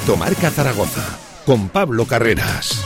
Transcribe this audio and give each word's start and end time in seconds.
Directo 0.00 0.16
Marca 0.16 0.50
Zaragoza 0.50 1.18
con 1.44 1.68
Pablo 1.68 2.06
Carreras. 2.06 2.82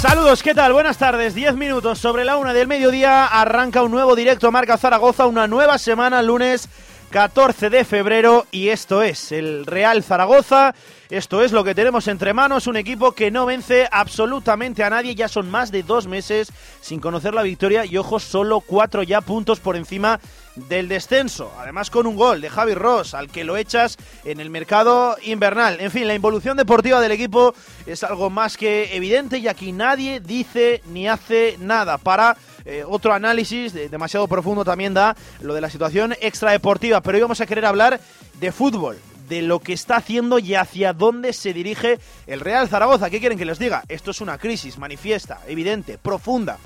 Saludos, 0.00 0.44
¿qué 0.44 0.54
tal? 0.54 0.72
Buenas 0.72 0.96
tardes. 0.96 1.34
Diez 1.34 1.56
minutos 1.56 1.98
sobre 1.98 2.24
la 2.24 2.36
una 2.36 2.52
del 2.52 2.68
mediodía. 2.68 3.26
Arranca 3.26 3.82
un 3.82 3.90
nuevo 3.90 4.14
directo 4.14 4.52
Marca 4.52 4.78
Zaragoza, 4.78 5.26
una 5.26 5.48
nueva 5.48 5.76
semana, 5.76 6.22
lunes 6.22 6.68
14 7.10 7.68
de 7.68 7.84
febrero. 7.84 8.46
Y 8.52 8.68
esto 8.68 9.02
es 9.02 9.32
el 9.32 9.66
Real 9.66 10.04
Zaragoza. 10.04 10.76
Esto 11.10 11.42
es 11.42 11.52
lo 11.52 11.64
que 11.64 11.74
tenemos 11.74 12.06
entre 12.06 12.34
manos, 12.34 12.66
un 12.66 12.76
equipo 12.76 13.12
que 13.12 13.30
no 13.30 13.46
vence 13.46 13.88
absolutamente 13.90 14.84
a 14.84 14.90
nadie, 14.90 15.14
ya 15.14 15.26
son 15.26 15.50
más 15.50 15.72
de 15.72 15.82
dos 15.82 16.06
meses 16.06 16.52
sin 16.82 17.00
conocer 17.00 17.32
la 17.32 17.42
victoria 17.42 17.86
y 17.86 17.96
ojo, 17.96 18.20
solo 18.20 18.60
cuatro 18.60 19.02
ya 19.02 19.22
puntos 19.22 19.58
por 19.58 19.76
encima 19.76 20.20
del 20.68 20.88
descenso, 20.88 21.52
además 21.58 21.90
con 21.90 22.06
un 22.06 22.16
gol 22.16 22.40
de 22.40 22.50
Javi 22.50 22.74
Ross, 22.74 23.14
al 23.14 23.28
que 23.28 23.44
lo 23.44 23.56
echas 23.56 23.96
en 24.24 24.40
el 24.40 24.50
mercado 24.50 25.16
invernal. 25.22 25.80
En 25.80 25.90
fin, 25.90 26.06
la 26.06 26.14
involución 26.14 26.56
deportiva 26.56 27.00
del 27.00 27.12
equipo 27.12 27.54
es 27.86 28.02
algo 28.02 28.30
más 28.30 28.56
que 28.56 28.96
evidente 28.96 29.38
y 29.38 29.48
aquí 29.48 29.72
nadie 29.72 30.20
dice 30.20 30.82
ni 30.86 31.08
hace 31.08 31.56
nada 31.60 31.98
para 31.98 32.36
eh, 32.64 32.84
otro 32.86 33.14
análisis 33.14 33.72
demasiado 33.90 34.26
profundo 34.28 34.64
también 34.64 34.94
da 34.94 35.16
lo 35.40 35.54
de 35.54 35.60
la 35.60 35.70
situación 35.70 36.14
extradeportiva, 36.20 37.00
pero 37.00 37.16
hoy 37.16 37.22
vamos 37.22 37.40
a 37.40 37.46
querer 37.46 37.64
hablar 37.64 38.00
de 38.40 38.52
fútbol, 38.52 38.98
de 39.28 39.42
lo 39.42 39.60
que 39.60 39.72
está 39.72 39.96
haciendo 39.96 40.38
y 40.38 40.54
hacia 40.54 40.92
dónde 40.92 41.32
se 41.32 41.52
dirige 41.52 41.98
el 42.26 42.40
Real 42.40 42.68
Zaragoza. 42.68 43.10
¿Qué 43.10 43.20
quieren 43.20 43.38
que 43.38 43.44
les 43.44 43.58
diga? 43.58 43.84
Esto 43.88 44.10
es 44.10 44.20
una 44.20 44.38
crisis 44.38 44.78
manifiesta, 44.78 45.40
evidente, 45.46 45.98
profunda 45.98 46.58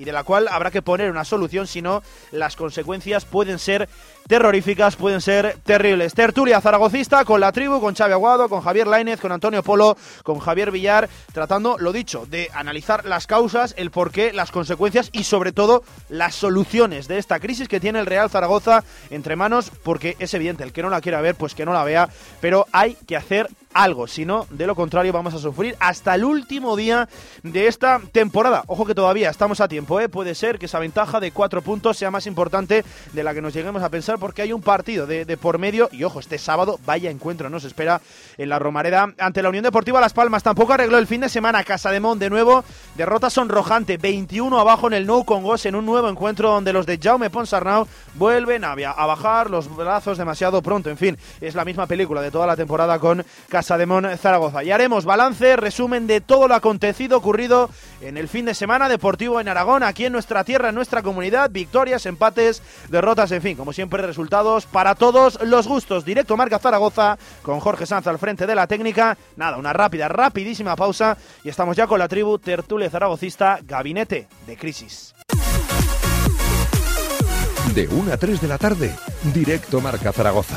y 0.00 0.04
de 0.04 0.12
la 0.12 0.24
cual 0.24 0.48
habrá 0.48 0.70
que 0.70 0.80
poner 0.80 1.10
una 1.10 1.26
solución, 1.26 1.66
si 1.66 1.82
no, 1.82 2.02
las 2.32 2.56
consecuencias 2.56 3.26
pueden 3.26 3.58
ser 3.58 3.86
terroríficas, 4.26 4.96
pueden 4.96 5.20
ser 5.20 5.56
terribles. 5.64 6.14
Tertulia 6.14 6.60
zaragocista 6.60 7.24
con 7.24 7.40
la 7.40 7.52
tribu, 7.52 7.80
con 7.80 7.94
Xavi 7.94 8.12
Aguado, 8.12 8.48
con 8.48 8.60
Javier 8.60 8.86
Lainez, 8.86 9.20
con 9.20 9.32
Antonio 9.32 9.62
Polo, 9.62 9.96
con 10.22 10.38
Javier 10.38 10.70
Villar, 10.70 11.08
tratando, 11.32 11.76
lo 11.78 11.92
dicho, 11.92 12.26
de 12.26 12.48
analizar 12.54 13.04
las 13.04 13.26
causas, 13.26 13.74
el 13.76 13.90
porqué, 13.90 14.32
las 14.32 14.50
consecuencias 14.50 15.10
y 15.12 15.24
sobre 15.24 15.52
todo 15.52 15.82
las 16.08 16.34
soluciones 16.34 17.08
de 17.08 17.18
esta 17.18 17.40
crisis 17.40 17.68
que 17.68 17.80
tiene 17.80 17.98
el 17.98 18.06
Real 18.06 18.30
Zaragoza 18.30 18.84
entre 19.10 19.36
manos, 19.36 19.70
porque 19.82 20.16
es 20.18 20.32
evidente, 20.34 20.64
el 20.64 20.72
que 20.72 20.82
no 20.82 20.90
la 20.90 21.00
quiera 21.00 21.20
ver, 21.20 21.34
pues 21.34 21.54
que 21.54 21.66
no 21.66 21.72
la 21.72 21.84
vea, 21.84 22.08
pero 22.40 22.66
hay 22.72 22.96
que 23.06 23.16
hacer 23.16 23.48
algo, 23.72 24.06
si 24.08 24.24
no, 24.24 24.46
de 24.50 24.66
lo 24.66 24.74
contrario 24.74 25.12
vamos 25.12 25.34
a 25.34 25.38
sufrir 25.38 25.76
hasta 25.78 26.14
el 26.14 26.24
último 26.24 26.76
día 26.76 27.08
de 27.42 27.68
esta 27.68 28.00
temporada. 28.12 28.64
Ojo 28.66 28.84
que 28.84 28.94
todavía 28.94 29.30
estamos 29.30 29.60
a 29.60 29.68
tiempo, 29.68 30.00
¿eh? 30.00 30.08
puede 30.08 30.34
ser 30.34 30.58
que 30.58 30.66
esa 30.66 30.80
ventaja 30.80 31.20
de 31.20 31.30
cuatro 31.30 31.62
puntos 31.62 31.96
sea 31.96 32.10
más 32.10 32.26
importante 32.26 32.84
de 33.12 33.24
la 33.24 33.32
que 33.32 33.40
nos 33.40 33.54
lleguemos 33.54 33.82
a 33.82 33.88
pensar 33.88 34.09
porque 34.18 34.42
hay 34.42 34.52
un 34.52 34.62
partido 34.62 35.06
de, 35.06 35.24
por 35.36 35.58
medio 35.58 35.88
y 35.92 36.04
ojo, 36.04 36.20
este 36.20 36.38
sábado 36.38 36.78
vaya 36.84 37.10
encuentro 37.10 37.50
nos 37.50 37.64
espera 37.64 38.00
en 38.38 38.48
la 38.48 38.58
Romareda 38.58 39.12
ante 39.18 39.42
la 39.42 39.48
Unión 39.48 39.64
Deportiva 39.64 40.00
Las 40.00 40.12
Palmas. 40.12 40.42
Tampoco 40.42 40.72
arregló 40.72 40.98
el 40.98 41.06
fin 41.06 41.20
de 41.20 41.28
semana 41.28 41.64
Casa 41.64 41.90
de 41.90 42.00
Mon 42.00 42.18
de 42.18 42.30
nuevo, 42.30 42.64
derrota 42.96 43.30
sonrojante, 43.30 43.96
21 43.96 44.58
abajo 44.58 44.86
en 44.86 44.94
el 44.94 45.06
Nou 45.06 45.24
Congos 45.24 45.66
en 45.66 45.74
un 45.74 45.86
nuevo 45.86 46.08
encuentro 46.08 46.50
donde 46.50 46.72
los 46.72 46.86
de 46.86 46.98
Jaume 46.98 47.30
Ponsarnau 47.30 47.86
vuelven 48.14 48.64
a, 48.64 48.74
bajar 48.74 49.50
los 49.50 49.74
brazos 49.74 50.18
demasiado 50.18 50.62
pronto. 50.62 50.90
En 50.90 50.96
fin, 50.96 51.18
es 51.40 51.54
la 51.54 51.64
misma 51.64 51.86
película 51.86 52.22
de 52.22 52.30
toda 52.30 52.46
la 52.46 52.56
temporada 52.56 52.98
con 52.98 53.24
Casa 53.48 53.76
de 53.78 53.86
Mon 53.86 54.16
Zaragoza. 54.16 54.64
Y 54.64 54.70
haremos 54.70 55.04
balance, 55.04 55.56
resumen 55.56 56.06
de 56.06 56.20
todo 56.20 56.48
lo 56.48 56.54
acontecido, 56.54 57.18
ocurrido 57.18 57.70
en 58.00 58.16
el 58.16 58.28
fin 58.28 58.44
de 58.44 58.54
semana 58.54 58.88
deportivo 58.88 59.40
en 59.40 59.48
Aragón, 59.48 59.82
aquí 59.82 60.06
en 60.06 60.12
nuestra 60.12 60.44
tierra, 60.44 60.70
en 60.70 60.74
nuestra 60.74 61.02
comunidad, 61.02 61.50
victorias, 61.50 62.06
empates, 62.06 62.62
derrotas, 62.88 63.32
en 63.32 63.42
fin, 63.42 63.56
como 63.56 63.72
siempre, 63.72 63.99
resultados 64.06 64.66
para 64.66 64.94
todos 64.94 65.38
los 65.42 65.66
gustos. 65.66 66.04
Directo 66.04 66.36
Marca 66.36 66.58
Zaragoza 66.58 67.18
con 67.42 67.60
Jorge 67.60 67.86
Sanz 67.86 68.06
al 68.06 68.18
frente 68.18 68.46
de 68.46 68.54
la 68.54 68.66
técnica. 68.66 69.16
Nada, 69.36 69.56
una 69.56 69.72
rápida, 69.72 70.08
rapidísima 70.08 70.76
pausa 70.76 71.16
y 71.44 71.48
estamos 71.48 71.76
ya 71.76 71.86
con 71.86 71.98
la 71.98 72.08
tribu 72.08 72.38
Tertulia 72.38 72.90
Zaragocista, 72.90 73.60
Gabinete 73.62 74.28
de 74.46 74.56
Crisis. 74.56 75.14
De 77.74 77.86
1 77.86 78.12
a 78.12 78.16
3 78.16 78.40
de 78.40 78.48
la 78.48 78.58
tarde, 78.58 78.94
Directo 79.32 79.80
Marca 79.80 80.12
Zaragoza 80.12 80.56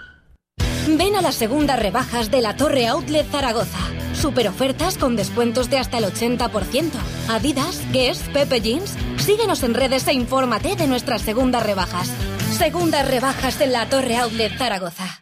Ven 0.87 1.15
a 1.15 1.21
las 1.21 1.35
segundas 1.35 1.79
rebajas 1.79 2.31
de 2.31 2.41
la 2.41 2.55
Torre 2.55 2.87
Outlet 2.87 3.29
Zaragoza. 3.29 3.79
Super 4.13 4.47
ofertas 4.47 4.97
con 4.97 5.15
descuentos 5.15 5.69
de 5.69 5.77
hasta 5.77 5.99
el 5.99 6.05
80%. 6.05 6.91
Adidas, 7.29 7.81
Guess, 7.91 8.19
Pepe 8.33 8.61
Jeans. 8.61 8.95
Síguenos 9.17 9.63
en 9.63 9.73
redes 9.73 10.07
e 10.07 10.13
infórmate 10.13 10.75
de 10.75 10.87
nuestras 10.87 11.21
segundas 11.21 11.63
rebajas. 11.63 12.11
Segundas 12.57 13.07
rebajas 13.07 13.61
en 13.61 13.71
la 13.71 13.87
Torre 13.87 14.17
Outlet 14.17 14.57
Zaragoza. 14.57 15.21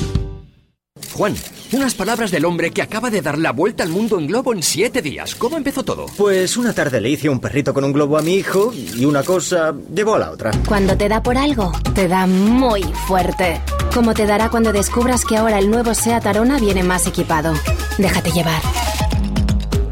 Juan, 1.13 1.33
unas 1.71 1.95
palabras 1.95 2.31
del 2.31 2.43
hombre 2.43 2.71
que 2.71 2.81
acaba 2.81 3.09
de 3.09 3.21
dar 3.21 3.37
la 3.37 3.53
vuelta 3.53 3.81
al 3.81 3.89
mundo 3.89 4.19
en 4.19 4.27
globo 4.27 4.53
en 4.53 4.61
siete 4.61 5.01
días. 5.01 5.35
¿Cómo 5.35 5.55
empezó 5.55 5.83
todo? 5.83 6.07
Pues 6.17 6.57
una 6.57 6.73
tarde 6.73 6.99
le 6.99 7.09
hice 7.09 7.29
un 7.29 7.39
perrito 7.39 7.73
con 7.73 7.85
un 7.85 7.93
globo 7.93 8.17
a 8.17 8.21
mi 8.21 8.35
hijo 8.35 8.73
y 8.73 9.05
una 9.05 9.23
cosa 9.23 9.73
llevó 9.95 10.15
a 10.15 10.19
la 10.19 10.31
otra. 10.31 10.51
Cuando 10.67 10.97
te 10.97 11.07
da 11.07 11.23
por 11.23 11.37
algo, 11.37 11.71
te 11.95 12.09
da 12.09 12.27
muy 12.27 12.83
fuerte. 13.07 13.61
Como 13.93 14.13
te 14.13 14.25
dará 14.25 14.49
cuando 14.49 14.73
descubras 14.73 15.23
que 15.23 15.37
ahora 15.37 15.59
el 15.59 15.69
nuevo 15.69 15.93
SEAT 15.93 16.25
Arona 16.25 16.59
viene 16.59 16.83
más 16.83 17.07
equipado. 17.07 17.53
Déjate 17.97 18.31
llevar. 18.31 18.61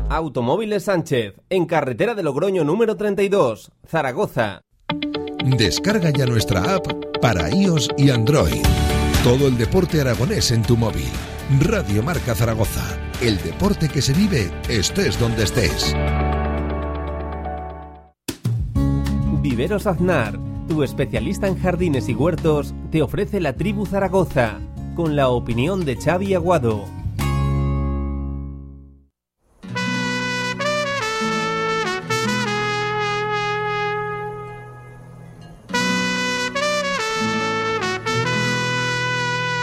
Automóviles 0.10 0.84
Sánchez, 0.84 1.36
en 1.50 1.66
carretera 1.66 2.14
de 2.14 2.24
Logroño 2.24 2.66
número 2.66 2.98
32, 2.98 3.72
Zaragoza. 3.88 4.64
Descarga 5.46 6.10
ya 6.10 6.26
nuestra 6.26 6.76
app 6.76 6.88
para 7.22 7.50
iOS 7.50 7.90
y 7.98 8.10
Android. 8.10 8.66
Todo 9.24 9.50
el 9.50 9.58
deporte 9.58 10.00
aragonés 10.00 10.50
en 10.52 10.62
tu 10.62 10.78
móvil. 10.78 11.10
Radio 11.60 12.02
Marca 12.02 12.34
Zaragoza. 12.34 12.86
El 13.22 13.38
deporte 13.44 13.90
que 13.90 14.02
se 14.02 14.14
vive 14.14 14.50
estés 14.70 15.20
donde 15.20 15.44
estés. 15.44 15.94
Viveros 19.42 19.88
Aznar, 19.88 20.40
tu 20.70 20.84
especialista 20.84 21.48
en 21.50 21.60
jardines 21.60 22.08
y 22.08 22.16
huertos, 22.16 22.74
te 22.92 23.02
ofrece 23.02 23.42
la 23.42 23.58
tribu 23.58 23.86
Zaragoza, 23.86 24.60
con 24.96 25.18
la 25.18 25.28
opinión 25.28 25.84
de 25.84 25.98
Xavi 25.98 26.34
Aguado. 26.34 26.86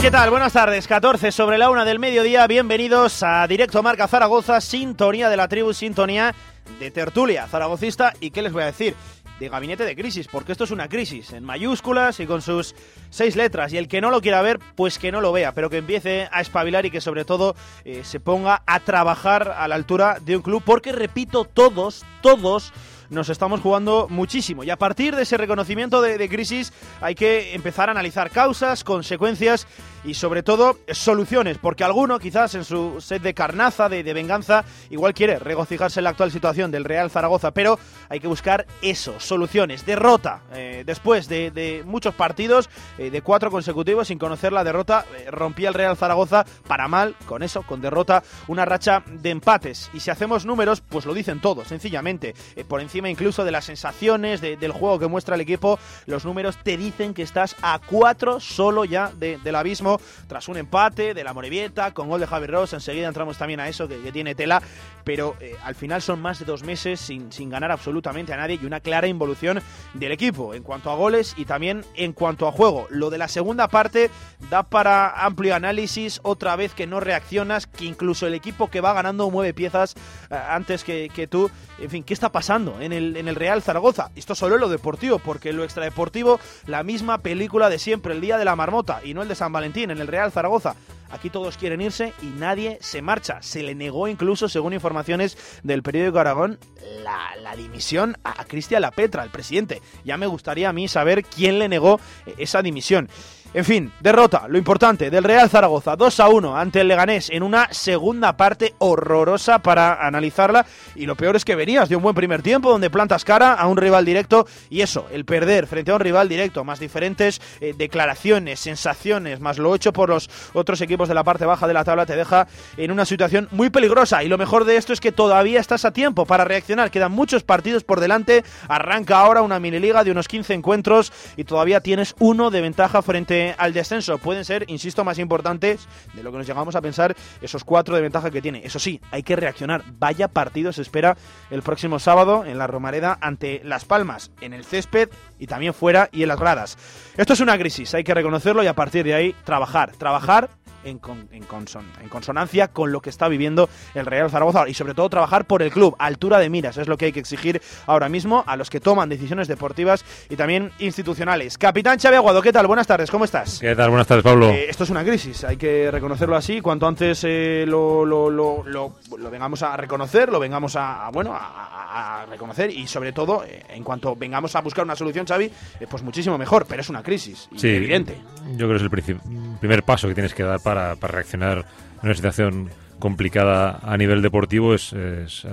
¿Qué 0.00 0.10
tal? 0.10 0.30
Buenas 0.30 0.54
tardes, 0.54 0.88
14 0.88 1.30
sobre 1.30 1.58
la 1.58 1.68
una 1.68 1.84
del 1.84 1.98
mediodía. 1.98 2.46
Bienvenidos 2.46 3.22
a 3.22 3.46
Directo 3.46 3.82
Marca 3.82 4.08
Zaragoza, 4.08 4.62
sintonía 4.62 5.28
de 5.28 5.36
la 5.36 5.46
tribu, 5.46 5.74
sintonía 5.74 6.34
de 6.78 6.90
tertulia 6.90 7.46
zaragocista. 7.46 8.14
¿Y 8.18 8.30
qué 8.30 8.40
les 8.40 8.50
voy 8.50 8.62
a 8.62 8.66
decir? 8.66 8.94
de 9.40 9.48
gabinete 9.48 9.84
de 9.86 9.96
crisis, 9.96 10.28
porque 10.28 10.52
esto 10.52 10.64
es 10.64 10.70
una 10.70 10.88
crisis 10.88 11.32
en 11.32 11.44
mayúsculas 11.44 12.20
y 12.20 12.26
con 12.26 12.42
sus 12.42 12.74
seis 13.08 13.36
letras. 13.36 13.72
Y 13.72 13.78
el 13.78 13.88
que 13.88 14.02
no 14.02 14.10
lo 14.10 14.20
quiera 14.20 14.42
ver, 14.42 14.58
pues 14.76 14.98
que 14.98 15.10
no 15.10 15.22
lo 15.22 15.32
vea, 15.32 15.52
pero 15.52 15.70
que 15.70 15.78
empiece 15.78 16.28
a 16.30 16.42
espabilar 16.42 16.84
y 16.84 16.90
que 16.90 17.00
sobre 17.00 17.24
todo 17.24 17.56
eh, 17.86 18.02
se 18.04 18.20
ponga 18.20 18.62
a 18.66 18.80
trabajar 18.80 19.54
a 19.56 19.66
la 19.66 19.76
altura 19.76 20.18
de 20.20 20.36
un 20.36 20.42
club, 20.42 20.62
porque 20.64 20.92
repito, 20.92 21.46
todos, 21.46 22.04
todos 22.20 22.72
nos 23.10 23.28
estamos 23.28 23.60
jugando 23.60 24.06
muchísimo. 24.08 24.64
Y 24.64 24.70
a 24.70 24.76
partir 24.76 25.14
de 25.14 25.22
ese 25.22 25.36
reconocimiento 25.36 26.00
de, 26.00 26.28
crisis 26.28 26.72
hay 27.00 27.14
que 27.14 27.54
empezar 27.54 27.88
a 27.88 27.92
analizar 27.92 28.30
causas, 28.30 28.84
consecuencias 28.84 29.66
y 30.04 30.14
sobre 30.14 30.42
todo 30.42 30.78
soluciones, 30.88 31.58
porque 31.58 31.84
alguno 31.84 32.18
quizás 32.18 32.54
en 32.54 32.64
su 32.64 33.00
sed 33.00 33.20
de 33.20 33.34
carnaza, 33.34 33.88
de, 33.88 34.02
venganza, 34.12 34.64
igual 34.90 35.14
quiere 35.14 35.38
regocijarse 35.38 36.00
en 36.00 36.04
la 36.04 36.10
actual 36.10 36.30
situación 36.30 36.70
del 36.70 36.84
Real 36.84 37.10
Zaragoza, 37.10 37.52
pero 37.52 37.78
hay 38.08 38.20
que 38.20 38.28
buscar 38.28 38.66
eso, 38.82 39.18
soluciones, 39.20 39.84
derrota, 39.86 40.42
eh, 40.54 40.82
después 40.86 41.28
de, 41.28 41.82
muchos 41.84 42.14
partidos, 42.14 42.68
eh, 42.98 43.10
de 43.10 43.22
cuatro 43.22 43.50
consecutivos 43.50 44.08
sin 44.08 44.18
conocer 44.18 44.52
la 44.52 44.64
derrota, 44.64 45.04
eh, 45.16 45.30
rompía 45.30 45.68
el 45.68 45.74
Real 45.74 45.96
Zaragoza 45.96 46.44
para 46.66 46.88
mal, 46.88 47.14
con 47.26 47.42
eso, 47.42 47.62
con 47.62 47.80
derrota, 47.80 48.22
una 48.48 48.64
racha 48.64 49.02
de 49.06 49.30
empates, 49.30 49.90
y 49.92 50.00
si 50.00 50.10
hacemos 50.10 50.46
números, 50.46 50.80
pues 50.80 51.06
lo 51.06 51.14
dicen 51.14 51.40
todos, 51.40 51.68
sencillamente, 51.68 52.34
por 52.68 52.80
encima 52.80 53.08
incluso 53.08 53.44
de 53.44 53.50
las 53.50 53.64
sensaciones, 53.64 54.40
del 54.40 54.72
juego 54.72 54.98
que 54.98 55.06
muestra 55.06 55.34
el 55.34 55.40
equipo, 55.40 55.78
los 56.06 56.24
números 56.24 56.56
te 56.62 56.76
dicen 56.76 57.14
que 57.14 57.22
estás 57.22 57.56
a 57.62 57.78
cuatro 57.78 58.40
solo 58.40 58.84
ya 58.84 59.10
del 59.18 59.54
abismo 59.54 59.89
tras 60.26 60.48
un 60.48 60.56
empate 60.56 61.14
de 61.14 61.24
la 61.24 61.32
Morevieta 61.32 61.92
con 61.92 62.08
gol 62.08 62.20
de 62.20 62.26
Javi 62.26 62.46
Ross. 62.46 62.72
Enseguida 62.72 63.08
entramos 63.08 63.38
también 63.38 63.60
a 63.60 63.68
eso 63.68 63.88
que, 63.88 64.10
tiene 64.10 64.34
tela, 64.34 64.60
pero 65.04 65.36
eh, 65.40 65.54
al 65.64 65.74
final 65.74 66.02
son 66.02 66.20
más 66.20 66.40
de 66.40 66.44
dos 66.44 66.64
meses 66.64 67.00
sin, 67.00 67.32
sin 67.32 67.48
ganar 67.48 67.70
absolutamente 67.70 68.32
a 68.32 68.36
nadie 68.36 68.58
y 68.60 68.66
una 68.66 68.80
clara 68.80 69.06
involución 69.06 69.62
del 69.94 70.10
equipo 70.10 70.52
en 70.54 70.62
cuanto 70.64 70.90
a 70.90 70.96
goles 70.96 71.34
y 71.36 71.44
también 71.44 71.84
en 71.94 72.12
cuanto 72.12 72.48
a 72.48 72.52
juego. 72.52 72.86
Lo 72.90 73.10
de 73.10 73.18
la 73.18 73.28
segunda 73.28 73.68
parte 73.68 74.10
da 74.50 74.64
para 74.64 75.24
amplio 75.24 75.54
análisis, 75.54 76.20
otra 76.24 76.56
vez 76.56 76.74
que 76.74 76.86
no 76.86 76.98
reaccionas, 76.98 77.66
que 77.66 77.84
incluso 77.84 78.26
el 78.26 78.34
equipo 78.34 78.68
que 78.68 78.80
va 78.80 78.92
ganando 78.92 79.30
mueve 79.30 79.54
piezas 79.54 79.94
eh, 80.30 80.34
antes 80.34 80.82
que, 80.82 81.08
que 81.14 81.26
tú. 81.26 81.50
En 81.78 81.88
fin, 81.88 82.02
¿qué 82.02 82.12
está 82.12 82.30
pasando 82.30 82.80
en 82.80 82.92
el 82.92 83.16
en 83.16 83.28
el 83.28 83.36
Real 83.36 83.62
Zaragoza. 83.62 84.10
Esto 84.16 84.34
solo 84.34 84.56
es 84.56 84.60
lo 84.60 84.68
deportivo, 84.68 85.18
porque 85.18 85.52
lo 85.52 85.64
extradeportivo, 85.64 86.40
la 86.66 86.82
misma 86.82 87.18
película 87.18 87.70
de 87.70 87.78
siempre, 87.78 88.12
el 88.12 88.20
día 88.20 88.38
de 88.38 88.44
la 88.44 88.56
marmota 88.56 89.00
y 89.04 89.14
no 89.14 89.22
el 89.22 89.28
de 89.28 89.34
San 89.34 89.52
Valentín, 89.52 89.79
en 89.82 89.98
el 89.98 90.06
Real 90.06 90.32
Zaragoza. 90.32 90.74
Aquí 91.10 91.28
todos 91.28 91.56
quieren 91.56 91.80
irse 91.80 92.12
y 92.22 92.26
nadie 92.26 92.78
se 92.80 93.02
marcha. 93.02 93.42
Se 93.42 93.62
le 93.62 93.74
negó 93.74 94.06
incluso, 94.06 94.48
según 94.48 94.72
informaciones 94.72 95.36
del 95.62 95.82
periódico 95.82 96.20
Aragón, 96.20 96.58
la, 97.02 97.30
la 97.42 97.56
dimisión 97.56 98.16
a 98.22 98.44
Cristian 98.44 98.82
Lapetra, 98.82 99.24
el 99.24 99.30
presidente. 99.30 99.82
Ya 100.04 100.16
me 100.16 100.26
gustaría 100.26 100.68
a 100.68 100.72
mí 100.72 100.86
saber 100.86 101.24
quién 101.24 101.58
le 101.58 101.68
negó 101.68 102.00
esa 102.38 102.62
dimisión. 102.62 103.08
En 103.52 103.64
fin, 103.64 103.90
derrota, 103.98 104.46
lo 104.46 104.58
importante, 104.58 105.10
del 105.10 105.24
Real 105.24 105.50
Zaragoza, 105.50 105.96
2 105.96 106.20
a 106.20 106.28
1 106.28 106.56
ante 106.56 106.82
el 106.82 106.86
Leganés 106.86 107.30
en 107.30 107.42
una 107.42 107.66
segunda 107.72 108.36
parte 108.36 108.76
horrorosa 108.78 109.58
para 109.58 110.06
analizarla. 110.06 110.66
Y 110.94 111.06
lo 111.06 111.16
peor 111.16 111.34
es 111.34 111.44
que 111.44 111.56
venías 111.56 111.88
de 111.88 111.96
un 111.96 112.02
buen 112.04 112.14
primer 112.14 112.42
tiempo 112.42 112.70
donde 112.70 112.90
plantas 112.90 113.24
cara 113.24 113.54
a 113.54 113.66
un 113.66 113.76
rival 113.76 114.04
directo 114.04 114.46
y 114.68 114.82
eso, 114.82 115.08
el 115.10 115.24
perder 115.24 115.66
frente 115.66 115.90
a 115.90 115.94
un 115.94 116.00
rival 116.00 116.28
directo, 116.28 116.62
más 116.62 116.78
diferentes 116.78 117.40
eh, 117.60 117.74
declaraciones, 117.76 118.60
sensaciones, 118.60 119.40
más 119.40 119.58
lo 119.58 119.74
hecho 119.74 119.92
por 119.92 120.10
los 120.10 120.30
otros 120.52 120.80
equipos 120.80 121.08
de 121.08 121.14
la 121.16 121.24
parte 121.24 121.44
baja 121.44 121.66
de 121.66 121.74
la 121.74 121.82
tabla, 121.82 122.06
te 122.06 122.14
deja 122.14 122.46
en 122.76 122.92
una 122.92 123.04
situación 123.04 123.48
muy 123.50 123.68
peligrosa. 123.68 124.22
Y 124.22 124.28
lo 124.28 124.38
mejor 124.38 124.64
de 124.64 124.76
esto 124.76 124.92
es 124.92 125.00
que 125.00 125.10
todavía 125.10 125.58
estás 125.58 125.84
a 125.84 125.92
tiempo 125.92 126.24
para 126.24 126.44
reaccionar. 126.44 126.92
Quedan 126.92 127.10
muchos 127.10 127.42
partidos 127.42 127.82
por 127.82 127.98
delante. 127.98 128.44
Arranca 128.68 129.18
ahora 129.18 129.42
una 129.42 129.58
mini 129.58 129.80
liga 129.80 130.04
de 130.04 130.12
unos 130.12 130.28
15 130.28 130.54
encuentros 130.54 131.12
y 131.36 131.42
todavía 131.42 131.80
tienes 131.80 132.14
uno 132.20 132.52
de 132.52 132.60
ventaja 132.60 133.02
frente 133.02 133.39
al 133.58 133.72
descenso 133.72 134.18
pueden 134.18 134.44
ser, 134.44 134.64
insisto, 134.68 135.04
más 135.04 135.18
importantes 135.18 135.88
de 136.14 136.22
lo 136.22 136.30
que 136.30 136.38
nos 136.38 136.46
llegamos 136.46 136.76
a 136.76 136.80
pensar 136.80 137.16
esos 137.40 137.64
cuatro 137.64 137.94
de 137.94 138.02
ventaja 138.02 138.30
que 138.30 138.42
tiene. 138.42 138.62
Eso 138.64 138.78
sí, 138.78 139.00
hay 139.10 139.22
que 139.22 139.36
reaccionar. 139.36 139.82
Vaya 139.98 140.28
partido 140.28 140.72
se 140.72 140.82
espera 140.82 141.16
el 141.50 141.62
próximo 141.62 141.98
sábado 141.98 142.44
en 142.44 142.58
la 142.58 142.66
Romareda 142.66 143.18
ante 143.20 143.60
Las 143.64 143.84
Palmas, 143.84 144.30
en 144.40 144.52
el 144.52 144.64
césped 144.64 145.08
y 145.38 145.46
también 145.46 145.74
fuera 145.74 146.08
y 146.12 146.22
en 146.22 146.28
las 146.28 146.38
gradas. 146.38 146.78
Esto 147.16 147.32
es 147.32 147.40
una 147.40 147.58
crisis, 147.58 147.94
hay 147.94 148.04
que 148.04 148.14
reconocerlo 148.14 148.62
y 148.62 148.66
a 148.66 148.74
partir 148.74 149.04
de 149.04 149.14
ahí 149.14 149.34
trabajar. 149.44 149.92
Trabajar 149.96 150.50
en, 150.84 151.00
en, 151.32 152.08
consonancia 152.08 152.68
con 152.68 152.92
lo 152.92 153.00
que 153.00 153.10
está 153.10 153.28
viviendo 153.28 153.68
el 153.94 154.06
Real 154.06 154.30
Zaragoza 154.30 154.68
y 154.68 154.74
sobre 154.74 154.94
todo 154.94 155.08
trabajar 155.08 155.44
por 155.44 155.62
el 155.62 155.70
club, 155.70 155.96
altura 155.98 156.38
de 156.38 156.50
miras, 156.50 156.76
es 156.76 156.88
lo 156.88 156.96
que 156.96 157.06
hay 157.06 157.12
que 157.12 157.20
exigir 157.20 157.60
ahora 157.86 158.08
mismo 158.08 158.44
a 158.46 158.56
los 158.56 158.70
que 158.70 158.80
toman 158.80 159.08
decisiones 159.08 159.48
deportivas 159.48 160.04
y 160.28 160.36
también 160.36 160.72
institucionales. 160.78 161.58
Capitán 161.58 161.98
Xavi 161.98 162.16
Aguado, 162.16 162.42
¿qué 162.42 162.52
tal? 162.52 162.66
Buenas 162.66 162.86
tardes, 162.86 163.10
¿cómo 163.10 163.24
estás? 163.24 163.58
¿Qué 163.58 163.74
tal? 163.74 163.90
Buenas 163.90 164.06
tardes, 164.06 164.24
Pablo. 164.24 164.48
Eh, 164.50 164.66
esto 164.68 164.84
es 164.84 164.90
una 164.90 165.04
crisis, 165.04 165.44
hay 165.44 165.56
que 165.56 165.90
reconocerlo 165.90 166.36
así, 166.36 166.60
cuanto 166.60 166.86
antes 166.86 167.24
eh, 167.24 167.64
lo, 167.66 168.04
lo, 168.04 168.30
lo, 168.30 168.64
lo, 168.64 169.30
vengamos 169.30 169.62
a 169.62 169.76
reconocer, 169.76 170.30
lo 170.30 170.38
vengamos 170.38 170.76
a, 170.76 171.10
bueno, 171.12 171.32
a, 171.34 172.26
reconocer 172.28 172.70
y 172.70 172.86
sobre 172.86 173.12
todo, 173.12 173.44
eh, 173.44 173.64
en 173.70 173.82
cuanto 173.82 174.14
vengamos 174.14 174.54
a 174.54 174.60
buscar 174.60 174.84
una 174.84 174.94
solución, 174.94 175.26
Xavi, 175.26 175.50
pues 175.88 176.02
muchísimo 176.02 176.38
mejor, 176.38 176.66
pero 176.68 176.80
es 176.82 176.88
una 176.88 177.02
crisis, 177.02 177.48
sí, 177.56 177.68
evidente. 177.68 178.16
Yo 178.52 178.68
creo 178.68 178.70
que 178.70 178.76
es 178.76 178.82
el 178.82 179.20
primer 179.58 179.82
paso 179.82 180.06
que 180.08 180.14
tienes 180.14 180.34
que 180.34 180.42
dar 180.42 180.60
para 180.60 180.69
para, 180.74 181.12
reaccionar 181.12 181.58
en 181.58 182.04
una 182.04 182.14
situación 182.14 182.70
complicada 182.98 183.80
a 183.82 183.96
nivel 183.96 184.22
deportivo 184.22 184.74
es, 184.74 184.94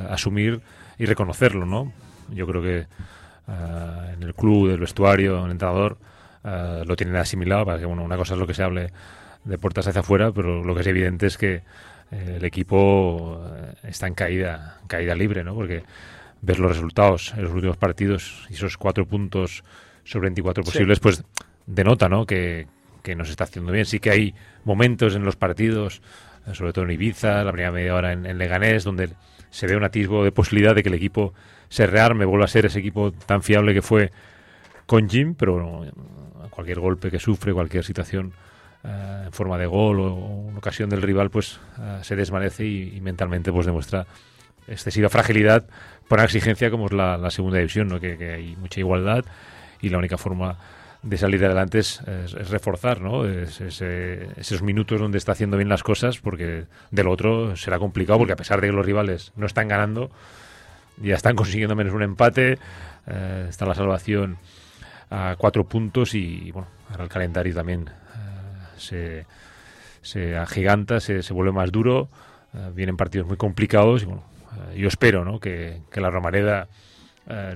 asumir 0.10 0.62
y 0.98 1.06
reconocerlo, 1.06 1.66
¿no? 1.66 1.92
Yo 2.30 2.46
creo 2.46 2.62
que 2.62 2.78
eh, 2.80 4.14
en 4.14 4.24
el 4.24 4.34
club, 4.36 4.70
el 4.70 4.80
vestuario, 4.80 5.46
el 5.46 5.52
entrenador 5.52 5.98
eh, 6.44 6.84
lo 6.86 6.96
tienen 6.96 7.16
asimilado 7.16 7.66
para 7.66 7.80
que, 7.80 7.86
bueno, 7.86 8.04
una 8.04 8.18
cosa 8.18 8.34
es 8.34 8.40
lo 8.40 8.48
que 8.48 8.54
se 8.54 8.64
hable 8.64 8.92
de 9.44 9.58
puertas 9.58 9.88
hacia 9.88 10.02
afuera, 10.02 10.32
pero 10.32 10.64
lo 10.64 10.76
que 10.76 10.82
es 10.82 10.88
evidente 10.88 11.28
es 11.28 11.38
que 11.38 11.62
eh, 12.12 12.34
el 12.38 12.46
equipo 12.46 13.42
está 13.84 14.08
en 14.08 14.14
caída, 14.14 14.80
caída 14.88 15.16
libre, 15.16 15.44
¿no? 15.44 15.56
Porque 15.56 15.84
ver 16.42 16.60
los 16.60 16.72
resultados 16.72 17.34
en 17.36 17.44
los 17.44 17.54
últimos 17.54 17.78
partidos 17.78 18.46
y 18.50 18.54
esos 18.54 18.78
cuatro 18.78 19.06
puntos 19.06 19.64
sobre 20.04 20.28
24 20.28 20.64
posibles, 20.64 21.00
pues 21.00 21.24
denota, 21.66 22.10
¿no? 22.10 22.26
Que, 22.26 22.68
que 23.08 23.16
nos 23.16 23.30
está 23.30 23.46
haciendo 23.46 23.72
bien. 23.72 23.86
Sí 23.86 24.02
que 24.02 24.12
hay 24.12 24.36
momentos 24.66 25.16
en 25.16 25.24
los 25.24 25.38
partidos, 25.38 26.02
eh, 26.46 26.54
sobre 26.54 26.74
todo 26.74 26.84
en 26.84 26.92
Ibiza, 26.92 27.42
la 27.46 27.54
primera 27.54 27.72
media 27.72 27.96
hora 27.96 28.12
en, 28.12 28.38
Leganés, 28.38 28.84
donde 28.84 29.12
se 29.50 29.66
ve 29.66 29.78
un 29.78 29.86
atisbo 29.86 30.26
de 30.26 30.34
posibilidad 30.34 30.76
de 30.76 30.84
que 30.84 30.90
el 30.90 30.96
equipo 30.96 31.34
se 31.70 31.88
rearme, 31.88 32.26
vuelva 32.26 32.44
a 32.44 32.50
ser 32.50 32.66
ese 32.66 32.80
equipo 32.80 33.14
tan 33.14 33.44
fiable 33.44 33.74
que 33.74 33.82
fue 33.82 34.12
con 34.86 35.08
Jim, 35.08 35.36
pero 35.36 35.86
cualquier 36.50 36.82
golpe 36.82 37.10
que 37.10 37.18
sufre, 37.18 37.54
cualquier 37.54 37.86
situación 37.86 38.34
eh, 38.84 39.24
en 39.28 39.32
forma 39.32 39.58
de 39.58 39.68
gol 39.68 40.02
o, 40.02 40.50
en 40.50 40.58
ocasión 40.58 40.90
del 40.90 41.02
rival, 41.02 41.30
pues 41.30 41.62
eh, 41.80 42.00
se 42.02 42.18
desvanece 42.18 42.66
y, 42.66 43.00
mentalmente 43.00 43.54
pues 43.54 43.66
demuestra 43.66 44.06
excesiva 44.68 45.08
fragilidad 45.08 45.66
por 46.10 46.18
una 46.18 46.26
exigencia 46.26 46.70
como 46.70 46.88
es 46.88 46.92
la, 46.92 47.32
segunda 47.32 47.58
división, 47.58 47.88
¿no? 47.88 48.02
que, 48.02 48.18
que 48.18 48.34
hay 48.34 48.56
mucha 48.58 48.82
igualdad 48.82 49.24
y 49.80 49.88
la 49.88 49.98
única 49.98 50.18
forma 50.18 50.58
de 51.04 51.18
salir 51.18 51.44
adelante 51.46 51.80
es, 51.80 52.02
reforzar 52.50 53.02
¿no? 53.02 53.26
esos 53.26 54.62
minutos 54.62 55.00
donde 55.00 55.18
está 55.18 55.34
haciendo 55.34 55.58
bien 55.58 55.70
las 55.70 55.84
cosas, 55.84 56.20
porque 56.20 56.66
de 56.92 57.04
lo 57.04 57.12
otro 57.12 57.56
será 57.56 57.80
complicado, 57.80 58.20
porque 58.20 58.34
a 58.34 58.38
pesar 58.38 58.62
de 58.62 58.68
que 58.68 58.74
los 58.74 58.86
rivales 58.86 59.32
no 59.36 59.46
están 59.46 59.68
ganando, 59.68 60.12
ya 60.98 61.16
están 61.16 61.36
consiguiendo 61.36 61.76
menos 61.76 61.94
un 61.94 62.04
empate, 62.04 62.58
eh, 63.08 63.46
está 63.50 63.66
la 63.66 63.76
salvación 63.76 64.38
a 65.10 65.36
cuatro 65.38 65.66
puntos 65.66 66.14
y 66.14 66.52
bueno, 66.52 66.68
ahora 66.90 67.04
el 67.04 67.10
calendario 67.10 67.54
también 67.54 67.90
eh, 67.90 68.78
se, 68.78 69.26
se 70.02 70.36
agiganta, 70.36 71.00
se, 71.00 71.24
se 71.24 71.34
vuelve 71.34 71.52
más 71.52 71.72
duro, 71.72 72.10
eh, 72.54 72.72
vienen 72.74 72.98
partidos 72.98 73.28
muy 73.28 73.38
complicados 73.38 74.04
y 74.04 74.06
bueno, 74.06 74.24
yo 74.76 74.88
espero 74.88 75.24
¿no? 75.24 75.40
que, 75.40 75.82
que 75.92 76.02
la 76.02 76.10
Romareda 76.10 76.68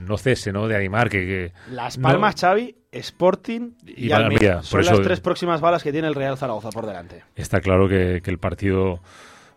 no 0.02 0.18
cese 0.18 0.52
¿no? 0.52 0.68
de 0.68 0.76
animar 0.76 1.10
que... 1.10 1.54
Las 1.70 1.98
Palmas, 1.98 2.36
Xavi, 2.40 2.76
Sporting 2.92 3.72
y, 3.86 4.12
Almería. 4.12 4.62
Son 4.64 4.86
las 4.86 5.02
tres 5.02 5.22
próximas 5.22 5.62
balas 5.62 5.82
que 5.82 5.92
tiene 5.92 6.08
el 6.08 6.16
Real 6.16 6.38
Zaragoza 6.38 6.70
por 6.70 6.86
delante. 6.86 7.24
Está 7.36 7.62
claro 7.62 7.88
que, 7.88 8.22
el 8.24 8.38
partido 8.38 9.00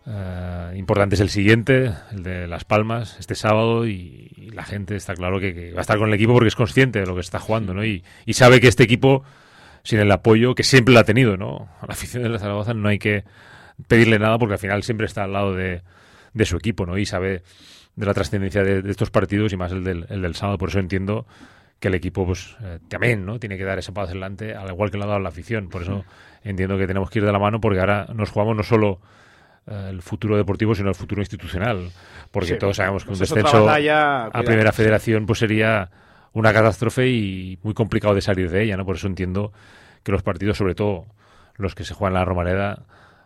eh, 0.07 0.73
importante 0.75 1.15
es 1.15 1.21
el 1.21 1.29
siguiente, 1.29 1.91
el 2.11 2.23
de 2.23 2.47
Las 2.47 2.63
Palmas, 2.63 3.17
este 3.19 3.35
sábado, 3.35 3.87
y, 3.87 4.31
la 4.53 4.63
gente 4.63 4.95
está 4.95 5.15
claro 5.15 5.39
que, 5.41 5.73
va 5.73 5.79
a 5.79 5.81
estar 5.81 5.97
con 5.97 6.07
el 6.07 6.13
equipo 6.13 6.31
porque 6.31 6.47
es 6.47 6.55
consciente 6.55 6.99
de 6.99 7.05
lo 7.05 7.15
que 7.15 7.21
está 7.21 7.39
jugando, 7.39 7.73
¿no? 7.73 7.83
Y, 7.83 8.03
sabe 8.31 8.61
que 8.61 8.69
este 8.69 8.83
equipo, 8.83 9.23
sin 9.83 9.99
el 9.99 10.11
apoyo, 10.11 10.55
que 10.55 10.63
siempre 10.63 10.93
lo 10.93 11.01
ha 11.01 11.03
tenido, 11.03 11.35
¿no? 11.35 11.67
A 11.81 11.87
la 11.87 11.93
afición 11.93 12.23
del 12.23 12.39
Zaragoza 12.39 12.73
no 12.73 12.87
hay 12.87 12.99
que 12.99 13.25
pedirle 13.89 14.17
nada 14.17 14.37
porque 14.39 14.53
al 14.53 14.59
final 14.59 14.83
siempre 14.83 15.07
está 15.07 15.25
al 15.25 15.33
lado 15.33 15.53
de, 15.53 15.81
su 16.45 16.55
equipo, 16.55 16.85
¿no? 16.85 16.97
Y 16.97 17.05
sabe 17.05 17.43
de 17.97 18.05
la 18.05 18.13
trascendencia 18.13 18.63
de, 18.63 18.89
estos 18.89 19.09
partidos 19.09 19.51
y 19.51 19.57
más 19.57 19.73
el 19.73 19.83
del, 19.83 20.05
el 20.09 20.21
del 20.21 20.35
sábado. 20.35 20.57
Por 20.57 20.69
eso 20.69 20.79
entiendo 20.79 21.25
que 21.79 21.89
el 21.89 21.95
equipo 21.95 22.25
pues 22.25 22.55
eh, 22.63 22.79
también 22.87 23.25
no 23.25 23.39
tiene 23.39 23.57
que 23.57 23.63
dar 23.63 23.77
ese 23.79 23.91
paso 23.91 24.11
adelante 24.11 24.55
al 24.55 24.69
igual 24.69 24.91
que 24.91 24.97
lo 24.97 25.03
ha 25.03 25.07
dado 25.07 25.19
la 25.19 25.29
afición. 25.29 25.69
Por 25.69 25.83
eso 25.83 26.05
entiendo 26.43 26.77
que 26.77 26.87
tenemos 26.87 27.09
que 27.09 27.19
ir 27.19 27.25
de 27.25 27.31
la 27.31 27.39
mano 27.39 27.59
porque 27.59 27.79
ahora 27.79 28.07
nos 28.13 28.29
jugamos 28.31 28.55
no 28.55 28.63
solo 28.63 28.99
eh, 29.67 29.87
el 29.89 30.01
futuro 30.01 30.37
deportivo 30.37 30.73
sino 30.75 30.89
el 30.89 30.95
futuro 30.95 31.21
institucional. 31.21 31.91
Porque 32.31 32.55
todos 32.55 32.77
sabemos 32.77 33.03
que 33.03 33.11
un 33.11 33.17
pues 33.17 33.29
descenso 33.29 33.69
a 33.69 34.43
primera 34.43 34.71
federación 34.71 35.25
pues 35.25 35.39
sería 35.39 35.89
una 36.33 36.51
catástrofe 36.51 37.07
y 37.07 37.57
muy 37.63 37.73
complicado 37.73 38.13
de 38.13 38.21
salir 38.21 38.51
de 38.51 38.63
ella, 38.63 38.75
¿no? 38.75 38.85
Por 38.85 38.97
eso 38.97 39.07
entiendo 39.07 39.53
que 40.03 40.11
los 40.11 40.21
partidos, 40.21 40.57
sobre 40.57 40.75
todo 40.75 41.05
los 41.55 41.75
que 41.75 41.85
se 41.85 41.93
juegan 41.93 42.13
en 42.13 42.19
la 42.19 42.25
Romareda, 42.25 42.83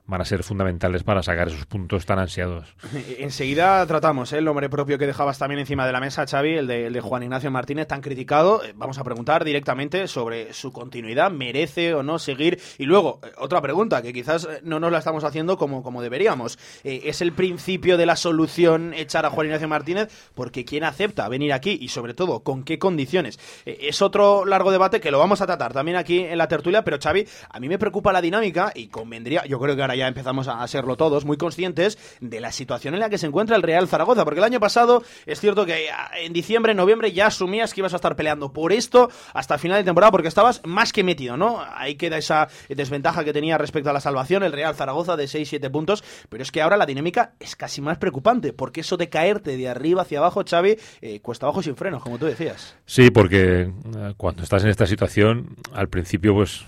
van 0.09 0.21
a 0.21 0.25
ser 0.25 0.43
fundamentales 0.43 1.03
para 1.03 1.21
sacar 1.21 1.49
esos 1.49 1.67
puntos 1.67 2.05
tan 2.05 2.17
ansiados. 2.17 2.75
Enseguida 3.19 3.85
tratamos 3.85 4.33
¿eh? 4.33 4.39
el 4.39 4.45
nombre 4.45 4.67
propio 4.67 4.97
que 4.97 5.05
dejabas 5.05 5.37
también 5.37 5.59
encima 5.59 5.85
de 5.85 5.91
la 5.91 5.99
mesa, 5.99 6.25
Xavi, 6.25 6.55
el 6.55 6.67
de, 6.67 6.87
el 6.87 6.93
de, 6.93 7.01
Juan 7.01 7.21
Ignacio 7.21 7.51
Martínez, 7.51 7.87
tan 7.87 8.01
criticado. 8.01 8.63
Eh, 8.63 8.73
vamos 8.75 8.97
a 8.97 9.03
preguntar 9.03 9.45
directamente 9.45 10.07
sobre 10.07 10.51
su 10.53 10.71
continuidad, 10.71 11.29
merece 11.29 11.93
o 11.93 12.01
no 12.01 12.17
seguir. 12.17 12.59
Y 12.79 12.85
luego, 12.85 13.19
eh, 13.23 13.31
otra 13.37 13.61
pregunta 13.61 14.01
que 14.01 14.11
quizás 14.11 14.47
no 14.63 14.79
nos 14.79 14.91
la 14.91 14.97
estamos 14.97 15.23
haciendo 15.23 15.57
como, 15.57 15.83
como 15.83 16.01
deberíamos. 16.01 16.57
¿Es 16.83 17.21
el 17.21 17.33
principio 17.33 17.95
de 17.95 18.07
la 18.07 18.15
solución 18.15 18.93
echar 18.95 19.27
a 19.27 19.29
Juan 19.29 19.47
Ignacio 19.47 19.67
Martínez? 19.67 20.09
Porque 20.33 20.65
¿quién 20.65 20.83
acepta 20.83 21.29
venir 21.29 21.53
aquí? 21.53 21.77
Y 21.79 21.89
sobre 21.89 22.15
todo, 22.15 22.39
¿con 22.39 22.63
qué 22.63 22.79
condiciones? 22.79 23.39
Es 23.65 24.01
otro 24.01 24.45
largo 24.45 24.71
debate 24.71 24.99
que 24.99 25.11
lo 25.11 25.19
vamos 25.19 25.41
a 25.41 25.45
tratar 25.45 25.71
también 25.71 25.97
aquí 25.97 26.19
en 26.19 26.37
la 26.37 26.47
tertulia, 26.47 26.83
pero 26.83 26.97
Xavi, 26.99 27.27
a 27.49 27.59
mí 27.59 27.69
me 27.69 27.77
preocupa 27.77 28.11
la 28.11 28.21
dinámica 28.21 28.71
y 28.73 28.87
convendría, 28.87 29.45
yo 29.45 29.59
creo 29.59 29.75
que 29.75 29.81
ahora 29.83 29.98
ya 29.99 30.07
empezamos 30.07 30.47
a 30.47 30.67
serlo 30.67 30.95
todos, 30.95 31.25
muy 31.25 31.37
conscientes 31.37 31.97
de 32.21 32.39
la 32.39 32.51
situación 32.51 32.93
en 32.93 32.99
la 32.99 33.09
que 33.09 33.17
se 33.17 33.27
encuentra 33.27 33.55
el 33.55 33.61
Real 33.61 33.87
Zaragoza, 33.87 34.23
porque 34.23 34.39
el 34.39 34.45
año 34.45 34.59
pasado 34.59 35.03
es 35.25 35.39
cierto 35.39 35.65
que 35.65 35.89
ah, 35.91 36.11
en 36.19 36.33
diciembre, 36.33 36.73
noviembre 36.73 37.11
ya 37.11 37.27
asumías 37.27 37.73
que 37.73 37.81
ibas 37.81 37.93
a 37.93 37.97
estar 37.97 38.15
peleando 38.15 38.51
por 38.51 38.71
esto 38.73 39.09
hasta 39.33 39.57
final 39.57 39.77
de 39.77 39.83
temporada, 39.83 40.11
porque 40.11 40.27
estabas 40.27 40.61
más 40.65 40.93
que 40.93 41.03
metido, 41.03 41.37
¿no? 41.37 41.61
Ahí 41.75 41.95
queda 41.95 42.17
esa 42.17 42.47
desventaja 42.69 43.23
que 43.23 43.33
tenía 43.33 43.57
respecto 43.57 43.89
a 43.89 43.93
la 43.93 43.99
salvación 43.99 44.43
el 44.43 44.51
Real 44.51 44.75
Zaragoza 44.75 45.15
de 45.15 45.25
6-7 45.25 45.69
puntos, 45.69 46.03
pero 46.29 46.43
es 46.43 46.51
que 46.51 46.61
ahora 46.61 46.77
la 46.77 46.85
dinámica 46.85 47.33
es 47.39 47.55
casi 47.55 47.81
más 47.81 47.97
preocupante, 47.97 48.53
porque 48.53 48.81
eso 48.81 48.97
de 48.97 49.09
caerte 49.09 49.57
de 49.57 49.67
arriba 49.67 50.03
hacia 50.03 50.19
abajo, 50.19 50.43
Xavi, 50.49 50.77
eh, 51.01 51.19
cuesta 51.19 51.45
abajo 51.45 51.61
sin 51.61 51.75
frenos, 51.75 52.01
como 52.01 52.17
tú 52.17 52.25
decías. 52.25 52.75
Sí, 52.85 53.11
porque 53.11 53.61
eh, 53.61 54.13
cuando 54.17 54.43
estás 54.43 54.63
en 54.63 54.69
esta 54.69 54.87
situación, 54.87 55.57
al 55.73 55.89
principio 55.89 56.33
pues 56.33 56.65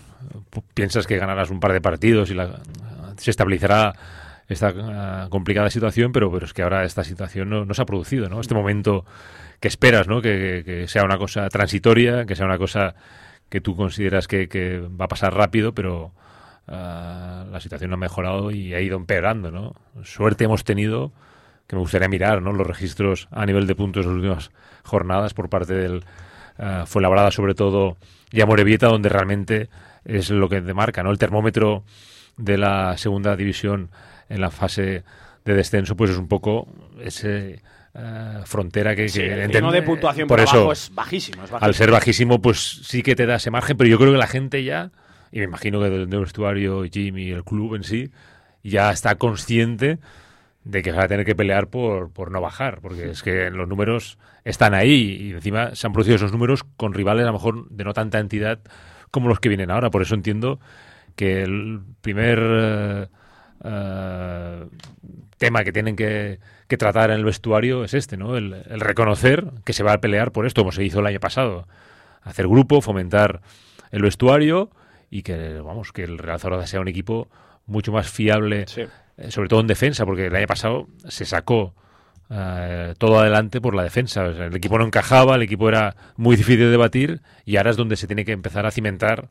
piensas 0.74 1.08
que 1.08 1.18
ganarás 1.18 1.50
un 1.50 1.60
par 1.60 1.74
de 1.74 1.82
partidos 1.82 2.30
y 2.30 2.34
la, 2.34 2.62
se 3.18 3.32
estabilizará 3.32 3.94
esta 4.48 5.26
uh, 5.26 5.30
complicada 5.30 5.70
situación, 5.70 6.12
pero, 6.12 6.32
pero 6.32 6.46
es 6.46 6.54
que 6.54 6.62
ahora 6.62 6.84
esta 6.84 7.04
situación 7.04 7.50
no, 7.50 7.66
no, 7.66 7.74
se 7.74 7.82
ha 7.82 7.86
producido, 7.86 8.30
¿no? 8.30 8.42
Este 8.42 8.54
momento 8.54 9.06
que 9.60 9.68
esperas, 9.68 10.08
¿no? 10.08 10.22
Que, 10.22 10.64
que, 10.66 10.88
sea 10.88 11.04
una 11.04 11.18
cosa 11.18 11.48
transitoria, 11.50 12.26
que 12.26 12.36
sea 12.36 12.46
una 12.46 12.58
cosa 12.58 12.96
que 13.50 13.62
tú 13.62 13.76
consideras 13.76 14.28
que, 14.28 14.80
va 15.00 15.06
a 15.06 15.08
pasar 15.08 15.34
rápido, 15.34 15.74
pero 15.74 16.14
uh, 16.68 16.72
la 16.72 17.60
situación 17.60 17.92
no 17.92 17.96
ha 17.96 18.00
mejorado 18.00 18.52
y 18.52 18.74
ha 18.74 18.82
ido 18.82 18.98
empeorando, 18.98 19.52
¿no? 19.52 19.76
Suerte 20.04 20.46
hemos 20.46 20.64
tenido, 20.64 21.12
que 21.68 21.76
me 21.76 21.82
gustaría 21.82 22.08
mirar, 22.08 22.42
¿no? 22.42 22.52
Los 22.54 22.68
registros 22.68 23.28
a 23.32 23.46
nivel 23.46 23.68
de 23.68 23.76
puntos 23.76 24.06
en 24.06 24.12
las 24.12 24.16
últimas 24.18 24.52
jornadas 24.84 25.34
por 25.34 25.50
parte 25.50 25.74
del 25.74 26.04
uh, 26.60 26.86
fue 26.86 27.02
labrada 27.02 27.32
sobre 27.32 27.56
todo 27.56 27.98
y 28.32 28.42
Amorebieta, 28.42 28.88
donde 28.88 29.10
realmente 29.10 29.70
es 30.06 30.30
lo 30.30 30.50
que 30.50 30.62
demarca, 30.62 31.04
¿no? 31.04 31.12
El 31.12 31.18
termómetro 31.18 31.84
de 32.38 32.58
la 32.58 32.98
segunda 32.98 33.36
división 33.36 33.90
en 34.30 34.42
la 34.42 34.50
fase 34.50 35.04
de 35.46 35.54
descenso, 35.54 35.96
pues 35.96 36.12
es 36.12 36.18
un 36.18 36.28
poco 36.28 36.68
ese 37.02 37.62
uh, 37.94 38.46
frontera 38.46 38.96
que, 38.96 39.10
sí, 39.10 39.20
que 39.20 39.44
el 39.44 39.52
de 39.52 39.82
puntuación 39.82 40.28
por, 40.28 40.38
por 40.38 40.44
eso, 40.44 40.58
abajo 40.58 40.72
es 40.72 40.94
bajísimo, 40.94 41.44
es 41.44 41.52
bajísimo, 41.52 41.66
Al 41.66 41.74
ser 41.74 41.92
bajísimo, 41.92 42.42
pues 42.42 42.82
sí 42.84 43.04
que 43.04 43.16
te 43.16 43.26
da 43.26 43.36
ese 43.36 43.52
margen, 43.52 43.78
pero 43.78 43.90
yo 43.90 43.98
creo 43.98 44.12
que 44.12 44.18
la 44.18 44.28
gente 44.28 44.64
ya, 44.64 44.92
y 45.32 45.40
me 45.40 45.46
imagino 45.46 45.80
que 45.80 45.90
del 45.90 46.08
vestuario, 46.08 46.84
Jim 46.84 47.18
y 47.18 47.32
el 47.32 47.44
club 47.44 47.76
en 47.76 47.84
sí, 47.84 48.12
ya 48.64 48.92
está 48.92 49.16
consciente 49.16 50.00
de 50.64 50.84
que 50.84 50.92
va 50.92 51.04
a 51.04 51.08
tener 51.08 51.26
que 51.26 51.36
pelear 51.36 51.68
por, 51.68 52.12
por 52.12 52.32
no 52.32 52.40
bajar, 52.40 52.80
porque 52.82 53.10
es 53.10 53.24
que 53.24 53.50
los 53.50 53.68
números 53.68 54.18
están 54.44 54.74
ahí 54.74 55.18
y 55.20 55.32
encima 55.32 55.76
se 55.76 55.88
han 55.88 55.94
producido 55.94 56.18
esos 56.18 56.32
números 56.32 56.64
con 56.78 56.94
rivales 56.94 57.24
a 57.24 57.28
lo 57.28 57.34
mejor 57.34 57.70
de 57.70 57.84
no 57.84 57.94
tanta 57.94 58.20
entidad 58.20 58.60
como 59.10 59.28
los 59.28 59.40
que 59.40 59.50
vienen 59.50 59.72
ahora. 59.72 59.90
Por 59.90 60.02
eso 60.04 60.14
entiendo 60.14 60.60
que 61.16 61.44
el 61.44 61.82
primer 62.02 62.40
uh, 62.40 63.68
uh, 63.68 64.70
tema 65.38 65.64
que 65.64 65.72
tienen 65.72 65.96
que, 65.96 66.40
que, 66.68 66.78
tratar 66.78 67.12
en 67.12 67.18
el 67.18 67.26
vestuario 67.26 67.84
es 67.84 67.94
este, 67.94 68.18
¿no? 68.18 68.38
El, 68.38 68.54
el, 68.54 68.80
reconocer 68.80 69.46
que 69.66 69.74
se 69.74 69.84
va 69.84 69.94
a 69.94 70.02
pelear 70.02 70.32
por 70.32 70.46
esto, 70.46 70.62
como 70.62 70.72
se 70.72 70.84
hizo 70.84 71.00
el 71.00 71.08
año 71.08 71.20
pasado. 71.20 71.68
Hacer 72.22 72.48
grupo, 72.48 72.82
fomentar 72.82 73.42
el 73.92 74.02
vestuario 74.02 74.70
y 75.10 75.24
que, 75.24 75.60
vamos, 75.60 75.92
que 75.92 76.04
el 76.04 76.18
Real 76.18 76.40
Zaragoza 76.40 76.68
sea 76.68 76.82
un 76.82 76.88
equipo 76.88 77.28
mucho 77.66 77.92
más 77.92 78.10
fiable, 78.10 78.66
sí. 78.68 78.84
eh, 79.18 79.32
sobre 79.32 79.50
todo 79.50 79.62
en 79.62 79.68
defensa, 79.68 80.06
porque 80.06 80.28
el 80.28 80.36
año 80.36 80.48
pasado 80.48 80.88
se 81.08 81.26
sacó 81.26 81.74
Uh, 82.32 82.96
todo 82.98 83.20
adelante 83.20 83.60
por 83.60 83.76
la 83.76 83.84
defensa. 83.84 84.24
O 84.24 84.34
sea, 84.34 84.46
el 84.46 84.56
equipo 84.56 84.78
no 84.78 84.86
encajaba, 84.86 85.36
el 85.36 85.42
equipo 85.42 85.68
era 85.68 85.98
muy 86.16 86.38
difícil 86.38 86.60
de 86.60 86.70
debatir 86.70 87.22
y 87.44 87.58
ahora 87.58 87.72
es 87.72 87.76
donde 87.76 87.98
se 87.98 88.08
tiene 88.08 88.24
que 88.24 88.32
empezar 88.32 88.66
a 88.66 88.72
cimentar 88.72 89.28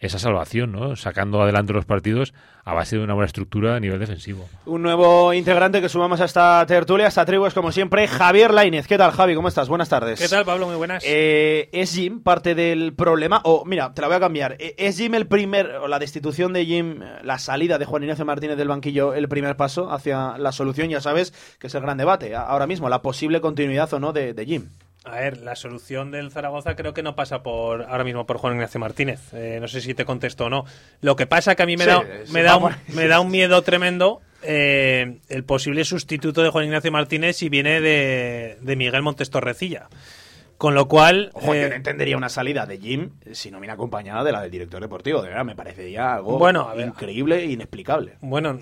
esa 0.00 0.18
salvación, 0.18 0.72
¿no? 0.72 0.96
Sacando 0.96 1.40
adelante 1.40 1.72
los 1.72 1.84
partidos 1.84 2.34
a 2.64 2.74
base 2.74 2.96
de 2.96 3.04
una 3.04 3.14
buena 3.14 3.26
estructura 3.26 3.76
a 3.76 3.80
nivel 3.80 3.98
defensivo. 3.98 4.48
Un 4.66 4.82
nuevo 4.82 5.32
integrante 5.32 5.80
que 5.80 5.88
sumamos 5.88 6.20
a 6.20 6.24
esta 6.24 6.64
tertulia, 6.66 7.06
a 7.06 7.08
esta 7.08 7.24
tribu 7.24 7.46
es 7.46 7.54
como 7.54 7.72
siempre 7.72 8.06
Javier 8.08 8.52
Lainez. 8.52 8.86
¿Qué 8.86 8.98
tal, 8.98 9.12
Javi? 9.12 9.34
¿Cómo 9.34 9.48
estás? 9.48 9.68
Buenas 9.68 9.88
tardes. 9.88 10.20
¿Qué 10.20 10.28
tal, 10.28 10.44
Pablo? 10.44 10.66
Muy 10.66 10.76
buenas. 10.76 11.02
Eh, 11.06 11.68
¿Es 11.72 11.94
Jim 11.94 12.22
parte 12.22 12.54
del 12.54 12.94
problema? 12.94 13.40
O, 13.44 13.62
oh, 13.62 13.64
mira, 13.64 13.92
te 13.94 14.02
la 14.02 14.08
voy 14.08 14.16
a 14.16 14.20
cambiar. 14.20 14.56
¿Es 14.58 14.98
Jim 14.98 15.14
el 15.14 15.26
primer, 15.26 15.76
o 15.76 15.88
la 15.88 15.98
destitución 15.98 16.52
de 16.52 16.64
Jim, 16.64 17.00
la 17.22 17.38
salida 17.38 17.78
de 17.78 17.84
Juan 17.84 18.02
Ignacio 18.02 18.24
Martínez 18.24 18.56
del 18.56 18.68
banquillo, 18.68 19.14
el 19.14 19.28
primer 19.28 19.56
paso 19.56 19.90
hacia 19.90 20.38
la 20.38 20.52
solución? 20.52 20.88
Ya 20.88 21.00
sabes 21.00 21.32
que 21.58 21.68
es 21.68 21.74
el 21.74 21.82
gran 21.82 21.98
debate 21.98 22.34
ahora 22.34 22.66
mismo, 22.66 22.88
la 22.88 23.02
posible 23.02 23.40
continuidad 23.40 23.92
o 23.92 24.00
no 24.00 24.12
de, 24.12 24.34
de 24.34 24.46
Jim. 24.46 24.70
A 25.04 25.16
ver, 25.16 25.38
la 25.38 25.54
solución 25.54 26.10
del 26.10 26.30
Zaragoza 26.30 26.74
creo 26.76 26.94
que 26.94 27.02
no 27.02 27.14
pasa 27.14 27.42
por 27.42 27.82
ahora 27.82 28.04
mismo 28.04 28.26
por 28.26 28.38
Juan 28.38 28.54
Ignacio 28.54 28.80
Martínez. 28.80 29.20
Eh, 29.34 29.58
no 29.60 29.68
sé 29.68 29.82
si 29.82 29.92
te 29.92 30.06
contesto 30.06 30.46
o 30.46 30.50
no. 30.50 30.64
Lo 31.02 31.14
que 31.14 31.26
pasa 31.26 31.54
que 31.54 31.62
a 31.62 31.66
mí 31.66 31.76
me, 31.76 31.84
sí, 31.84 31.90
da, 31.90 32.02
sí, 32.24 32.32
me, 32.32 32.42
da, 32.42 32.56
un, 32.56 32.72
me 32.94 33.06
da 33.06 33.20
un 33.20 33.30
miedo 33.30 33.60
tremendo 33.60 34.22
eh, 34.42 35.18
el 35.28 35.44
posible 35.44 35.84
sustituto 35.84 36.42
de 36.42 36.48
Juan 36.48 36.64
Ignacio 36.64 36.90
Martínez 36.90 37.36
si 37.36 37.50
viene 37.50 37.82
de, 37.82 38.56
de 38.62 38.76
Miguel 38.76 39.02
Montes 39.02 39.28
Torrecilla. 39.28 39.88
Con 40.56 40.74
lo 40.74 40.88
cual. 40.88 41.30
Ojo, 41.34 41.52
eh, 41.52 41.62
yo 41.62 41.68
no 41.68 41.74
entendería 41.74 42.16
una 42.16 42.30
salida 42.30 42.64
de 42.64 42.78
Jim 42.78 43.10
si 43.32 43.50
no 43.50 43.60
viene 43.60 43.74
acompañada 43.74 44.24
de 44.24 44.32
la 44.32 44.40
del 44.40 44.50
director 44.50 44.80
deportivo. 44.80 45.20
De 45.20 45.28
verdad, 45.28 45.44
me 45.44 45.54
parecería 45.54 46.14
algo 46.14 46.38
bueno, 46.38 46.74
ver, 46.74 46.86
increíble 46.86 47.40
e 47.40 47.50
inexplicable. 47.50 48.16
Bueno, 48.22 48.58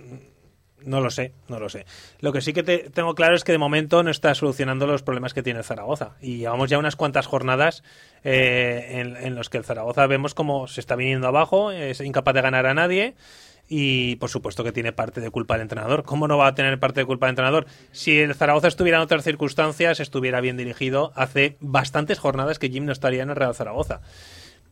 no 0.85 1.01
lo 1.01 1.11
sé, 1.11 1.33
no 1.49 1.59
lo 1.59 1.69
sé. 1.69 1.87
Lo 2.21 2.33
que 2.33 2.41
sí 2.41 2.53
que 2.53 2.63
te, 2.63 2.91
tengo 2.91 3.15
claro 3.15 3.35
es 3.35 3.45
que 3.45 3.53
de 3.53 3.59
momento 3.59 4.03
no 4.03 4.11
está 4.11 4.35
solucionando 4.35 4.87
los 4.87 5.03
problemas 5.03 5.35
que 5.35 5.43
tiene 5.43 5.61
el 5.61 5.65
Zaragoza. 5.65 6.13
Y 6.21 6.39
llevamos 6.39 6.71
ya 6.71 6.79
unas 6.79 6.97
cuantas 6.97 7.27
jornadas 7.27 7.83
eh, 8.25 9.17
en, 9.23 9.35
los 9.35 9.49
que 9.49 9.59
el 9.59 9.65
Zaragoza 9.65 10.07
vemos 10.07 10.35
como 10.35 10.69
se 10.69 10.81
está 10.81 10.97
viniendo 10.97 11.29
abajo, 11.29 11.71
es 11.71 12.01
incapaz 12.01 12.35
de 12.35 12.43
ganar 12.43 12.67
a 12.67 12.75
nadie. 12.75 13.15
Y 13.69 14.17
por 14.17 14.29
supuesto 14.29 14.65
que 14.65 14.73
tiene 14.73 14.93
parte 14.93 15.21
de 15.21 15.31
culpa 15.31 15.55
el 15.55 15.63
entrenador. 15.63 16.03
¿Cómo 16.03 16.29
no 16.29 16.37
va 16.37 16.49
a 16.49 16.55
tener 16.55 16.79
parte 16.79 17.01
de 17.01 17.07
culpa 17.07 17.27
el 17.27 17.31
entrenador? 17.31 17.67
Si 17.93 18.19
el 18.19 18.35
Zaragoza 18.35 18.69
estuviera 18.69 18.99
en 18.99 19.05
otras 19.05 19.25
circunstancias, 19.25 20.01
estuviera 20.01 20.41
bien 20.41 20.57
dirigido, 20.57 21.13
hace 21.15 21.57
bastantes 21.61 22.19
jornadas 22.19 22.59
que 22.59 22.69
Jim 22.69 22.85
no 22.85 22.93
estaría 22.93 23.23
en 23.23 23.31
el 23.31 23.37
Real 23.37 23.55
Zaragoza. 23.55 24.01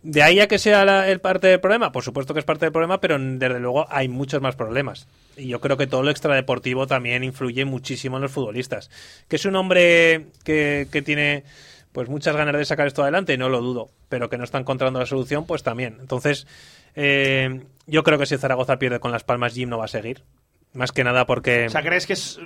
¿De 0.03 0.23
ahí 0.23 0.41
a 0.41 0.49
que 0.49 0.59
sea 0.59 0.85
la, 0.85 1.09
el 1.09 1.21
parte 1.21 1.47
del 1.47 1.61
problema? 1.61 1.93
Por 1.93 2.03
supuesto 2.03 2.33
que 2.33 2.41
es 2.41 2.47
parte 2.47 2.65
del 2.65 2.73
problema, 2.73 3.01
pero 3.01 3.19
desde 3.19 3.61
luego 3.61 3.87
hay 3.91 4.09
muchos 4.09 4.41
más 4.41 4.57
problemas. 4.57 5.07
Y 5.41 5.49
yo 5.49 5.61
creo 5.61 5.77
que 5.77 5.87
todo 5.87 6.03
lo 6.03 6.11
extradeportivo 6.11 6.87
también 6.87 7.25
influye 7.25 7.65
muchísimo 7.65 8.17
en 8.17 8.23
los 8.23 8.33
futbolistas. 8.33 8.91
Que 9.29 9.37
es 9.37 9.45
un 9.45 9.57
hombre 9.57 10.27
que, 10.45 10.87
que 10.93 11.03
tiene 11.03 11.45
pues 11.93 12.09
muchas 12.09 12.37
ganas 12.37 12.57
de 12.57 12.65
sacar 12.65 12.87
esto 12.87 13.03
adelante, 13.03 13.37
no 13.37 13.49
lo 13.49 13.61
dudo, 13.61 13.91
pero 14.09 14.29
que 14.31 14.39
no 14.39 14.45
está 14.45 14.59
encontrando 14.59 15.01
la 15.01 15.07
solución, 15.07 15.45
pues 15.47 15.63
también. 15.65 15.97
Entonces, 16.01 16.47
eh, 16.95 17.63
yo 17.87 18.03
creo 18.05 18.19
que 18.19 18.27
si 18.27 18.37
Zaragoza 18.39 18.79
pierde 18.79 19.01
con 19.01 19.11
Las 19.11 19.25
Palmas, 19.25 19.55
Jim 19.55 19.69
no 19.69 19.79
va 19.79 19.87
a 19.87 19.89
seguir. 19.89 20.23
Más 20.73 20.93
que 20.93 21.03
nada 21.03 21.27
porque... 21.27 21.67
O 21.67 21.71
sea, 21.71 21.83
¿crees 21.83 22.07
que 22.07 22.13
es 22.13 22.39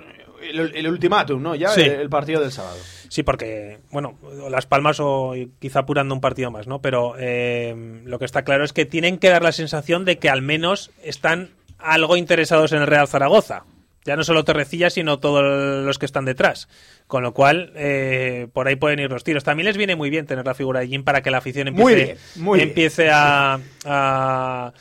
el, 0.43 0.75
el 0.75 0.89
ultimátum, 0.89 1.43
¿no? 1.43 1.55
Ya 1.55 1.69
Sí. 1.71 1.83
el, 1.83 1.93
el 2.01 2.09
partido 2.09 2.41
del 2.41 2.53
sábado. 2.53 2.79
Sí, 3.11 3.23
porque, 3.23 3.81
bueno, 3.91 4.19
Las 4.51 4.65
Palmas 4.65 4.97
o 5.01 5.35
quizá 5.59 5.81
apurando 5.81 6.15
un 6.15 6.23
partido 6.23 6.51
más, 6.51 6.67
¿no? 6.67 6.81
Pero 6.81 7.15
eh, 7.19 8.01
lo 8.07 8.19
que 8.19 8.25
está 8.25 8.45
claro 8.45 8.65
es 8.65 8.73
que 8.73 8.87
tienen 8.87 9.19
que 9.19 9.29
dar 9.29 9.43
la 9.43 9.53
sensación 9.53 10.07
de 10.07 10.19
que 10.19 10.31
al 10.31 10.41
menos 10.41 10.91
están 11.03 11.51
algo 11.85 12.17
interesados 12.17 12.73
en 12.73 12.81
el 12.83 12.87
Real 12.87 13.07
Zaragoza. 13.09 13.65
Ya 14.07 14.17
no 14.17 14.25
solo 14.25 14.45
Torrecilla, 14.45 14.91
sino 14.91 15.19
todos 15.19 15.43
los 15.85 15.99
que 15.99 16.05
están 16.05 16.27
detrás. 16.27 16.69
Con 17.07 17.23
lo 17.23 17.33
cual, 17.33 17.73
eh, 17.75 18.49
por 18.53 18.69
ahí 18.69 18.77
pueden 18.77 18.99
ir 18.99 19.11
los 19.11 19.25
tiros. 19.25 19.45
También 19.45 19.65
les 19.67 19.79
viene 19.79 19.97
muy 19.97 20.11
bien 20.11 20.27
tener 20.27 20.45
la 20.45 20.55
figura 20.55 20.81
de 20.81 20.89
Jim 20.89 21.05
para 21.05 21.23
que 21.23 21.31
la 21.31 21.39
afición 21.39 21.69
empiece, 21.69 21.85
Muy 21.85 21.95
bien, 22.05 22.19
muy 22.37 22.59
bien. 22.59 22.69
empiece 22.69 23.09
a, 23.11 23.59
a 23.87 24.73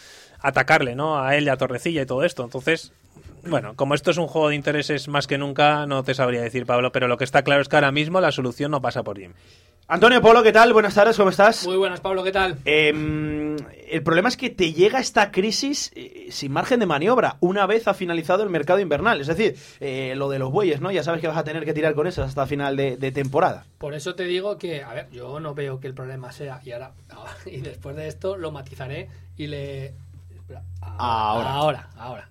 atacarle, 0.42 0.96
¿no? 0.96 1.18
A 1.24 1.38
él 1.38 1.46
y 1.46 1.50
a 1.50 1.56
Torrecilla 1.56 2.02
y 2.02 2.06
todo 2.06 2.24
esto. 2.26 2.44
Entonces, 2.44 2.92
bueno, 3.46 3.76
como 3.78 3.94
esto 3.96 4.12
es 4.12 4.18
un 4.18 4.28
juego 4.28 4.50
de 4.50 4.56
intereses 4.56 5.08
más 5.08 5.26
que 5.26 5.38
nunca, 5.38 5.86
no 5.86 6.04
te 6.04 6.14
sabría 6.14 6.42
decir, 6.42 6.66
Pablo, 6.66 6.92
pero 6.92 7.08
lo 7.08 7.18
que 7.18 7.24
está 7.24 7.44
claro 7.44 7.62
es 7.62 7.70
que 7.70 7.78
ahora 7.78 7.94
mismo 7.94 8.20
la 8.20 8.32
solución 8.34 8.72
no 8.72 8.82
pasa 8.82 9.04
por 9.04 9.18
Jim. 9.18 9.32
Antonio 9.86 10.22
Polo, 10.22 10.42
¿qué 10.44 10.54
tal? 10.54 10.72
Buenas 10.72 10.96
tardes, 10.96 11.18
¿cómo 11.18 11.30
estás? 11.30 11.68
Muy 11.68 11.76
buenas, 11.76 12.00
Pablo, 12.00 12.24
¿qué 12.24 12.32
tal? 12.32 12.58
Em, 12.64 13.58
el 13.90 14.02
problema 14.02 14.30
es 14.30 14.38
que 14.38 14.50
te 14.50 14.72
llega 14.72 15.00
esta 15.00 15.30
crisis 15.30 15.92
eh, 15.94 16.28
sin 16.32 16.54
margen 16.54 16.80
de 16.80 16.86
maniobra 16.86 17.36
una 17.42 17.66
vez 17.66 17.90
ha 17.90 17.94
finalizado 17.94 18.44
el 18.44 18.50
mercado 18.50 18.80
invernal. 18.80 19.20
Es 19.20 19.28
decir, 19.28 19.58
eh, 19.82 20.14
lo 20.16 20.30
de 20.30 20.40
los 20.40 20.52
bueyes, 20.52 20.80
¿no? 20.80 20.90
Ya 20.90 21.04
sabes 21.04 21.20
que 21.20 21.28
vas 21.28 21.36
a 21.38 21.44
tener 21.44 21.66
que 21.66 21.74
tirar 21.74 21.96
con 21.96 22.08
eso 22.08 22.24
hasta 22.24 22.48
final 22.48 22.78
de, 22.78 22.96
de 22.96 23.12
temporada. 23.12 23.66
Por 23.78 23.94
eso 23.94 24.16
te 24.16 24.24
digo 24.24 24.58
que, 24.58 24.84
a 24.84 24.94
ver, 24.94 25.10
yo 25.12 25.42
no 25.42 25.54
veo 25.54 25.82
que 25.82 25.88
el 25.88 25.94
problema 25.94 26.32
sea, 26.32 26.62
y 26.64 26.72
ahora, 26.72 26.94
y 27.46 27.58
después 27.58 27.98
de 27.98 28.08
esto 28.08 28.38
lo 28.38 28.52
matizaré 28.52 29.10
y 29.36 29.48
le... 29.48 29.94
espera, 30.34 30.64
Ahora. 30.80 31.50
Ahora, 31.50 31.50
ahora. 31.52 31.90
Ahora. 31.98 32.30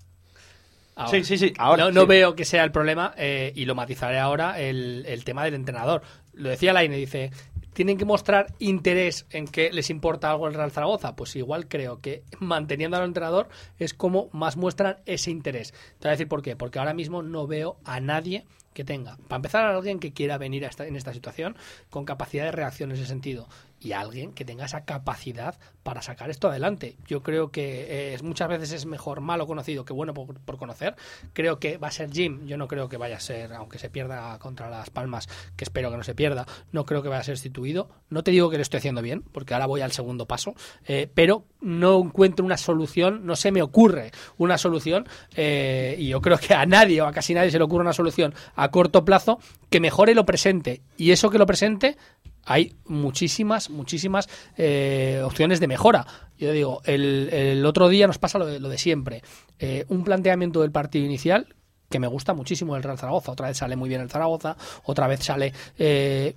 Sí, 1.11 1.25
sí, 1.25 1.39
sí, 1.39 1.53
ahora, 1.59 1.85
No, 1.85 1.91
no 1.91 2.01
sí. 2.03 2.07
veo 2.07 2.35
que 2.37 2.45
sea 2.45 2.65
el 2.65 2.71
problema 2.73 3.15
eh, 3.17 3.53
y 3.55 3.65
lo 3.65 3.75
matizaré 3.75 4.19
ahora 4.19 4.61
el, 4.61 5.05
el 5.07 5.25
tema 5.25 5.45
del 5.45 5.55
entrenador. 5.55 6.03
Lo 6.35 6.49
decía 6.51 6.73
Laine, 6.73 6.97
dice, 6.97 7.31
¿tienen 7.73 7.97
que 7.97 8.05
mostrar 8.05 8.49
interés 8.59 9.27
en 9.31 9.47
que 9.49 9.73
les 9.73 9.89
importa 9.91 10.31
algo 10.31 10.47
el 10.49 10.55
Real 10.55 10.71
Zaragoza? 10.71 11.17
Pues 11.17 11.35
igual 11.37 11.67
creo 11.67 12.01
que 12.01 12.23
manteniendo 12.41 12.97
al 12.99 13.05
entrenador 13.05 13.49
es 13.79 13.95
como 13.95 14.29
más 14.33 14.57
muestran 14.57 14.99
ese 15.07 15.31
interés. 15.31 15.73
Te 15.99 16.03
voy 16.03 16.09
a 16.09 16.11
decir 16.13 16.29
por 16.29 16.43
qué. 16.43 16.57
Porque 16.57 16.79
ahora 16.79 16.93
mismo 16.95 17.23
no 17.23 17.47
veo 17.47 17.79
a 17.85 17.99
nadie 18.01 18.45
que 18.75 18.85
tenga, 18.85 19.17
para 19.29 19.37
empezar, 19.37 19.65
a 19.67 19.77
alguien 19.77 19.99
que 19.99 20.13
quiera 20.13 20.39
venir 20.39 20.65
a 20.65 20.69
esta- 20.69 20.87
en 20.87 20.97
esta 20.97 21.13
situación 21.13 21.57
con 21.91 22.05
capacidad 22.07 22.45
de 22.45 22.53
reacción 22.53 22.91
en 22.91 22.97
ese 22.97 23.07
sentido 23.07 23.47
y 23.83 23.93
alguien 23.93 24.33
que 24.33 24.45
tenga 24.45 24.65
esa 24.65 24.85
capacidad 24.85 25.59
para 25.83 26.03
sacar 26.03 26.31
esto 26.31 26.49
adelante. 26.49 26.97
Yo 27.07 27.23
creo 27.23 27.51
que 27.51 28.15
eh, 28.15 28.19
muchas 28.23 28.49
veces 28.49 28.73
es 28.73 28.87
mejor 28.87 29.21
malo 29.21 29.47
conocido 29.47 29.85
que 29.85 29.93
bueno 29.93 30.15
por, 30.15 30.39
por 30.41 30.57
conocer. 30.57 30.95
Creo 31.33 31.59
que 31.59 31.79
va 31.79 31.89
a 31.89 31.91
ser 31.91 32.11
Jim. 32.13 32.47
Yo 32.47 32.57
no 32.57 32.69
creo 32.69 32.89
que 32.89 32.97
vaya 32.97 33.17
a 33.17 33.21
ser, 33.21 33.53
aunque 33.53 33.79
se 33.79 33.91
pierda 33.91 34.39
contra 34.39 34.71
las 34.71 34.91
Palmas, 34.91 35.29
que 35.57 35.65
espero 35.65 35.91
que 35.91 35.97
no 35.97 36.05
se 36.05 36.15
pierda, 36.15 36.47
no 36.71 36.85
creo 36.85 37.03
que 37.03 37.09
vaya 37.09 37.21
a 37.21 37.25
ser 37.25 37.37
sustituido. 37.37 37.91
No 38.11 38.23
te 38.23 38.31
digo 38.31 38.51
que 38.51 38.57
lo 38.57 38.63
estoy 38.63 38.79
haciendo 38.79 39.03
bien, 39.03 39.23
porque 39.23 39.55
ahora 39.55 39.67
voy 39.67 39.81
al 39.81 39.93
segundo 39.93 40.27
paso, 40.27 40.55
eh, 40.87 41.11
pero 41.13 41.47
no 41.61 41.99
encuentro 41.99 42.45
una 42.45 42.57
solución, 42.57 43.27
no 43.27 43.37
se 43.37 43.51
me 43.51 43.63
ocurre 43.63 44.13
una 44.39 44.59
solución, 44.59 45.09
eh, 45.35 45.97
y 45.99 46.09
yo 46.09 46.21
creo 46.21 46.39
que 46.39 46.55
a 46.55 46.67
nadie 46.67 47.01
o 47.03 47.07
a 47.07 47.13
casi 47.13 47.35
nadie 47.35 47.51
se 47.51 47.59
le 47.59 47.65
ocurre 47.65 47.83
una 47.83 47.93
solución 47.93 48.35
a 48.55 48.71
corto 48.71 49.05
plazo 49.05 49.39
que 49.71 49.81
mejore 49.81 50.15
lo 50.15 50.27
presente. 50.27 50.83
Y 50.97 51.11
eso 51.11 51.31
que 51.31 51.39
lo 51.39 51.47
presente 51.47 51.97
hay 52.45 52.75
muchísimas, 52.87 53.71
muchísimas 53.71 54.29
eh, 54.57 55.23
opciones 55.25 55.61
de 55.61 55.69
mejora. 55.69 56.07
Yo 56.39 56.53
digo, 56.53 56.81
el, 56.85 57.29
el 57.33 57.65
otro 57.67 57.89
día 57.89 58.07
nos 58.07 58.19
pasa 58.19 58.39
lo 58.39 58.47
de, 58.47 58.59
lo 58.61 58.69
de 58.69 58.79
siempre. 58.79 59.23
Eh, 59.59 59.85
un 59.89 60.05
planteamiento 60.05 60.63
del 60.63 60.73
partido 60.73 61.05
inicial 61.05 61.55
que 61.89 61.99
me 62.01 62.07
gusta 62.07 62.33
muchísimo 62.35 62.75
el 62.77 62.83
Real 62.83 62.99
Zaragoza. 62.99 63.33
Otra 63.33 63.49
vez 63.49 63.59
sale 63.59 63.77
muy 63.77 63.89
bien 63.89 64.01
el 64.01 64.09
Zaragoza, 64.11 64.57
otra 64.85 65.07
vez 65.07 65.21
sale, 65.23 65.53
eh, 65.79 66.35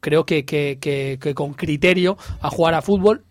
creo 0.00 0.24
que, 0.24 0.44
que- 0.46 0.78
que- 0.80 1.18
que 1.20 1.34
con 1.34 1.52
criterio 1.54 2.16
a 2.40 2.48
jugar 2.50 2.74
a 2.74 2.82
fútbol. 2.82 3.24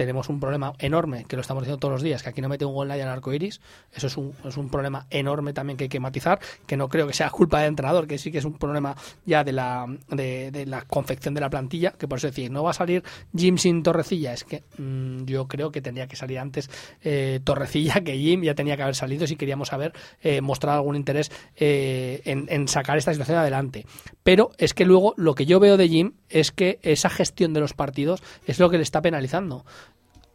Tenemos 0.00 0.30
un 0.30 0.40
problema 0.40 0.72
enorme, 0.78 1.26
que 1.28 1.36
lo 1.36 1.42
estamos 1.42 1.62
diciendo 1.62 1.78
todos 1.78 1.92
los 1.92 2.02
días, 2.02 2.22
que 2.22 2.30
aquí 2.30 2.40
no 2.40 2.48
mete 2.48 2.64
un 2.64 2.72
gol 2.72 2.88
nadie 2.88 3.02
al 3.02 3.10
arco 3.10 3.34
iris. 3.34 3.60
Eso 3.92 4.06
es 4.06 4.16
un, 4.16 4.32
es 4.46 4.56
un 4.56 4.70
problema 4.70 5.06
enorme 5.10 5.52
también 5.52 5.76
que 5.76 5.84
hay 5.84 5.88
que 5.90 6.00
matizar, 6.00 6.40
que 6.66 6.78
no 6.78 6.88
creo 6.88 7.06
que 7.06 7.12
sea 7.12 7.28
culpa 7.28 7.58
del 7.58 7.68
entrenador, 7.68 8.06
que 8.06 8.16
sí 8.16 8.32
que 8.32 8.38
es 8.38 8.46
un 8.46 8.54
problema 8.54 8.96
ya 9.26 9.44
de 9.44 9.52
la, 9.52 9.84
de, 10.08 10.50
de 10.52 10.64
la 10.64 10.86
confección 10.86 11.34
de 11.34 11.42
la 11.42 11.50
plantilla, 11.50 11.90
que 11.90 12.08
por 12.08 12.16
eso 12.16 12.28
decir, 12.28 12.50
no 12.50 12.62
va 12.62 12.70
a 12.70 12.72
salir 12.72 13.04
Jim 13.36 13.58
sin 13.58 13.82
Torrecilla. 13.82 14.32
Es 14.32 14.44
que 14.44 14.64
mm, 14.78 15.26
yo 15.26 15.46
creo 15.48 15.70
que 15.70 15.82
tendría 15.82 16.06
que 16.06 16.16
salir 16.16 16.38
antes 16.38 16.70
eh, 17.02 17.40
Torrecilla 17.44 18.00
que 18.00 18.16
Jim, 18.16 18.40
ya 18.42 18.54
tenía 18.54 18.78
que 18.78 18.82
haber 18.84 18.94
salido 18.94 19.26
si 19.26 19.36
queríamos 19.36 19.74
haber 19.74 19.92
eh, 20.22 20.40
mostrado 20.40 20.78
algún 20.78 20.96
interés 20.96 21.30
eh, 21.56 22.22
en, 22.24 22.46
en 22.48 22.68
sacar 22.68 22.96
esta 22.96 23.12
situación 23.12 23.36
adelante. 23.36 23.84
Pero 24.22 24.52
es 24.56 24.72
que 24.72 24.86
luego 24.86 25.12
lo 25.18 25.34
que 25.34 25.44
yo 25.44 25.60
veo 25.60 25.76
de 25.76 25.90
Jim 25.90 26.12
es 26.30 26.52
que 26.52 26.78
esa 26.80 27.10
gestión 27.10 27.52
de 27.52 27.60
los 27.60 27.74
partidos 27.74 28.22
es 28.46 28.58
lo 28.58 28.70
que 28.70 28.78
le 28.78 28.82
está 28.82 29.02
penalizando 29.02 29.66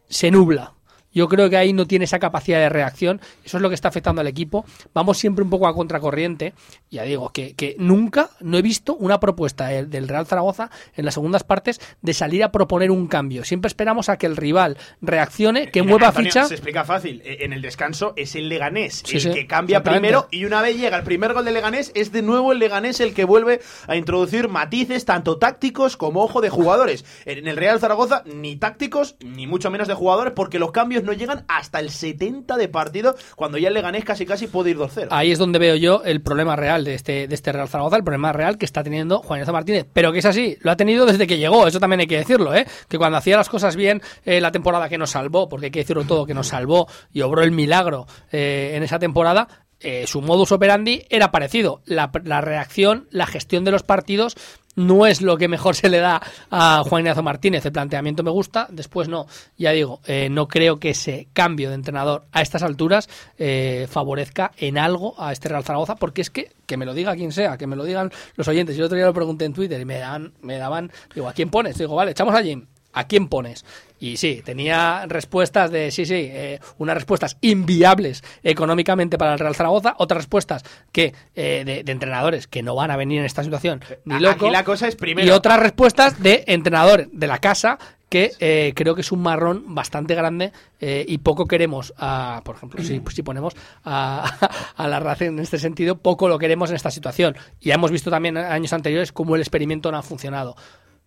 se 0.08 0.30
nubla. 0.30 0.74
Yo 1.16 1.28
creo 1.28 1.50
que 1.50 1.56
ahí 1.56 1.72
no 1.72 1.86
tiene 1.86 2.04
esa 2.04 2.18
capacidad 2.20 2.58
de 2.60 2.68
reacción. 2.68 3.20
Eso 3.44 3.56
es 3.56 3.62
lo 3.62 3.68
que 3.70 3.74
está 3.74 3.88
afectando 3.88 4.20
al 4.20 4.26
equipo. 4.28 4.64
Vamos 4.94 5.18
siempre 5.18 5.42
un 5.42 5.50
poco 5.50 5.66
a 5.66 5.74
contracorriente. 5.74 6.52
Ya 6.90 7.02
digo, 7.02 7.30
que, 7.30 7.54
que 7.54 7.74
nunca 7.78 8.30
no 8.40 8.58
he 8.58 8.62
visto 8.62 8.94
una 8.94 9.18
propuesta 9.18 9.66
del 9.68 9.90
del 9.90 10.06
Real 10.08 10.26
Zaragoza 10.26 10.70
en 10.94 11.04
las 11.06 11.14
segundas 11.14 11.42
partes 11.42 11.80
de 12.02 12.12
salir 12.14 12.44
a 12.44 12.52
proponer 12.52 12.90
un 12.90 13.06
cambio. 13.08 13.44
Siempre 13.44 13.66
esperamos 13.68 14.08
a 14.10 14.18
que 14.18 14.26
el 14.26 14.36
rival 14.36 14.76
reaccione, 15.00 15.70
que 15.70 15.80
Mira, 15.80 15.90
mueva 15.90 16.08
Antonio, 16.08 16.30
ficha. 16.30 16.44
Se 16.46 16.54
explica 16.54 16.84
fácil. 16.84 17.22
E- 17.24 17.44
En 17.44 17.52
el 17.52 17.62
descanso 17.62 18.12
es 18.16 18.34
el 18.34 18.48
Leganés 18.48 19.02
Sí, 19.04 19.16
el 19.16 19.22
sí, 19.22 19.30
que 19.32 19.46
cambia 19.46 19.82
primero 19.82 20.28
y 20.30 20.44
una 20.44 20.60
vez 20.60 20.76
llega 20.76 20.96
el 20.98 21.04
primer 21.04 21.32
gol 21.32 21.44
del 21.44 21.54
Leganés 21.54 21.92
es 21.94 22.12
de 22.12 22.22
nuevo 22.22 22.52
el 22.52 22.58
Leganés 22.58 23.00
el 23.00 23.14
que 23.14 23.24
vuelve 23.24 23.60
a 23.86 23.96
introducir 23.96 24.48
matices 24.48 25.04
tanto 25.06 25.38
tácticos 25.38 25.96
como 25.96 26.22
ojo 26.22 26.40
de 26.42 26.50
jugadores. 26.50 27.04
En 27.24 27.46
el 27.48 27.56
Real 27.56 27.80
Zaragoza 27.80 28.22
ni 28.26 28.56
tácticos 28.56 29.16
ni 29.24 29.46
mucho 29.46 29.70
menos 29.70 29.88
de 29.88 29.94
jugadores 29.94 30.32
porque 30.36 30.58
los 30.58 30.72
cambios 30.72 31.04
no 31.06 31.12
llegan 31.12 31.44
hasta 31.48 31.80
el 31.80 31.90
70 31.90 32.56
de 32.56 32.68
partido 32.68 33.16
cuando 33.36 33.58
ya 33.58 33.68
el 33.68 33.74
Leganés 33.74 34.04
casi 34.04 34.26
casi 34.26 34.46
puede 34.46 34.70
ir 34.70 34.78
2-0. 34.78 35.08
Ahí 35.10 35.32
es 35.32 35.38
donde 35.38 35.58
veo 35.58 35.76
yo 35.76 36.02
el 36.04 36.20
problema 36.20 36.56
real 36.56 36.84
de 36.84 36.94
este, 36.94 37.28
de 37.28 37.34
este 37.34 37.52
Real 37.52 37.68
Zaragoza, 37.68 37.96
el 37.96 38.04
problema 38.04 38.32
real 38.32 38.58
que 38.58 38.66
está 38.66 38.82
teniendo 38.82 39.20
Juan 39.20 39.38
Ignacio 39.38 39.52
Martínez. 39.52 39.86
Pero 39.92 40.12
que 40.12 40.18
es 40.18 40.26
así, 40.26 40.58
lo 40.60 40.70
ha 40.70 40.76
tenido 40.76 41.06
desde 41.06 41.26
que 41.26 41.38
llegó, 41.38 41.66
eso 41.66 41.80
también 41.80 42.00
hay 42.00 42.06
que 42.06 42.18
decirlo, 42.18 42.54
¿eh? 42.54 42.66
Que 42.88 42.98
cuando 42.98 43.18
hacía 43.18 43.36
las 43.36 43.48
cosas 43.48 43.76
bien, 43.76 44.02
eh, 44.24 44.40
la 44.40 44.52
temporada 44.52 44.88
que 44.88 44.98
nos 44.98 45.10
salvó, 45.10 45.48
porque 45.48 45.66
hay 45.66 45.72
que 45.72 45.80
decirlo 45.80 46.04
todo, 46.04 46.26
que 46.26 46.34
nos 46.34 46.48
salvó 46.48 46.88
y 47.12 47.22
obró 47.22 47.42
el 47.42 47.52
milagro 47.52 48.06
eh, 48.32 48.72
en 48.74 48.82
esa 48.82 48.98
temporada, 48.98 49.48
eh, 49.78 50.06
su 50.06 50.22
modus 50.22 50.52
operandi 50.52 51.04
era 51.10 51.30
parecido. 51.30 51.82
La, 51.84 52.10
la 52.24 52.40
reacción, 52.40 53.08
la 53.10 53.26
gestión 53.26 53.64
de 53.64 53.72
los 53.72 53.82
partidos 53.82 54.36
no 54.76 55.06
es 55.06 55.22
lo 55.22 55.36
que 55.36 55.48
mejor 55.48 55.74
se 55.74 55.88
le 55.88 55.98
da 55.98 56.22
a 56.50 56.84
Juan 56.84 57.00
Ignacio 57.00 57.22
Martínez. 57.22 57.64
El 57.66 57.72
planteamiento 57.72 58.22
me 58.22 58.30
gusta, 58.30 58.68
después 58.70 59.08
no. 59.08 59.26
Ya 59.58 59.72
digo, 59.72 60.00
eh, 60.06 60.28
no 60.30 60.46
creo 60.46 60.78
que 60.78 60.90
ese 60.90 61.28
cambio 61.32 61.70
de 61.70 61.74
entrenador 61.74 62.26
a 62.32 62.42
estas 62.42 62.62
alturas 62.62 63.08
eh, 63.38 63.86
favorezca 63.90 64.52
en 64.56 64.78
algo 64.78 65.14
a 65.18 65.32
este 65.32 65.48
Real 65.48 65.64
Zaragoza, 65.64 65.96
porque 65.96 66.22
es 66.22 66.30
que, 66.30 66.52
que 66.66 66.76
me 66.76 66.86
lo 66.86 66.94
diga 66.94 67.16
quien 67.16 67.32
sea, 67.32 67.56
que 67.56 67.66
me 67.66 67.76
lo 67.76 67.84
digan 67.84 68.12
los 68.36 68.46
oyentes. 68.48 68.76
Yo 68.76 68.86
otro 68.86 68.96
día 68.96 69.06
lo 69.06 69.14
pregunté 69.14 69.44
en 69.44 69.52
Twitter 69.52 69.80
y 69.80 69.84
me 69.84 69.98
daban, 69.98 70.32
me 70.42 70.58
daban 70.58 70.92
digo, 71.14 71.28
¿a 71.28 71.32
quién 71.32 71.50
pones? 71.50 71.78
Digo, 71.78 71.94
vale, 71.94 72.12
echamos 72.12 72.34
a 72.34 72.42
Jim. 72.42 72.66
¿A 72.96 73.06
quién 73.06 73.28
pones? 73.28 73.64
Y 74.00 74.16
sí, 74.16 74.42
tenía 74.44 75.04
respuestas 75.06 75.70
de, 75.70 75.90
sí, 75.90 76.04
sí, 76.06 76.14
eh, 76.16 76.60
unas 76.78 76.94
respuestas 76.96 77.36
inviables 77.40 78.22
económicamente 78.42 79.18
para 79.18 79.34
el 79.34 79.38
Real 79.38 79.54
Zaragoza, 79.54 79.94
otras 79.98 80.16
respuestas 80.18 80.64
que 80.92 81.14
eh, 81.34 81.62
de, 81.64 81.82
de 81.84 81.92
entrenadores 81.92 82.46
que 82.46 82.62
no 82.62 82.74
van 82.74 82.90
a 82.90 82.96
venir 82.96 83.20
en 83.20 83.24
esta 83.26 83.42
situación 83.44 83.82
ni 84.04 84.14
Aquí 84.14 84.24
loco. 84.24 84.50
la 84.50 84.64
cosa 84.64 84.88
es 84.88 84.96
primero- 84.96 85.26
Y 85.26 85.30
otras 85.30 85.60
respuestas 85.60 86.22
de 86.22 86.44
entrenadores 86.46 87.08
de 87.12 87.26
la 87.26 87.38
casa 87.38 87.78
que 88.08 88.32
eh, 88.38 88.72
creo 88.76 88.94
que 88.94 89.00
es 89.00 89.10
un 89.12 89.20
marrón 89.20 89.74
bastante 89.74 90.14
grande 90.14 90.52
eh, 90.80 91.04
y 91.08 91.18
poco 91.18 91.46
queremos, 91.46 91.92
a, 91.98 92.40
por 92.44 92.54
ejemplo, 92.56 92.82
si, 92.84 93.02
si 93.12 93.22
ponemos 93.22 93.54
a, 93.84 94.24
a 94.76 94.88
la 94.88 95.00
raza 95.00 95.24
en 95.24 95.38
este 95.40 95.58
sentido, 95.58 95.96
poco 95.98 96.28
lo 96.28 96.38
queremos 96.38 96.70
en 96.70 96.76
esta 96.76 96.90
situación. 96.90 97.36
Y 97.60 97.68
ya 97.70 97.74
hemos 97.74 97.90
visto 97.90 98.10
también 98.10 98.36
años 98.36 98.72
anteriores 98.72 99.10
cómo 99.12 99.34
el 99.34 99.40
experimento 99.42 99.90
no 99.90 99.98
ha 99.98 100.02
funcionado. 100.02 100.54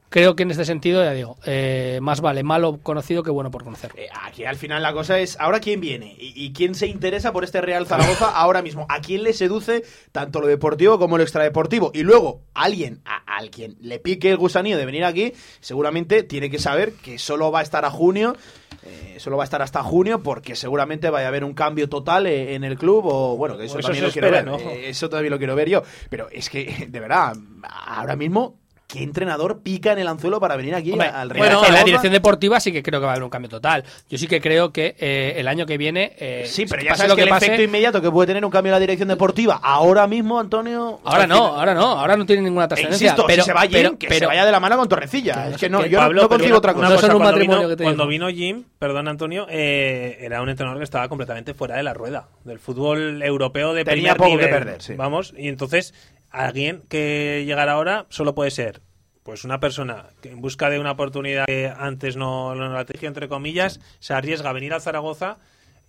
Creo 0.10 0.36
que 0.36 0.44
en 0.44 0.52
este 0.52 0.66
sentido, 0.66 1.04
ya 1.04 1.12
digo, 1.12 1.38
eh, 1.46 2.00
más 2.02 2.20
vale 2.20 2.42
malo 2.44 2.80
conocido 2.82 3.22
que 3.22 3.30
bueno 3.30 3.52
por 3.52 3.64
conocer. 3.64 3.92
Eh, 3.96 4.08
Aquí 4.24 4.44
al 4.44 4.56
final 4.56 4.82
la 4.82 4.92
cosa 4.92 5.20
es, 5.20 5.40
¿ahora 5.40 5.60
quién 5.60 5.80
viene? 5.82 6.16
¿Y, 6.20 6.34
y 6.36 6.52
quién 6.52 6.74
se 6.74 6.88
interesa 6.88 7.32
por 7.32 7.44
este 7.44 7.62
Real 7.62 7.86
Zaragoza 7.86 8.30
ahora 8.36 8.62
mismo? 8.64 8.88
¿A 8.90 9.02
quién 9.02 9.22
le 9.24 9.34
seduce 9.34 9.84
tanto 10.12 10.42
lo 10.42 10.48
deportivo 10.48 10.98
como 10.98 11.18
lo 11.18 11.24
extradeportivo? 11.24 11.92
Y 11.94 12.02
luego, 12.02 12.42
alguien, 12.56 13.02
a, 13.06 13.18
al 13.38 13.52
quien 13.52 13.76
le 13.82 14.00
pique 14.00 14.32
el 14.32 14.38
gusanillo 14.38 14.78
de 14.78 14.86
venir 14.86 15.04
aquí, 15.06 15.34
seguramente 15.60 16.24
tiene 16.24 16.50
que 16.50 16.58
saber 16.60 16.94
que 16.94 17.20
solo 17.20 17.52
va 17.52 17.60
a 17.60 17.64
estar 17.64 17.86
a 17.86 17.92
junio, 17.92 18.36
eh, 18.84 19.18
solo 19.20 19.38
va 19.38 19.44
a 19.44 19.46
estar 19.46 19.62
hasta 19.62 19.84
junio, 19.84 20.24
porque 20.24 20.56
seguramente 20.56 21.10
vaya 21.12 21.26
a 21.26 21.30
haber 21.30 21.44
un 21.44 21.54
cambio 21.54 21.88
total 21.88 22.26
eh, 22.26 22.56
en 22.56 22.64
el 22.64 22.78
club, 22.78 23.06
o 23.06 23.38
bueno, 23.38 23.58
que 23.58 23.66
eso, 23.66 23.78
Eso 23.78 23.88
también 23.88 24.06
lo 24.06 24.12
quiero 24.12 24.32
ver. 24.32 24.46
¿no? 24.46 24.58
eh, 24.58 24.90
eso 24.90 25.10
también 25.10 25.32
lo 25.32 25.38
quiero 25.38 25.56
ver 25.56 25.70
yo. 25.70 25.84
Pero 26.10 26.30
es 26.32 26.50
que, 26.50 26.88
de 26.90 27.00
verdad, 27.00 27.36
ahora 27.64 28.16
mismo... 28.16 28.59
¿Qué 28.92 29.04
entrenador 29.04 29.62
pica 29.62 29.92
en 29.92 30.00
el 30.00 30.08
anzuelo 30.08 30.40
para 30.40 30.56
venir 30.56 30.74
aquí 30.74 30.94
Hombre, 30.94 31.10
al 31.10 31.30
Real 31.30 31.46
bueno, 31.46 31.64
en 31.64 31.74
la 31.76 31.84
dirección 31.84 32.12
deportiva 32.12 32.60
sí 32.60 32.72
que 32.72 32.82
creo 32.82 33.00
que 33.00 33.06
va 33.06 33.12
a 33.12 33.14
haber 33.14 33.24
un 33.24 33.30
cambio 33.30 33.48
total. 33.48 33.84
Yo 34.10 34.18
sí 34.18 34.26
que 34.26 34.42
creo 34.42 34.74
que 34.74 34.96
eh, 35.00 35.36
el 35.38 35.48
año 35.48 35.68
que 35.68 35.78
viene. 35.78 36.14
eh, 36.18 36.46
Sí, 36.48 36.66
pero 36.68 36.82
ya 36.82 36.90
pase 36.90 37.02
sabes 37.02 37.10
lo 37.12 37.16
que, 37.16 37.22
el 37.22 37.30
pase- 37.30 37.46
efecto 37.46 37.62
inmediato 37.62 38.02
que 38.02 38.10
puede 38.10 38.26
tener 38.26 38.44
un 38.44 38.50
cambio 38.50 38.72
en 38.72 38.74
la 38.74 38.80
dirección 38.80 39.08
deportiva 39.08 39.60
ahora 39.62 40.08
mismo, 40.08 40.40
Antonio. 40.40 41.02
Ahora 41.04 41.28
no, 41.28 41.36
final- 41.36 41.60
ahora 41.60 41.74
no, 41.76 41.86
ahora 42.00 42.18
no 42.18 42.26
tiene 42.26 42.42
ninguna 42.42 42.68
trascendencia. 42.68 43.06
insisto, 43.10 43.26
pero, 43.28 43.44
si 43.44 43.48
se 43.50 43.54
va 43.54 43.62
Jim, 43.62 43.72
pero- 43.74 43.98
que 44.00 44.08
pero- 44.08 44.20
se 44.22 44.26
vaya 44.26 44.44
de 44.46 44.52
la 44.52 44.60
mano 44.60 44.76
con 44.78 44.90
Torrecilla. 44.90 45.50
es 45.50 45.58
que 45.58 45.70
no, 45.70 45.84
Que 45.84 45.90
yo 45.92 46.00
no- 46.00 46.06
Pablo, 46.06 46.22
no, 46.28 46.36
una- 46.48 46.58
otra 46.58 46.74
cosa. 46.74 46.90
No 46.90 46.96
cosa, 46.96 47.02
son 47.08 47.16
un 47.16 47.22
cuando 47.22 47.32
matrimonio 47.38 47.60
vino- 47.60 47.70
que 47.70 47.76
te 47.76 47.84
Cuando 47.84 48.08
vino 48.08 48.30
Jim, 48.30 48.64
perdón 48.80 49.08
Antonio, 49.08 49.46
eh, 49.52 50.18
era 50.20 50.42
un 50.42 50.50
entrenador 50.50 50.80
que 50.80 50.86
estaba 50.86 51.08
completamente 51.10 51.54
fuera 51.54 51.76
de 51.78 51.84
la 51.84 51.94
rueda 51.94 52.28
del 52.44 52.58
fútbol 52.58 53.22
europeo 53.22 53.76
de 53.76 53.86
Tenía 53.86 54.16
primer 54.16 54.18
poco 54.18 54.40
que 54.40 54.48
perder, 54.48 54.82
sí. 54.82 54.94
Vamos, 54.96 55.36
y 55.38 55.48
entonces 55.48 55.94
alguien 56.32 56.84
que 56.90 57.44
llegara 57.46 57.74
ahora 57.74 58.06
solo 58.10 58.36
puede 58.36 58.52
ser 58.52 58.82
pues 59.24 59.44
una 59.44 59.60
persona 59.60 60.08
que 60.22 60.32
en 60.32 60.42
busca 60.42 60.70
de 60.70 60.80
una 60.80 60.92
oportunidad 60.92 61.46
que 61.46 61.72
antes 61.76 62.16
no 62.16 62.56
no 62.56 62.70
la 62.70 62.86
tejió 62.86 63.08
entre 63.08 63.28
comillas, 63.28 63.80
se 64.00 64.14
arriesga 64.14 64.50
a 64.50 64.54
venir 64.54 64.74
a 64.74 64.80
Zaragoza 64.80 65.38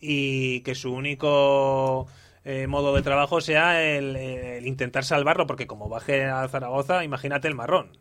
y 0.00 0.60
que 0.60 0.74
su 0.74 0.92
único 0.92 2.06
eh, 2.44 2.66
modo 2.66 2.94
de 2.94 3.02
trabajo 3.02 3.40
sea 3.40 3.82
el, 3.82 4.16
el 4.16 4.66
intentar 4.66 5.04
salvarlo, 5.04 5.46
porque 5.46 5.66
como 5.66 5.88
baje 5.88 6.24
a 6.24 6.48
Zaragoza, 6.48 7.04
imagínate 7.04 7.48
el 7.48 7.54
marrón. 7.54 7.92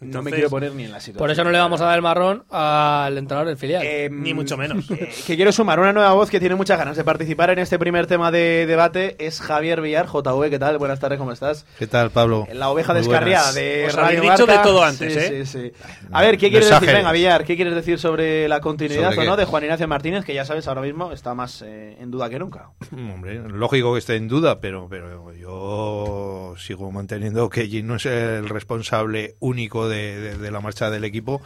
No 0.00 0.22
me 0.22 0.30
quiero 0.30 0.50
poner 0.50 0.72
ni 0.74 0.84
en 0.84 0.92
la 0.92 1.00
situación. 1.00 1.18
Por 1.18 1.30
eso 1.30 1.42
no 1.42 1.50
le 1.50 1.58
vamos 1.58 1.80
a 1.80 1.86
dar 1.86 1.96
el 1.96 2.02
marrón 2.02 2.44
al 2.50 3.16
entrenador 3.16 3.48
del 3.48 3.56
filial. 3.56 3.82
Eh, 3.84 4.08
Ni 4.12 4.34
mucho 4.34 4.56
menos. 4.56 4.90
eh, 4.90 5.08
que 5.26 5.36
quiero 5.36 5.52
sumar 5.52 5.80
una 5.80 5.92
nueva 5.92 6.12
voz 6.12 6.28
que 6.30 6.38
tiene 6.38 6.54
muchas 6.54 6.78
ganas 6.78 6.96
de 6.96 7.04
participar 7.04 7.50
en 7.50 7.58
este 7.60 7.78
primer 7.78 8.06
tema 8.06 8.30
de 8.30 8.66
debate. 8.66 9.16
Es 9.18 9.40
Javier 9.40 9.80
Villar, 9.80 10.06
JV. 10.06 10.50
¿Qué 10.50 10.58
tal? 10.58 10.76
Buenas 10.78 11.00
tardes, 11.00 11.18
¿cómo 11.18 11.32
estás? 11.32 11.64
¿Qué 11.78 11.86
tal, 11.86 12.10
Pablo? 12.10 12.46
La 12.52 12.68
oveja 12.68 12.92
Muy 12.92 13.00
descarriada 13.02 13.52
buenas. 13.52 13.54
de 13.54 13.86
Os 13.86 13.94
Radio 13.94 14.18
habéis 14.18 14.32
dicho 14.32 14.46
Marca. 14.46 14.62
de 14.62 14.68
todo 14.68 14.84
antes, 14.84 15.12
Sí, 15.14 15.18
¿eh? 15.18 15.44
sí, 15.46 15.58
sí. 15.58 15.72
A 16.12 16.22
ver, 16.22 16.36
¿qué 16.36 16.50
quieres 16.50 16.68
decir? 16.68 16.88
Venga, 16.92 17.12
Villar, 17.12 17.44
¿qué 17.44 17.56
quieres 17.56 17.74
decir 17.74 17.98
sobre 17.98 18.48
la 18.48 18.60
continuidad 18.60 19.12
¿Sobre 19.12 19.26
o 19.26 19.30
no 19.30 19.36
de 19.36 19.44
Juan 19.46 19.64
Ignacio 19.64 19.88
Martínez, 19.88 20.24
que 20.24 20.34
ya 20.34 20.44
sabes, 20.44 20.68
ahora 20.68 20.82
mismo 20.82 21.12
está 21.12 21.34
más 21.34 21.62
eh, 21.62 21.96
en 22.00 22.10
duda 22.10 22.28
que 22.28 22.38
nunca? 22.38 22.70
Hombre, 22.92 23.40
lógico 23.48 23.94
que 23.94 23.98
esté 24.00 24.16
en 24.16 24.28
duda, 24.28 24.60
pero, 24.60 24.88
pero 24.90 25.32
yo 25.32 26.54
sigo 26.58 26.90
manteniendo 26.92 27.48
que 27.48 27.66
Jim 27.66 27.86
no 27.86 27.96
es 27.96 28.06
el 28.06 28.48
responsable 28.48 29.36
único 29.40 29.85
de, 29.88 30.50
la 30.50 30.60
marcha 30.60 30.90
del 30.90 31.04
equipo 31.04 31.42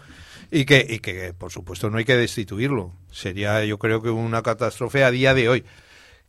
y 0.50 0.64
que, 0.64 0.86
y 0.88 0.98
que, 0.98 1.32
por 1.32 1.50
supuesto, 1.50 1.90
no 1.90 1.98
hay 1.98 2.04
que 2.04 2.16
destituirlo. 2.16 2.92
Sería, 3.10 3.64
yo 3.64 3.78
creo 3.78 4.02
que 4.02 4.10
una 4.10 4.42
catástrofe 4.42 5.04
a 5.04 5.10
día 5.10 5.34
de 5.34 5.48
hoy. 5.48 5.64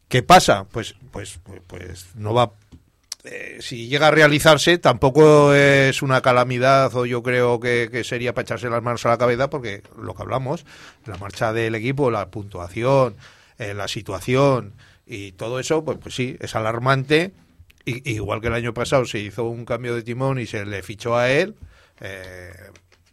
¿Qué 0.08 0.24
pasa? 0.24 0.65
Pues, 0.65 0.95
pues, 1.12 1.39
pues, 1.43 1.63
pues 1.67 2.08
no 2.15 2.34
va. 2.34 2.52
eh, 3.24 3.58
si 3.62 3.88
llega 3.88 4.08
a 4.08 4.12
realizarse, 4.12 4.78
tampoco 4.78 5.54
es 5.54 6.02
una 6.02 6.21
calamidad 6.21 6.93
o 6.95 7.06
yo 7.06 7.24
creo 7.24 7.60
que, 7.60 7.89
que 7.91 8.04
sería 8.04 8.34
para 8.34 8.43
echarse 8.43 8.69
las 8.69 8.84
manos 8.84 9.06
a 9.06 9.10
la 9.10 9.17
cabeza, 9.17 9.50
porque 9.50 9.84
lo 9.97 10.13
que 10.13 10.21
hablamos, 10.21 10.65
la 11.06 11.17
marcha 11.17 11.54
del 11.54 11.76
equipo, 11.76 12.12
la 12.12 12.30
puntuación, 12.30 13.15
eh, 13.58 13.74
la 13.74 13.88
situación 13.88 14.74
y 15.06 15.34
todo 15.34 15.60
eso, 15.60 15.86
pues, 15.86 15.97
pues 16.02 16.15
sí, 16.15 16.38
es 16.39 16.56
alarmante. 16.56 17.32
Y, 17.86 18.12
igual 18.12 18.41
que 18.41 18.47
el 18.47 18.54
año 18.54 18.74
pasado 18.74 19.06
se 19.06 19.19
hizo 19.19 19.43
un 19.43 19.65
cambio 19.65 19.95
de 19.95 20.04
timón 20.04 20.39
y 20.39 20.47
se 20.47 20.65
le 20.65 20.82
fichó 20.84 21.15
a 21.15 21.30
él, 21.30 21.56
eh, 22.02 22.52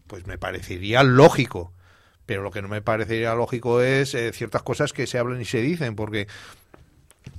pues 0.06 0.26
me 0.26 0.38
parecería 0.38 1.02
lógico. 1.02 1.72
Pero 2.26 2.42
lo 2.42 2.50
que 2.50 2.60
no 2.60 2.68
me 2.68 2.82
parecería 2.82 3.34
lógico 3.34 3.80
es 3.80 4.14
eh, 4.14 4.32
ciertas 4.32 4.62
cosas 4.62 4.92
que 4.92 5.06
se 5.06 5.18
hablan 5.18 5.40
y 5.40 5.46
se 5.46 5.62
dicen, 5.62 5.94
porque 5.94 6.26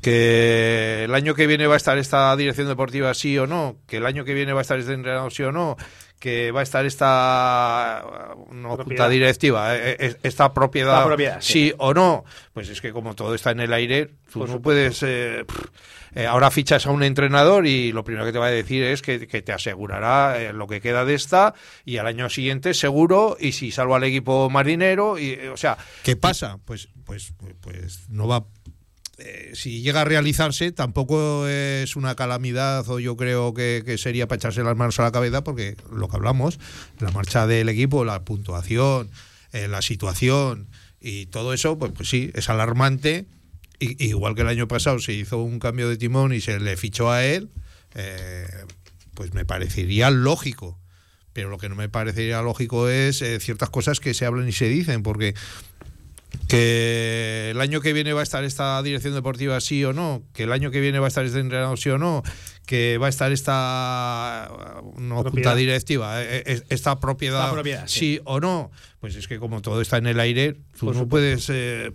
que 0.02 1.04
el 1.04 1.14
año 1.14 1.36
que 1.36 1.48
viene 1.48 1.68
va 1.68 1.74
a 1.74 1.78
estar 1.78 1.98
esta 1.98 2.36
dirección 2.36 2.68
deportiva 2.68 3.14
sí 3.14 3.38
o 3.38 3.48
no, 3.48 3.78
que 3.88 3.98
el 3.98 4.06
año 4.06 4.24
que 4.24 4.34
viene 4.34 4.54
va 4.54 4.60
a 4.60 4.62
estar 4.62 4.80
este 4.80 4.94
entrenador 4.94 5.32
sí 5.32 5.44
o 5.44 5.52
no, 5.52 5.78
que 6.20 6.52
va 6.52 6.60
a 6.60 6.64
estar 6.64 6.86
esta 6.86 8.36
no, 8.52 8.78
junta 8.78 9.10
directiva, 9.10 9.76
eh, 9.76 9.96
eh, 10.00 10.16
esta 10.24 10.54
propiedad, 10.54 11.00
La 11.00 11.06
propiedad, 11.06 11.38
sí. 11.42 11.54
sí 11.54 11.74
o 11.78 11.94
no, 11.94 12.26
pues 12.54 12.70
es 12.70 12.82
que 12.82 12.92
como 12.92 13.16
todo 13.16 13.34
está 13.34 13.52
en 13.52 13.62
el 13.62 13.74
aire, 13.74 14.10
tú 14.32 14.46
no 14.46 14.62
puedes... 14.62 15.02
eh, 15.04 15.46
pff, 15.48 15.66
eh, 16.16 16.26
ahora 16.26 16.50
fichas 16.50 16.88
a 16.88 16.92
un 16.92 17.04
entrenador 17.04 17.68
y 17.68 17.92
lo 17.92 18.04
primero 18.04 18.26
que 18.26 18.32
te 18.32 18.40
va 18.40 18.48
a 18.48 18.52
decir 18.52 18.84
es 18.84 19.02
que, 19.02 19.28
que 19.28 19.42
te 19.42 19.52
asegurará 19.54 20.42
eh, 20.42 20.54
lo 20.54 20.66
que 20.68 20.82
queda 20.82 21.06
de 21.06 21.14
esta 21.14 21.54
y 21.86 21.98
al 21.98 22.08
año 22.08 22.30
siguiente 22.30 22.74
seguro 22.74 23.38
y 23.40 23.52
si 23.52 23.72
salva 23.72 23.98
al 23.98 24.04
equipo 24.04 24.50
marinero 24.50 25.20
y 25.20 25.32
eh, 25.34 25.50
o 25.50 25.58
sea 25.58 25.78
qué 26.04 26.16
pasa 26.16 26.58
pues 26.66 26.90
pues 27.06 27.34
pues, 27.38 27.54
pues 27.62 28.10
no 28.10 28.28
va 28.28 28.44
eh, 29.20 29.52
si 29.54 29.82
llega 29.82 30.02
a 30.02 30.06
realizarse, 30.06 30.72
tampoco 30.72 31.48
es 31.48 31.96
una 31.96 32.16
calamidad 32.16 32.88
o 32.90 33.00
yo 33.00 33.18
creo 33.18 33.54
que, 33.54 33.96
sería 33.98 34.28
para 34.28 34.38
echarse 34.38 34.64
las 34.64 34.78
manos 34.78 35.00
a 35.00 35.04
la 35.04 35.12
cabeza, 35.12 35.44
porque 35.44 35.76
lo 35.92 36.08
que 36.08 36.16
hablamos, 36.16 36.60
la 37.00 37.12
marcha 37.12 37.46
del 37.46 37.70
equipo, 37.70 38.06
la 38.06 38.24
puntuación, 38.24 39.10
eh, 39.52 39.68
la 39.68 39.82
situación 39.82 40.68
y 41.02 41.26
todo 41.26 41.54
eso, 41.54 41.78
pues, 41.78 41.92
pues 41.92 42.08
sí, 42.08 42.32
es 42.34 42.50
alarmante. 42.50 43.26
Y, 43.80 44.06
igual 44.08 44.36
que 44.36 44.42
el 44.42 44.48
año 44.48 44.68
pasado 44.68 45.00
se 45.00 45.14
hizo 45.14 45.38
un 45.38 45.60
cambio 45.60 45.90
de 45.90 45.98
timón 45.98 46.34
y 46.34 46.40
se 46.40 46.60
le 46.60 46.78
fichó 46.78 47.12
a 47.12 47.26
él, 47.26 47.50
eh, 47.96 48.48
pues 49.16 49.34
me 49.34 49.44
parecería 49.44 50.12
lógico. 50.12 50.80
Pero 51.34 51.50
lo 51.50 51.58
que 51.58 51.70
no 51.70 51.76
me 51.76 51.90
parecería 51.90 52.42
lógico 52.42 52.90
es 52.90 53.24
ciertas 53.40 53.70
cosas 53.70 54.00
que 54.00 54.14
se 54.14 54.26
hablan 54.26 54.48
y 54.50 54.52
se 54.52 54.68
dicen, 54.68 55.04
porque 55.04 55.36
que 56.50 57.52
el 57.52 57.62
año 57.62 57.80
que 57.80 57.94
viene 57.94 58.12
va 58.12 58.20
a 58.20 58.24
estar 58.24 58.44
esta 58.44 58.82
dirección 58.84 59.14
deportiva 59.14 59.62
sí 59.62 59.86
o 59.86 59.94
no, 59.94 60.24
que 60.34 60.44
el 60.44 60.52
año 60.52 60.72
que 60.72 60.82
viene 60.82 61.00
va 61.00 61.06
a 61.06 61.08
estar 61.08 61.24
este 61.24 61.40
entrenador 61.40 61.80
sí 61.80 61.90
o 61.90 61.98
no, 61.98 62.24
que 62.66 62.98
va 62.98 63.06
a 63.06 63.10
estar 63.10 63.32
esta 63.32 64.52
no, 64.98 65.24
junta 65.24 65.56
directiva, 65.56 66.22
eh, 66.22 66.44
eh, 66.46 66.62
esta 66.70 67.00
propiedad, 67.00 67.54
propiedad, 67.54 67.88
sí. 67.88 68.00
sí. 68.00 68.22
o 68.26 68.40
no, 68.40 68.72
pues 69.00 69.16
es 69.16 69.28
que 69.28 69.40
como 69.40 69.62
todo 69.62 69.80
está 69.80 69.98
en 69.98 70.08
el 70.08 70.20
aire, 70.20 70.58
tú 70.78 70.92
no 70.92 71.08
puedes... 71.08 71.50
eh, 71.50 71.92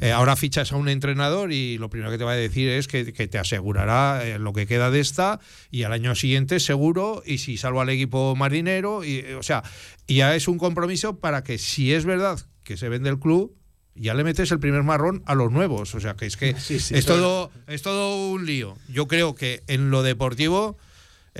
eh, 0.00 0.12
ahora 0.12 0.36
fichas 0.36 0.72
a 0.72 0.76
un 0.76 0.88
entrenador 0.88 1.50
y 1.52 1.76
lo 1.78 1.90
primero 1.90 2.10
que 2.12 2.18
te 2.18 2.24
va 2.24 2.32
a 2.32 2.36
decir 2.36 2.68
es 2.68 2.86
que, 2.86 3.12
que 3.12 3.26
te 3.26 3.38
asegurará 3.38 4.24
eh, 4.24 4.38
lo 4.38 4.52
que 4.52 4.66
queda 4.66 4.92
de 4.92 5.00
esta 5.00 5.40
y 5.72 5.82
al 5.82 5.92
año 5.92 6.14
siguiente 6.14 6.60
seguro 6.60 7.22
y 7.26 7.38
si 7.38 7.56
salva 7.56 7.82
al 7.82 7.88
equipo 7.88 8.36
marinero, 8.36 9.02
y, 9.04 9.24
o 9.36 9.42
sea, 9.42 9.64
ya 10.06 10.36
es 10.36 10.46
un 10.46 10.58
compromiso 10.58 11.18
para 11.18 11.42
que 11.42 11.58
si 11.58 11.92
es 11.92 12.04
verdad 12.04 12.38
que 12.62 12.76
se 12.76 12.88
vende 12.88 13.10
el 13.10 13.18
club, 13.18 13.57
ya 13.98 14.14
le 14.14 14.24
metes 14.24 14.50
el 14.52 14.58
primer 14.58 14.82
marrón 14.82 15.22
a 15.26 15.34
los 15.34 15.52
nuevos. 15.52 15.94
O 15.94 16.00
sea, 16.00 16.14
que 16.14 16.26
es 16.26 16.36
que 16.36 16.50
es, 16.50 17.06
todo, 17.06 17.50
es 17.66 17.82
todo 17.82 18.30
un 18.30 18.46
lío. 18.46 18.76
Yo 18.88 19.06
creo 19.08 19.34
que 19.34 19.62
en 19.66 19.90
lo 19.90 20.02
deportivo 20.02 20.76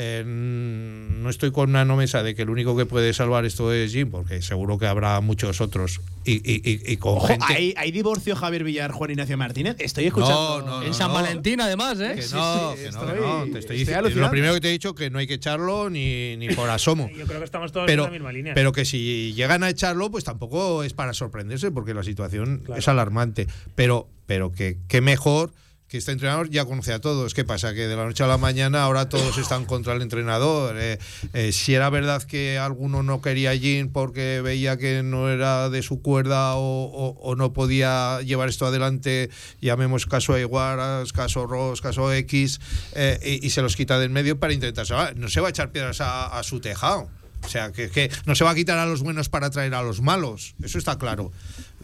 eh, 0.01 0.23
no 0.25 1.29
estoy 1.29 1.51
con 1.51 1.71
una 1.71 1.85
mesa 1.85 2.23
de 2.23 2.35
que 2.35 2.43
el 2.43 2.51
único 2.51 2.77
que 2.77 2.87
puede 2.87 3.13
salvar 3.13 3.45
esto 3.45 3.73
es 3.73 3.93
Jim, 3.93 4.11
porque 4.11 4.41
seguro 4.43 4.79
que 4.79 4.87
habrá 4.87 5.21
muchos 5.21 5.61
otros. 5.61 6.01
Y, 6.25 6.35
y- 6.35 6.61
y- 6.63 6.93
y 6.93 6.97
con 6.99 7.17
Ojo, 7.17 7.27
gente... 7.27 7.45
¿hay, 7.49 7.75
hay 7.77 7.91
divorcio 7.91 8.37
Javier 8.37 8.63
Villar, 8.63 8.93
Juan 8.93 9.11
Ignacio 9.11 9.37
Martínez? 9.37 9.77
Estoy 9.79 10.07
escuchando. 10.07 10.61
No, 10.61 10.67
no, 10.67 10.83
en 10.83 10.89
no, 10.89 10.95
San 10.95 11.09
no. 11.09 11.15
Valentín, 11.15 11.61
además, 11.61 11.99
¿eh? 12.01 12.15
Que 12.15 12.21
no, 12.37 12.75
sí, 12.77 12.83
que 12.85 12.91
no, 12.91 12.99
estoy- 13.01 13.15
que 13.15 13.21
no, 13.21 13.45
te 13.53 13.59
estoy 13.59 13.83
estoy 13.83 14.15
lo 14.15 14.31
primero 14.31 14.55
que 14.55 14.61
te 14.61 14.69
he 14.69 14.73
dicho 14.73 14.95
que 14.95 15.11
no 15.11 15.19
hay 15.19 15.27
que 15.27 15.35
echarlo 15.35 15.91
ni, 15.91 16.37
ni 16.37 16.49
por 16.51 16.69
asomo. 16.71 17.11
Yo 17.17 17.27
creo 17.27 17.39
que 17.41 17.45
estamos 17.45 17.73
todos 17.73 17.87
pero, 17.87 18.05
en 18.05 18.09
la 18.09 18.13
misma 18.13 18.33
línea. 18.33 18.55
pero 18.55 18.73
que 18.73 18.85
si 18.85 19.33
llegan 19.35 19.63
a 19.65 19.71
echarlo, 19.71 20.11
pues 20.11 20.23
tampoco 20.25 20.85
es 20.85 20.93
para 20.93 21.13
sorprenderse, 21.15 21.71
porque 21.71 21.93
la 21.95 22.03
situación 22.05 22.63
Claro. 22.65 22.79
es 22.79 22.87
alarmante. 22.89 23.47
Pero, 23.75 24.09
pero 24.27 24.53
que, 24.53 24.77
que 24.87 25.01
mejor 25.01 25.51
que 25.89 25.97
este 25.99 26.13
entrenador 26.13 26.51
ya 26.51 26.67
conoce 26.67 26.93
a 26.93 27.01
todos. 27.01 27.33
¿Qué 27.33 27.45
pasa? 27.45 27.73
Que 27.73 27.87
de 27.89 27.97
la 27.97 28.05
noche 28.05 28.23
a 28.23 28.27
la 28.27 28.37
mañana 28.37 28.83
ahora 28.83 29.09
todos 29.09 29.39
están 29.39 29.65
contra 29.65 29.95
el 29.95 30.03
entrenador. 30.03 30.77
Eh, 30.79 30.99
eh, 31.33 31.51
si 31.53 31.75
era 31.75 31.89
verdad 31.89 32.23
que 32.23 32.59
alguno 32.59 33.03
no 33.03 33.23
quería 33.23 33.57
Jim 33.57 33.91
porque 33.91 34.43
veía 34.43 34.77
que 34.77 35.03
no 35.03 35.31
era 35.31 35.71
de 35.71 35.83
su 35.83 36.03
cuerda 36.03 36.57
o, 36.57 37.17
o- 37.23 37.37
no 37.37 37.53
podía 37.55 38.21
llevar 38.23 38.49
esto 38.51 38.67
adelante, 38.67 39.31
llamemos 39.61 40.05
caso 40.07 40.35
a 40.35 40.41
Iguaras, 40.41 41.13
caso 41.13 41.47
Ross, 41.47 41.81
caso 41.81 42.13
X, 42.13 42.61
eh, 42.95 43.41
y, 43.43 43.49
se 43.51 43.63
los 43.63 43.75
quita 43.75 43.99
del 43.99 44.11
medio 44.11 44.39
para 44.39 44.53
intentar. 44.53 44.87
No 45.17 45.29
se 45.29 45.41
va 45.41 45.47
a 45.47 45.51
echar 45.51 45.71
piedras 45.73 46.01
a, 46.03 46.27
a 46.39 46.43
su 46.43 46.61
tejado. 46.61 47.09
O 47.45 47.49
sea, 47.49 47.71
que, 47.73 47.89
que 47.89 48.11
no 48.27 48.35
se 48.35 48.43
va 48.45 48.51
a 48.51 48.55
quitar 48.55 48.79
a 48.79 48.85
los 48.87 49.01
buenos 49.03 49.29
para 49.29 49.49
traer 49.51 49.73
a 49.75 49.83
los 49.83 50.01
malos. 50.03 50.55
Eso 50.63 50.77
está 50.77 50.99
claro. 50.99 51.31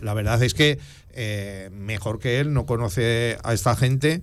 La 0.03 0.13
verdad 0.13 0.43
es 0.43 0.53
que 0.53 0.79
eh, 1.15 1.71
mejor 1.73 2.19
que 2.19 2.41
él 2.41 2.53
no 2.53 2.67
conoce 2.67 3.39
a 3.43 3.55
esta 3.55 3.77
gente. 3.77 4.23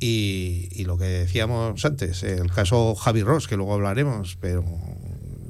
Y, 0.00 0.84
lo 0.84 0.98
que 0.98 1.04
decíamos 1.04 1.84
antes, 1.84 2.22
el 2.22 2.50
caso 2.50 2.94
Javi 2.94 3.22
Ross, 3.22 3.46
que 3.46 3.56
luego 3.56 3.74
hablaremos, 3.74 4.36
pero 4.40 4.64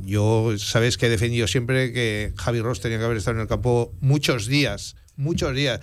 yo 0.02 0.52
sabes 0.58 0.98
que 0.98 1.06
he 1.06 1.10
defendido 1.10 1.46
siempre 1.46 1.92
que 1.92 2.32
Javi 2.36 2.60
Ross 2.60 2.80
tenía 2.80 2.98
que 2.98 3.04
haber 3.04 3.16
estado 3.16 3.36
en 3.36 3.42
el 3.42 3.48
campo 3.48 3.94
muchos 4.00 4.46
días, 4.46 4.96
muchos 5.16 5.54
días. 5.54 5.80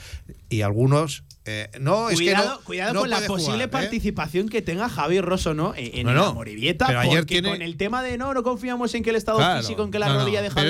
Y 0.49 0.61
algunos, 0.61 1.23
eh, 1.45 1.69
no, 1.79 2.09
es 2.09 2.19
que 2.19 2.25
Cuidado, 2.25 2.49
no. 2.51 2.61
cuidado 2.61 2.93
no 2.93 2.99
con 3.01 3.09
la 3.09 3.17
posible 3.21 3.51
jugar, 3.53 3.61
¿eh? 3.61 3.67
participación 3.67 4.47
que 4.47 4.61
tenga 4.61 4.89
Javier 4.89 5.25
Rosso, 5.25 5.53
¿no? 5.55 5.73
En, 5.75 6.05
No, 6.05 6.13
la 6.13 6.31
Morivieta, 6.33 6.85
pero 6.87 6.99
ayer 6.99 7.19
porque 7.21 7.33
tiene- 7.35 7.49
con 7.49 7.61
el 7.63 7.77
tema 7.77 8.03
de 8.03 8.17
no, 8.17 8.33
no 8.33 8.43
confiamos 8.43 8.93
en 8.93 9.01
que 9.03 9.09
el 9.09 9.15
estado 9.15 9.39
Claro, 9.39 9.61
físico, 9.61 9.83
en 9.83 9.89
que 9.91 9.97
la 9.99 10.13
rodilla 10.13 10.41
de 10.43 10.49
Javier 10.51 10.69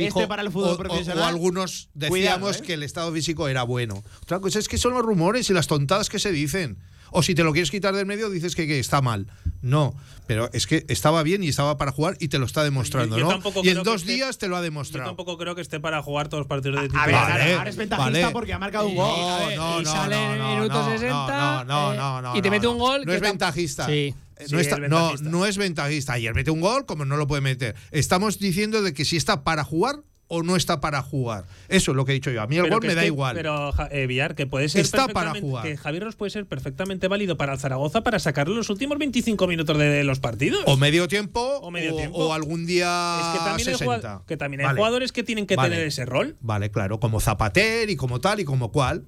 es 0.00 0.14
que 0.14 0.26
para 0.26 0.42
el 0.42 0.50
fútbol 0.50 0.70
o- 0.70 0.74
o- 0.74 0.78
profesional. 0.78 1.18
O, 1.24 1.26
algunos 1.26 1.90
decíamos 1.94 2.10
Cuidado, 2.10 2.50
¿eh? 2.52 2.62
que 2.66 2.74
el 2.74 2.82
estado 2.84 3.12
físico 3.12 3.48
era 3.48 3.64
bueno. 3.64 4.02
Otra 4.22 4.40
cosa 4.40 4.58
es 4.58 4.68
que 4.68 4.78
son 4.78 4.94
los 4.94 5.02
rumores 5.02 5.50
y 5.50 5.52
las 5.52 5.66
tontadas 5.66 6.08
que 6.08 6.18
se 6.18 6.32
dicen. 6.32 6.78
O 7.10 7.22
si 7.22 7.34
te 7.34 7.42
lo 7.42 7.52
quieres 7.52 7.70
quitar 7.70 7.94
del 7.94 8.04
medio, 8.04 8.28
dices 8.28 8.54
que, 8.54 8.66
que 8.66 8.78
está 8.78 9.00
mal. 9.00 9.26
No, 9.60 9.94
pero 10.28 10.48
es 10.52 10.66
que 10.68 10.84
estaba 10.88 11.22
bien 11.24 11.42
y 11.42 11.48
estaba 11.48 11.76
para 11.78 11.90
jugar 11.90 12.16
y 12.20 12.28
te 12.28 12.38
lo 12.38 12.46
está 12.46 12.62
demostrando, 12.62 13.18
Yo- 13.18 13.28
yo 13.42 13.50
¿no? 13.52 13.62
Y 13.64 13.70
en 13.70 13.82
dos 13.82 14.02
esté- 14.02 14.12
días 14.14 14.38
te 14.38 14.46
lo 14.46 14.56
ha 14.56 14.60
Yo 14.60 14.64
demostrado. 14.64 15.08
tampoco 15.08 15.36
creo 15.36 15.54
que 15.54 15.62
esté 15.62 15.80
para 15.80 16.00
jugar 16.02 16.28
todos 16.28 16.42
los 16.42 16.46
partidos 16.48 16.76
de 16.76 16.80
A 16.80 16.82
titular. 16.84 17.06
ver, 17.06 17.14
Vale, 17.16 17.54
ahora, 17.56 17.70
es 17.70 17.76
ventajista 17.76 18.20
vale. 18.20 18.32
porque 18.32 18.52
ha 18.52 18.58
marcado 18.58 18.86
un 18.88 18.94
gol. 18.94 19.10
a 19.30 19.46
ver, 19.46 19.56
no, 19.58 19.80
y 19.80 19.84
no, 19.84 19.90
sale 19.90 20.14
no, 20.16 20.24
en 20.26 20.32
el 20.32 20.38
no, 20.38 20.54
minuto 20.54 20.74
no, 20.82 20.90
60 20.90 21.08
no, 21.10 21.64
no, 21.64 21.92
eh, 21.92 21.96
no, 21.96 22.22
no, 22.22 22.36
y 22.36 22.42
te 22.42 22.48
no, 22.48 22.52
mete 22.52 22.66
no. 22.66 22.72
un 22.72 22.78
gol. 22.78 23.00
No 23.00 23.10
que 23.10 23.16
es 23.16 23.20
ventajista. 23.20 23.86
Sí. 23.86 24.14
Sí, 24.38 24.52
no, 24.52 24.60
está- 24.60 24.76
es 24.76 24.80
no, 24.82 24.96
ventajista. 24.98 25.30
no 25.30 25.46
es 25.46 25.56
ventajista. 25.58 26.12
Ayer 26.12 26.32
mete 26.34 26.52
un 26.52 26.60
gol, 26.60 26.86
como 26.86 27.04
no 27.04 27.16
lo 27.16 27.26
puede 27.26 27.42
meter. 27.42 27.74
Estamos 27.90 28.38
diciendo 28.38 28.82
de 28.82 28.94
que 28.94 29.04
si 29.04 29.16
está 29.16 29.42
para 29.42 29.64
jugar 29.64 29.96
o 30.28 30.42
no 30.42 30.56
está 30.56 30.80
para 30.80 31.02
jugar. 31.02 31.44
Eso 31.68 31.90
es 31.92 31.96
lo 31.96 32.04
que 32.04 32.12
he 32.12 32.14
dicho 32.14 32.30
yo. 32.30 32.42
A 32.42 32.46
mí 32.46 32.56
el 32.56 32.64
Pero 32.64 32.76
gol 32.78 32.86
me 32.86 32.94
da 32.94 33.04
igual. 33.06 33.34
Pero, 33.34 33.72
eh, 33.90 34.06
Villar, 34.06 34.34
que 34.34 34.46
puede 34.46 34.68
ser 34.68 34.82
Está 34.82 35.08
para 35.08 35.34
jugar. 35.40 35.64
Que 35.64 35.76
Javier 35.76 36.04
Ross 36.04 36.16
puede 36.16 36.30
ser 36.30 36.46
perfectamente 36.46 37.08
válido 37.08 37.36
para 37.36 37.54
el 37.54 37.58
Zaragoza 37.58 38.02
para 38.02 38.18
sacarle 38.18 38.54
los 38.54 38.68
últimos 38.70 38.98
25 38.98 39.46
minutos 39.46 39.76
de 39.78 40.04
los 40.04 40.20
partidos. 40.20 40.62
o 40.66 40.76
medio 40.76 41.08
tiempo 41.08 41.40
O 41.62 41.70
medio 41.70 41.94
tiempo. 41.96 42.18
o 42.18 42.32
algún 42.32 42.66
día 42.66 43.18
es 43.20 43.26
que 43.38 43.44
también, 43.44 43.68
hay, 43.68 43.74
60. 43.74 43.84
jugad- 43.84 44.24
que 44.26 44.36
también 44.36 44.60
hay 44.60 44.66
Vale. 44.66 44.76
jugadores 44.78 45.12
que 45.12 45.22
tienen 45.22 45.46
que 45.46 45.56
Vale. 45.56 45.70
tener 45.70 45.86
ese 45.86 46.04
rol. 46.04 46.36
Vale, 46.40 46.70
claro, 46.70 47.00
como 47.00 47.20
Zapater 47.20 47.88
y 47.90 47.96
como 47.96 48.20
tal 48.20 48.40
y 48.40 48.44
como 48.44 48.70
cual. 48.70 49.06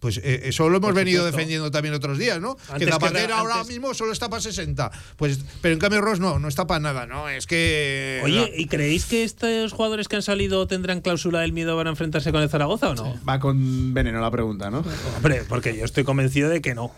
Pues 0.00 0.18
eh, 0.24 0.40
eso 0.44 0.68
lo 0.70 0.78
hemos 0.78 0.94
venido 0.94 1.24
defendiendo 1.26 1.70
también 1.70 1.94
otros 1.94 2.18
días, 2.18 2.40
¿no? 2.40 2.56
Antes 2.68 2.78
que 2.78 2.84
que 2.86 2.90
Zapatero 2.90 3.28
Ra- 3.28 3.38
ahora 3.38 3.54
antes- 3.56 3.68
mismo 3.68 3.92
solo 3.94 4.12
está 4.12 4.28
para 4.30 4.40
60. 4.42 4.90
Pues, 5.16 5.40
pero 5.60 5.74
en 5.74 5.78
cambio 5.78 6.00
Ross 6.00 6.18
no, 6.20 6.38
no 6.38 6.48
está 6.48 6.66
para 6.66 6.80
nada, 6.80 7.06
¿no? 7.06 7.28
Es 7.28 7.46
que. 7.46 8.20
Oye, 8.24 8.50
¿y 8.56 8.66
creéis 8.66 9.04
que 9.04 9.22
estos 9.24 9.72
jugadores 9.72 10.08
que 10.08 10.16
han 10.16 10.22
salido 10.22 10.66
tendrán 10.66 11.00
cláusula 11.02 11.40
del 11.40 11.52
miedo 11.52 11.76
para 11.76 11.90
enfrentarse 11.90 12.32
con 12.32 12.42
el 12.42 12.48
Zaragoza 12.48 12.88
o 12.90 12.94
no? 12.94 13.20
Va 13.28 13.38
con 13.38 13.92
veneno 13.94 14.20
la 14.20 14.30
pregunta, 14.30 14.70
¿no? 14.70 14.82
Hombre, 15.16 15.42
porque 15.48 15.76
yo 15.76 15.84
estoy 15.84 16.04
convencido 16.04 16.48
de 16.48 16.62
que 16.62 16.74
no. 16.74 16.92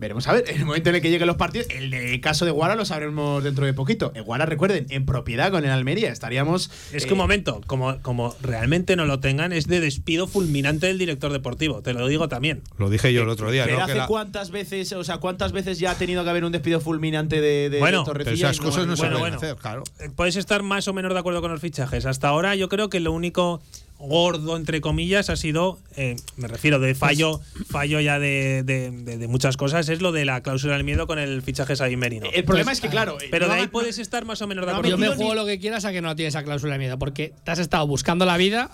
Veremos 0.00 0.26
a 0.28 0.32
ver, 0.32 0.44
en 0.48 0.56
el 0.56 0.64
momento 0.64 0.88
en 0.88 0.96
el 0.96 1.02
que 1.02 1.10
lleguen 1.10 1.26
los 1.26 1.36
partidos, 1.36 1.66
el 1.70 1.90
de 1.90 2.18
caso 2.22 2.46
de 2.46 2.50
Guara 2.50 2.74
lo 2.74 2.86
sabremos 2.86 3.44
dentro 3.44 3.66
de 3.66 3.74
poquito. 3.74 4.12
En 4.14 4.24
Guara, 4.24 4.46
recuerden, 4.46 4.86
en 4.88 5.04
propiedad 5.04 5.50
con 5.50 5.62
el 5.64 5.70
Almería 5.70 6.10
estaríamos. 6.10 6.70
Es 6.92 7.04
que 7.04 7.10
eh, 7.10 7.12
un 7.12 7.18
momento, 7.18 7.60
como, 7.66 8.00
como 8.00 8.34
realmente 8.40 8.96
no 8.96 9.04
lo 9.04 9.20
tengan, 9.20 9.52
es 9.52 9.66
de 9.66 9.78
despido 9.80 10.26
fulminante 10.26 10.86
del 10.86 10.96
director 10.98 11.30
deportivo, 11.32 11.82
te 11.82 11.92
lo 11.92 12.06
digo 12.08 12.28
también. 12.28 12.62
Lo 12.78 12.88
dije 12.88 13.12
yo 13.12 13.24
el 13.24 13.28
otro 13.28 13.50
día, 13.50 13.64
Pero 13.66 13.76
¿no? 13.76 13.84
hace 13.84 13.92
Que 13.92 13.98
la- 13.98 14.06
cuántas 14.06 14.50
veces, 14.50 14.90
o 14.94 15.04
sea, 15.04 15.18
cuántas 15.18 15.52
veces 15.52 15.78
ya 15.78 15.90
ha 15.90 15.94
tenido 15.96 16.24
que 16.24 16.30
haber 16.30 16.44
un 16.46 16.52
despido 16.52 16.80
fulminante 16.80 17.42
de, 17.42 17.68
de, 17.68 17.78
Bueno, 17.78 18.04
pero 18.10 18.30
esas 18.30 18.58
cosas 18.58 18.86
no 18.86 18.96
se 18.96 19.02
bueno, 19.02 19.18
pueden 19.18 19.34
bueno. 19.34 19.36
hacer, 19.36 19.56
claro. 19.56 19.84
Eh, 20.00 20.08
Puedes 20.16 20.36
estar 20.36 20.62
más 20.62 20.88
o 20.88 20.94
menos 20.94 21.12
de 21.12 21.18
acuerdo 21.18 21.42
con 21.42 21.50
los 21.52 21.60
fichajes. 21.60 22.06
Hasta 22.06 22.28
ahora 22.28 22.54
yo 22.54 22.70
creo 22.70 22.88
que 22.88 23.00
lo 23.00 23.12
único 23.12 23.60
gordo, 24.00 24.56
entre 24.56 24.80
comillas, 24.80 25.30
ha 25.30 25.36
sido, 25.36 25.78
eh, 25.96 26.16
me 26.36 26.48
refiero 26.48 26.78
de 26.80 26.94
fallo, 26.94 27.40
fallo 27.68 28.00
ya 28.00 28.18
de, 28.18 28.62
de- 28.64 28.90
de- 28.90 29.18
de 29.18 29.28
muchas 29.28 29.56
cosas, 29.56 29.88
es 29.88 30.00
lo 30.00 30.10
de 30.12 30.24
la 30.24 30.42
cláusula 30.42 30.74
del 30.74 30.84
miedo 30.84 31.06
con 31.06 31.18
el 31.18 31.42
fichaje 31.42 31.76
Xavi 31.76 31.96
Merino. 31.96 32.26
El 32.32 32.44
problema 32.44 32.72
es 32.72 32.80
que, 32.80 32.88
claro. 32.88 33.18
eh, 33.20 33.28
Pero 33.30 33.46
no 33.46 33.52
de 33.54 33.60
ahí 33.60 33.66
ha- 33.66 33.70
puedes 33.70 33.98
estar 33.98 34.24
más 34.24 34.40
o 34.42 34.46
menos 34.46 34.64
de 34.66 34.72
acuerdo. 34.72 34.90
Yo 34.90 34.98
me 34.98 35.08
juego 35.08 35.30
ni- 35.34 35.36
lo 35.40 35.46
que 35.46 35.58
quieras 35.58 35.84
a 35.84 35.92
que 35.92 36.00
no 36.00 36.16
tienes 36.16 36.34
esa 36.34 36.42
cláusula 36.44 36.72
de 36.74 36.78
miedo, 36.78 36.98
porque 36.98 37.34
te 37.44 37.50
has 37.50 37.58
estado 37.58 37.86
buscando 37.86 38.24
la 38.24 38.36
vida 38.36 38.70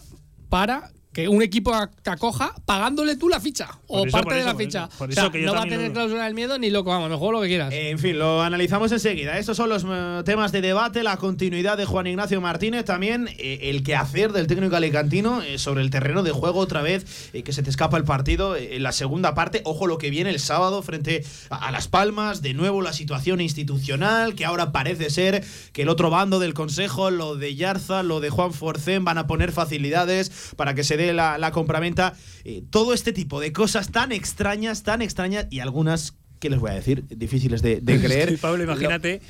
para 0.49 0.91
que 1.17 1.29
un 1.31 1.41
equipo 1.41 1.73
te 2.03 2.11
acoja 2.11 2.55
pagándole 2.67 3.17
tú 3.17 3.31
la 3.31 3.41
ficha 3.41 3.71
o 3.87 4.05
eso, 4.05 4.13
parte 4.13 4.35
de 4.35 4.41
eso, 4.41 4.47
la 4.49 4.53
por 4.53 4.63
ficha. 4.63 4.85
eso, 4.91 4.99
por 4.99 5.09
O 5.09 5.13
sea, 5.13 5.23
eso 5.23 5.33
que 5.33 5.41
yo 5.41 5.47
no 5.47 5.55
va 5.55 5.61
a 5.61 5.63
tener 5.65 5.89
lo- 5.89 5.93
cláusula 5.95 6.25
del 6.25 6.35
miedo 6.35 6.59
ni 6.59 6.69
loco, 6.69 6.91
vamos, 6.91 7.09
me 7.09 7.17
juego 7.17 7.33
lo 7.33 7.41
que 7.41 7.49
quieras. 7.49 7.73
En 7.73 7.99
fin, 7.99 8.19
lo 8.19 8.43
analizamos 8.43 8.93
enseguida. 8.93 9.39
Estos 9.39 9.57
son 9.57 9.71
los 9.71 9.87
eh, 9.89 10.23
temas 10.27 10.53
de 10.53 10.61
debate, 10.61 11.03
la 11.03 11.17
continuidad 11.17 11.79
de 11.79 11.87
Juan 11.87 12.07
Ignacio 12.07 12.39
Martínez, 12.43 12.85
también 12.85 13.29
eh, 13.39 13.61
el 13.63 13.83
quehacer 13.83 14.33
del 14.33 14.47
técnico 14.47 14.77
alicantino 14.77 15.41
eh, 15.41 15.57
sobre 15.59 15.81
el 15.83 15.89
terreno 15.89 16.23
de 16.23 16.33
juego 16.33 16.61
otra 16.61 16.83
vez, 16.83 17.31
eh, 17.33 17.43
que 17.43 17.55
se 17.55 17.63
te 17.63 17.71
escapa 17.71 17.97
el 17.97 18.05
partido 18.05 18.55
eh, 18.55 18.77
en 18.77 18.83
la 18.83 18.93
segunda 18.93 19.35
parte. 19.35 19.63
Ojo 19.65 19.87
lo 19.87 19.97
que 19.97 20.11
viene 20.11 20.29
el 20.29 20.39
sábado 20.39 20.83
frente 20.83 21.25
a, 21.49 21.69
a 21.69 21.71
Las 21.73 21.89
Palmas, 21.89 22.43
de 22.43 22.53
nuevo 22.53 22.83
la 22.83 22.93
situación 22.93 23.41
institucional, 23.41 24.35
que 24.35 24.45
ahora 24.45 24.71
parece 24.71 25.09
ser 25.09 25.43
que 25.73 25.83
el 25.83 25.89
otro 25.89 26.11
bando 26.11 26.39
del 26.41 26.53
Consejo, 26.53 27.11
lo 27.11 27.37
de 27.37 27.55
Yarza, 27.55 28.03
lo 28.03 28.21
de 28.21 28.29
Juan 28.29 28.53
Forcén, 28.53 29.05
van 29.05 29.17
a 29.17 29.27
poner 29.27 29.51
facilidades 29.53 30.53
para 30.57 30.75
que 30.75 30.85
se 30.85 30.97
dé 30.99 31.06
la, 31.13 31.39
la 31.39 31.51
compraventa. 31.53 32.15
Eh, 32.45 32.63
todo 32.71 32.93
este 32.95 33.13
tipo 33.13 33.41
de 33.41 33.53
cosas 33.53 33.91
tan 33.91 34.13
extrañas, 34.13 34.83
tan 34.83 35.03
extrañas 35.03 35.47
y 35.51 35.61
algunas... 35.61 36.15
¿Qué 36.39 36.51
les 36.51 36.61
voy 36.61 36.71
a 36.71 36.75
decir? 36.75 37.05
Difíciles 37.09 37.63
de, 37.63 37.81
de 37.81 38.01
creer. 38.03 38.31
Sí, 38.31 38.37
Pablo, 38.37 38.63
imagínate. 38.63 39.21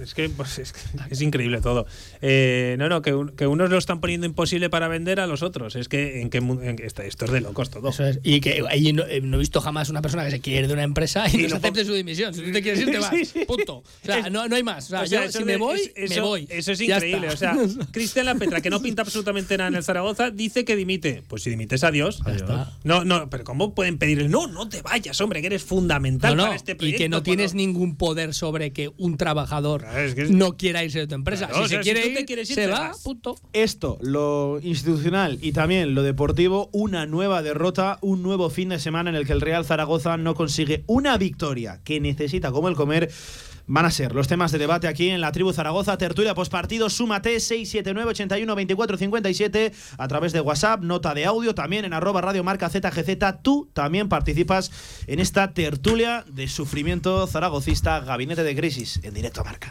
Es 0.00 0.14
que, 0.14 0.28
pues, 0.28 0.58
es, 0.58 0.72
que 0.72 0.80
es 1.10 1.20
increíble 1.22 1.60
todo. 1.60 1.86
Eh, 2.22 2.76
no, 2.78 2.88
no, 2.88 3.02
que, 3.02 3.14
un- 3.14 3.30
que 3.30 3.46
unos 3.46 3.70
lo 3.70 3.78
están 3.78 4.00
poniendo 4.00 4.26
imposible 4.26 4.70
para 4.70 4.88
vender 4.88 5.20
a 5.20 5.26
los 5.26 5.42
otros. 5.42 5.76
Es 5.76 5.88
que 5.88 6.20
en 6.20 6.30
qué 6.30 6.40
esto, 6.84 7.02
es 7.02 7.16
de 7.16 7.40
locos 7.40 7.70
todo. 7.70 7.88
Eso 7.90 8.06
es. 8.06 8.20
Y 8.22 8.40
que 8.40 8.62
ahí 8.68 8.92
no, 8.92 9.04
eh, 9.06 9.20
no 9.20 9.36
he 9.36 9.40
visto 9.40 9.60
jamás 9.60 9.88
una 9.90 10.02
persona 10.02 10.24
que 10.24 10.30
se 10.30 10.40
quiere 10.40 10.60
ir 10.60 10.66
de 10.68 10.74
una 10.74 10.82
empresa 10.82 11.24
y, 11.32 11.44
Y 11.44 11.48
no 11.48 11.56
acepte 11.56 11.84
su 11.84 11.94
dimisión. 11.94 12.34
Si 12.34 12.42
tú 12.42 12.52
te 12.52 12.62
quieres 12.62 12.80
ir, 12.80 12.90
te 12.90 12.98
vas. 13.00 13.10
Sí, 13.10 13.24
sí. 13.24 13.44
Punto. 13.46 13.76
O 13.78 13.84
sea, 14.04 14.18
Es- 14.18 14.30
no, 14.32 14.46
no 14.48 14.56
hay 14.56 14.62
más. 14.62 14.84
O 14.86 14.88
sea, 14.88 15.02
O 15.02 15.06
sea, 15.06 15.22
yo, 15.22 15.28
eso 15.28 15.38
si 15.38 15.44
me 15.44 15.56
voy, 15.56 15.80
es- 15.94 16.10
me 16.10 16.16
eso- 16.16 16.22
voy. 16.26 16.46
Eso 16.50 16.72
es 16.72 16.80
increíble. 16.80 17.28
O 17.28 17.36
sea, 17.36 17.56
Cristian 17.92 18.26
Lapetra, 18.26 18.60
que 18.60 18.70
no 18.70 18.80
pinta 18.82 19.02
absolutamente 19.02 19.56
nada 19.56 19.68
en 19.68 19.74
el 19.76 19.84
Zaragoza, 19.84 20.30
dice 20.30 20.64
que 20.64 20.76
dimite. 20.76 21.22
Pues 21.28 21.42
si 21.42 21.50
dimites, 21.50 21.84
adiós. 21.84 22.20
Ya 22.26 22.32
está. 22.34 22.72
No, 22.84 23.04
no, 23.04 23.28
pero 23.30 23.44
¿cómo 23.44 23.74
pueden 23.74 23.98
pedirle? 23.98 24.28
No, 24.28 24.46
no 24.46 24.68
te 24.68 24.82
vayas, 24.82 25.20
hombre, 25.20 25.40
que 25.40 25.46
eres 25.48 25.62
fundamental 25.62 26.36
para 26.36 26.54
este 26.54 26.74
proyecto. 26.74 26.96
y 27.02 27.04
que 27.04 27.08
no 27.08 27.22
tienes 27.22 27.54
ningún 27.54 27.96
poder 27.96 28.34
sobre 28.34 28.72
que 28.72 28.90
un 28.98 29.16
trabajador 29.16 29.79
Claro, 29.80 29.98
es 30.00 30.14
que 30.14 30.22
es- 30.22 30.30
no 30.30 30.56
quiera 30.56 30.84
irse 30.84 30.98
de 31.00 31.06
tu 31.06 31.14
empresa. 31.14 31.46
Claro, 31.48 31.60
si 31.60 31.64
o 31.64 31.68
se 31.68 31.74
sea, 31.74 31.80
quiere 31.82 32.00
tú 32.02 32.14
te 32.14 32.20
ir, 32.20 32.26
quieres 32.26 32.48
ir, 32.50 32.54
se 32.54 32.62
te 32.66 32.70
va, 32.70 32.88
vas. 32.88 33.00
punto. 33.02 33.36
Esto, 33.52 33.98
lo 34.02 34.60
institucional 34.62 35.38
y 35.42 35.52
también 35.52 35.94
lo 35.94 36.02
deportivo, 36.02 36.68
una 36.72 37.06
nueva 37.06 37.42
derrota, 37.42 37.98
un 38.02 38.22
nuevo 38.22 38.50
fin 38.50 38.68
de 38.68 38.78
semana 38.78 39.10
en 39.10 39.16
el 39.16 39.26
que 39.26 39.32
el 39.32 39.40
Real 39.40 39.64
Zaragoza 39.64 40.16
no 40.16 40.34
consigue 40.34 40.84
una 40.86 41.16
victoria 41.18 41.80
que 41.84 42.00
necesita 42.00 42.52
como 42.52 42.68
el 42.68 42.74
comer. 42.76 43.10
Van 43.72 43.84
a 43.84 43.92
ser 43.92 44.16
los 44.16 44.26
temas 44.26 44.50
de 44.50 44.58
debate 44.58 44.88
aquí 44.88 45.10
en 45.10 45.20
la 45.20 45.30
tribu 45.30 45.52
Zaragoza, 45.52 45.96
tertulia 45.96 46.34
postpartido, 46.34 46.90
súmate 46.90 47.38
679 47.38 48.10
81 48.10 48.52
24 48.56 48.96
57 48.96 49.72
a 49.96 50.08
través 50.08 50.32
de 50.32 50.40
WhatsApp, 50.40 50.82
nota 50.82 51.14
de 51.14 51.24
audio, 51.24 51.54
también 51.54 51.84
en 51.84 51.92
arroba 51.92 52.20
radio 52.20 52.42
marca 52.42 52.68
ZGZ. 52.68 53.42
Tú 53.42 53.70
también 53.72 54.08
participas 54.08 54.72
en 55.06 55.20
esta 55.20 55.54
tertulia 55.54 56.24
de 56.26 56.48
sufrimiento 56.48 57.24
zaragocista, 57.28 58.00
gabinete 58.00 58.42
de 58.42 58.56
crisis, 58.56 58.98
en 59.04 59.14
directo 59.14 59.42
a 59.42 59.44
marca. 59.44 59.70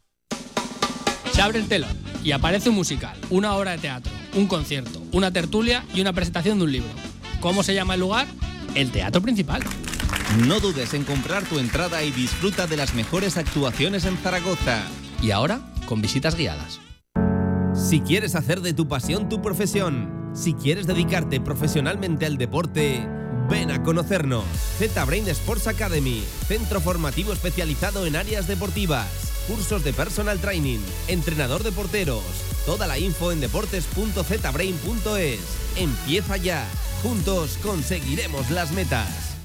Se 1.41 1.45
abre 1.45 1.57
el 1.57 1.67
telón 1.67 1.89
y 2.23 2.33
aparece 2.33 2.69
un 2.69 2.75
musical, 2.75 3.17
una 3.31 3.55
obra 3.55 3.71
de 3.71 3.79
teatro, 3.79 4.13
un 4.35 4.45
concierto, 4.45 5.01
una 5.11 5.33
tertulia 5.33 5.83
y 5.91 5.99
una 5.99 6.13
presentación 6.13 6.59
de 6.59 6.65
un 6.65 6.71
libro. 6.71 6.91
¿Cómo 7.39 7.63
se 7.63 7.73
llama 7.73 7.95
el 7.95 8.01
lugar? 8.01 8.27
El 8.75 8.91
teatro 8.91 9.23
principal. 9.23 9.63
No 10.45 10.59
dudes 10.59 10.93
en 10.93 11.03
comprar 11.03 11.43
tu 11.45 11.57
entrada 11.57 12.03
y 12.03 12.11
disfruta 12.11 12.67
de 12.67 12.77
las 12.77 12.93
mejores 12.93 13.37
actuaciones 13.37 14.05
en 14.05 14.17
Zaragoza. 14.17 14.83
Y 15.23 15.31
ahora, 15.31 15.61
con 15.87 15.99
visitas 15.99 16.35
guiadas. 16.35 16.79
Si 17.73 18.01
quieres 18.01 18.35
hacer 18.35 18.61
de 18.61 18.75
tu 18.75 18.87
pasión 18.87 19.27
tu 19.27 19.41
profesión, 19.41 20.29
si 20.35 20.53
quieres 20.53 20.85
dedicarte 20.85 21.41
profesionalmente 21.41 22.27
al 22.27 22.37
deporte, 22.37 23.03
ven 23.49 23.71
a 23.71 23.81
conocernos. 23.81 24.45
Z-Brain 24.77 25.27
Sports 25.29 25.65
Academy, 25.65 26.23
centro 26.47 26.79
formativo 26.79 27.33
especializado 27.33 28.05
en 28.05 28.15
áreas 28.15 28.45
deportivas, 28.45 29.30
cursos 29.51 29.83
de 29.83 29.91
personal 29.91 30.39
training, 30.39 30.79
entrenador 31.09 31.61
de 31.61 31.73
porteros. 31.73 32.23
Toda 32.65 32.87
la 32.87 32.97
info 32.97 33.33
en 33.33 33.41
deportes.zbrain.es. 33.41 35.39
Empieza 35.75 36.37
ya. 36.37 36.65
Juntos 37.03 37.59
conseguiremos 37.61 38.49
las 38.49 38.71
metas. 38.71 39.35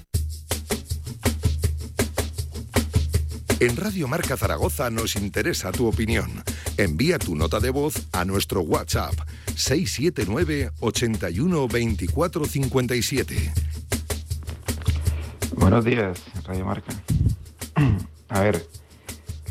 En 3.58 3.76
Radio 3.76 4.06
Marca 4.06 4.36
Zaragoza 4.36 4.90
nos 4.90 5.16
interesa 5.16 5.72
tu 5.72 5.88
opinión. 5.88 6.30
Envía 6.76 7.18
tu 7.18 7.34
nota 7.34 7.58
de 7.58 7.70
voz 7.70 8.06
a 8.12 8.24
nuestro 8.24 8.60
WhatsApp 8.60 9.14
679 9.56 10.70
81 10.78 11.66
24 11.66 12.44
57. 12.44 13.52
Buenos 15.56 15.84
días, 15.84 16.22
Radio 16.44 16.64
Marca. 16.64 16.92
A 18.28 18.40
ver, 18.40 18.66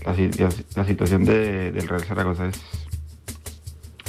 la, 0.05 0.15
si- 0.15 0.29
la- 0.31 0.49
la 0.75 0.85
situación 0.85 1.23
de- 1.25 1.71
del 1.71 1.87
Real 1.87 2.03
Zaragoza 2.03 2.47
es. 2.47 2.61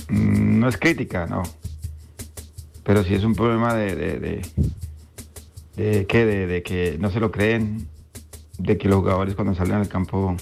mm, 0.08 0.58
No 0.60 0.68
es 0.68 0.76
crítica, 0.76 1.26
no. 1.26 1.42
Pero 2.84 3.02
sí 3.04 3.14
es 3.14 3.24
un 3.24 3.34
problema 3.34 3.74
de. 3.74 3.94
¿De, 3.96 4.42
de, 5.76 6.62
que 6.62 6.96
no 6.98 7.10
se 7.10 7.20
lo 7.20 7.30
creen, 7.30 7.86
de 8.58 8.78
que 8.78 8.88
los 8.88 9.00
jugadores 9.00 9.34
cuando 9.34 9.54
salen 9.54 9.74
al 9.74 9.88
campo 9.88 10.34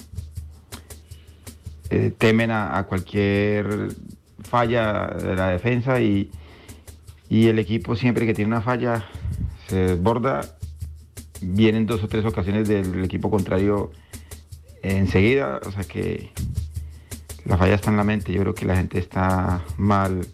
eh, 1.89 2.13
temen 2.17 2.51
a, 2.51 2.83
cualquier 2.87 3.89
falla 4.43 5.07
de 5.07 5.35
la 5.35 5.49
defensa 5.49 5.99
y 5.99 6.29
el 7.29 7.59
equipo 7.59 7.95
siempre 7.97 8.25
que 8.25 8.33
tiene 8.33 8.47
una 8.49 8.61
falla 8.61 9.05
se 9.67 9.75
desborda 9.75 10.41
vienen 11.41 11.85
dos 11.85 12.01
o 12.03 12.07
tres 12.07 12.23
ocasiones 12.23 12.67
del 12.67 13.03
equipo 13.03 13.29
contrario 13.29 13.91
enseguida, 14.91 15.59
o 15.65 15.71
sea 15.71 15.83
que 15.83 16.31
la 17.45 17.57
falla 17.57 17.75
está 17.75 17.91
en 17.91 17.97
la 17.97 18.03
mente, 18.03 18.31
yo 18.33 18.41
creo 18.41 18.55
que 18.55 18.65
la 18.65 18.75
gente 18.75 18.99
está 18.99 19.63
mal, 19.77 20.27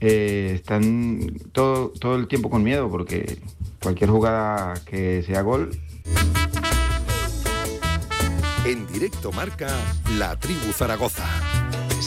eh, 0.00 0.52
están 0.54 1.20
todo, 1.52 1.90
todo 1.90 2.16
el 2.16 2.26
tiempo 2.28 2.50
con 2.50 2.62
miedo 2.62 2.90
porque 2.90 3.38
cualquier 3.82 4.10
jugada 4.10 4.74
que 4.84 5.22
sea 5.22 5.42
gol. 5.42 5.70
En 8.64 8.86
directo 8.86 9.32
marca 9.32 9.68
La 10.18 10.38
Tribu 10.38 10.72
Zaragoza. 10.72 11.51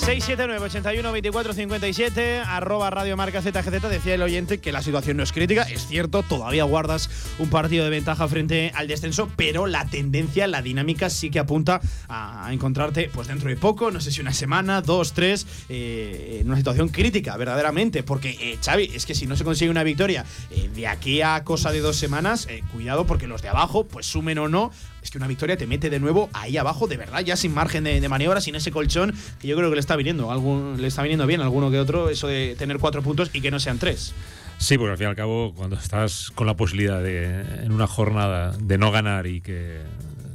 679 0.06 0.65
81 0.65 1.12
24 1.12 1.54
57 1.54 2.39
arroba 2.46 2.91
Radio 2.91 3.18
Marca 3.18 3.41
ZGZ 3.41 3.89
decía 3.89 4.13
el 4.13 4.22
oyente 4.22 4.60
que 4.60 4.72
la 4.72 4.84
situación 4.84 5.18
no 5.18 5.24
es 5.24 5.32
crítica, 5.32 5.63
es 5.63 5.88
cierto, 5.88 6.22
todavía 6.22 6.63
guardas 6.63 7.10
un 7.39 7.50
partido 7.50 7.86
de 7.86 7.89
ventaja 7.89 8.28
frente 8.28 8.72
al 8.76 8.88
descenso, 8.88 9.28
pero 9.36 9.65
la 9.65 9.88
tendencia, 9.88 10.46
la 10.46 10.62
dinámica 10.62 11.10
sí 11.10 11.32
que 11.32 11.39
apunta 11.39 11.82
a, 12.08 12.46
a 12.46 12.54
encontrarte 12.54 13.10
pues 13.12 13.28
dentro 13.28 13.50
de 13.50 13.56
poco, 13.56 13.89
no 13.89 14.00
sé 14.00 14.12
si 14.12 14.22
una 14.22 14.32
semana, 14.32 14.84
dos, 14.84 15.13
tres, 15.13 15.48
eh, 15.70 16.38
en 16.41 16.48
una 16.50 16.58
situación 16.58 16.89
crítica, 16.89 17.36
verdaderamente, 17.36 18.04
porque 18.04 18.38
eh, 18.39 18.60
Xavi, 18.63 18.91
es 18.94 19.08
que 19.08 19.15
si 19.15 19.26
no 19.26 19.36
se 19.36 19.44
consigue 19.44 19.72
una 19.72 19.82
victoria 19.82 20.24
eh, 20.52 20.70
de 20.72 20.86
aquí 20.86 21.24
a 21.24 21.44
cosa 21.44 21.72
de 21.72 21.80
dos 21.80 21.96
semanas, 21.96 22.46
eh, 22.48 22.62
cuidado 22.72 23.08
porque 23.08 23.26
los 23.26 23.41
de 23.41 23.50
abajo, 23.50 23.86
pues 23.88 24.06
sumen 24.06 24.38
o 24.38 24.48
no, 24.50 24.72
es 25.06 25.12
que 25.12 25.20
una 25.20 25.28
victoria 25.28 25.56
te 25.56 25.68
mete 25.68 25.91
de 25.91 26.00
nuevo 26.00 26.32
ahí 26.34 26.58
abajo, 26.58 26.88
de 26.88 26.98
verdad, 26.98 27.22
ya 27.22 27.36
sin 27.36 27.54
margen 27.54 27.84
de, 27.84 28.10
maniobra, 28.10 28.41
sin 28.41 28.56
ese 28.56 28.72
colchón, 28.72 29.13
que 29.39 29.48
yo 29.48 29.56
creo 29.56 29.70
que 29.70 29.76
le 29.76 29.80
está 29.80 29.96
viniendo, 29.96 30.76
le 30.78 30.88
está 30.88 31.04
viniendo 31.04 31.28
bien 31.28 31.41
alguno 31.41 31.70
que 31.70 31.80
otro, 31.80 32.10
eso 32.10 32.28
de 32.28 32.56
tener 32.58 32.80
cuatro 32.80 33.04
puntos 33.04 33.30
y 33.32 33.39
que 33.39 33.52
no 33.52 33.60
sean 33.60 33.78
tres. 33.78 34.15
Sí, 34.58 34.80
porque 34.80 34.91
al 34.91 34.98
fin 34.98 35.06
y 35.06 35.10
al 35.10 35.15
cabo, 35.15 35.54
cuando 35.54 35.76
estás 35.76 36.32
con 36.34 36.48
la 36.48 36.56
posibilidad 36.56 37.04
de, 37.04 37.41
en 37.63 37.72
una 37.72 37.86
jornada, 37.86 38.56
de 38.58 38.80
no 38.80 38.91
ganar 38.91 39.28
y 39.28 39.41
que 39.41 39.84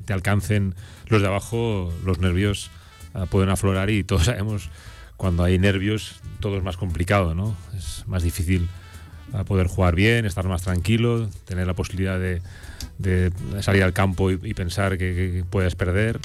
te 0.05 0.13
alcancen 0.13 0.77
los 1.09 1.21
de 1.21 1.27
abajo, 1.27 1.93
los 2.05 2.21
nervios 2.21 2.71
ah, 3.15 3.27
pueden 3.27 3.51
aflorar 3.51 3.91
y 3.91 4.05
todos 4.05 4.25
sabemos 4.27 4.71
cuando 5.17 5.43
hay 5.43 5.59
nervios 5.59 6.21
todo 6.39 6.57
es 6.57 6.63
más 6.63 6.77
complicado, 6.77 7.35
¿no? 7.35 7.57
Es 7.77 8.05
más 8.07 8.23
difícil 8.23 8.69
ah, 9.33 9.45
poder 9.45 9.67
jugar 9.67 9.95
bien, 9.95 10.25
estar 10.27 10.47
más 10.47 10.63
tranquilo, 10.63 11.29
tener 11.45 11.67
la 11.67 11.75
posibilidad 11.75 12.19
de, 12.19 12.43
de 12.99 13.33
salir 13.63 13.83
al 13.83 13.93
campo 13.93 14.31
y, 14.31 14.39
y 14.43 14.55
pensar 14.55 14.93
que, 14.99 15.15
que 15.15 15.45
puedes 15.49 15.75
perder. 15.75 16.19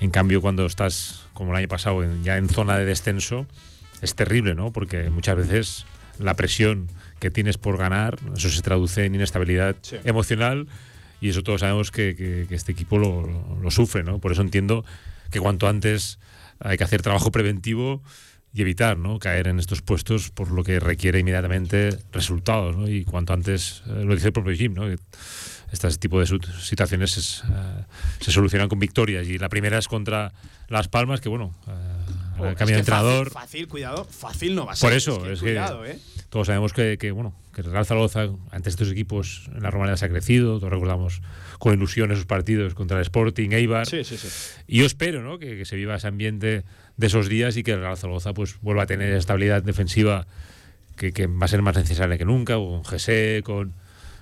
En 0.00 0.10
cambio, 0.10 0.40
cuando 0.40 0.66
estás, 0.66 1.26
como 1.32 1.52
el 1.52 1.56
año 1.58 1.68
pasado, 1.68 2.02
en- 2.02 2.22
ya 2.24 2.36
en 2.36 2.48
zona 2.48 2.76
de 2.78 2.84
descenso, 2.84 3.46
es 4.02 4.14
terrible, 4.14 4.54
¿no? 4.54 4.72
Porque 4.72 5.08
muchas 5.10 5.36
veces 5.36 5.86
la 6.18 6.34
presión 6.34 6.88
que 7.20 7.30
tienes 7.30 7.56
por 7.58 7.78
ganar, 7.78 8.18
eso 8.36 8.48
se 8.50 8.60
traduce 8.62 9.04
en 9.06 9.14
inestabilidad 9.14 9.76
Sí. 9.82 9.96
emocional 10.04 10.66
y 11.20 11.30
eso 11.30 11.42
todos 11.42 11.60
sabemos 11.60 11.90
que, 11.90 12.14
que- 12.14 12.46
que 12.48 12.54
este 12.54 12.72
equipo 12.72 12.98
lo- 12.98 13.58
lo 13.62 13.70
sufre, 13.70 14.02
¿no? 14.02 14.18
Por 14.18 14.32
eso 14.32 14.42
entiendo 14.42 14.84
que 15.30 15.40
cuanto 15.40 15.68
antes 15.68 16.18
hay 16.60 16.76
que 16.76 16.84
hacer 16.84 17.02
trabajo 17.02 17.30
preventivo 17.32 18.02
y 18.54 18.62
evitar 18.62 18.96
¿no? 18.96 19.18
caer 19.18 19.48
en 19.48 19.58
estos 19.58 19.82
puestos 19.82 20.30
por 20.30 20.50
lo 20.52 20.62
que 20.62 20.78
requiere 20.80 21.18
inmediatamente 21.18 21.98
resultados, 22.12 22.76
¿no? 22.76 22.88
Y 22.88 23.04
cuanto 23.04 23.32
antes, 23.32 23.82
eh, 23.88 24.04
lo 24.04 24.14
dice 24.14 24.28
el 24.28 24.32
propio 24.32 24.54
Jim, 24.54 24.74
¿no? 24.74 24.82
Que 24.82 24.96
este 25.72 25.90
tipo 25.98 26.20
de 26.20 26.26
situaciones 26.60 27.16
es, 27.16 27.42
eh, 27.50 27.84
se 28.20 28.30
solucionan 28.30 28.68
con 28.68 28.78
victorias 28.78 29.26
y 29.26 29.38
la 29.38 29.48
primera 29.48 29.76
es 29.78 29.88
contra 29.88 30.32
Las 30.68 30.86
Palmas, 30.88 31.20
que 31.20 31.28
bueno, 31.28 31.52
Oh, 32.36 32.46
el 32.46 32.52
es 32.52 32.56
cambio 32.58 32.76
de 32.76 32.82
que 32.82 32.90
fácil- 32.90 32.96
entrenador. 32.96 33.30
Fácil, 33.30 33.68
cuidado, 33.68 34.04
fácil 34.04 34.54
no 34.56 34.66
va 34.66 34.72
a 34.72 34.76
ser. 34.76 34.88
Por 34.88 34.96
eso, 34.96 35.22
que 35.22 35.32
es 35.34 35.38
que, 35.38 35.46
cuidado, 35.46 35.86
¿eh? 35.86 35.96
todos 36.30 36.48
sabemos 36.48 36.72
que, 36.72 36.98
que, 36.98 37.12
bueno, 37.12 37.32
que 37.54 37.60
el 37.60 37.70
Real 37.70 37.86
Zaragoza, 37.86 38.26
ante 38.50 38.70
estos 38.70 38.90
equipos, 38.90 39.48
en 39.54 39.62
la 39.62 39.70
Romareda 39.70 39.96
se 39.96 40.06
ha 40.06 40.08
crecido, 40.08 40.58
todos 40.58 40.72
recordamos 40.72 41.22
con 41.60 41.74
ilusión 41.74 42.10
esos 42.10 42.26
partidos 42.26 42.74
contra 42.74 42.96
el 42.96 43.02
Sporting, 43.02 43.50
Eibar. 43.52 43.86
Sí, 43.86 44.02
sí, 44.02 44.16
sí. 44.16 44.26
Y 44.66 44.78
yo 44.80 44.84
espero 44.86 45.22
¿no? 45.22 45.38
que, 45.38 45.56
que 45.56 45.64
se 45.64 45.76
viva 45.76 45.94
ese 45.94 46.08
ambiente 46.08 46.64
de 46.96 47.06
esos 47.06 47.28
días 47.28 47.56
y 47.56 47.62
que 47.62 47.72
el 47.72 47.80
Real 47.80 47.96
Zaragoza 47.96 48.32
pues, 48.34 48.56
vuelva 48.60 48.84
a 48.84 48.86
tener 48.86 49.12
estabilidad 49.14 49.62
defensiva 49.62 50.26
que, 50.96 51.12
que 51.12 51.26
va 51.26 51.46
a 51.46 51.48
ser 51.48 51.60
más 51.62 51.76
necesaria 51.76 52.16
que 52.18 52.24
nunca, 52.24 52.54
con 52.54 52.84
Gese, 52.84 53.42
con, 53.44 53.72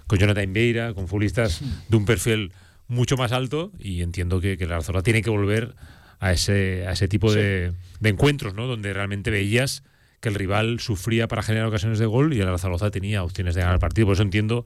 con 0.06 0.18
Jonathan 0.18 0.52
Vieira, 0.52 0.94
con 0.94 1.06
futbolistas 1.08 1.60
de 1.88 1.96
un 1.96 2.04
perfil 2.06 2.52
mucho 2.88 3.16
más 3.16 3.32
alto 3.32 3.72
y 3.78 4.02
entiendo 4.02 4.40
que, 4.40 4.56
que 4.56 4.64
el 4.64 4.70
Real 4.70 4.82
Zaragoza 4.82 5.04
tiene 5.04 5.22
que 5.22 5.30
volver 5.30 5.74
a 6.20 6.32
ese, 6.32 6.86
a 6.86 6.92
ese 6.92 7.08
tipo 7.08 7.30
Sí. 7.30 7.36
de, 7.38 7.72
de 8.00 8.08
encuentros, 8.08 8.54
¿no? 8.54 8.66
donde 8.66 8.92
realmente 8.92 9.30
veías 9.30 9.82
que 10.20 10.28
el 10.28 10.34
rival 10.36 10.78
sufría 10.80 11.26
para 11.28 11.42
generar 11.42 11.66
ocasiones 11.66 11.98
de 11.98 12.06
gol 12.06 12.32
y 12.32 12.40
el 12.40 12.58
Zaragoza 12.58 12.90
tenía 12.90 13.24
opciones 13.24 13.54
de 13.54 13.60
ganar 13.62 13.74
el 13.74 13.80
partido. 13.80 14.06
Por 14.06 14.14
eso 14.14 14.22
entiendo, 14.22 14.64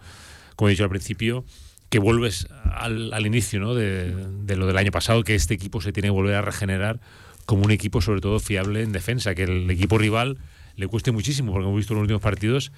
como 0.55 0.69
he 0.69 0.73
dicho 0.73 0.85
al 0.85 0.91
principio, 0.91 1.45
que 1.89 1.99
vuelves 1.99 2.47
al, 2.65 3.13
al 3.15 3.27
inicio 3.27 3.59
¿no? 3.59 3.75
de, 3.75 4.15
de 4.45 4.57
lo 4.57 4.67
del 4.67 4.77
año 4.77 4.91
pasado, 4.93 5.23
que 5.25 5.35
este 5.35 5.55
equipo 5.55 5.81
se 5.81 5.93
tiene 5.93 6.09
que 6.09 6.13
volver 6.13 6.35
a 6.35 6.43
regenerar 6.43 7.01
como 7.47 7.65
un 7.65 7.71
equipo 7.71 8.01
sobre 8.01 8.21
todo 8.21 8.39
fiable 8.41 8.83
en 8.83 8.93
defensa, 8.93 9.35
que 9.35 9.45
el 9.45 9.71
equipo 9.71 9.97
rival 9.99 10.39
le 10.77 10.89
cueste 10.89 11.11
muchísimo, 11.11 11.53
porque 11.53 11.65
hemos 11.67 11.77
visto 11.79 11.95
en 11.95 11.97
los 11.97 12.03
últimos 12.03 12.21
partidos 12.23 12.71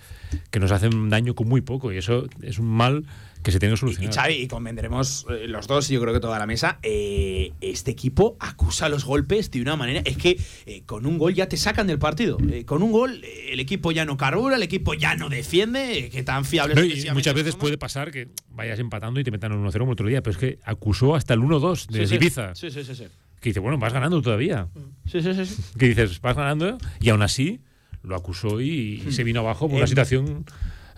que 0.51 0.61
nos 0.61 0.71
hacen 0.71 1.11
daño 1.11 1.35
con 1.35 1.49
muy 1.49 1.63
poco 1.63 1.93
y 1.93 1.97
eso 1.97 2.27
es 2.43 2.59
un 2.61 2.67
mal 2.67 3.05
que 3.43 3.53
se 3.53 3.59
tiene 3.59 3.73
que 3.73 3.77
Y 3.77 3.81
solucionar. 3.81 4.15
Xavi, 4.15 4.35
y 4.35 4.49
convendremos 4.49 5.27
eh, 5.31 5.47
los 5.49 5.67
dos, 5.67 5.91
y 5.91 5.95
yo 5.95 6.01
creo 6.01 6.13
que 6.13 6.21
toda 6.21 6.39
la 6.39 6.47
mesa, 6.47 6.79
eh, 6.83 7.53
este 7.61 7.91
equipo 7.91 8.37
acusa 8.41 8.89
los 8.89 9.05
golpes 9.05 9.51
de 9.51 9.63
una 9.63 9.77
manera. 9.77 10.03
Es 10.05 10.17
que 10.17 10.41
eh, 10.67 10.83
con 10.87 11.07
un 11.07 11.19
gol 11.19 11.35
ya 11.35 11.49
te 11.49 11.57
sacan 11.57 11.87
del 11.87 11.99
partido. 11.99 12.39
Eh, 12.51 12.65
con 12.65 12.83
un 12.83 12.93
gol 12.93 13.23
el 13.25 13.61
equipo 13.61 13.93
ya 13.93 14.05
no 14.05 14.17
carbura, 14.17 14.57
el 14.57 14.63
equipo 14.63 14.95
ya 14.95 15.15
no 15.17 15.29
defiende, 15.29 16.09
que 16.11 16.23
tan 16.23 16.45
fiable 16.45 16.75
No, 16.75 16.85
y 16.85 17.09
muchas 17.13 17.35
veces 17.35 17.57
puede 17.57 17.79
pasar 17.79 18.11
que 18.11 18.29
vayas 18.51 18.79
empatando 18.79 19.21
y 19.21 19.25
te 19.25 19.31
metan 19.31 19.53
un 19.53 19.65
1-0 19.65 19.79
como 19.79 19.93
otro 19.93 20.09
día, 20.09 20.23
pero 20.23 20.33
es 20.33 20.39
que 20.39 20.59
acusó 20.65 21.15
hasta 21.15 21.35
el 21.35 21.41
1-2 21.41 21.87
de 21.87 22.01
Sí, 22.01 22.07
sí. 22.07 22.15
Ibiza. 22.17 22.55
Sí, 22.55 22.71
sí, 22.71 22.85
sí, 22.85 22.95
sí. 22.95 23.05
Que 23.41 23.51
dice, 23.51 23.61
bueno, 23.61 23.79
vas 23.79 23.93
ganando 23.93 24.21
todavía. 24.23 24.69
Sí, 25.07 25.23
sí, 25.23 25.33
sí. 25.47 25.63
Que 25.79 25.89
dices, 25.89 26.21
vas 26.21 26.37
ganando 26.37 26.79
y 27.01 27.09
aún 27.11 27.23
así 27.23 27.61
lo 28.03 28.17
acusó 28.17 28.61
y, 28.61 29.03
y 29.07 29.13
se 29.13 29.25
vino 29.25 29.41
abajo 29.41 29.69
por 29.69 29.77
una 29.77 29.87
situación 29.87 30.45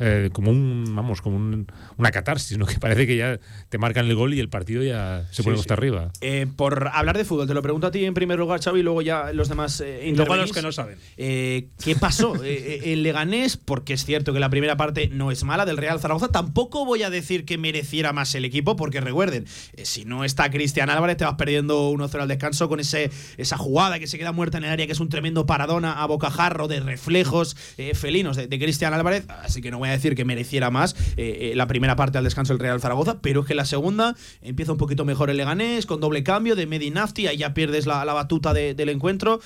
eh, 0.01 0.31
como 0.33 0.51
un, 0.51 0.85
vamos, 0.95 1.21
como 1.23 1.37
un- 1.37 1.67
una 1.97 2.11
catarsis, 2.11 2.59
¿no? 2.59 2.67
Que 2.71 2.79
parece 2.79 3.07
que 3.07 3.17
ya 3.17 3.39
te 3.69 3.79
marcan 3.79 4.07
el 4.07 4.15
gol 4.15 4.35
y 4.35 4.41
el 4.41 4.49
partido 4.49 4.83
ya 4.83 5.27
se 5.31 5.43
pone 5.43 5.57
sí. 5.57 5.61
hasta 5.61 5.75
arriba. 5.75 6.11
Eh, 6.21 6.47
por 6.57 6.89
hablar 6.93 7.17
de 7.19 7.25
fútbol, 7.25 7.47
te 7.47 7.55
lo 7.55 7.63
pregunto 7.63 7.87
a 7.87 7.91
ti 7.91 8.05
en 8.05 8.15
primer 8.15 8.39
lugar, 8.39 8.61
Xavi, 8.63 8.81
y 8.81 8.83
luego 8.83 9.03
ya 9.03 9.33
los 9.33 9.49
demás 9.49 9.81
eh, 9.81 10.13
luego 10.17 10.33
a 10.35 10.37
los 10.39 10.53
que 10.53 10.63
no 10.63 10.73
saben. 10.73 10.99
Eh, 11.17 11.69
¿Qué 11.85 11.95
pasó 11.97 12.35
eh, 12.45 12.81
eh, 12.85 12.93
en 12.93 13.03
Leganés? 13.03 13.57
Porque 13.57 13.93
es 13.95 14.05
cierto 14.05 14.33
que 14.33 14.41
la 14.41 14.49
primera 14.51 14.77
parte 14.77 15.09
no 15.13 15.31
es 15.31 15.45
mala 15.45 15.67
del 15.67 15.77
Real 15.77 16.01
Zaragoza. 16.01 16.29
Tampoco 16.29 16.85
voy 16.85 17.03
a 17.03 17.11
decir 17.11 17.45
que 17.45 17.59
mereciera 17.59 18.13
más 18.13 18.35
el 18.35 18.45
equipo, 18.45 18.77
porque 18.77 19.01
recuerden, 19.01 19.47
eh, 19.75 19.85
si 19.85 20.05
no 20.05 20.25
está 20.25 20.51
Cristian 20.51 20.91
Álvarez, 20.91 21.17
te 21.17 21.25
vas 21.25 21.35
perdiendo 21.35 21.91
1-0 21.91 22.21
al 22.23 22.29
descanso 22.29 22.69
con 22.69 22.81
ese, 22.81 23.11
esa 23.37 23.57
jugada 23.59 23.99
que 23.99 24.07
se 24.07 24.19
queda 24.19 24.33
muerta 24.33 24.59
en 24.59 24.65
el 24.65 24.71
área, 24.71 24.87
que 24.87 24.93
es 24.93 25.01
un 25.01 25.09
tremendo 25.09 25.47
paradona 25.47 26.03
a 26.03 26.07
bocajarro 26.07 26.69
de 26.69 26.81
reflejos 26.81 27.57
eh, 27.79 27.95
felinos 27.95 28.37
de, 28.37 28.47
de 28.47 28.59
Cristian 28.59 28.95
Álvarez. 28.95 29.25
Así 29.29 29.61
que 29.61 29.71
no 29.71 29.79
voy 29.79 29.89
a 29.89 29.90
decir 29.93 30.15
que 30.15 30.25
mereciera 30.25 30.71
más 30.71 30.95
eh, 31.17 31.51
eh, 31.51 31.53
la 31.57 31.67
primera 31.67 31.97
parte 31.97 32.19
al 32.19 32.25
descanso 32.25 32.53
del 32.53 32.61
Real 32.61 32.81
Zaragoza, 32.81 33.21
pero 33.21 33.41
es 33.41 33.47
que 33.47 33.55
la 33.55 33.65
segunda 33.65 34.17
empieza 34.43 34.73
un 34.73 34.79
poquito 34.79 35.05
mejor 35.05 35.31
el 35.31 35.37
Leganés, 35.37 35.87
con 35.87 36.01
doble 36.01 36.23
cambio 36.23 36.57
de 36.57 36.67
Medinafti, 36.67 37.27
ahí 37.27 37.39
ya 37.39 37.55
pierdes 37.55 37.87
la, 37.87 38.05
la 38.05 38.13
batuta 38.13 38.53
de- 38.53 38.75
del 38.75 38.89
encuentro. 38.89 39.41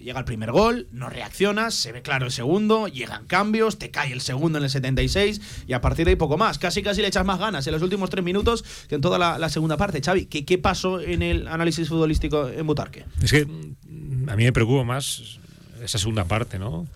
Llega 0.00 0.18
el 0.18 0.26
primer 0.26 0.52
gol, 0.52 0.86
no 0.92 1.08
reaccionas, 1.08 1.74
se 1.74 1.90
ve 1.90 2.02
claro 2.02 2.26
el 2.26 2.32
segundo, 2.32 2.88
llegan 2.88 3.24
cambios, 3.26 3.78
te 3.78 3.90
cae 3.90 4.12
el 4.12 4.20
segundo 4.20 4.58
en 4.58 4.64
el 4.64 4.68
76 4.70 5.40
y 5.66 5.72
a 5.72 5.80
partir 5.80 6.04
de 6.04 6.10
ahí 6.10 6.16
poco 6.16 6.36
más. 6.36 6.58
Casi 6.58 6.82
casi 6.82 7.00
le 7.00 7.08
echas 7.08 7.24
más 7.24 7.38
ganas 7.38 7.66
en 7.66 7.72
los 7.72 7.80
últimos 7.80 8.10
tres 8.10 8.22
minutos 8.22 8.64
que 8.86 8.96
en 8.96 9.00
toda 9.00 9.18
la, 9.18 9.38
la 9.38 9.48
segunda 9.48 9.78
parte. 9.78 10.02
Xavi, 10.02 10.26
¿qué, 10.26 10.44
¿qué 10.44 10.58
pasó 10.58 11.00
en 11.00 11.22
el 11.22 11.48
análisis 11.48 11.88
futbolístico 11.88 12.48
en 12.50 12.66
Butarque? 12.66 13.06
Es 13.22 13.30
que 13.32 13.46
mm, 13.46 14.28
a 14.28 14.36
mí 14.36 14.44
me 14.44 14.52
preocupa 14.52 14.84
más 14.84 15.38
esa 15.82 15.96
segunda 15.96 16.24
parte, 16.26 16.58
¿no? 16.58 16.86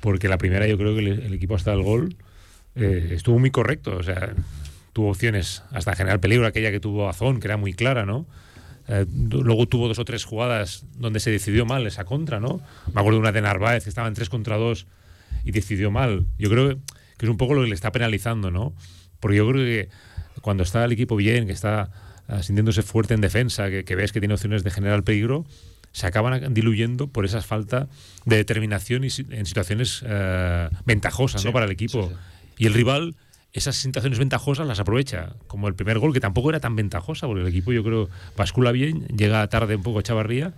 Porque 0.00 0.28
la 0.28 0.38
primera 0.38 0.66
yo 0.66 0.78
creo 0.78 0.94
que 0.94 1.00
el, 1.00 1.08
el 1.20 1.34
equipo 1.34 1.54
hasta 1.54 1.72
el 1.74 1.82
gol 1.82 2.16
eh, 2.78 3.10
estuvo 3.12 3.38
muy 3.38 3.50
correcto, 3.50 3.96
o 3.96 4.02
sea, 4.02 4.34
tuvo 4.92 5.10
opciones 5.10 5.62
hasta 5.72 5.94
generar 5.94 6.20
peligro, 6.20 6.46
aquella 6.46 6.70
que 6.70 6.80
tuvo 6.80 7.08
Azón, 7.08 7.40
que 7.40 7.46
era 7.46 7.56
muy 7.56 7.74
clara, 7.74 8.06
¿no? 8.06 8.26
Eh, 8.88 9.04
luego 9.30 9.66
tuvo 9.68 9.88
dos 9.88 9.98
o 9.98 10.04
tres 10.04 10.24
jugadas 10.24 10.86
donde 10.96 11.20
se 11.20 11.30
decidió 11.30 11.66
mal 11.66 11.86
esa 11.86 12.04
contra, 12.04 12.40
¿no? 12.40 12.60
Me 12.92 13.00
acuerdo 13.00 13.18
de 13.18 13.20
una 13.20 13.32
de 13.32 13.42
Narváez 13.42 13.84
que 13.84 13.90
estaba 13.90 14.08
en 14.08 14.14
3 14.14 14.28
contra 14.30 14.56
2 14.56 14.86
y 15.44 15.50
decidió 15.52 15.90
mal. 15.90 16.26
Yo 16.38 16.48
creo 16.48 16.78
que 17.18 17.26
es 17.26 17.28
un 17.28 17.36
poco 17.36 17.54
lo 17.54 17.62
que 17.62 17.68
le 17.68 17.74
está 17.74 17.92
penalizando, 17.92 18.50
¿no? 18.50 18.74
Porque 19.20 19.36
yo 19.36 19.48
creo 19.50 19.64
que 19.64 19.88
cuando 20.40 20.62
está 20.62 20.84
el 20.84 20.92
equipo 20.92 21.16
bien, 21.16 21.46
que 21.46 21.52
está 21.52 21.90
ah, 22.28 22.42
sintiéndose 22.42 22.82
fuerte 22.82 23.12
en 23.12 23.20
defensa, 23.20 23.68
que, 23.68 23.84
que 23.84 23.94
ves 23.94 24.12
que 24.12 24.20
tiene 24.20 24.34
opciones 24.34 24.64
de 24.64 24.70
generar 24.70 25.02
peligro, 25.02 25.44
se 25.92 26.06
acaban 26.06 26.54
diluyendo 26.54 27.08
por 27.08 27.24
esa 27.24 27.42
falta 27.42 27.88
de 28.24 28.36
determinación 28.36 29.04
y 29.04 29.08
en 29.30 29.46
situaciones 29.46 30.02
eh, 30.06 30.68
ventajosas 30.84 31.42
Sí, 31.42 31.48
¿no? 31.48 31.52
para 31.52 31.66
el 31.66 31.72
equipo. 31.72 32.12
Y 32.58 32.66
el 32.66 32.74
rival 32.74 33.14
esas 33.52 33.76
situaciones 33.76 34.18
ventajosas 34.18 34.66
las 34.66 34.78
aprovecha, 34.78 35.34
como 35.46 35.68
el 35.68 35.74
primer 35.74 35.98
gol, 35.98 36.12
que 36.12 36.20
tampoco 36.20 36.50
era 36.50 36.60
tan 36.60 36.76
ventajosa, 36.76 37.26
porque 37.26 37.42
el 37.42 37.48
equipo 37.48 37.72
yo 37.72 37.82
creo 37.82 38.08
bascula 38.36 38.72
bien, 38.72 39.06
llega 39.08 39.46
tarde 39.48 39.74
un 39.76 39.82
poco 39.82 40.00
a 40.00 40.02
Chavarría. 40.02 40.52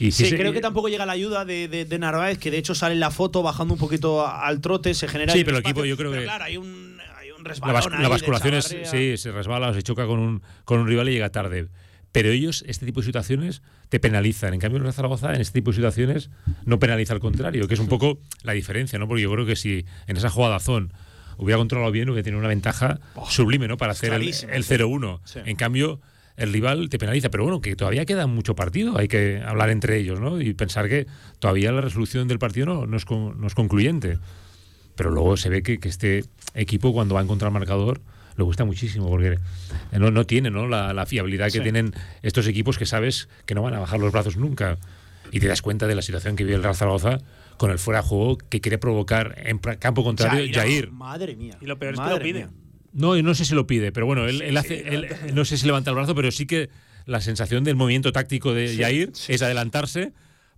Y 0.00 0.10
Sí, 0.12 0.24
ese- 0.24 0.36
creo 0.38 0.52
que 0.52 0.60
tampoco 0.62 0.88
llega 0.88 1.04
la 1.06 1.12
ayuda 1.12 1.44
de, 1.44 1.68
de, 1.68 1.84
de 1.84 1.98
Narváez, 1.98 2.38
que 2.38 2.50
de 2.50 2.58
hecho 2.58 2.74
sale 2.74 2.94
en 2.94 3.00
la 3.00 3.10
foto 3.10 3.42
bajando 3.42 3.74
un 3.74 3.80
poquito 3.80 4.26
al 4.26 4.60
trote, 4.60 4.94
se 4.94 5.06
genera. 5.06 5.32
Sí, 5.32 5.44
pero 5.44 5.58
el 5.58 5.62
equipo 5.62 5.84
yo 5.84 5.96
creo 5.96 6.10
pero 6.10 6.22
que- 6.22 6.26
Claro, 6.26 6.44
hay 6.44 6.56
un, 6.56 6.96
hay 7.18 7.30
un 7.30 7.44
la, 7.44 7.54
la 7.90 7.98
de 8.00 8.08
basculación 8.08 8.54
es, 8.54 8.74
sí, 8.84 9.16
se 9.18 9.30
resbala 9.30 9.68
o 9.68 9.74
se 9.74 9.82
choca 9.82 10.06
con 10.06 10.18
un, 10.18 10.42
con 10.64 10.80
un 10.80 10.88
rival 10.88 11.10
y 11.10 11.12
llega 11.12 11.28
tarde. 11.30 11.68
Pero 12.10 12.30
ellos, 12.30 12.64
este 12.66 12.86
tipo 12.86 13.00
de 13.00 13.06
situaciones, 13.06 13.60
te 13.90 14.00
penalizan. 14.00 14.54
En 14.54 14.60
cambio, 14.60 14.78
el 14.78 14.82
Real 14.84 14.94
Zaragoza, 14.94 15.34
en 15.34 15.40
este 15.40 15.52
tipo 15.60 15.72
de 15.72 15.76
situaciones, 15.76 16.30
no 16.64 16.78
penaliza 16.78 17.12
al 17.12 17.20
contrario, 17.20 17.68
que 17.68 17.74
es 17.74 17.80
un 17.80 17.88
poco 17.88 18.18
la 18.44 18.52
diferencia, 18.52 18.98
¿no? 18.98 19.06
Porque 19.08 19.22
yo 19.22 19.30
creo 19.32 19.44
que 19.44 19.56
si 19.56 19.84
en 20.06 20.16
esa 20.16 20.30
jugada 20.30 20.58
Zon 20.60 20.92
hubiera 21.36 21.58
controlado 21.58 21.90
bien, 21.92 22.08
hubiera 22.08 22.24
tenido 22.24 22.38
una 22.40 22.48
ventaja 22.48 23.00
sublime, 23.28 23.68
¿no? 23.68 23.76
Para 23.76 23.92
hacer 23.92 24.12
el, 24.12 24.22
el 24.22 24.32
sí. 24.34 24.46
0-1. 24.48 25.20
Sí. 25.24 25.40
En 25.44 25.56
cambio, 25.56 26.00
el 26.36 26.52
rival 26.52 26.88
te 26.88 26.98
penaliza. 26.98 27.30
Pero 27.30 27.44
bueno, 27.44 27.60
que 27.60 27.76
todavía 27.76 28.04
queda 28.04 28.26
mucho 28.26 28.54
partido, 28.54 28.98
hay 28.98 29.08
que 29.08 29.42
hablar 29.44 29.70
entre 29.70 29.98
ellos, 29.98 30.20
¿no? 30.20 30.40
Y 30.40 30.54
pensar 30.54 30.88
que 30.88 31.06
todavía 31.38 31.70
la 31.72 31.80
resolución 31.80 32.26
del 32.28 32.38
partido 32.38 32.66
no, 32.66 32.86
no, 32.86 32.96
es, 32.96 33.04
con- 33.04 33.40
no 33.40 33.46
es 33.46 33.54
concluyente. 33.54 34.18
Pero 34.96 35.10
luego 35.10 35.36
se 35.36 35.48
ve 35.48 35.62
que, 35.62 35.78
que 35.78 35.88
este 35.88 36.24
equipo, 36.54 36.92
cuando 36.92 37.14
va 37.14 37.20
a 37.20 37.24
encontrar 37.24 37.50
marcador, 37.50 38.00
le 38.36 38.44
gusta 38.44 38.64
muchísimo, 38.64 39.08
porque 39.08 39.38
no, 39.92 40.10
no 40.10 40.24
tiene 40.26 40.50
¿no? 40.50 40.66
La, 40.66 40.92
la 40.92 41.06
fiabilidad 41.06 41.46
que 41.46 41.52
Sí. 41.52 41.60
tienen 41.60 41.92
estos 42.22 42.46
equipos 42.48 42.78
que 42.78 42.86
sabes 42.86 43.28
que 43.46 43.54
no 43.54 43.62
van 43.62 43.74
a 43.74 43.78
bajar 43.80 44.00
los 44.00 44.12
brazos 44.12 44.36
nunca. 44.36 44.76
Y 45.32 45.40
te 45.40 45.46
das 45.48 45.62
cuenta 45.62 45.86
de 45.86 45.94
la 45.96 46.02
situación 46.02 46.36
que 46.36 46.44
vive 46.44 46.56
el 46.56 46.62
Real 46.62 46.74
Zaragoza 46.76 47.18
con 47.56 47.70
el 47.70 47.78
fuera 47.78 48.02
de 48.02 48.08
juego 48.08 48.38
que 48.38 48.60
quiere 48.60 48.78
provocar 48.78 49.34
en 49.44 49.58
campo 49.58 50.02
contrario 50.04 50.50
Jair. 50.52 50.90
Madre 50.90 51.36
mía. 51.36 51.56
Y 51.60 51.66
lo 51.66 51.78
peor 51.78 51.94
es 51.94 52.00
que 52.00 52.10
lo 52.10 52.18
pide. 52.18 52.38
mía. 52.40 52.50
No, 52.92 53.20
no 53.20 53.34
sé 53.34 53.44
si 53.44 53.54
lo 53.54 53.66
pide, 53.66 53.90
pero 53.90 54.06
bueno, 54.06 54.26
él, 54.28 54.38
Sí, 54.38 54.44
él 54.44 54.56
hace, 54.56 54.78
sí, 54.78 54.84
él- 54.86 55.08
no 55.34 55.44
sé 55.44 55.56
si 55.58 55.66
levanta 55.66 55.90
el 55.90 55.96
brazo, 55.96 56.14
pero 56.14 56.30
sí 56.30 56.46
que 56.46 56.70
la 57.06 57.20
sensación 57.20 57.64
del 57.64 57.74
movimiento 57.76 58.12
táctico 58.12 58.54
de 58.54 58.68
Sí, 58.68 58.78
Jair 58.78 59.10
sí, 59.14 59.32
es 59.32 59.42
adelantarse 59.42 60.12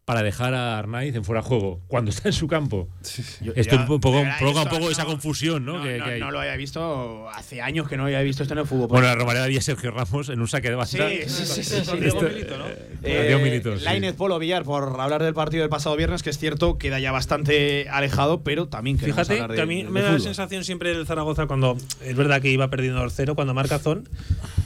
para 0.07 0.23
dejar 0.23 0.55
a 0.55 0.79
Arnaiz 0.79 1.17
en 1.17 1.25
fuera 1.25 1.43
de 1.43 1.49
juego 1.49 1.81
cuando 1.89 2.13
está 2.13 2.29
en 2.29 2.33
su 2.33 2.47
campo. 2.47 2.89
Esto 3.03 3.75
ya, 3.75 3.81
un 3.81 3.87
poco, 3.87 4.01
provoca 4.39 4.63
un 4.63 4.69
poco 4.69 4.85
no- 4.85 4.91
esa 4.91 5.05
confusión, 5.05 5.65
¿no? 5.65 5.79
No, 5.79 5.83
que, 5.83 5.99
no, 5.99 6.05
que 6.05 6.11
hay. 6.13 6.21
no 6.21 6.31
lo 6.31 6.39
había 6.39 6.55
visto 6.55 7.29
hace 7.31 7.61
años 7.61 7.89
que 7.89 7.97
no 7.97 8.05
había 8.05 8.21
visto 8.23 8.45
esto 8.45 8.55
en 8.55 8.61
el 8.61 8.67
fútbol. 8.67 8.87
Bueno, 8.87 9.09
la 9.09 9.17
romareda 9.17 9.47
de 9.49 9.61
Sergio 9.61 9.91
Ramos 9.91 10.29
en 10.29 10.41
un 10.41 10.47
saque 10.47 10.69
de 10.71 10.77
banda. 10.77 10.87
Sí, 11.09 11.19
sí, 11.27 11.45
sí, 11.45 11.63
sí, 11.65 11.85
sí. 11.85 11.99
Esto- 12.05 12.23
Milito, 12.23 12.57
¿no? 12.57 12.67
eh, 13.03 13.25
Diego 13.27 13.41
Milito, 13.43 13.77
sí. 13.79 13.85
Lainez 13.85 14.15
Polo 14.15 14.39
Villar, 14.39 14.63
por 14.63 15.01
hablar 15.01 15.25
del 15.25 15.35
partido 15.35 15.63
del 15.63 15.71
pasado 15.71 15.97
viernes, 15.97 16.23
que 16.23 16.31
es 16.31 16.39
cierto, 16.39 16.79
queda 16.79 17.01
ya 17.01 17.11
bastante 17.11 17.89
alejado, 17.91 18.43
pero 18.45 18.69
también 18.69 19.01
Fíjate 19.01 19.33
hablar 19.33 19.51
de, 19.51 19.57
que 19.57 19.63
a 19.63 19.67
mí 19.67 19.83
de 19.83 19.91
me 19.91 20.03
da 20.03 20.13
la 20.13 20.21
sensación 20.21 20.63
siempre 20.63 20.95
del 20.95 21.05
Zaragoza 21.05 21.49
cuando 21.49 21.77
es 22.05 22.15
verdad 22.15 22.41
que 22.41 22.51
iba 22.53 22.71
perdiendo 22.71 23.03
el 23.03 23.11
cero, 23.11 23.35
cuando 23.35 23.55
marca 23.55 23.81
Zon. 23.81 24.09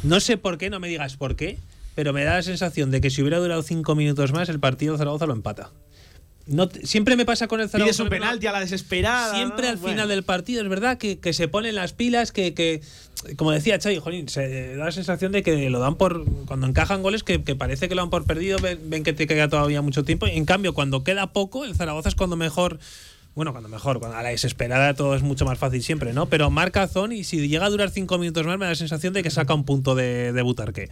No 0.03 0.21
sé 0.21 0.37
por 0.37 0.59
qué, 0.59 0.69
no 0.69 0.81
me 0.81 0.89
digas 0.89 1.17
por 1.17 1.35
qué, 1.35 1.57
pero 2.01 2.15
me 2.15 2.25
da 2.25 2.37
la 2.37 2.43
sensación 2.43 2.91
de 2.91 3.03
que 3.03 3.11
si 3.11 3.21
hubiera 3.21 3.37
durado 3.37 3.63
cinco 3.63 3.95
minutos 3.95 4.33
más, 4.33 4.49
el 4.49 4.59
partido 4.59 4.97
Zaragoza 4.97 5.27
lo 5.27 5.35
empata. 5.35 5.71
No 6.47 6.67
siempre 6.83 7.15
me 7.15 7.27
pasa 7.27 7.47
con 7.47 7.61
el 7.61 7.69
Zaragoza. 7.69 7.93
Pides 7.93 8.01
un 8.01 8.09
penalti 8.09 8.47
a 8.47 8.53
la 8.53 8.61
desesperada. 8.61 9.35
Siempre 9.35 9.65
¿no? 9.67 9.69
al 9.73 9.77
Bueno. 9.77 9.93
final 9.97 10.09
del 10.09 10.23
partido, 10.23 10.63
es 10.63 10.69
verdad 10.71 10.97
que, 10.97 11.19
que 11.19 11.35
se 11.35 11.47
ponen 11.47 11.75
las 11.75 11.93
pilas, 11.93 12.33
que, 12.33 12.55
que 12.55 12.81
como 13.37 13.51
decía 13.51 13.79
Xavi, 13.79 13.99
jolín, 13.99 14.31
se 14.31 14.77
da 14.77 14.87
la 14.87 14.93
sensación 14.93 15.31
de 15.31 15.43
que 15.43 15.69
lo 15.69 15.79
dan 15.79 15.97
por. 15.97 16.25
Cuando 16.47 16.67
encajan 16.67 17.03
goles, 17.03 17.23
que, 17.23 17.45
que 17.45 17.55
parece 17.55 17.91
que 17.91 17.95
lo 17.95 18.01
dan 18.01 18.09
por 18.09 18.25
perdido, 18.25 18.59
ven, 18.59 18.79
ven 18.89 19.03
que 19.03 19.13
te 19.13 19.27
queda 19.27 19.51
todavía 19.51 19.83
mucho 19.83 20.03
tiempo. 20.03 20.27
Y 20.27 20.31
en 20.39 20.47
cambio, 20.47 20.73
cuando 20.73 21.05
queda 21.05 21.35
poco, 21.35 21.67
el 21.67 21.75
Zaragoza 21.75 22.09
es 22.09 22.15
cuando 22.15 22.37
mejor. 22.37 22.79
Bueno, 23.35 23.53
cuando 23.53 23.69
mejor, 23.69 24.01
cuando 24.01 24.17
a 24.17 24.23
la 24.23 24.31
desesperada 24.31 24.95
todo 24.95 25.15
es 25.15 25.23
mucho 25.23 25.45
más 25.45 25.59
fácil 25.59 25.83
siempre, 25.83 26.15
¿no? 26.15 26.31
Pero 26.31 26.49
marca 26.49 26.89
Zon 26.89 27.13
y 27.13 27.25
si 27.25 27.47
llega 27.47 27.67
a 27.67 27.71
durar 27.71 27.91
cinco 27.91 28.17
minutos 28.17 28.47
más, 28.47 28.59
me 28.59 28.65
da 28.65 28.71
la 28.71 28.75
sensación 28.77 29.13
de 29.13 29.23
que 29.23 29.31
saca 29.31 29.53
un 29.53 29.65
punto 29.65 29.95
de, 29.95 30.33
de 30.33 30.43
Butarque. 30.43 30.89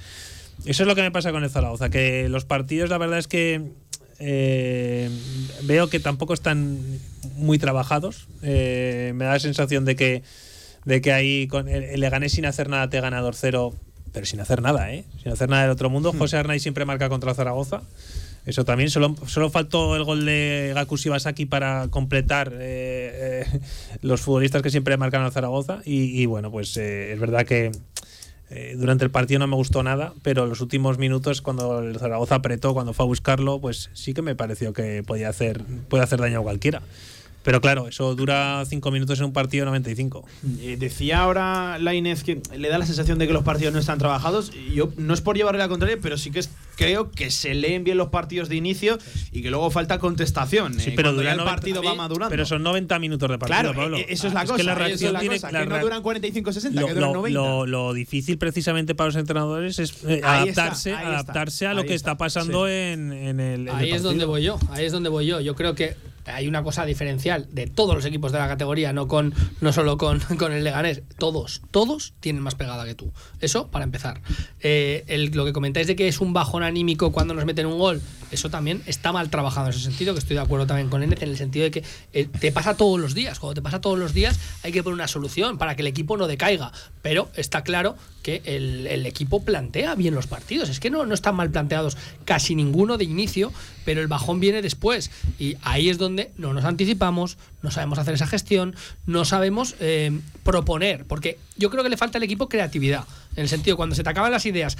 Eso 0.64 0.82
es 0.82 0.86
lo 0.86 0.94
que 0.94 1.02
me 1.02 1.10
pasa 1.10 1.32
con 1.32 1.44
el 1.44 1.50
Zaragoza, 1.50 1.88
que 1.88 2.28
los 2.28 2.44
partidos, 2.44 2.90
la 2.90 2.98
verdad 2.98 3.18
es 3.18 3.28
que 3.28 3.62
eh, 4.18 5.08
veo 5.62 5.88
que 5.88 6.00
tampoco 6.00 6.34
están 6.34 6.78
muy 7.36 7.58
trabajados. 7.58 8.28
Eh, 8.42 9.12
me 9.14 9.24
da 9.24 9.32
la 9.32 9.40
sensación 9.40 9.84
de 9.84 9.96
que, 9.96 10.22
de 10.84 11.00
que 11.00 11.12
ahí 11.12 11.46
con 11.46 11.68
el, 11.68 11.84
el 11.84 12.00
Leganés 12.00 12.32
sin 12.32 12.46
hacer 12.46 12.68
nada 12.68 12.90
te 12.90 13.00
gana 13.00 13.22
2-0, 13.22 13.74
pero 14.12 14.26
sin 14.26 14.40
hacer 14.40 14.60
nada, 14.60 14.92
¿eh? 14.92 15.04
Sin 15.22 15.32
hacer 15.32 15.48
nada 15.48 15.62
del 15.62 15.70
otro 15.70 15.90
mundo. 15.90 16.12
José 16.12 16.36
Arnaiz 16.36 16.62
siempre 16.62 16.84
marca 16.84 17.08
contra 17.08 17.34
Zaragoza. 17.34 17.82
Eso 18.44 18.64
también, 18.64 18.88
solo, 18.88 19.14
solo 19.26 19.50
faltó 19.50 19.94
el 19.94 20.04
gol 20.04 20.24
de 20.24 20.72
Gaku 20.74 20.96
Shibasaki 20.96 21.44
para 21.44 21.88
completar 21.88 22.52
eh, 22.58 23.44
los 24.02 24.22
futbolistas 24.22 24.62
que 24.62 24.70
siempre 24.70 24.96
marcan 24.96 25.22
a 25.22 25.30
Zaragoza. 25.30 25.80
Y, 25.84 26.20
y 26.20 26.26
bueno, 26.26 26.50
pues 26.50 26.76
es 26.76 27.20
verdad 27.20 27.46
que 27.46 27.70
eh, 28.50 28.74
durante 28.78 29.04
el 29.04 29.10
partido 29.10 29.38
no 29.40 29.46
me 29.46 29.56
gustó 29.56 29.82
nada, 29.82 30.14
pero 30.22 30.46
los 30.46 30.60
últimos 30.60 30.98
minutos, 30.98 31.42
cuando 31.42 31.80
el 31.80 31.98
Zaragoza 31.98 32.36
apretó, 32.36 32.72
cuando 32.74 32.92
fue 32.94 33.04
a 33.04 33.06
buscarlo, 33.06 33.60
pues 33.60 33.90
sí 33.92 34.14
que 34.14 34.22
me 34.22 34.34
pareció 34.34 34.72
que 34.72 35.02
podía 35.02 35.28
hacer, 35.28 35.62
puede 35.88 36.02
hacer 36.04 36.20
daño 36.20 36.40
a 36.40 36.42
cualquiera. 36.42 36.82
Pero 37.44 37.60
claro, 37.60 37.88
eso 37.88 38.14
dura 38.14 38.62
cinco 38.66 38.90
minutos 38.90 39.18
en 39.20 39.26
un 39.26 39.32
partido 39.32 39.64
95. 39.64 40.24
Eh, 40.60 40.76
decía 40.78 41.20
ahora 41.20 41.78
Lainez 41.78 42.22
que 42.24 42.42
le 42.56 42.68
da 42.68 42.78
la 42.78 42.84
sensación 42.84 43.18
de 43.18 43.26
que 43.26 43.32
los 43.32 43.44
partidos 43.44 43.72
no 43.72 43.78
están 43.80 43.98
trabajados. 43.98 44.50
Yo 44.74 44.90
no 44.98 45.14
es 45.14 45.20
por 45.20 45.36
llevarle 45.36 45.58
la 45.60 45.68
contraria, 45.68 45.96
pero 46.02 46.18
sí 46.18 46.30
que 46.30 46.40
es- 46.40 46.50
creo 46.78 47.10
que 47.10 47.30
se 47.32 47.54
leen 47.54 47.82
bien 47.82 47.98
los 47.98 48.08
partidos 48.08 48.48
de 48.48 48.54
inicio 48.56 48.98
y 49.32 49.42
que 49.42 49.50
luego 49.50 49.68
falta 49.70 49.98
contestación. 49.98 50.74
Sí, 50.78 50.90
eh, 50.90 50.92
pero 50.96 51.08
cuando 51.08 51.22
dura 51.22 51.30
ya 51.30 51.32
el 51.32 51.38
90 51.38 51.54
partido 51.56 51.82
va 51.82 51.94
madurando. 51.94 52.30
Pero 52.30 52.46
son 52.46 52.62
90 52.62 52.98
minutos 53.00 53.28
de 53.28 53.36
partido, 53.38 53.60
Claro, 53.60 53.74
Pablo. 53.74 53.96
eh, 53.98 54.06
eso 54.08 54.28
es 54.28 54.32
la 54.34 54.40
Ah, 54.40 54.44
cosa. 54.46 54.56
que 54.56 54.62
la 54.62 54.72
eso 54.72 54.80
es 54.82 54.86
reacción 54.86 55.12
la 55.12 55.20
tiene 55.20 55.34
cosa, 55.36 55.50
la 55.52 55.60
que 55.60 55.66
no 55.66 55.78
duran 55.80 56.02
45-60, 56.02 56.80
lo, 56.80 56.86
que 56.86 56.94
duran 56.94 57.08
lo- 57.10 57.14
90. 57.16 57.38
lo- 57.40 57.66
lo 57.66 57.92
difícil 57.92 58.38
precisamente 58.38 58.94
para 58.94 59.08
los 59.08 59.16
entrenadores 59.16 59.78
es 59.80 59.90
eh, 60.04 60.14
está, 60.16 60.34
adaptarse, 60.42 60.90
está, 60.92 61.06
adaptarse 61.08 61.66
a 61.66 61.74
lo 61.74 61.82
que 61.82 61.94
está, 61.94 62.12
está 62.12 62.16
pasando 62.18 62.66
sí. 62.66 62.72
en, 62.72 63.12
en 63.12 63.40
el. 63.40 63.60
en 63.62 63.68
el 63.68 63.74
Ahí 63.74 63.90
es 63.90 64.02
donde 64.02 64.24
voy 64.24 64.44
yo, 64.44 64.58
ahí 64.70 64.84
es 64.84 64.92
donde 64.92 65.08
voy 65.08 65.26
yo. 65.26 65.40
Yo 65.40 65.54
creo 65.56 65.74
que 65.74 65.96
hay 66.26 66.46
una 66.46 66.62
cosa 66.62 66.84
diferencial 66.84 67.48
de 67.52 67.66
todos 67.68 67.94
los 67.94 68.04
equipos 68.04 68.32
de 68.32 68.38
la 68.38 68.46
categoría, 68.48 68.92
no 68.92 69.08
con 69.08 69.32
no 69.62 69.72
solo 69.72 69.96
con, 69.96 70.20
con 70.38 70.52
el 70.52 70.62
Leganés. 70.62 71.02
Todos, 71.18 71.62
todos 71.70 72.12
tienen 72.20 72.42
más 72.42 72.54
pegada 72.54 72.84
que 72.84 72.94
tú. 72.94 73.12
Eso 73.40 73.68
para 73.70 73.84
empezar. 73.84 74.20
Eh, 74.60 75.04
el- 75.08 75.30
lo 75.32 75.44
que 75.46 75.52
comentáis 75.54 75.86
de 75.86 75.96
que 75.96 76.06
es 76.06 76.20
un 76.20 76.32
bajón 76.34 76.62
anímico 76.68 77.12
cuando 77.12 77.34
nos 77.34 77.44
meten 77.44 77.66
un 77.66 77.78
gol, 77.78 78.00
eso 78.30 78.50
también 78.50 78.82
está 78.86 79.12
mal 79.12 79.30
trabajado 79.30 79.68
en 79.68 79.74
ese 79.74 79.82
sentido, 79.82 80.12
que 80.12 80.20
estoy 80.20 80.36
de 80.36 80.42
acuerdo 80.42 80.66
también 80.66 80.88
con 80.88 81.02
Enez 81.02 81.22
en 81.22 81.30
el 81.30 81.36
sentido 81.36 81.64
de 81.64 81.70
que 81.70 81.84
eh, 82.12 82.26
te 82.26 82.52
pasa 82.52 82.76
todos 82.76 83.00
los 83.00 83.14
días. 83.14 83.38
Cuando 83.38 83.54
te 83.54 83.62
pasa 83.62 83.80
todos 83.80 83.98
los 83.98 84.12
días 84.12 84.38
hay 84.62 84.72
que 84.72 84.82
poner 84.82 84.94
una 84.94 85.08
solución 85.08 85.58
para 85.58 85.74
que 85.76 85.82
el 85.82 85.88
equipo 85.88 86.16
no 86.16 86.26
decaiga. 86.26 86.72
Pero 87.02 87.30
está 87.34 87.62
claro 87.62 87.96
que 88.22 88.42
el, 88.44 88.86
el 88.86 89.06
equipo 89.06 89.42
plantea 89.42 89.94
bien 89.94 90.14
los 90.14 90.26
partidos. 90.26 90.68
Es 90.68 90.80
que 90.80 90.90
no, 90.90 91.06
no 91.06 91.14
están 91.14 91.36
mal 91.36 91.50
planteados 91.50 91.96
casi 92.24 92.54
ninguno 92.54 92.98
de 92.98 93.04
inicio, 93.04 93.52
pero 93.84 94.02
el 94.02 94.08
bajón 94.08 94.40
viene 94.40 94.60
después. 94.60 95.10
Y 95.38 95.56
ahí 95.62 95.88
es 95.88 95.96
donde 95.96 96.30
no 96.36 96.52
nos 96.52 96.64
anticipamos, 96.64 97.38
no 97.62 97.70
sabemos 97.70 97.98
hacer 97.98 98.14
esa 98.14 98.26
gestión, 98.26 98.76
no 99.06 99.24
sabemos 99.24 99.74
eh, 99.80 100.18
proponer. 100.42 101.06
Porque 101.06 101.38
yo 101.56 101.70
creo 101.70 101.82
que 101.82 101.90
le 101.90 101.96
falta 101.96 102.18
al 102.18 102.24
equipo 102.24 102.48
creatividad. 102.48 103.04
En 103.36 103.42
el 103.42 103.48
sentido, 103.48 103.76
cuando 103.76 103.94
se 103.94 104.02
te 104.02 104.10
acaban 104.10 104.32
las 104.32 104.44
ideas, 104.44 104.76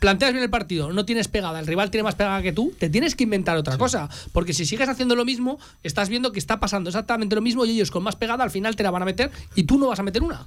planteas 0.00 0.32
bien 0.32 0.42
el 0.42 0.50
partido, 0.50 0.92
no 0.92 1.04
tienes 1.04 1.28
pegada, 1.28 1.60
el 1.60 1.66
rival 1.66 1.90
tiene 1.90 2.02
más 2.02 2.16
pegada 2.16 2.42
que 2.42 2.52
tú, 2.52 2.72
te 2.78 2.88
tienes 2.90 3.14
que 3.14 3.24
inventar 3.24 3.56
otra 3.56 3.78
cosa. 3.78 4.08
Porque 4.32 4.52
si 4.52 4.66
sigues 4.66 4.88
haciendo 4.88 5.14
lo 5.14 5.24
mismo, 5.24 5.58
estás 5.84 6.08
viendo 6.08 6.32
que 6.32 6.40
está 6.40 6.58
pasando 6.58 6.90
exactamente 6.90 7.36
lo 7.36 7.42
mismo 7.42 7.64
y 7.64 7.70
ellos 7.70 7.90
con 7.90 8.02
más 8.02 8.16
pegada 8.16 8.42
al 8.42 8.50
final 8.50 8.74
te 8.74 8.82
la 8.82 8.90
van 8.90 9.02
a 9.02 9.04
meter 9.04 9.30
y 9.54 9.64
tú 9.64 9.78
no 9.78 9.86
vas 9.86 10.00
a 10.00 10.02
meter 10.02 10.22
una. 10.22 10.46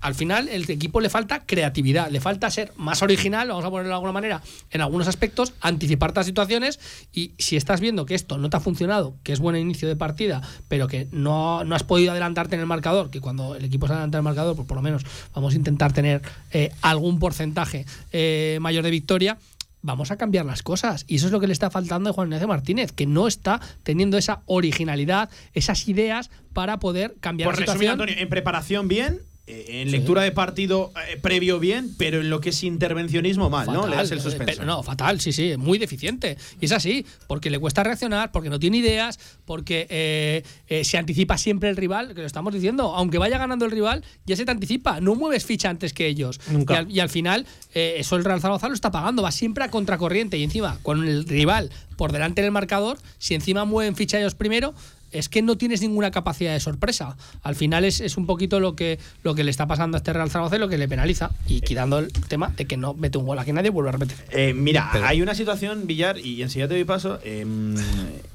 Al 0.00 0.14
final, 0.14 0.48
el 0.48 0.70
equipo 0.70 1.00
le 1.00 1.10
falta 1.10 1.44
creatividad, 1.44 2.10
le 2.10 2.20
falta 2.20 2.50
ser 2.50 2.72
más 2.76 3.02
original, 3.02 3.48
vamos 3.48 3.64
a 3.64 3.70
ponerlo 3.70 3.88
de 3.88 3.94
alguna 3.94 4.12
manera, 4.12 4.42
en 4.70 4.80
algunos 4.80 5.08
aspectos, 5.08 5.52
anticipar 5.60 6.14
las 6.14 6.26
situaciones 6.26 6.78
y 7.12 7.32
si 7.38 7.56
estás 7.56 7.80
viendo 7.80 8.06
que 8.06 8.14
esto 8.14 8.38
no 8.38 8.48
te 8.48 8.56
ha 8.56 8.60
funcionado, 8.60 9.14
que 9.24 9.32
es 9.32 9.40
buen 9.40 9.56
inicio 9.56 9.88
de 9.88 9.96
partida, 9.96 10.40
pero 10.68 10.86
que 10.86 11.08
no, 11.10 11.64
no 11.64 11.74
has 11.74 11.82
podido 11.82 12.12
adelantarte 12.12 12.54
en 12.54 12.60
el 12.60 12.66
marcador, 12.66 13.10
que 13.10 13.20
cuando 13.20 13.56
el 13.56 13.64
equipo 13.64 13.86
se 13.86 13.92
adelanta 13.94 14.18
en 14.18 14.20
el 14.20 14.24
marcador, 14.24 14.54
pues 14.54 14.68
por 14.68 14.76
lo 14.76 14.82
menos 14.82 15.04
vamos 15.34 15.54
a 15.54 15.56
intentar 15.56 15.92
tener 15.92 16.22
eh, 16.52 16.70
algún 16.80 17.18
porcentaje 17.18 17.84
eh, 18.12 18.58
mayor 18.60 18.84
de 18.84 18.90
victoria, 18.90 19.38
vamos 19.82 20.10
a 20.10 20.16
cambiar 20.16 20.44
las 20.44 20.62
cosas. 20.62 21.04
Y 21.08 21.16
eso 21.16 21.26
es 21.26 21.32
lo 21.32 21.40
que 21.40 21.46
le 21.46 21.52
está 21.52 21.70
faltando 21.70 22.10
a 22.10 22.12
Juan 22.12 22.28
Ignacio 22.28 22.48
Martínez, 22.48 22.92
que 22.92 23.06
no 23.06 23.26
está 23.26 23.60
teniendo 23.82 24.18
esa 24.18 24.42
originalidad, 24.46 25.30
esas 25.54 25.88
ideas 25.88 26.30
para 26.52 26.78
poder 26.78 27.16
cambiar 27.20 27.48
Por 27.48 27.54
la 27.54 27.60
resumir, 27.60 27.88
situación. 27.88 28.00
Antonio, 28.00 28.22
en 28.22 28.28
preparación 28.28 28.88
bien, 28.88 29.20
eh, 29.48 29.80
en 29.80 29.88
Sí. 29.88 29.92
lectura 29.96 30.22
de 30.22 30.30
partido 30.32 30.92
eh, 31.10 31.16
previo 31.20 31.58
bien, 31.58 31.94
pero 31.96 32.20
en 32.20 32.28
lo 32.30 32.40
que 32.40 32.50
es 32.50 32.62
intervencionismo 32.62 33.48
mal, 33.50 33.66
¿no? 33.66 33.86
Le 33.86 33.96
das 33.96 34.10
el 34.10 34.18
Fatal, 34.18 34.30
suspenso. 34.32 34.52
pero 34.60 34.66
no, 34.66 34.82
fatal, 34.82 35.20
sí, 35.20 35.32
sí, 35.32 35.56
muy 35.56 35.78
deficiente. 35.78 36.36
Y 36.60 36.66
es 36.66 36.72
así, 36.72 37.06
porque 37.26 37.50
le 37.50 37.58
cuesta 37.58 37.82
reaccionar, 37.82 38.30
porque 38.30 38.50
no 38.50 38.58
tiene 38.58 38.76
ideas, 38.78 39.18
porque 39.44 39.86
eh, 39.90 40.42
eh, 40.68 40.84
se 40.84 40.98
anticipa 40.98 41.38
siempre 41.38 41.68
el 41.70 41.76
rival, 41.76 42.14
que 42.14 42.20
lo 42.20 42.26
estamos 42.26 42.52
diciendo, 42.52 42.94
aunque 42.94 43.18
vaya 43.18 43.38
ganando 43.38 43.64
el 43.64 43.70
rival, 43.70 44.04
ya 44.26 44.36
se 44.36 44.44
te 44.44 44.50
anticipa, 44.50 45.00
no 45.00 45.14
mueves 45.14 45.44
ficha 45.46 45.70
antes 45.70 45.92
que 45.92 46.06
ellos. 46.06 46.40
Nunca. 46.50 46.74
Y 46.74 46.76
al, 46.76 46.90
y 46.92 47.00
al 47.00 47.08
final, 47.08 47.46
eh, 47.74 47.94
eso 47.98 48.16
el 48.16 48.24
Real 48.24 48.40
Zaragoza 48.40 48.68
lo 48.68 48.74
está 48.74 48.90
pagando, 48.90 49.22
va 49.22 49.30
siempre 49.32 49.64
a 49.64 49.70
contracorriente 49.70 50.36
y 50.36 50.42
encima, 50.44 50.78
con 50.82 51.06
el 51.06 51.24
rival 51.26 51.70
por 51.96 52.12
delante 52.12 52.42
del 52.42 52.50
marcador, 52.52 52.98
si 53.18 53.34
encima 53.34 53.64
mueven 53.64 53.96
ficha 53.96 54.18
ellos 54.20 54.34
primero, 54.36 54.72
es 55.12 55.28
que 55.28 55.42
no 55.42 55.56
tienes 55.56 55.80
ninguna 55.80 56.10
capacidad 56.10 56.52
de 56.52 56.60
sorpresa. 56.60 57.16
Al 57.42 57.54
final 57.54 57.84
es, 57.84 58.00
es 58.00 58.16
un 58.16 58.26
poquito 58.26 58.60
lo 58.60 58.76
que, 58.76 58.98
lo 59.22 59.34
que 59.34 59.44
le 59.44 59.50
está 59.50 59.66
pasando 59.66 59.96
a 59.96 59.98
este 59.98 60.12
Real 60.12 60.30
Zaragoza 60.30 60.56
y 60.56 60.58
lo 60.58 60.68
que 60.68 60.78
le 60.78 60.88
penaliza. 60.88 61.30
Y 61.46 61.60
quitando 61.60 61.98
el 61.98 62.12
tema 62.12 62.52
de 62.56 62.66
que 62.66 62.76
no 62.76 62.94
mete 62.94 63.18
un 63.18 63.26
gol 63.26 63.38
aquí 63.38 63.52
nadie 63.52 63.70
vuelve 63.70 63.90
a 63.90 63.92
repetir. 63.92 64.16
Eh, 64.30 64.52
mira, 64.54 64.90
hay 65.06 65.22
una 65.22 65.34
situación, 65.34 65.86
Villar, 65.86 66.18
y 66.18 66.42
enseguida 66.42 66.68
te 66.68 66.74
doy 66.74 66.84
paso. 66.84 67.18
eh, 67.24 67.44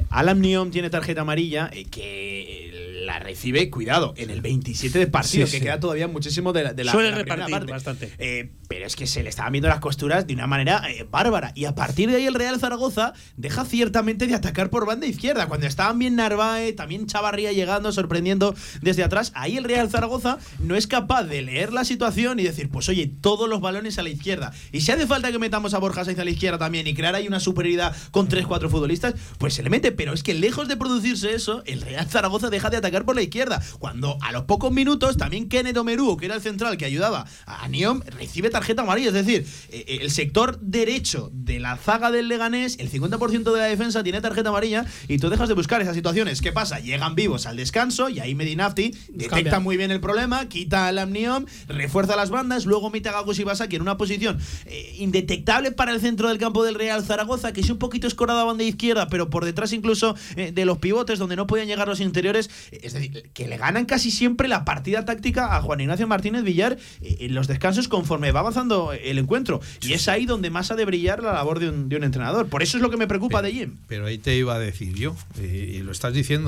Alan 0.09 0.41
Neom 0.41 0.69
tiene 0.71 0.89
tarjeta 0.89 1.21
amarilla 1.21 1.69
eh, 1.73 1.85
que 1.85 3.01
la 3.05 3.19
recibe, 3.19 3.69
cuidado, 3.69 4.13
en 4.15 4.29
el 4.29 4.41
27 4.41 4.97
de 4.97 5.07
partido, 5.07 5.45
Sí, 5.45 5.51
que 5.53 5.57
sí. 5.57 5.63
queda 5.63 5.79
todavía 5.79 6.07
muchísimo 6.07 6.53
de 6.53 6.63
la, 6.63 6.73
de 6.73 6.83
la, 6.85 6.91
Suele 6.93 7.09
de 7.09 7.15
la 7.15 7.17
repartir 7.23 7.51
parte. 7.51 7.71
bastante. 7.71 8.11
Eh, 8.17 8.51
pero 8.69 8.85
es 8.85 8.95
que 8.95 9.07
se 9.07 9.23
le 9.23 9.29
estaban 9.29 9.51
viendo 9.51 9.67
las 9.67 9.79
costuras 9.79 10.25
de 10.25 10.33
una 10.33 10.47
manera 10.47 10.81
eh, 10.89 11.05
bárbara. 11.09 11.51
Y 11.53 11.65
a 11.65 11.75
partir 11.75 12.09
de 12.09 12.15
ahí 12.17 12.25
el 12.25 12.33
Real 12.33 12.59
Zaragoza 12.59 13.13
deja 13.35 13.65
ciertamente 13.65 14.25
de 14.25 14.35
atacar 14.35 14.69
por 14.69 14.85
banda 14.85 15.05
izquierda. 15.05 15.47
Cuando 15.47 15.67
estaban 15.67 15.99
bien 15.99 16.15
Narváez, 16.15 16.62
también 16.71 17.07
Chavarría 17.07 17.51
llegando, 17.51 17.91
sorprendiendo 17.91 18.55
desde 18.81 19.03
atrás, 19.03 19.33
ahí 19.35 19.57
el 19.57 19.65
Real 19.65 19.89
Zaragoza 19.89 20.37
no 20.59 20.75
es 20.75 20.87
capaz 20.87 21.23
de 21.23 21.41
leer 21.41 21.73
la 21.73 21.83
situación 21.83 22.39
y 22.39 22.43
decir, 22.43 22.69
pues 22.69 22.87
oye, 22.87 23.11
todos 23.19 23.49
los 23.49 23.59
balones 23.59 23.99
a 23.99 24.03
la 24.03 24.09
izquierda. 24.09 24.53
Y 24.71 24.81
si 24.81 24.91
hace 24.91 25.07
falta 25.07 25.31
que 25.31 25.39
metamos 25.39 25.73
a 25.73 25.79
Borja 25.79 26.05
Sainz 26.05 26.19
a 26.19 26.23
la 26.23 26.31
izquierda 26.31 26.57
también 26.57 26.87
y 26.87 26.93
crear 26.93 27.15
ahí 27.15 27.27
una 27.27 27.39
superioridad 27.39 27.95
con 28.11 28.29
3-4 28.29 28.69
futbolistas, 28.69 29.15
pues 29.37 29.53
se 29.53 29.63
le 29.63 29.69
mete. 29.69 29.91
Pero 29.91 30.13
es 30.13 30.23
que 30.23 30.33
lejos 30.33 30.67
de 30.67 30.77
producirse 30.77 31.33
eso, 31.33 31.63
el 31.65 31.81
Real 31.81 32.07
Zaragoza 32.07 32.49
deja 32.49 32.69
de 32.69 32.77
atacar 32.77 33.05
por 33.05 33.15
la 33.15 33.21
izquierda. 33.21 33.61
Cuando 33.79 34.17
a 34.21 34.31
los 34.31 34.43
pocos 34.43 34.71
minutos 34.71 35.17
también 35.17 35.49
Kenneth 35.49 35.77
Omeru, 35.77 36.17
que 36.17 36.25
era 36.27 36.35
el 36.35 36.41
central 36.41 36.77
que 36.77 36.85
ayudaba 36.85 37.25
a 37.45 37.67
Niom, 37.67 38.01
recibe 38.01 38.49
tarjeta 38.49 38.83
amarilla. 38.83 39.07
Es 39.07 39.13
decir, 39.13 39.45
eh, 39.69 39.85
eh, 39.87 39.99
el 40.01 40.11
sector 40.11 40.59
derecho 40.59 41.29
de 41.33 41.59
la 41.59 41.77
zaga 41.77 42.11
del 42.11 42.27
Leganés, 42.27 42.77
el 42.79 42.89
50% 42.91 43.51
de 43.51 43.59
la 43.59 43.65
defensa 43.65 44.03
tiene 44.03 44.21
tarjeta 44.21 44.49
amarilla 44.49 44.85
y 45.07 45.17
tú 45.17 45.29
dejas 45.29 45.49
de 45.49 45.55
buscar 45.55 45.81
esas 45.81 45.95
situaciones. 45.95 46.41
¿Qué 46.53 46.59
pasa? 46.59 46.79
Llegan 46.79 47.15
vivos 47.15 47.47
al 47.47 47.57
descanso 47.57 48.09
y 48.09 48.19
ahí 48.19 48.35
Medinafti 48.35 48.91
detecta 49.09 49.35
cambia. 49.37 49.59
muy 49.59 49.75
bien 49.75 49.89
el 49.89 49.99
problema, 49.99 50.47
quita 50.47 50.87
al 50.87 50.99
Amniom, 50.99 51.45
refuerza 51.67 52.15
las 52.15 52.29
bandas, 52.29 52.67
luego 52.67 52.91
mete 52.91 53.09
a 53.09 53.11
Gagos 53.11 53.39
y 53.39 53.43
Basaki 53.43 53.77
en 53.77 53.81
una 53.81 53.97
posición 53.97 54.37
eh, 54.67 54.97
indetectable 54.99 55.71
para 55.71 55.91
el 55.93 55.99
centro 55.99 56.29
del 56.29 56.37
campo 56.37 56.63
del 56.63 56.75
Real 56.75 57.03
Zaragoza, 57.03 57.53
que 57.53 57.61
es 57.61 57.69
un 57.71 57.79
poquito 57.79 58.05
escorada 58.05 58.41
a 58.41 58.43
banda 58.43 58.63
izquierda, 58.63 59.07
pero 59.07 59.31
por 59.31 59.45
detrás 59.45 59.73
incluso 59.73 60.15
eh, 60.35 60.51
de 60.51 60.65
los 60.65 60.77
pivotes, 60.77 61.17
donde 61.17 61.35
no 61.35 61.47
podían 61.47 61.65
llegar 61.67 61.87
los 61.87 61.99
interiores. 61.99 62.51
Eh, 62.71 62.81
Es 62.83 62.93
decir, 62.93 63.31
que 63.33 63.47
le 63.47 63.57
ganan 63.57 63.85
casi 63.85 64.11
siempre 64.11 64.47
la 64.47 64.63
partida 64.63 65.05
táctica 65.05 65.57
a 65.57 65.61
Juan 65.63 65.81
Ignacio 65.81 66.05
Martínez 66.05 66.43
Villar 66.43 66.77
eh, 67.01 67.17
en 67.21 67.33
los 67.33 67.47
descansos 67.47 67.87
conforme 67.87 68.31
va 68.31 68.41
avanzando 68.41 68.93
el 68.93 69.17
encuentro. 69.17 69.59
Y 69.81 69.93
es 69.93 70.07
ahí 70.07 70.27
donde 70.27 70.51
más 70.51 70.69
ha 70.69 70.75
de 70.75 70.85
brillar 70.85 71.23
la 71.23 71.33
labor 71.33 71.57
de 71.57 71.69
un, 71.69 71.89
de 71.89 71.95
un 71.95 72.03
entrenador. 72.03 72.45
Por 72.45 72.61
eso 72.61 72.77
es 72.77 72.83
lo 72.83 72.91
que 72.91 72.97
me 72.97 73.07
preocupa 73.07 73.41
de 73.41 73.51
Jim. 73.51 73.77
Pero 73.87 74.05
ahí 74.05 74.19
te 74.19 74.37
iba 74.37 74.53
a 74.53 74.59
decir 74.59 74.93
yo, 74.93 75.15
y 75.41 75.79
lo 75.79 75.91
estás 75.91 76.13
diciendo. 76.13 76.42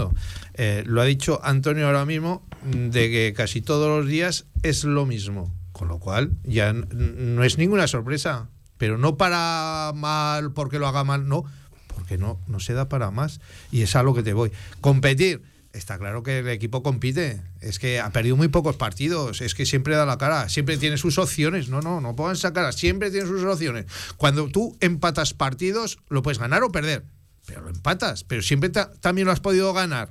Eh, 0.54 0.84
lo 0.86 1.02
ha 1.02 1.06
dicho 1.06 1.40
Antonio 1.44 1.88
ahora 1.88 2.06
mismo, 2.06 2.46
mm, 2.64 2.90
de 2.90 3.10
que 3.10 3.34
casi 3.36 3.62
todos 3.62 3.88
los 3.88 4.10
días 4.10 4.46
es 4.64 4.84
lo 4.84 5.06
mismo. 5.06 5.54
Con 5.72 5.90
lo 5.90 6.00
cual, 6.00 6.32
ya 6.44 6.72
no 6.72 7.44
es 7.44 7.58
ninguna 7.58 7.88
sorpresa. 7.88 8.48
Pero 8.78 8.98
no 8.98 9.18
para 9.18 9.92
mal 9.96 10.52
porque 10.52 10.80
lo 10.80 10.88
haga 10.88 11.04
mal, 11.04 11.28
no. 11.28 11.44
Porque 11.88 12.18
no, 12.18 12.40
no 12.48 12.60
se 12.60 12.74
da 12.74 12.90
para 12.90 13.12
más. 13.12 13.40
Y 13.72 13.82
es 13.82 13.96
a 13.96 14.04
lo 14.04 14.14
que 14.14 14.24
te 14.24 14.34
voy. 14.34 14.52
Competir. 14.82 15.42
Está 15.74 15.98
claro 15.98 16.24
que 16.24 16.40
el 16.40 16.48
equipo 16.48 16.84
compite. 16.84 17.42
Es 17.60 17.80
que 17.80 18.00
ha 18.00 18.10
perdido 18.12 18.38
muy 18.38 18.48
pocos 18.48 18.78
partidos. 18.78 19.42
Es 19.42 19.56
que 19.56 19.66
siempre 19.66 19.96
da 19.96 20.06
la 20.06 20.18
cara. 20.18 20.48
Siempre 20.48 20.78
tiene 20.78 20.98
sus 20.98 21.18
opciones. 21.18 21.68
No, 21.68 21.82
no, 21.82 22.00
no 22.00 22.16
pongan 22.16 22.36
esa 22.36 22.54
cara. 22.54 22.72
Siempre 22.72 23.12
tiene 23.12 23.28
sus 23.28 23.44
opciones. 23.44 23.86
Cuando 24.16 24.48
tú 24.48 24.78
empatas 24.80 25.34
partidos, 25.34 25.98
lo 26.08 26.22
puedes 26.22 26.40
ganar 26.40 26.64
o 26.64 26.72
perder. 26.72 27.04
Pero 27.46 27.62
lo 27.62 27.70
empatas. 27.70 28.24
Pero 28.24 28.42
siempre 28.42 28.70
ta- 28.70 28.92
también 29.02 29.26
lo 29.26 29.32
has 29.32 29.40
podido 29.40 29.72
ganar. 29.74 30.10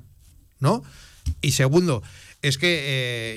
¿No? 0.60 0.82
Y 1.40 1.52
segundo, 1.52 2.02
es 2.42 2.58
que 2.58 2.80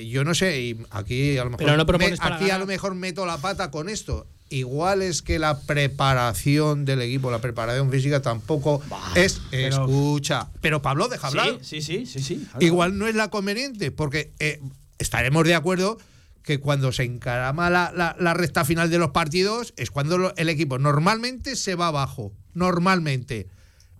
eh, 0.00 0.08
yo 0.08 0.24
no 0.24 0.34
sé, 0.34 0.60
y 0.60 0.78
aquí 0.90 1.36
a 1.38 1.44
lo 1.44 1.50
mejor, 1.50 1.58
Pero 1.64 1.72
no 1.76 1.82
me- 1.82 1.86
propones 1.86 2.18
para 2.20 2.36
aquí 2.36 2.44
a 2.44 2.48
ganar. 2.48 2.60
lo 2.60 2.66
mejor 2.66 2.94
meto 2.94 3.26
la 3.26 3.38
pata 3.38 3.70
con 3.70 3.88
esto. 3.88 4.26
Igual 4.50 5.02
es 5.02 5.20
que 5.20 5.38
la 5.38 5.60
preparación 5.60 6.84
del 6.86 7.02
equipo, 7.02 7.30
la 7.30 7.40
preparación 7.40 7.90
física 7.90 8.22
tampoco 8.22 8.80
es. 9.14 9.40
pero- 9.50 9.84
escucha. 9.84 10.48
Pero 10.62 10.80
Pablo, 10.80 11.08
deja 11.08 11.26
hablar. 11.26 11.58
Sí, 11.62 11.82
sí, 11.82 12.06
sí, 12.06 12.06
sí. 12.06 12.22
sí. 12.22 12.46
Igual 12.60 12.96
no 12.98 13.06
es 13.06 13.14
la 13.14 13.28
conveniente, 13.28 13.90
porque 13.90 14.32
eh, 14.38 14.60
estaremos 14.98 15.44
de 15.44 15.54
acuerdo 15.54 15.98
que 16.42 16.60
cuando 16.60 16.92
se 16.92 17.02
encarama 17.04 17.68
la, 17.68 17.92
la- 17.94 18.16
la 18.18 18.32
recta 18.32 18.64
final 18.64 18.88
de 18.90 18.96
los 18.98 19.10
partidos 19.10 19.74
es 19.76 19.90
cuando 19.90 20.16
lo- 20.16 20.34
el 20.36 20.48
equipo 20.48 20.78
normalmente 20.78 21.56
se 21.56 21.74
va 21.74 21.88
abajo. 21.88 22.32
Normalmente. 22.54 23.48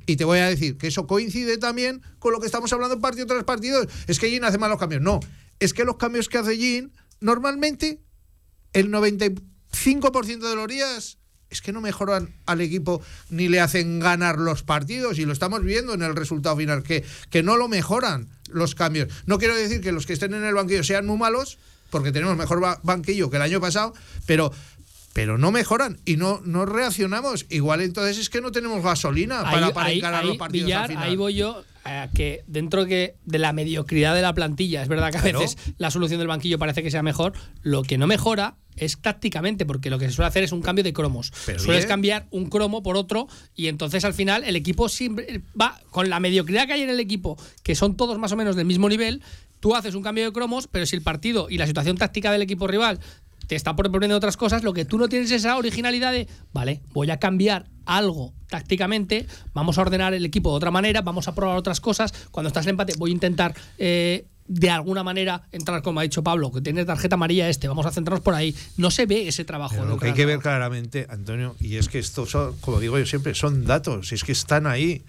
Y 0.09 0.17
te 0.17 0.25
voy 0.25 0.39
a 0.39 0.47
decir 0.49 0.79
que 0.79 0.87
eso 0.87 1.07
coincide 1.07 1.59
también 1.59 2.01
con 2.19 2.33
lo 2.33 2.41
que 2.41 2.47
estamos 2.47 2.73
hablando 2.73 2.99
partido 2.99 3.27
tras 3.27 3.45
partido. 3.45 3.87
Es 4.07 4.19
que 4.19 4.31
Jin 4.31 4.43
hace 4.43 4.57
malos 4.57 4.79
cambios. 4.79 5.03
No, 5.03 5.21
es 5.61 5.75
que 5.75 5.85
los 5.85 5.99
cambios 5.99 6.31
que 6.31 6.39
hace 6.39 6.57
Jin, 6.57 6.91
normalmente 7.21 8.01
el 8.73 8.91
95% 8.91 10.49
de 10.49 10.57
los 10.57 10.67
días 10.67 11.19
es 11.51 11.61
que 11.61 11.73
no 11.73 11.83
mejoran 11.83 12.35
al 12.47 12.63
equipo 12.63 13.03
ni 13.29 13.49
le 13.49 13.61
hacen 13.61 14.01
ganar 14.01 14.39
los 14.39 14.63
partidos 14.63 15.19
y 15.19 15.27
lo 15.27 15.33
estamos 15.35 15.63
viendo 15.63 15.93
en 15.93 16.01
el 16.03 16.17
resultado 16.17 16.57
final, 16.57 16.83
que, 16.83 17.05
que 17.29 17.43
no 17.43 17.59
lo 17.59 17.69
mejoran 17.69 18.29
los 18.49 18.75
cambios. 18.75 19.09
No 19.27 19.39
quiero 19.39 19.55
decir 19.57 19.83
que 19.83 19.93
los 19.93 20.07
que 20.07 20.15
estén 20.15 20.33
en 20.33 20.45
el 20.45 20.55
banquillo 20.55 20.85
sean 20.85 21.05
muy 21.07 21.19
malos, 21.19 21.59
porque 21.91 22.13
tenemos 22.13 22.35
mejor 22.37 22.61
ba- 22.61 22.81
banquillo 22.83 23.29
que 23.29 23.37
el 23.37 23.43
año 23.43 23.61
pasado, 23.61 23.93
pero... 24.27 24.53
Pero 25.19 25.37
no 25.37 25.51
mejoran 25.51 25.99
y 26.05 26.17
no, 26.17 26.41
no 26.45 26.65
reaccionamos. 26.65 27.47
Igual 27.51 27.81
entonces 27.81 28.19
es 28.19 28.31
que 28.31 28.41
no 28.41 28.53
tenemos 28.53 28.85
gasolina 28.85 29.43
para, 29.43 29.73
para 29.73 29.91
encarar 29.91 30.25
los 30.25 30.37
partidos 30.37 30.67
Villar, 30.67 30.83
al 30.83 30.89
final. 30.91 31.09
ahí 31.09 31.17
voy 31.17 31.35
yo 31.35 31.65
a 31.85 32.09
que 32.15 32.45
dentro 32.47 32.87
que 32.87 33.17
de 33.25 33.39
la 33.41 33.53
mediocridad 33.53 34.15
de 34.15 34.23
la 34.23 34.33
plantilla, 34.33 34.81
es 34.81 34.87
verdad 34.89 35.11
que 35.11 35.19
a 35.19 35.23
Claro. 35.23 35.41
veces 35.41 35.59
la 35.77 35.91
solución 35.91 36.19
del 36.21 36.29
banquillo 36.29 36.57
parece 36.61 36.85
que 36.85 36.93
sea 36.93 37.03
mejor, 37.03 37.33
lo 37.63 37.83
que 37.83 37.99
no 37.99 38.07
mejora 38.07 38.55
es 38.77 38.97
tácticamente, 38.99 39.67
porque 39.67 39.91
lo 39.91 39.99
que 39.99 40.07
se 40.07 40.13
suele 40.13 40.29
hacer 40.29 40.45
es 40.45 40.53
un 40.53 40.63
cambio 40.63 40.85
de 40.85 40.93
cromos. 40.93 41.33
Pero 41.47 41.59
Sueles 41.59 41.83
bien. 41.83 41.89
cambiar 41.89 42.27
un 42.31 42.49
cromo 42.49 42.85
por 42.85 42.97
otro 42.97 43.27
y 43.57 43.67
entonces 43.67 44.05
al 44.05 44.15
final 44.15 44.45
el 44.45 44.55
equipo 44.55 44.89
siempre 44.89 45.41
va 45.61 45.81
con 45.91 46.09
la 46.11 46.21
mediocridad 46.21 46.69
que 46.69 46.75
hay 46.75 46.83
en 46.83 46.91
el 46.91 47.01
equipo, 47.01 47.37
que 47.65 47.75
son 47.75 47.97
todos 47.97 48.19
más 48.21 48.31
o 48.31 48.37
menos 48.37 48.55
del 48.55 48.67
mismo 48.67 48.89
nivel, 48.89 49.21
tú 49.59 49.75
haces 49.75 49.97
un 49.97 50.03
cambio 50.05 50.25
de 50.27 50.33
cromos, 50.33 50.69
pero 50.69 50.87
si 50.87 50.95
el 50.95 51.03
partido 51.03 51.49
y 51.51 51.59
la 51.59 51.67
situación 51.67 51.97
táctica 51.97 52.31
del 52.31 52.43
equipo 52.43 52.69
rival 52.69 53.01
te 53.49 53.57
está 53.57 53.75
proponiendo 53.75 54.17
otras 54.17 54.37
cosas, 54.37 54.63
lo 54.63 54.73
que 54.73 54.85
tú 54.85 54.99
no 54.99 55.09
tienes 55.09 55.33
es 55.33 55.41
esa 55.41 55.57
originalidad 55.57 56.13
de, 56.13 56.29
vale, 56.53 56.83
voy 56.93 57.11
a 57.11 57.19
cambiar 57.19 57.67
algo 57.85 58.35
tácticamente, 58.49 59.27
vamos 59.55 59.79
a 59.79 59.81
ordenar 59.81 60.15
el 60.15 60.25
equipo 60.25 60.51
de 60.51 60.57
otra 60.57 60.71
manera, 60.71 61.01
vamos 61.03 61.27
a 61.27 61.35
probar 61.35 61.57
otras 61.57 61.81
cosas, 61.81 62.13
cuando 62.31 62.49
estás 62.49 62.67
en 62.67 62.71
empate 62.71 62.95
voy 62.99 63.11
a 63.11 63.15
intentar 63.15 63.55
eh, 63.79 64.27
de 64.47 64.71
alguna 64.71 65.03
manera 65.03 65.43
entrar, 65.53 65.83
como 65.83 66.01
ha 66.01 66.03
dicho 66.03 66.23
Pablo, 66.23 66.51
que 66.53 66.61
tiene 66.61 66.85
tarjeta 66.85 67.15
amarilla 67.15 67.49
este, 67.49 67.69
vamos 67.69 67.87
a 67.87 67.91
centrarnos 67.91 68.23
por 68.23 68.35
ahí. 68.35 68.55
No 68.79 68.91
se 68.91 69.05
ve 69.05 69.29
ese 69.29 69.45
trabajo. 69.45 69.75
Pero 69.77 69.87
lo 69.89 69.99
que 69.99 70.07
hay 70.07 70.15
que 70.15 70.25
ver 70.25 70.39
claramente, 70.39 71.07
Antonio, 71.11 71.55
y 71.61 71.77
es 71.77 71.89
que 71.89 71.99
estos 71.99 72.31
son, 72.31 72.57
como 72.61 72.81
digo 72.81 72.99
yo 72.99 73.05
siempre, 73.05 73.35
son 73.35 73.67
datos, 73.67 74.13
es 74.13 74.25
que 74.25 74.33
están 74.33 74.67
ahí. 74.67 75.03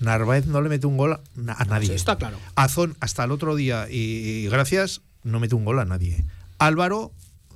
Narváez 0.00 0.46
no 0.46 0.60
le 0.60 0.68
mete 0.68 0.86
un 0.86 0.96
gol 0.96 1.12
a, 1.12 1.20
a 1.56 1.64
nadie. 1.64 1.88
Sí, 1.88 1.94
está 1.94 2.16
claro. 2.16 2.36
Azón, 2.54 2.96
hasta 3.00 3.24
el 3.24 3.30
otro 3.32 3.56
día, 3.56 3.86
y, 3.90 3.96
y 3.96 4.48
gracias, 4.48 5.02
no 5.22 5.40
mete 5.40 5.54
un 5.54 5.64
gol 5.64 5.78
a 5.80 5.84
nadie. 5.84 6.24
Álvaro, 6.58 7.12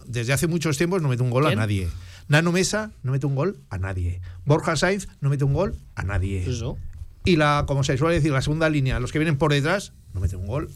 desde 0.08 0.32
hace 0.32 0.46
muchos 0.48 0.76
tiempos, 0.78 1.02
no 1.02 1.08
mete 1.08 1.22
un 1.22 1.30
gol 1.30 1.44
¿Quién? 1.44 1.58
a 1.58 1.62
nadie. 1.62 1.88
Nano 2.28 2.50
Mesa 2.52 2.90
no 3.02 3.12
mete 3.12 3.26
un 3.26 3.34
gol 3.34 3.56
a 3.70 3.78
nadie. 3.78 4.20
Borja 4.44 4.74
Sainz 4.76 5.08
no 5.20 5.28
mete 5.30 5.44
un 5.44 5.52
gol 5.54 5.76
a 5.94 6.02
nadie. 6.02 6.44
Eso. 6.48 6.76
Y 7.24 7.36
la, 7.36 7.64
como 7.66 7.84
se 7.84 7.96
suele 7.98 8.16
decir, 8.16 8.32
la 8.32 8.42
segunda 8.42 8.68
línea, 8.68 9.00
los 9.00 9.12
que 9.12 9.18
vienen 9.18 9.38
por 9.38 9.52
detrás, 9.52 9.92
no 10.14 10.20
mete 10.20 10.36
un 10.36 10.46
gol. 10.46 10.70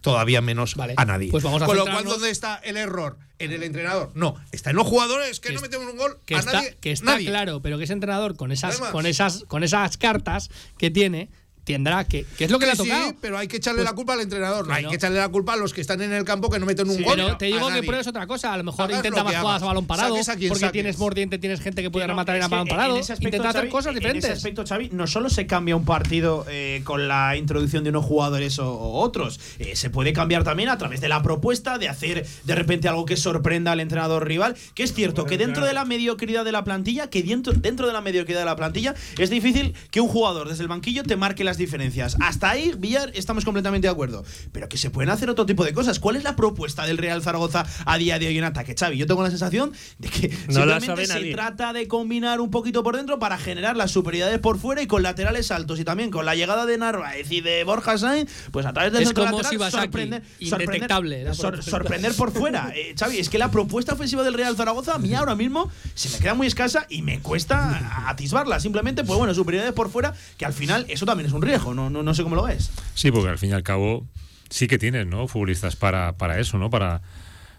Todavía 0.00 0.40
menos 0.40 0.74
Vale, 0.74 0.94
a 0.96 1.04
nadie. 1.04 1.30
pues 1.30 1.44
vamos 1.44 1.62
a 1.62 1.66
Con 1.66 1.76
lo 1.76 1.84
cual, 1.84 2.04
¿dónde 2.04 2.28
está 2.30 2.56
el 2.56 2.76
error? 2.76 3.18
¿En 3.38 3.52
el 3.52 3.62
entrenador? 3.62 4.10
No, 4.14 4.34
está 4.50 4.70
en 4.70 4.76
los 4.76 4.86
jugadores 4.86 5.38
que, 5.38 5.48
Que 5.50 5.54
no 5.54 5.60
metemos 5.60 5.88
un 5.92 5.96
gol 5.96 6.18
que 6.26 6.34
a 6.34 6.40
está, 6.40 6.52
nadie. 6.54 6.76
que 6.80 6.90
está 6.92 7.12
nadie. 7.12 7.28
claro, 7.28 7.60
pero 7.62 7.78
que 7.78 7.84
ese 7.84 7.92
entrenador 7.92 8.36
con 8.36 8.50
esas, 8.50 8.72
Además. 8.74 8.90
con 8.90 9.06
esas, 9.06 9.44
con 9.46 9.62
esas 9.62 9.96
cartas 9.98 10.50
que 10.76 10.90
tiene, 10.90 11.30
tendrá 11.64 12.04
que, 12.04 12.24
que 12.36 12.44
es 12.44 12.50
lo 12.50 12.58
que 12.58 12.66
le 12.66 12.72
ha 12.72 12.76
Sí, 12.76 12.82
tocado. 12.88 13.14
pero 13.20 13.38
hay 13.38 13.46
que 13.48 13.56
echarle 13.58 13.80
Pues- 13.82 13.90
la 13.90 13.94
culpa 13.94 14.14
al 14.14 14.20
entrenador. 14.20 14.66
No, 14.66 14.74
hay 14.74 14.82
no. 14.84 14.90
que 14.90 14.96
echarle 14.96 15.18
la 15.18 15.28
culpa 15.28 15.52
a 15.52 15.56
los 15.56 15.72
que 15.72 15.80
están 15.80 16.02
en 16.02 16.12
el 16.12 16.24
campo 16.24 16.50
que 16.50 16.58
no 16.58 16.66
meten 16.66 16.88
un 16.88 16.96
Sí, 16.96 17.02
gol. 17.04 17.14
pero 17.16 17.36
te 17.36 17.44
a 17.44 17.48
digo 17.48 17.68
que 17.68 17.82
pruebes 17.82 18.06
otra 18.06 18.26
cosa. 18.26 18.52
A 18.52 18.56
lo 18.56 18.64
mejor 18.64 18.84
Hagas 18.86 18.96
intenta 18.98 19.18
lo 19.20 19.24
más 19.24 19.36
jugadas 19.36 19.62
a 19.62 19.66
balón 19.66 19.86
parado, 19.86 20.14
a 20.14 20.18
porque 20.18 20.24
saques. 20.24 20.72
tienes 20.72 20.98
mordiente, 20.98 21.38
tienes 21.38 21.60
gente 21.60 21.82
que 21.82 21.90
puede 21.90 22.06
no, 22.06 22.12
rematar 22.14 22.36
en 22.36 22.42
que 22.42 22.48
balón 22.48 22.66
parado. 22.68 22.94
en 22.96 23.00
aspecto, 23.00 23.24
Intenta 23.24 23.48
hacer 23.50 23.68
cosas 23.68 23.88
En 23.90 23.94
diferentes. 23.94 24.24
ese 24.24 24.32
aspecto, 24.36 24.64
Xavi, 24.66 24.90
no 24.92 25.06
solo 25.06 25.30
se 25.30 25.46
cambia 25.46 25.76
un 25.76 25.84
partido 25.84 26.44
eh, 26.48 26.80
con 26.84 27.06
la 27.08 27.36
introducción 27.36 27.84
de 27.84 27.90
unos 27.90 28.04
jugadores 28.04 28.58
o, 28.58 28.68
o 28.72 29.00
otros, 29.00 29.38
eh, 29.58 29.76
se 29.76 29.90
puede 29.90 30.12
cambiar 30.12 30.44
también 30.44 30.68
a 30.68 30.78
través 30.78 31.00
de 31.00 31.08
la 31.08 31.22
propuesta 31.22 31.78
de 31.78 31.88
hacer 31.88 32.26
de 32.44 32.54
repente 32.54 32.88
algo 32.88 33.04
que 33.06 33.16
sorprenda 33.16 33.72
al 33.72 33.80
entrenador 33.80 34.26
rival. 34.26 34.56
Que 34.74 34.82
es 34.82 34.92
cierto 34.94 35.24
que 35.26 35.38
dentro 35.38 35.64
de 35.64 35.72
la 35.74 35.84
mediocridad 35.84 36.44
de 36.44 36.52
la 36.52 36.64
plantilla, 36.64 37.08
que 37.08 37.22
dentro, 37.22 37.52
dentro 37.52 37.86
de 37.86 37.92
la 37.92 38.00
mediocridad 38.00 38.40
de 38.40 38.46
la 38.46 38.56
plantilla, 38.56 38.94
es 39.18 39.30
difícil 39.30 39.74
que 39.90 40.00
un 40.00 40.08
jugador 40.08 40.48
desde 40.48 40.62
el 40.62 40.68
banquillo 40.68 41.02
te 41.04 41.16
marque 41.16 41.44
las 41.52 41.58
diferencias. 41.58 42.16
Hasta 42.20 42.48
ahí, 42.48 42.72
Villar, 42.78 43.10
estamos 43.14 43.44
completamente 43.44 43.86
de 43.86 43.92
acuerdo. 43.92 44.24
Pero 44.52 44.70
que 44.70 44.78
se 44.78 44.88
pueden 44.88 45.10
hacer 45.10 45.28
otro 45.28 45.44
tipo 45.44 45.64
de 45.66 45.74
cosas. 45.74 45.98
¿Cuál 45.98 46.16
es 46.16 46.24
la 46.24 46.34
propuesta 46.34 46.86
del 46.86 46.96
Real 46.96 47.22
Zaragoza 47.22 47.66
a 47.84 47.98
día 47.98 48.18
de 48.18 48.26
hoy 48.28 48.38
en 48.38 48.44
ataque, 48.44 48.74
Xavi? 48.74 48.96
Yo 48.96 49.06
tengo 49.06 49.22
la 49.22 49.28
sensación 49.28 49.72
de 49.98 50.08
que 50.08 50.28
No 50.48 50.64
la 50.64 50.80
simplemente 50.80 51.06
se 51.12 51.18
nadie. 51.18 51.32
trata 51.34 51.74
de 51.74 51.86
combinar 51.88 52.40
un 52.40 52.50
poquito 52.50 52.82
por 52.82 52.96
dentro 52.96 53.18
para 53.18 53.36
generar 53.36 53.76
las 53.76 53.90
superioridades 53.90 54.38
por 54.38 54.58
fuera 54.58 54.80
y 54.80 54.86
con 54.86 55.02
laterales 55.02 55.50
altos 55.50 55.78
y 55.78 55.84
también 55.84 56.10
con 56.10 56.24
la 56.24 56.34
llegada 56.34 56.64
de 56.64 56.78
Narváez 56.78 57.30
y 57.30 57.42
de 57.42 57.64
Borja 57.64 57.98
Sainz, 57.98 58.30
pues 58.50 58.64
a 58.64 58.72
través 58.72 58.94
del 58.94 59.02
Es 59.02 59.08
centro 59.08 59.24
como 59.24 59.36
lateral 59.42 59.52
Shibasaki, 59.52 59.82
sorprender, 59.84 60.22
indetectable, 60.38 61.16
sorprender, 61.34 61.34
sor- 61.36 61.62
sorprender 61.62 62.14
por 62.14 62.32
fuera. 62.32 62.72
Eh, 62.82 62.94
Xavi, 62.98 63.18
es 63.18 63.28
que 63.28 63.36
la 63.38 63.50
propuesta 63.50 63.92
ofensiva 63.92 64.22
del 64.22 64.32
Real 64.32 64.56
Zaragoza 64.56 64.94
a 64.94 64.98
mí 64.98 65.12
ahora 65.14 65.34
mismo 65.34 65.70
se 65.94 66.08
me 66.08 66.18
queda 66.18 66.32
muy 66.32 66.46
escasa 66.46 66.86
y 66.88 67.02
me 67.02 67.20
cuesta 67.20 68.08
atisbarla. 68.08 68.60
Simplemente, 68.60 69.04
pues 69.04 69.18
bueno, 69.18 69.34
superioridades 69.34 69.74
por 69.74 69.90
fuera, 69.90 70.14
que 70.38 70.46
al 70.46 70.52
final 70.54 70.86
eso 70.88 71.04
también 71.04 71.26
es 71.26 71.32
un 71.34 71.41
riesgo. 71.42 71.74
No, 71.74 71.90
no, 71.90 72.02
no 72.02 72.14
sé 72.14 72.22
cómo 72.22 72.36
lo 72.36 72.44
ves. 72.44 72.70
Sí, 72.94 73.10
porque 73.10 73.28
al 73.28 73.38
fin 73.38 73.50
y 73.50 73.52
al 73.52 73.62
cabo 73.62 74.06
sí 74.50 74.66
que 74.66 74.78
tienes, 74.78 75.06
¿no? 75.06 75.28
Futbolistas 75.28 75.76
para, 75.76 76.12
para 76.16 76.38
eso, 76.38 76.58
¿no? 76.58 76.70
Para, 76.70 77.02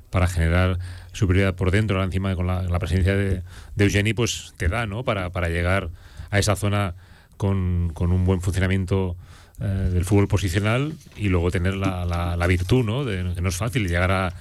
para 0.10 0.28
generar 0.28 0.80
superioridad 1.12 1.56
por 1.56 1.72
dentro, 1.72 1.98
ahora 1.98 2.06
encima 2.06 2.36
con 2.36 2.48
la, 2.48 2.80
presencia 2.80 3.16
de, 3.16 3.42
de 3.76 4.14
pues 4.16 4.54
te 4.58 4.68
da, 4.68 4.86
¿no? 4.86 5.04
Para, 5.04 5.32
para 5.32 5.50
llegar 5.50 5.90
a 6.30 6.40
esa 6.40 6.56
zona 6.56 6.96
con, 7.38 7.92
con 7.94 8.12
un 8.12 8.26
buen 8.26 8.42
funcionamiento 8.42 9.16
eh, 9.60 9.66
del 9.66 10.06
fútbol 10.06 10.28
posicional 10.28 10.94
y 11.16 11.30
luego 11.30 11.52
tener 11.52 11.76
la, 11.76 12.06
la, 12.06 12.48
virtud, 12.48 12.84
¿no? 12.84 13.06
De, 13.06 13.34
que 13.34 13.42
no 13.42 13.50
es 13.50 13.56
fácil 13.56 13.88
llegar 13.88 14.12
a, 14.12 14.34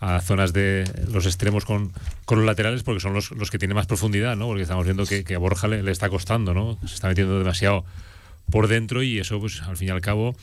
a 0.00 0.20
zonas 0.20 0.52
de 0.52 0.84
los 1.10 1.24
extremos 1.26 1.64
con, 1.64 1.92
con 2.26 2.38
los 2.38 2.46
laterales 2.46 2.82
porque 2.82 3.00
son 3.00 3.14
los, 3.14 3.30
los 3.30 3.50
que 3.50 3.58
tienen 3.58 3.74
más 3.74 3.86
profundidad, 3.86 4.36
¿no? 4.36 4.46
Porque 4.46 4.62
estamos 4.62 4.84
viendo 4.84 5.06
que, 5.06 5.24
que 5.24 5.34
a 5.34 5.38
Borja 5.38 5.68
le, 5.68 5.82
le 5.82 5.90
está 5.90 6.10
costando, 6.10 6.52
¿no? 6.52 6.78
Se 6.86 6.94
está 6.94 7.08
metiendo 7.08 7.38
demasiado 7.38 7.84
por 8.50 8.68
dentro 8.68 9.02
y 9.02 9.18
eso, 9.18 9.40
pues 9.40 9.62
al 9.62 9.76
fin 9.76 9.88
y 9.88 9.90
al 9.90 10.00
cabo, 10.00 10.36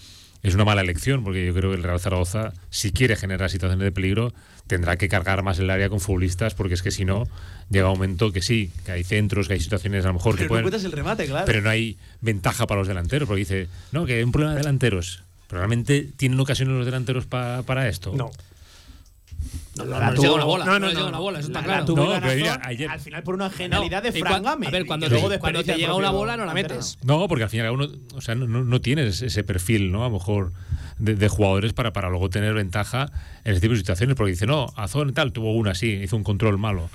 es 0.44 0.56
una 0.56 0.66
mala 0.66 0.82
elección, 0.82 1.24
porque 1.24 1.46
yo 1.46 1.54
creo 1.54 1.70
que 1.72 1.78
el 1.78 1.84
Real 1.84 2.00
Zaragoza, 2.00 2.54
si 2.70 2.92
quiere 2.92 3.16
generar 3.16 3.50
situaciones 3.52 3.84
de 3.84 3.92
peligro, 3.92 4.34
tendrá 4.68 4.98
que 4.98 5.08
cargar 5.08 5.44
más 5.44 5.60
el 5.60 5.70
área 5.70 5.88
con 5.90 6.00
futbolistas, 6.00 6.56
porque 6.56 6.74
es 6.74 6.82
que 6.82 6.90
si 6.92 7.06
no, 7.06 7.28
llega 7.70 7.88
un 7.90 7.94
momento 7.96 8.32
que 8.32 8.42
sí, 8.42 8.72
que 8.86 8.92
hay 8.94 9.04
centros, 9.04 9.48
que 9.48 9.54
hay 9.54 9.60
situaciones 9.60 10.04
a 10.06 10.08
lo 10.08 10.16
mejor 10.16 10.36
Pero 10.36 10.46
que 10.56 10.62
pueden. 10.64 10.86
el 10.86 10.92
remate, 10.92 11.26
claro. 11.28 11.46
Pero 11.46 11.62
no 11.62 11.70
hay 11.70 11.98
ventaja 12.22 12.66
para 12.68 12.80
los 12.80 12.88
delanteros, 12.88 13.28
porque 13.28 13.40
dice, 13.40 13.68
no, 13.92 14.06
que 14.06 14.16
hay 14.16 14.24
un 14.24 14.32
problema 14.32 14.54
de 14.54 14.60
delanteros. 14.60 15.24
¿Pero 15.48 15.60
realmente 15.60 16.08
tienen 16.18 16.40
ocasiones 16.40 16.74
los 16.76 16.86
delanteros 16.86 17.26
pa- 17.26 17.62
para 17.64 17.88
esto? 17.90 18.14
No. 18.16 18.32
No, 19.78 19.86
no, 19.86 20.00
no 20.00 20.14
llega 20.22 20.34
una 20.34 20.44
bola. 20.44 20.66
no, 20.66 20.72
No, 20.74 20.80
no, 20.80 20.88
llega 20.90 21.06
una 21.08 21.20
bola, 21.20 21.40
eso 21.40 21.48
está 21.48 21.62
La- 21.62 21.66
claro. 21.86 21.96
al 22.92 23.00
final 23.00 23.24
por 23.24 23.36
una 23.36 23.50
genialidad 23.50 24.04
de 24.04 24.10
Y 24.10 24.12
Fran 24.22 24.34
cuan- 24.34 24.44
Gámez. 24.44 24.68
A 24.70 24.72
ver, 24.72 24.86
cuando 24.86 25.08
te, 25.64 25.76
llega 25.76 25.96
una 25.96 26.12
bola 26.12 26.36
no 26.38 26.46
la 26.46 26.54
metes. 26.54 26.98
No, 27.04 27.28
porque 27.28 27.44
al 27.46 27.50
final 27.50 27.72
uno, 27.72 27.88
o 28.14 28.22
sea, 28.22 28.36
no, 28.36 28.82
tienes 28.82 29.22
ese 29.22 29.44
perfil, 29.44 29.92
¿no? 29.92 30.04
A 30.04 30.10
lo 30.10 30.14
mejor 30.16 30.52
de, 31.00 31.16
de 31.16 31.28
jugadores 31.30 31.74
para, 31.74 31.94
para 31.94 32.10
luego 32.10 32.30
tener 32.30 32.54
ventaja 32.54 33.12
en 33.44 33.54
ese 33.54 33.62
tipo 33.62 33.72
de 33.74 33.80
situaciones, 33.80 34.16
porque 34.16 34.32
dice, 34.32 34.46
no, 34.46 34.68
Azón 34.76 35.10
y 35.10 35.14
tal, 35.14 35.32
tuvo 35.32 35.54
una, 35.54 35.74
sí, 35.74 35.88
hizo 36.04 36.16
un 36.18 36.24
control 36.24 36.58
malo. 36.58 36.90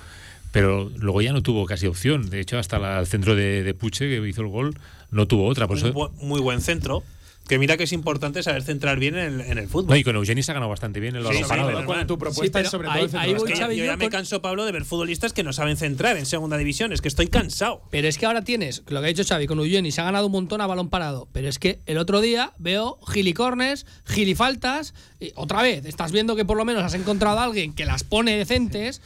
Pero 0.52 0.90
luego 0.96 1.20
ya 1.22 1.32
no 1.32 1.42
tuvo 1.42 1.66
casi 1.66 1.86
opción. 1.86 2.30
De 2.30 2.40
hecho, 2.40 2.58
hasta 2.58 2.78
la- 2.78 2.98
el 3.00 3.06
centro 3.06 3.34
de, 3.34 3.62
de 3.62 3.74
Puche, 3.74 4.08
que 4.08 4.26
hizo 4.28 4.42
el 4.42 4.48
gol, 4.48 4.78
no 5.10 5.26
tuvo 5.26 5.46
otra. 5.46 5.66
Por 5.66 5.76
Un 5.78 5.82
eso, 5.84 5.92
bu- 5.94 6.12
muy 6.22 6.40
buen 6.40 6.60
centro. 6.60 7.02
Que 7.48 7.58
mira 7.60 7.76
que 7.76 7.84
es 7.84 7.92
importante 7.92 8.42
saber 8.42 8.62
centrar 8.62 8.98
bien 8.98 9.16
en 9.16 9.24
el, 9.24 9.40
en 9.42 9.58
el 9.58 9.68
fútbol. 9.68 9.90
no, 9.90 9.96
y 9.96 10.02
con 10.02 10.16
Eugeni 10.16 10.42
se 10.42 10.50
ha 10.50 10.54
ganado 10.54 10.70
bastante 10.70 10.98
bien 10.98 11.14
el 11.14 11.22
Sí, 11.22 11.28
balón 11.28 11.42
sí, 11.42 11.48
parado. 11.48 11.68
pero 11.68 11.80
¿no? 11.80 11.86
bueno, 11.86 12.06
tu 12.06 12.18
propuesta 12.18 12.60
es 12.60 12.68
sobre 12.68 12.88
todo 12.88 13.18
ahí 13.20 13.34
voy, 13.34 13.52
yo 13.54 13.84
ya 13.84 13.96
me 13.96 14.08
canso, 14.08 14.42
Pablo, 14.42 14.64
de 14.64 14.72
ver 14.72 14.84
futbolistas 14.84 15.32
que 15.32 15.44
no 15.44 15.52
saben 15.52 15.76
centrar 15.76 16.16
en 16.16 16.26
segunda 16.26 16.56
división. 16.58 16.92
Es 16.92 17.00
que 17.00 17.08
estoy 17.08 17.28
cansado. 17.28 17.82
Pero 17.90 18.08
es 18.08 18.18
que 18.18 18.26
ahora 18.26 18.42
tienes, 18.42 18.82
lo 18.88 19.00
que 19.00 19.06
ha 19.06 19.08
dicho 19.08 19.22
Xavi 19.24 19.46
con 19.46 19.58
Eugeni, 19.60 19.92
se 19.92 20.00
ha 20.00 20.04
ganado 20.04 20.26
un 20.26 20.32
montón 20.32 20.60
a 20.60 20.66
balón 20.66 20.88
parado. 20.90 21.28
Pero 21.32 21.48
es 21.48 21.58
que 21.60 21.80
el 21.86 21.98
otro 21.98 22.20
día 22.20 22.52
veo 22.58 22.98
gilicornes, 23.06 23.86
gilifaltas. 24.06 24.94
Y 25.20 25.32
otra 25.36 25.62
vez, 25.62 25.84
estás 25.86 26.10
viendo 26.12 26.34
que 26.36 26.44
por 26.44 26.56
lo 26.56 26.64
menos 26.64 26.82
has 26.82 26.94
encontrado 26.94 27.38
a 27.38 27.44
alguien 27.44 27.72
que 27.74 27.84
las 27.86 28.02
pone 28.02 28.36
decentes. 28.36 29.00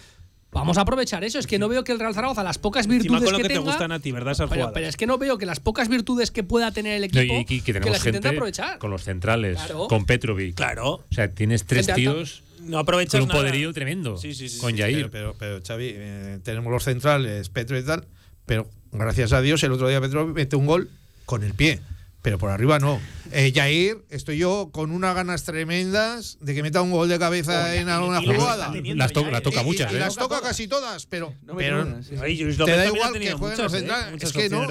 Vamos 0.53 0.78
a 0.78 0.80
aprovechar 0.80 1.22
eso. 1.22 1.38
Es 1.38 1.46
que 1.46 1.59
no 1.61 1.68
veo 1.68 1.84
que 1.84 1.92
el 1.92 2.01
Real 2.01 2.12
Zaragoza, 2.12 2.42
las 2.42 2.59
pocas 2.59 2.86
virtudes 2.88 3.22
con 3.22 3.32
lo 3.32 3.36
que, 3.38 3.42
que 3.44 3.48
te 3.51 3.55
tenga. 3.55 3.70
gustan 3.70 3.92
a 3.92 4.01
ti, 4.01 4.11
¿verdad? 4.11 4.32
Esas 4.32 4.51
pero, 4.51 4.72
es 4.76 4.96
que 4.96 5.07
no 5.07 5.16
veo 5.16 5.38
que 5.38 5.46
las 5.46 5.61
pocas 5.61 5.88
virtudes 5.88 6.30
que 6.32 6.42
pueda 6.42 6.72
tener 6.72 6.94
el 6.94 7.11
No, 7.12 7.20
equipo, 7.20 7.34
y, 7.34 7.38
y 7.40 7.44
que 7.44 7.61
que 7.62 7.72
tenemos 7.74 7.92
las 7.92 8.03
gente 8.03 8.26
aprovechar. 8.28 8.78
con 8.78 8.90
los 8.90 9.05
centrales, 9.05 9.57
Claro. 9.59 9.86
con 9.86 10.07
Petrovic. 10.07 10.57
Claro. 10.57 10.88
O 10.94 11.05
sea, 11.14 11.30
tienes 11.32 11.64
tres 11.66 11.86
Gente 11.86 11.92
alta. 12.03 12.12
tíos 12.14 12.42
No 12.62 12.78
aprovechas 12.78 13.12
con 13.20 13.22
un 13.22 13.28
nada. 13.28 13.40
poderío 13.40 13.72
tremendo. 13.72 14.16
Sí, 14.16 14.34
sí, 14.34 14.48
sí, 14.48 14.59
con 14.59 14.72
sí. 14.72 14.78
Jair. 14.78 15.09
Pero, 15.11 15.11
pero, 15.11 15.36
pero, 15.38 15.62
Xavi, 15.64 15.92
eh, 15.94 16.38
tenemos 16.42 16.72
los 16.72 16.82
centrales, 16.82 17.48
Petro 17.48 17.78
y 17.78 17.84
tal, 17.84 18.05
pero 18.44 18.66
gracias 18.90 19.32
a 19.32 19.40
Dios 19.40 19.62
el 19.62 19.70
otro 19.72 19.86
día 19.88 20.01
Petro 20.01 20.26
mete 20.26 20.57
un 20.57 20.66
gol 20.66 20.90
con 21.26 21.44
el 21.44 21.55
pie. 21.55 21.78
Pero 22.23 22.37
por 22.37 22.51
arriba 22.51 22.79
no. 22.79 23.01
Eh, 23.33 23.51
Jair, 23.55 23.97
estoy 24.11 24.37
yo 24.37 24.68
con 24.73 24.91
unas 24.91 25.14
ganas 25.14 25.45
tremendas 25.45 26.37
de 26.43 26.55
que 26.55 26.62
meta 26.62 26.83
un 26.83 26.91
gol 26.91 27.09
de 27.09 27.18
cabeza 27.18 27.64
Oye, 27.64 27.79
en 27.81 27.89
alguna 27.89 28.21
jugada. 28.21 28.71
Las 28.95 29.12
to- 29.12 29.23
ya, 29.25 29.31
la 29.31 29.39
¿eh? 29.39 29.41
toca 29.41 29.62
y- 29.62 29.64
muchas, 29.64 29.91
y 29.93 29.97
¿eh? 29.97 29.99
las 30.01 30.16
toca 30.16 30.41
casi 30.43 30.68
todas, 30.68 31.07
pero, 31.07 31.35
No 31.45 31.57
pero 31.57 32.03
sí. 32.03 32.11
Te 32.16 32.77
da 32.77 32.87
igual 32.87 33.12
que 33.14 33.33
jueguen 33.33 33.39
muchas, 33.39 33.59
los 33.59 33.73
¿eh? 33.75 33.79
centrales. 33.79 34.12
Muchas 34.12 34.31
Es 34.31 34.37
que 34.37 34.49
no. 34.51 34.66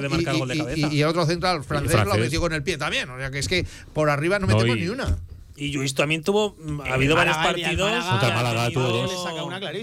Y, 0.76 0.80
y- 0.80 0.97
y- 1.00 1.04
otro 1.04 1.26
central 1.26 1.64
francés, 1.64 1.91
lo 1.95 2.02
francés. 2.04 2.22
metió 2.22 2.39
con 2.39 2.54
el 2.54 2.62
pie 2.62 2.78
también. 2.78 3.10
O 3.10 3.18
sea 3.18 3.32
que 3.32 3.39
es 3.39 3.47
que 3.47 3.66
por 3.93 4.10
arriba 4.12 4.38
no 4.38 4.45
No, 4.45 4.56
metemos 4.56 4.78
y- 4.78 4.82
ni 4.82 4.88
una. 4.89 5.18
Y 5.60 5.72
Luis 5.74 5.93
también 5.93 6.24
tuvo. 6.24 6.55
mm, 6.60 6.82
Ha 6.82 6.93
habido 6.93 7.16
varios 7.16 7.36
partidos. 7.38 7.91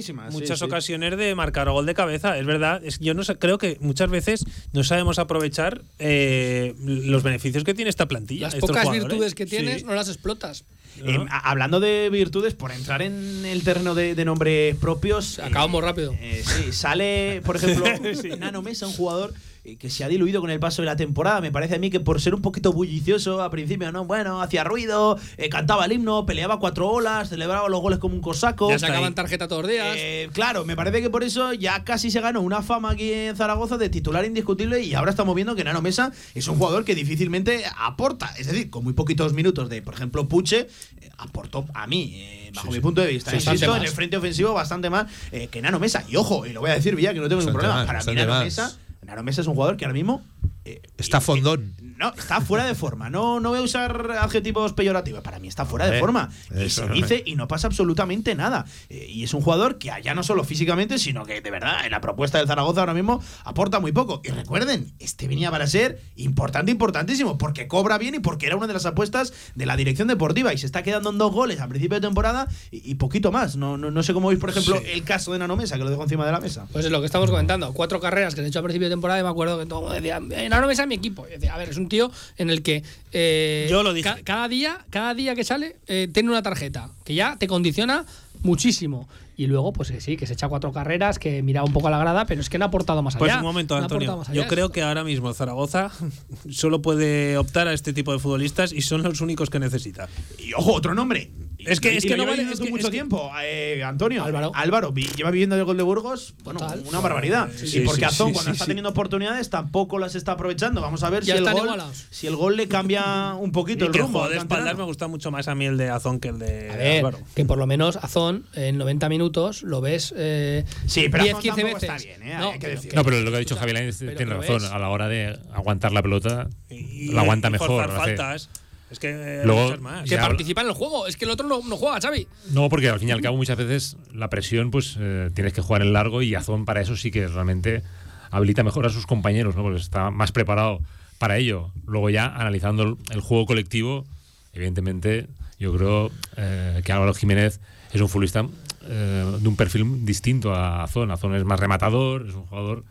Sí, 0.02 0.12
Muchas 0.32 0.58
sí. 0.58 0.64
ocasiones 0.64 1.16
de 1.16 1.34
marcar 1.34 1.68
gol 1.70 1.86
de 1.86 1.94
cabeza. 1.94 2.38
Es 2.38 2.46
verdad. 2.46 2.82
Es, 2.84 2.98
yo 2.98 3.14
no 3.14 3.24
sé, 3.24 3.36
creo 3.36 3.58
que 3.58 3.76
muchas 3.80 4.10
veces 4.10 4.44
no 4.72 4.84
sabemos 4.84 5.18
aprovechar 5.18 5.82
eh, 5.98 6.74
los 6.80 7.22
beneficios 7.22 7.64
que 7.64 7.74
tiene 7.74 7.90
esta 7.90 8.06
plantilla. 8.06 8.46
Las 8.46 8.54
estos 8.54 8.70
pocas 8.70 8.84
jugadores. 8.84 9.08
virtudes 9.08 9.34
que 9.34 9.46
tienes 9.46 9.80
Sí. 9.80 9.84
no 9.86 9.94
las 9.94 10.08
explotas. 10.08 10.64
Eh, 11.04 11.18
hablando 11.28 11.78
de 11.78 12.08
virtudes, 12.10 12.54
por 12.54 12.72
entrar 12.72 13.02
en 13.02 13.44
el 13.44 13.62
terreno 13.62 13.94
de, 13.94 14.14
de 14.14 14.24
nombres 14.24 14.74
propios. 14.76 15.38
Acabamos 15.40 15.82
rápido. 15.84 16.14
eh, 16.18 16.42
sí, 16.44 16.72
sale, 16.72 17.42
por 17.44 17.56
ejemplo, 17.56 17.84
Nano 18.38 18.62
Mesa, 18.62 18.86
un 18.86 18.94
jugador 18.94 19.34
eh, 19.34 19.55
que 19.74 19.90
se 19.90 20.04
ha 20.04 20.08
diluido 20.08 20.40
con 20.40 20.50
el 20.50 20.60
paso 20.60 20.82
de 20.82 20.86
la 20.86 20.96
temporada. 20.96 21.40
Me 21.40 21.50
parece 21.50 21.74
a 21.74 21.78
mí 21.78 21.90
que 21.90 21.98
por 21.98 22.20
ser 22.20 22.34
un 22.34 22.42
poquito 22.42 22.72
bullicioso 22.72 23.42
a 23.42 23.50
principio, 23.50 23.90
¿no? 23.90 24.04
Bueno, 24.04 24.40
hacía 24.40 24.62
ruido, 24.62 25.18
eh, 25.36 25.48
cantaba 25.48 25.84
el 25.86 25.92
himno, 25.92 26.24
peleaba 26.26 26.60
cuatro 26.60 26.88
olas, 26.88 27.28
celebraba 27.28 27.68
los 27.68 27.80
goles 27.80 27.98
como 27.98 28.14
un 28.14 28.20
cosaco. 28.20 28.70
Ya 28.70 28.78
sacaban 28.78 29.14
tarjeta 29.14 29.48
todos 29.48 29.62
los 29.62 29.70
días. 29.70 29.96
Eh, 29.98 30.28
claro, 30.32 30.64
me 30.64 30.76
parece 30.76 31.02
que 31.02 31.10
por 31.10 31.24
eso 31.24 31.52
ya 31.52 31.82
casi 31.84 32.10
se 32.10 32.20
ganó 32.20 32.40
una 32.40 32.62
fama 32.62 32.90
aquí 32.90 33.12
en 33.12 33.36
Zaragoza 33.36 33.76
de 33.76 33.88
titular 33.88 34.24
indiscutible 34.24 34.80
y 34.82 34.94
ahora 34.94 35.10
estamos 35.10 35.34
viendo 35.34 35.56
que 35.56 35.64
Nano 35.64 35.82
Mesa 35.82 36.12
es 36.34 36.46
un 36.46 36.56
jugador 36.56 36.84
que 36.84 36.94
difícilmente 36.94 37.64
aporta. 37.76 38.32
Es 38.38 38.46
decir, 38.46 38.70
con 38.70 38.84
muy 38.84 38.92
poquitos 38.92 39.32
minutos 39.32 39.68
de, 39.68 39.82
por 39.82 39.94
ejemplo, 39.94 40.28
Puche, 40.28 40.68
eh, 41.00 41.10
aportó 41.18 41.64
a 41.74 41.86
mí, 41.86 42.12
eh, 42.16 42.52
bajo 42.54 42.70
mi 42.70 42.80
punto 42.80 43.00
de 43.00 43.08
vista, 43.08 43.30
Sí, 43.30 43.36
insisto, 43.36 43.76
en 43.76 43.82
el 43.82 43.88
frente 43.88 44.16
ofensivo 44.16 44.52
bastante 44.52 44.90
más 44.90 45.06
eh, 45.32 45.48
que 45.50 45.62
Nano 45.62 45.78
Mesa. 45.78 46.04
Y 46.08 46.16
ojo, 46.16 46.46
y 46.46 46.52
lo 46.52 46.60
voy 46.60 46.70
a 46.70 46.74
decir, 46.74 46.94
Villa, 46.94 47.12
que 47.14 47.20
no 47.20 47.28
tengo 47.28 47.40
ningún 47.40 47.54
problema. 47.54 47.76
más, 47.76 47.86
Para 47.86 48.04
mí 48.04 48.14
Nano 48.14 48.32
más. 48.32 48.44
Mesa, 48.44 48.76
Nano 49.06 49.22
Mesa 49.22 49.40
es 49.40 49.46
un 49.46 49.54
jugador 49.54 49.76
que 49.76 49.84
ahora 49.84 49.94
mismo... 49.94 50.22
eh, 50.64 50.82
Está 50.98 51.18
eh, 51.18 51.20
fondón. 51.20 51.74
No, 51.98 52.12
está 52.14 52.40
fuera 52.40 52.64
de 52.66 52.74
forma. 52.74 53.10
No, 53.10 53.40
no 53.40 53.50
voy 53.50 53.58
a 53.58 53.62
usar 53.62 54.10
adjetivos 54.20 54.72
peyorativos. 54.72 55.22
Para 55.22 55.38
mí 55.38 55.48
está 55.48 55.64
fuera 55.64 55.86
de 55.88 55.96
Eh, 55.96 56.00
forma. 56.00 56.30
Y 56.54 56.68
se 56.70 56.88
dice 56.88 57.22
y 57.26 57.36
no 57.36 57.48
pasa 57.48 57.66
absolutamente 57.66 58.34
nada. 58.34 58.64
Eh, 58.88 59.06
y 59.08 59.24
es 59.24 59.34
un 59.34 59.40
jugador 59.42 59.78
que 59.78 59.90
ya 60.02 60.14
no 60.14 60.22
solo 60.22 60.44
físicamente, 60.44 60.98
sino 60.98 61.24
que 61.24 61.40
de 61.40 61.50
verdad 61.50 61.84
en 61.84 61.90
la 61.90 62.00
propuesta 62.00 62.38
del 62.38 62.46
Zaragoza 62.46 62.80
ahora 62.80 62.94
mismo 62.94 63.22
aporta 63.44 63.80
muy 63.80 63.92
poco. 63.92 64.20
Y 64.24 64.28
recuerden, 64.30 64.92
este 64.98 65.28
venía 65.28 65.50
para 65.50 65.66
ser 65.66 66.00
importante, 66.16 66.70
importantísimo, 66.70 67.38
porque 67.38 67.68
cobra 67.68 67.98
bien 67.98 68.14
y 68.16 68.18
porque 68.20 68.46
era 68.46 68.56
una 68.56 68.66
de 68.66 68.72
las 68.74 68.86
apuestas 68.86 69.32
de 69.54 69.66
la 69.66 69.76
dirección 69.76 70.08
deportiva. 70.08 70.52
Y 70.52 70.58
se 70.58 70.66
está 70.66 70.82
quedando 70.82 71.10
en 71.10 71.18
dos 71.18 71.32
goles 71.32 71.60
a 71.60 71.68
principio 71.68 71.96
de 71.96 72.06
temporada 72.06 72.48
y, 72.70 72.90
y 72.90 72.94
poquito 72.96 73.32
más. 73.32 73.56
No, 73.56 73.76
no, 73.76 73.90
no 73.90 74.02
sé 74.02 74.12
cómo 74.14 74.28
veis, 74.28 74.40
por 74.40 74.50
ejemplo, 74.50 74.80
el 74.84 75.02
caso 75.04 75.32
de 75.32 75.38
Nano 75.38 75.56
Mesa, 75.56 75.76
que 75.76 75.84
lo 75.84 75.90
dejo 75.90 76.02
encima 76.02 76.26
de 76.26 76.32
la 76.32 76.40
mesa. 76.40 76.66
Pues 76.72 76.84
es 76.84 76.90
lo 76.90 77.00
que 77.00 77.06
estamos 77.06 77.30
comentando. 77.30 77.72
Cuatro 77.72 78.00
carreras 78.00 78.34
que 78.34 78.40
han 78.40 78.46
hecho 78.46 78.58
a 78.58 78.62
principio 78.62 78.88
de 78.88 78.92
temporada 78.92 79.20
y 79.20 79.22
me 79.22 79.28
acuerdo 79.28 79.58
que 79.58 79.66
todo 79.66 79.78
el 79.80 79.84
mundo 79.84 79.94
decía, 79.94 80.20
"Eh, 80.44 80.48
no, 80.48 80.60
no 80.60 80.66
me 80.66 80.74
sale 80.76 80.88
mi 80.88 80.94
equipo. 80.96 81.26
Y 81.26 81.32
decía, 81.32 81.54
a 81.54 81.58
ver, 81.58 81.68
es 81.68 81.76
un 81.76 81.85
tío 81.88 82.10
en 82.38 82.50
el 82.50 82.62
que 82.62 82.82
eh, 83.12 83.66
Yo 83.70 83.82
lo 83.82 83.92
dije. 83.94 84.08
ca- 84.08 84.18
cada 84.24 84.48
día, 84.48 84.84
cada 84.90 85.14
día 85.14 85.34
que 85.34 85.44
sale, 85.44 85.76
eh, 85.86 86.08
tiene 86.12 86.28
una 86.30 86.42
tarjeta 86.42 86.90
que 87.04 87.14
ya 87.14 87.36
te 87.38 87.46
condiciona 87.46 88.04
muchísimo. 88.42 89.08
Y 89.38 89.48
luego, 89.48 89.70
pues 89.74 89.90
que 89.90 90.00
sí, 90.00 90.16
que 90.16 90.26
se 90.26 90.32
echa 90.32 90.48
cuatro 90.48 90.72
carreras, 90.72 91.18
que 91.18 91.42
mira 91.42 91.62
un 91.62 91.70
poco 91.70 91.88
a 91.88 91.90
la 91.90 91.98
grada, 91.98 92.24
pero 92.24 92.40
es 92.40 92.48
que 92.48 92.56
no 92.56 92.64
ha 92.64 92.68
aportado 92.68 93.02
más 93.02 93.16
allá. 93.16 93.18
Pues 93.24 93.34
un 93.36 93.42
momento, 93.42 93.74
No 93.74 93.80
ha 93.80 93.82
Antonio. 93.82 94.22
Yo 94.32 94.46
creo 94.46 94.70
que 94.70 94.80
ahora 94.82 95.04
mismo 95.04 95.32
Zaragoza 95.34 95.90
solo 96.50 96.80
puede 96.80 97.36
optar 97.36 97.68
a 97.68 97.74
este 97.74 97.92
tipo 97.92 98.12
de 98.14 98.18
futbolistas 98.18 98.72
y 98.72 98.80
son 98.80 99.02
los 99.02 99.20
únicos 99.20 99.50
que 99.50 99.58
necesita. 99.58 100.08
Y 100.38 100.54
ojo, 100.54 100.72
otro 100.72 100.94
nombre. 100.94 101.30
Es 101.66 101.80
que- 101.80 101.96
es 101.96 102.04
que 102.04 102.10
no 102.16 102.24
lleva 102.24 102.30
vale- 102.36 102.42
es 102.50 102.58
tú 102.58 102.64
que- 102.64 102.70
mucho 102.70 102.82
es 102.82 102.86
que- 102.86 102.90
tiempo. 102.92 103.30
Eh, 103.42 103.82
Antonio. 103.84 104.24
Álvaro. 104.24 104.52
Álvaro 104.54 104.92
vi- 104.92 105.08
lleva 105.16 105.30
viviendo 105.30 105.56
del 105.56 105.64
gol 105.64 105.76
de 105.76 105.82
Burgos. 105.82 106.34
Bueno, 106.44 106.60
Total. 106.60 106.82
una 106.86 107.00
barbaridad. 107.00 107.48
Sí, 107.54 107.78
y 107.78 107.80
porque 107.80 108.00
sí, 108.00 108.04
Azón, 108.04 108.28
sí, 108.28 108.32
cuando 108.34 108.50
sí, 108.50 108.54
está 108.54 108.64
sí. 108.64 108.70
teniendo 108.70 108.90
oportunidades, 108.90 109.50
tampoco 109.50 109.98
las 109.98 110.14
está 110.14 110.32
aprovechando. 110.32 110.80
Vamos 110.80 111.02
a 111.02 111.10
ver 111.10 111.24
si 111.24 111.30
el, 111.32 111.42
gol, 111.44 111.80
si 112.10 112.26
el 112.26 112.36
gol 112.36 112.56
le 112.56 112.68
cambia 112.68 113.34
un 113.34 113.52
poquito 113.52 113.84
Y 113.84 113.86
el 113.88 113.92
que 113.92 113.98
el 113.98 114.04
rumbo. 114.04 114.18
juego 114.20 114.30
de 114.32 114.36
al 114.38 114.42
espaldas 114.42 114.76
me 114.76 114.84
gusta 114.84 115.08
mucho 115.08 115.30
más 115.30 115.48
a 115.48 115.54
mí 115.54 115.66
el 115.66 115.76
de 115.76 115.90
Azón 115.90 116.20
que 116.20 116.28
el 116.28 116.38
de 116.38 116.70
A 116.70 116.76
ver, 116.76 116.98
Álvaro. 116.98 117.18
que 117.34 117.44
por 117.44 117.58
lo 117.58 117.66
menos 117.66 117.96
Azón 117.96 118.44
en 118.54 118.78
90 118.78 119.08
minutos 119.08 119.62
lo 119.62 119.80
ves 119.80 120.14
eh, 120.16 120.64
Sí, 120.86 121.08
pero 121.10 121.24
10, 121.24 121.34
Azón 121.34 121.42
15 121.42 121.60
tampoco 121.62 121.80
veces. 121.80 122.02
está 122.02 122.16
bien, 122.18 122.22
¿eh? 122.30 122.36
No, 122.38 122.46
Hay 122.48 122.52
que 122.54 122.58
pero 122.60 122.74
decir. 122.76 122.94
No, 122.94 123.04
pero 123.04 123.20
lo 123.20 123.30
que 123.30 123.36
ha 123.36 123.40
dicho 123.40 123.54
Escucha, 123.54 123.60
Javi 123.60 123.72
Lainez 123.72 123.96
pero 124.00 124.16
tiene 124.16 124.34
razón. 124.34 124.64
A 124.72 124.78
la 124.78 124.88
hora 124.88 125.08
de 125.08 125.38
aguantar 125.52 125.92
la 125.92 126.02
pelota, 126.02 126.48
Y- 126.70 127.12
la 127.12 127.22
aguanta 127.22 127.48
y 127.48 127.52
mejor. 127.52 127.90
faltas. 127.92 128.48
Es 128.90 128.98
que 129.00 129.10
eh, 129.10 129.42
Luego- 129.44 129.76
más. 129.78 130.08
Que 130.08 130.16
participa 130.16 130.60
en 130.62 130.68
el 130.68 130.72
juego. 130.74 131.06
Es 131.06 131.16
que 131.16 131.24
el 131.24 131.30
otro 131.32 131.46
no, 131.48 131.60
no 131.66 131.76
juega, 131.76 132.00
Xavi. 132.00 132.26
No, 132.52 132.68
porque 132.68 132.88
al 132.88 133.00
fin 133.00 133.08
y 133.08 133.12
al 133.12 133.20
cabo 133.20 133.36
muchas 133.36 133.56
veces 133.56 133.96
la 134.12 134.30
presión, 134.30 134.70
pues 134.70 134.96
eh, 135.00 135.30
tienes 135.34 135.52
que 135.52 135.60
jugar 135.60 135.82
en 135.82 135.92
largo 135.92 136.22
y 136.22 136.34
Azón 136.34 136.64
para 136.64 136.80
eso 136.80 136.96
sí 136.96 137.10
que 137.10 137.26
realmente 137.26 137.82
habilita 138.30 138.62
mejor 138.62 138.86
a 138.86 138.90
sus 138.90 139.06
compañeros, 139.06 139.56
¿no? 139.56 139.62
Porque 139.62 139.80
está 139.80 140.10
más 140.10 140.30
preparado 140.32 140.80
para 141.18 141.36
ello. 141.38 141.72
Luego 141.86 142.10
ya 142.10 142.26
analizando 142.26 142.82
el, 142.84 142.96
el 143.10 143.20
juego 143.20 143.46
colectivo, 143.46 144.04
evidentemente 144.52 145.26
yo 145.58 145.74
creo 145.74 146.10
eh, 146.36 146.80
que 146.84 146.92
Álvaro 146.92 147.14
Jiménez 147.14 147.60
es 147.92 148.00
un 148.00 148.08
futbolista 148.08 148.46
eh, 148.88 149.36
de 149.40 149.48
un 149.48 149.56
perfil 149.56 150.04
distinto 150.04 150.54
a 150.54 150.84
Azón. 150.84 151.10
Azón 151.10 151.34
es 151.34 151.44
más 151.44 151.58
rematador, 151.58 152.26
es 152.28 152.34
un 152.34 152.46
jugador 152.46 152.84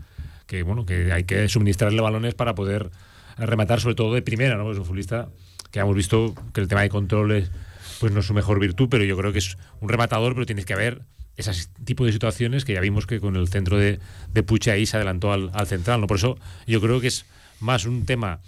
que 0.48 0.62
bueno 0.64 0.86
que 0.86 1.12
hay 1.14 1.24
que 1.24 1.48
suministrarle 1.48 2.02
balones 2.02 2.34
para 2.36 2.54
poder 2.56 2.90
rematar 3.38 3.80
sobre 3.82 3.96
todo 3.96 4.14
de 4.14 4.22
primera, 4.22 4.56
¿no? 4.58 4.72
Es 4.72 4.78
un 4.78 4.86
futbolista 4.86 5.28
que 5.76 5.82
hemos 5.82 5.96
visto 5.98 6.34
que 6.54 6.62
el 6.62 6.70
tema 6.70 6.84
de 6.84 6.90
controles 6.90 7.52
pues 8.00 8.14
no 8.14 8.22
es 8.22 8.26
su 8.26 8.34
mejor 8.34 8.62
virtud, 8.62 8.88
pero 8.90 9.04
yo 9.04 9.18
creo 9.18 9.34
que 9.34 9.40
es 9.40 9.58
un 9.82 9.90
rematador, 9.90 10.34
pero 10.34 10.46
tienes 10.46 10.64
que 10.64 10.74
ver 10.74 11.02
ese 11.36 11.52
tipo 11.84 12.06
de 12.06 12.14
situaciones 12.14 12.64
que 12.64 12.72
ya 12.72 12.80
vimos 12.80 13.06
que 13.06 13.20
con 13.20 13.36
el 13.36 13.50
centro 13.50 13.78
de, 13.78 14.00
de 14.34 14.44
Puche 14.44 14.72
ahí 14.72 14.86
se 14.86 14.96
adelantó 14.96 15.34
al, 15.34 15.52
al 15.54 15.68
central. 15.68 16.00
¿no? 16.00 16.08
Por 16.08 16.16
eso 16.16 16.38
yo 16.66 16.80
creo 16.80 17.02
que 17.02 17.08
es 17.08 17.26
más 17.60 17.86
un 17.86 18.06
tema 18.06 18.40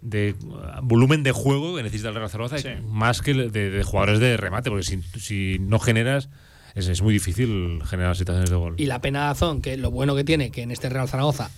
de 0.00 0.36
uh, 0.44 0.80
volumen 0.80 1.24
de 1.24 1.32
juego 1.32 1.74
que 1.74 1.82
necesita 1.82 2.10
el 2.10 2.14
Real 2.14 2.30
Zaragoza 2.30 2.56
más 2.84 3.20
que 3.20 3.34
de, 3.34 3.50
de 3.50 3.82
jugadores 3.82 4.20
de 4.20 4.36
remate, 4.36 4.70
porque 4.70 4.84
si, 4.84 5.02
si 5.18 5.58
no 5.58 5.80
generas 5.80 6.28
es, 6.76 6.86
es 6.86 7.02
muy 7.02 7.12
difícil 7.12 7.82
generar 7.84 8.16
situaciones 8.16 8.48
de 8.48 8.54
gol. 8.54 8.74
Y 8.76 8.86
la 8.86 9.00
pena 9.00 9.24
de 9.24 9.30
Azón, 9.30 9.60
que 9.60 9.76
lo 9.76 9.90
bueno 9.90 10.14
que 10.14 10.22
tiene, 10.22 10.52
que 10.52 10.62
en 10.62 10.70
este 10.70 10.88
Real 10.88 11.08
Zaragoza 11.08 11.50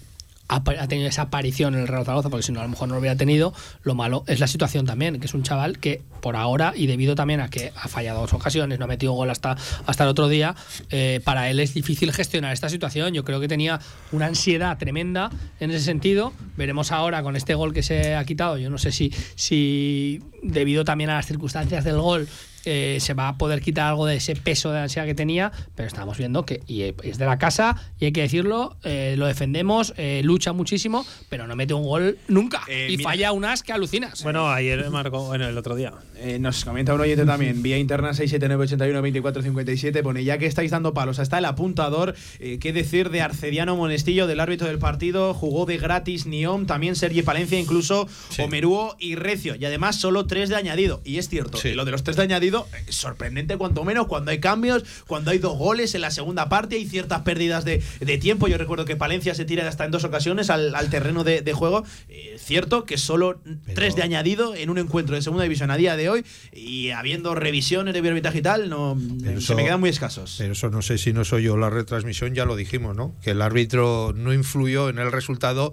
ha, 0.49 0.62
tenido 0.88 1.09
esa 1.09 1.22
aparición 1.22 1.74
en 1.74 1.80
el 1.80 1.88
Real 1.88 2.05
Zaragoza, 2.05 2.28
porque 2.28 2.43
si 2.43 2.53
no, 2.53 2.61
a 2.61 2.64
lo 2.64 2.68
mejor 2.68 2.88
no 2.88 2.95
lo 2.95 3.01
hubiera 3.01 3.16
tenido. 3.16 3.55
Lo 3.82 3.95
malo 3.95 4.24
es 4.26 4.40
la 4.40 4.47
situación 4.47 4.86
también, 4.86 5.18
que 5.20 5.26
es 5.26 5.34
un 5.34 5.43
chaval 5.43 5.78
que 5.78 6.03
por 6.20 6.36
ahora, 6.36 6.72
y 6.76 6.86
debido 6.86 7.14
también 7.14 7.40
a 7.40 7.49
que 7.49 7.72
ha 7.74 7.88
fallado 7.88 8.20
dos 8.20 8.32
ocasiones, 8.32 8.78
no 8.78 8.84
ha 8.84 8.88
metido 8.88 9.12
gol 9.12 9.30
hasta, 9.30 9.57
hasta 9.86 10.05
el 10.05 10.11
otro 10.11 10.28
día, 10.28 10.55
eh, 10.90 11.20
para 11.24 11.51
él 11.51 11.59
es 11.61 11.74
difícil 11.74 12.12
gestionar 12.12 12.53
esta 12.53 12.68
situación. 12.68 13.14
Yo 13.14 13.24
creo 13.24 13.40
que 13.40 13.49
tenía 13.49 13.80
una 14.12 14.26
ansiedad 14.26 14.76
tremenda 14.78 15.30
en 15.61 15.70
ese 15.70 15.84
sentido. 15.84 16.32
Veremos 16.57 16.93
ahora 16.93 17.22
con 17.22 17.36
este 17.36 17.55
gol 17.55 17.72
que 17.72 17.82
se 17.82 18.14
ha 18.14 18.24
quitado. 18.24 18.59
Yo 18.59 18.70
no 18.70 18.78
sé 18.78 18.93
si, 18.93 19.12
si 19.34 20.22
debido 20.43 20.84
también 20.84 21.11
a 21.11 21.14
las 21.14 21.26
circunstancias 21.26 21.84
del 21.84 21.99
gol, 21.99 22.28
eh, 22.65 22.99
se 23.01 23.15
va 23.15 23.29
a 23.29 23.39
poder 23.39 23.61
quitar 23.61 23.87
algo 23.89 24.07
de 24.07 24.17
ese 24.17 24.37
peso 24.37 24.71
de 24.73 24.81
ansiedad 24.81 25.07
que 25.07 25.15
tenía, 25.15 25.53
pero 25.75 25.87
estamos 25.89 26.19
viendo 26.19 26.45
que 26.47 26.61
y 26.67 26.83
es 27.03 27.19
de 27.19 27.27
la 27.27 27.39
casa 27.39 27.77
y 27.99 28.07
hay 28.07 28.13
que 28.13 28.23
decirlo, 28.23 28.77
eh, 28.85 29.15
lo 29.19 29.27
defendemos, 29.27 29.95
eh, 29.97 30.21
lucha 30.25 30.53
muchísimo, 30.53 31.05
pero 31.29 31.47
no 31.47 31.57
mete 31.57 31.75
un 31.75 31.85
gol 31.85 32.19
nunca 32.29 32.63
y 32.69 32.97
mira- 32.97 33.03
falla 33.11 33.33
unas 33.33 33.63
que 33.63 33.73
alucinas. 33.73 34.23
Bueno, 34.23 34.51
ayer 34.51 34.89
marcó, 34.91 35.25
bueno, 35.27 35.49
el 35.49 35.57
otro 35.59 35.75
día. 35.77 35.93
Eh, 36.17 36.39
nos 36.39 36.65
comenta 36.65 36.95
un 36.95 37.01
oyente 37.01 37.25
también, 37.27 37.63
vía 37.63 37.79
interna 37.79 38.13
679-81-2457, 38.13 40.03
pone, 40.03 40.25
ya 40.25 40.39
que 40.39 40.47
estáis 40.47 40.71
dando 40.71 40.95
palos 40.95 41.19
hasta 41.19 41.39
el 41.39 41.45
apuntador, 41.45 42.15
eh, 42.41 42.59
¿qué 42.61 42.73
decir 42.73 43.11
de 43.11 43.21
Arcediano 43.23 43.77
Monestillo, 43.77 44.27
del 44.27 44.41
árbitro 44.41 44.69
del 44.69 44.79
partido? 44.79 45.35
Jugó 45.35 45.67
de 45.67 45.79
gratis 45.79 46.27
Niom, 46.27 46.67
también 46.67 46.97
Sergi 46.97 47.23
Palencia, 47.23 47.59
incluso 47.59 48.09
Omeruo 48.39 48.97
y 48.99 49.15
Recio, 49.17 49.55
y 49.57 49.65
además 49.65 49.97
solo 49.97 50.27
tres 50.27 50.49
de 50.49 50.57
añadido. 50.57 51.01
Y 51.05 51.19
es 51.19 51.29
cierto, 51.29 51.59
Sí. 51.59 51.73
lo 51.75 51.85
de 51.85 51.91
los 51.91 52.03
tres 52.05 52.17
de 52.17 52.23
añadido, 52.23 52.51
eh, 52.61 52.92
sorprendente 52.92 53.57
cuanto 53.57 53.84
menos, 53.84 54.07
cuando 54.07 54.30
hay 54.30 54.38
cambios, 54.40 54.84
cuando 55.07 55.30
hay 55.30 55.38
dos 55.38 55.57
goles 55.59 55.94
en 55.94 56.00
la 56.03 56.11
segunda 56.11 56.48
parte, 56.48 56.76
hay 56.76 56.86
ciertas 56.86 57.22
pérdidas 57.22 57.64
de, 57.64 57.82
de 58.00 58.18
tiempo. 58.18 58.48
Yo 58.48 58.59
recuerdo 58.59 58.84
que 58.84 58.96
Palencia 58.96 59.34
se 59.34 59.44
tira 59.44 59.66
hasta 59.68 59.84
en 59.84 59.90
dos 59.90 60.05
ocasiones 60.05 60.50
al, 60.50 60.74
al 60.74 60.90
terreno 60.90 61.24
de, 61.24 61.42
de 61.42 61.53
juego. 61.53 61.84
Eh, 62.09 62.36
cierto 62.38 62.84
que 62.84 62.98
solo 62.98 63.40
tres 63.74 63.96
de 63.96 64.03
añadido 64.03 64.55
en 64.55 64.70
un 64.70 64.78
encuentro 64.78 65.16
de 65.16 65.22
segunda 65.22 65.44
división 65.44 65.70
a 65.70 65.76
día 65.76 65.96
de 65.96 66.09
hoy 66.09 66.24
y 66.53 66.90
habiendo 66.90 67.34
revisiones 67.34 67.94
de 67.94 68.00
arbitraje 68.09 68.38
y 68.38 68.42
tal, 68.42 68.68
no, 68.68 68.98
Pero 69.22 69.40
se 69.40 69.44
eso- 69.46 69.55
me 69.57 69.64
quedan 69.64 69.80
muy 69.80 69.90
escasos. 69.90 70.34
Pero 70.38 70.53
eso 70.53 70.70
no 70.70 70.82
sé 70.82 70.98
si 70.98 71.12
no 71.12 71.24
soy 71.24 71.44
yo 71.44 71.57
la 71.57 71.70
retransmisión, 71.70 72.34
ya 72.34 72.44
lo 72.44 72.57
dijimos, 72.57 72.96
¿no? 72.96 73.14
Que 73.22 73.30
el 73.30 73.42
árbitro 73.42 74.12
no 74.14 74.32
influyó 74.34 74.88
en 74.88 74.98
el 74.98 75.11
resultado, 75.12 75.72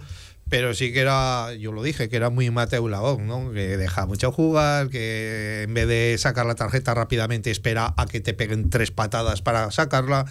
pero 0.49 0.73
sí 0.73 0.91
que 0.91 1.01
era, 1.01 1.53
yo 1.53 1.71
lo 1.71 1.83
dije, 1.83 2.09
que 2.09 2.15
era 2.15 2.29
muy 2.29 2.49
Mateo 2.49 2.87
Laón, 2.89 3.27
¿no? 3.27 3.51
Que 3.51 3.77
deja 3.77 4.05
mucho 4.05 4.31
jugar, 4.31 4.89
que 4.89 5.63
en 5.63 5.73
vez 5.73 5.87
de 5.87 6.15
sacar 6.17 6.45
la 6.45 6.55
tarjeta 6.55 6.93
rápidamente 6.93 7.51
espera 7.51 7.93
a 7.95 8.05
que 8.07 8.19
te 8.19 8.33
peguen 8.33 8.69
tres 8.69 8.91
patadas 8.91 9.41
para 9.41 9.69
sacarla, 9.71 10.25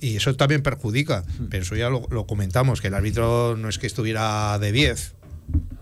y 0.00 0.16
eso 0.16 0.34
también 0.34 0.62
perjudica. 0.62 1.24
Pero 1.50 1.62
eso 1.62 1.76
ya 1.76 1.88
lo, 1.88 2.06
lo 2.10 2.26
comentamos, 2.26 2.80
que 2.80 2.88
el 2.88 2.94
árbitro 2.94 3.56
no 3.56 3.68
es 3.68 3.78
que 3.78 3.86
estuviera 3.86 4.58
de 4.58 4.72
10. 4.72 5.14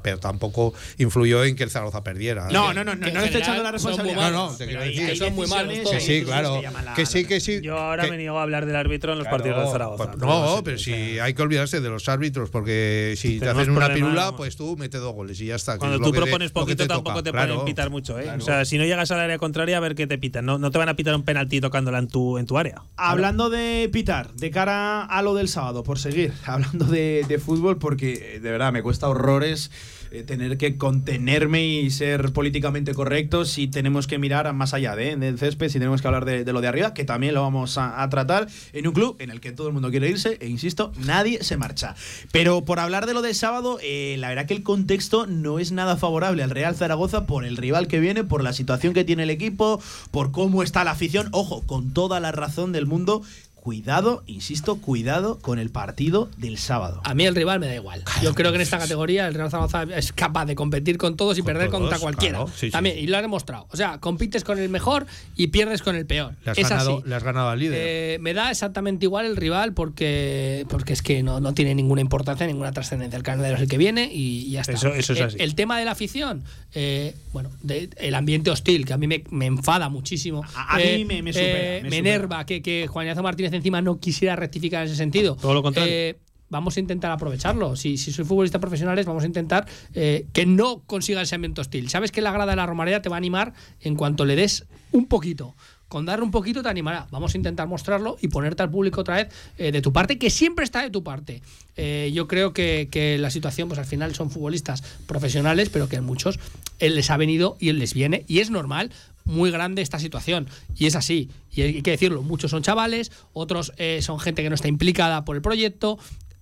Pero 0.03 0.19
tampoco 0.19 0.75
influyó 0.99 1.45
en 1.45 1.57
que 1.57 1.65
el 1.65 1.71
Zaragoza 1.71 2.03
perdiera. 2.05 2.49
No, 2.51 2.73
no, 2.73 2.85
no, 2.85 2.95
no, 2.95 3.07
no 3.07 3.21
le 3.21 3.27
estoy 3.27 3.41
echando 3.41 3.63
la 3.63 3.73
responsabilidad. 3.73 4.31
No, 4.31 4.51
no, 4.51 4.57
te 4.57 4.67
quiero 4.67 4.83
decir 4.83 5.07
que 5.07 5.17
son 5.17 5.35
muy 5.35 5.47
malos. 5.49 5.91
Que 5.91 6.01
sí, 6.01 6.23
claro. 6.25 6.61
que 6.95 7.07
sí, 7.07 7.25
que 7.25 7.41
sí. 7.41 7.61
Yo 7.63 7.77
ahora 7.79 8.05
que- 8.05 8.11
me 8.11 8.17
niego 8.17 8.39
a 8.39 8.43
hablar 8.43 8.67
del 8.67 8.77
árbitro 8.77 9.13
en 9.13 9.19
los 9.19 9.27
Claro, 9.29 9.39
partidos 9.43 9.65
de 9.67 9.73
Zaragoza. 9.73 9.97
pues 10.05 10.17
Pero 10.21 10.27
no, 10.27 10.63
pero 10.65 10.79
si 10.79 11.19
hay 11.19 11.35
que 11.35 11.43
olvidarse 11.43 11.81
de 11.81 11.89
los 11.89 12.09
árbitros, 12.09 12.51
porque 12.51 13.15
si 13.17 13.39
te 13.41 13.49
hacen 13.49 13.71
una 13.71 13.93
pirula, 13.93 14.35
pues 14.37 14.57
tú 14.57 14.77
mete 14.77 14.99
dos 14.99 15.15
goles 15.15 15.41
y 15.41 15.47
ya 15.47 15.57
está. 15.57 15.79
Cuando 15.79 15.99
tú 16.01 16.13
propones 16.13 16.51
poquito 16.53 16.87
tampoco 16.87 17.23
te 17.23 17.33
pueden 17.33 17.65
pitar 17.65 17.91
mucho, 17.91 18.19
¿eh? 18.19 18.31
O 18.37 18.41
sea, 18.41 18.65
si 18.65 18.79
no 18.79 18.85
llegas 18.85 19.11
al 19.11 19.21
área 19.21 19.39
contraria, 19.39 19.77
a 19.77 19.81
ver 19.81 19.95
qué 19.95 20.07
te 20.07 20.19
pitan. 20.19 20.45
No, 20.47 20.59
no 20.59 20.71
te 20.71 20.79
van 20.79 20.89
a 20.89 20.95
pitar 20.97 21.15
un 21.15 21.23
penalti 21.25 21.61
tocándola 21.61 21.99
en 21.99 22.09
tu, 22.09 22.39
en 22.39 22.47
tu 22.47 22.57
área. 22.59 22.83
Hablando 22.97 23.51
de 23.51 23.89
pitar, 23.93 24.33
de 24.35 24.51
cara 24.51 25.05
a 25.05 25.23
lo 25.23 25.35
del 25.35 25.49
sábado, 25.49 25.83
por 25.83 25.99
seguir 25.99 26.33
hablando 26.47 26.85
de, 26.87 27.25
de 27.29 27.39
fútbol, 27.39 27.79
porque 27.79 28.35
eh, 28.37 28.41
de 28.41 28.51
verdad 28.51 28.73
me 28.73 28.83
cuesta 28.83 29.09
horrores 29.09 29.71
eh, 30.11 30.23
tener 30.23 30.59
que 30.59 30.77
contenerme 30.77 31.67
y 31.67 31.91
ser 31.91 32.33
políticamente 32.33 32.95
correctos 32.95 33.51
si 33.51 33.69
tenemos 33.69 34.07
que 34.07 34.19
mirar 34.19 34.53
más 34.53 34.75
allá 34.75 34.97
de, 34.97 35.17
del 35.17 35.39
césped, 35.39 35.69
si 35.69 35.79
tenemos 35.79 36.01
que 36.03 36.09
hablar 36.09 36.25
de, 36.25 36.45
de 36.45 36.53
lo 36.53 36.61
de 36.61 36.69
arriba, 36.69 36.95
que 36.95 37.05
también 37.05 37.35
lo 37.35 37.43
vamos 37.43 37.79
a, 37.79 38.09
tratar 38.09 38.49
en 38.73 38.87
un 38.87 38.95
club 38.95 39.17
en 39.19 39.31
el 39.31 39.41
que 39.41 39.53
todo 39.53 39.67
el 39.67 39.73
mundo 39.73 39.91
quiere 39.91 40.09
irse, 40.09 40.39
e 40.41 40.49
insisto, 40.49 40.93
nadie 41.05 41.43
se 41.45 41.57
marcha. 41.57 41.95
Pero 42.33 42.65
por 42.65 42.81
hablar 42.81 43.07
de 43.07 43.15
lo 43.15 43.23
del 43.23 43.35
sábado, 43.35 43.79
eh, 43.83 44.17
la 44.19 44.29
verdad 44.29 44.47
que 44.47 44.55
el 44.55 44.63
contexto 44.63 45.27
no 45.27 45.59
es 45.59 45.73
nada 45.73 45.97
favorable 45.97 46.43
al 46.43 46.51
Real 46.51 46.75
Zaragoza 46.75 47.27
por 47.27 47.45
el 47.45 47.57
rival 47.57 47.87
que 47.87 48.01
viene, 48.01 48.25
por 48.25 48.43
la 48.43 48.53
situación 48.53 48.95
que 48.95 49.05
tiene 49.05 49.25
el 49.25 49.31
equipo, 49.31 49.81
por 50.11 50.33
cómo 50.33 50.63
está 50.63 50.85
la 50.85 50.93
afición. 50.93 51.29
Ojo, 51.33 51.63
con 51.67 51.93
toda 51.93 52.21
la 52.21 52.33
razón 52.33 52.73
del 52.73 52.87
mundo. 52.87 53.23
Cuidado, 53.61 54.23
insisto, 54.27 54.77
cuidado 54.81 55.39
con 55.41 55.59
el 55.59 55.71
partido 55.71 56.31
del 56.39 56.59
sábado. 56.59 57.01
A 57.05 57.13
mí 57.15 57.27
el 57.27 57.35
rival 57.35 57.61
me 57.61 57.67
da 57.67 57.75
igual. 57.75 58.03
Yo 58.23 58.35
creo 58.35 58.51
que 58.51 58.57
en 58.57 58.63
esta 58.63 58.79
categoría 58.79 59.27
el 59.29 59.35
Real 59.35 59.51
Zaragoza 59.51 59.83
es 59.95 60.13
capaz 60.13 60.47
de 60.47 60.55
competir 60.55 60.97
con 60.97 61.17
todos 61.17 61.37
y 61.39 61.43
perder 61.43 61.69
todos, 61.69 61.81
contra 61.81 61.99
cualquiera. 61.99 62.39
claro, 62.39 62.53
sí, 62.55 62.67
sí. 62.67 62.71
También, 62.71 62.99
y 62.99 63.07
lo 63.07 63.17
ha 63.19 63.23
demostrado. 63.23 63.67
O 63.71 63.77
sea, 63.77 63.99
compites 63.99 64.45
con 64.45 64.59
el 64.59 64.69
mejor 64.69 65.07
y 65.37 65.49
pierdes 65.49 65.83
con 65.83 65.97
el 65.97 66.07
peor. 66.07 66.35
Le 66.45 66.53
has, 66.53 66.59
es 66.59 66.69
ganado, 66.69 66.99
así. 66.99 67.09
le 67.09 67.15
has 67.15 67.23
ganado 67.25 67.49
al 67.51 67.59
líder. 67.59 67.79
Eh, 67.79 68.19
me 68.21 68.33
da 68.33 68.51
exactamente 68.51 69.05
igual 69.07 69.27
el 69.27 69.37
rival 69.37 69.75
porque, 69.75 70.65
porque 70.71 70.93
es 70.93 71.03
que 71.03 71.23
no, 71.23 71.41
no 71.41 71.53
tiene 71.53 71.75
ninguna 71.75 72.01
importancia, 72.01 72.47
ninguna 72.47 72.73
trascendencia. 72.73 73.17
El 73.17 73.23
Canadero 73.23 73.57
es 73.57 73.63
el 73.63 73.69
que 73.69 73.77
viene 73.79 74.09
y, 74.13 74.51
ya 74.51 74.61
está. 74.63 74.73
Eso- 74.73 74.95
eso 74.95 75.13
es 75.13 75.19
El- 75.21 75.27
así. 75.27 75.37
El, 75.41 75.55
tema 75.55 75.79
de 75.79 75.85
la 75.85 75.91
afición, 75.91 76.43
eh, 76.75 77.15
bueno, 77.33 77.51
de- 77.63 77.91
el 77.99 78.15
ambiente 78.15 78.51
hostil, 78.51 78.87
que 78.87 78.93
a 78.93 78.97
mí 78.97 79.07
me, 79.07 79.25
me 79.31 79.47
enfada 79.47 79.89
muchísimo. 79.89 80.43
A- 80.55 80.77
a 80.77 80.81
Eh, 80.83 80.99
mí 80.99 81.05
me- 81.05 81.23
me 81.23 81.33
supera, 81.33 81.59
eh, 81.59 81.81
me 81.83 81.91
me 81.91 81.97
supera. 81.97 82.15
enerva 82.15 82.47
que, 82.47 82.63
que 82.63 82.87
Juan 82.89 83.07
Ignacio 83.07 83.23
Martínez 83.23 83.48
encima 83.57 83.83
no 83.83 83.99
quisiera 83.99 84.37
rectificar 84.37 84.83
en 84.83 84.89
ese 84.89 84.97
sentido. 84.97 85.37
Todo 85.37 85.55
lo 85.55 85.63
contrario. 85.63 85.93
Eh, 85.93 86.17
vamos 86.51 86.77
a 86.77 86.81
intentar 86.81 87.11
aprovecharlo. 87.11 87.77
Si, 87.77 87.97
si 87.97 88.13
soy 88.13 88.25
futbolista 88.25 88.59
profesionales, 88.59 89.07
vamos 89.07 89.25
a 89.25 89.27
intentar 89.27 89.67
eh, 89.95 90.27
que 90.33 90.47
no 90.47 90.83
consiga 90.87 91.23
ese 91.23 91.35
ambiente 91.35 91.61
hostil. 91.61 91.89
Sabes 91.89 92.13
que 92.13 92.21
la 92.21 92.33
grada 92.33 92.53
de 92.53 92.57
la 92.57 92.67
Romareda 92.67 93.03
te 93.03 93.09
va 93.09 93.17
a 93.17 93.19
animar 93.19 93.53
en 93.81 93.97
cuanto 93.97 94.25
le 94.25 94.37
des 94.37 94.67
un 94.93 95.07
poquito. 95.07 95.55
Con 95.89 96.05
darle 96.05 96.23
un 96.23 96.31
poquito 96.31 96.63
te 96.63 96.69
animará. 96.69 97.07
Vamos 97.11 97.35
a 97.35 97.39
intentar 97.39 97.67
mostrarlo 97.67 98.19
y 98.21 98.29
ponerte 98.29 98.63
al 98.63 98.71
público 98.71 99.01
otra 99.01 99.17
vez 99.17 99.29
eh, 99.57 99.73
de 99.73 99.81
tu 99.81 99.91
parte, 99.91 100.19
que 100.19 100.29
siempre 100.29 100.65
está 100.65 100.83
de 100.83 100.91
tu 100.91 101.03
parte. 101.03 101.41
Eh, 101.77 102.11
yo 102.13 102.29
creo 102.29 102.53
que, 102.53 102.89
que 102.91 103.17
la 103.17 103.31
situación, 103.31 103.69
pues 103.69 103.79
al 103.79 103.87
final 103.87 104.15
son 104.15 104.31
futbolistas 104.31 104.83
profesionales, 105.07 105.71
pero 105.71 105.89
que 105.89 105.97
en 105.97 106.05
muchos 106.05 106.39
él 106.79 106.95
les 106.95 107.11
ha 107.11 107.17
venido 107.17 107.57
y 107.59 107.71
él 107.71 107.79
les 107.79 107.95
viene. 107.95 108.25
Y 108.29 108.41
es 108.41 108.51
normal, 108.51 108.91
muy 109.29 109.53
grande 109.53 109.83
esta 109.83 110.01
situación. 110.01 110.49
Y 110.75 110.87
es 110.87 110.97
así. 110.97 111.31
Y 111.53 111.63
hay 111.63 111.83
que 111.83 111.93
decirlo, 111.93 112.23
muchos 112.23 112.51
son 112.51 112.63
chavales, 112.63 113.13
otros 113.33 113.73
eh, 113.77 114.01
son 114.03 114.19
gente 114.19 114.43
que 114.43 114.49
no 114.49 114.55
está 114.55 114.67
implicada 114.69 115.25
por 115.25 115.37
el 115.37 115.43
proyecto, 115.43 115.99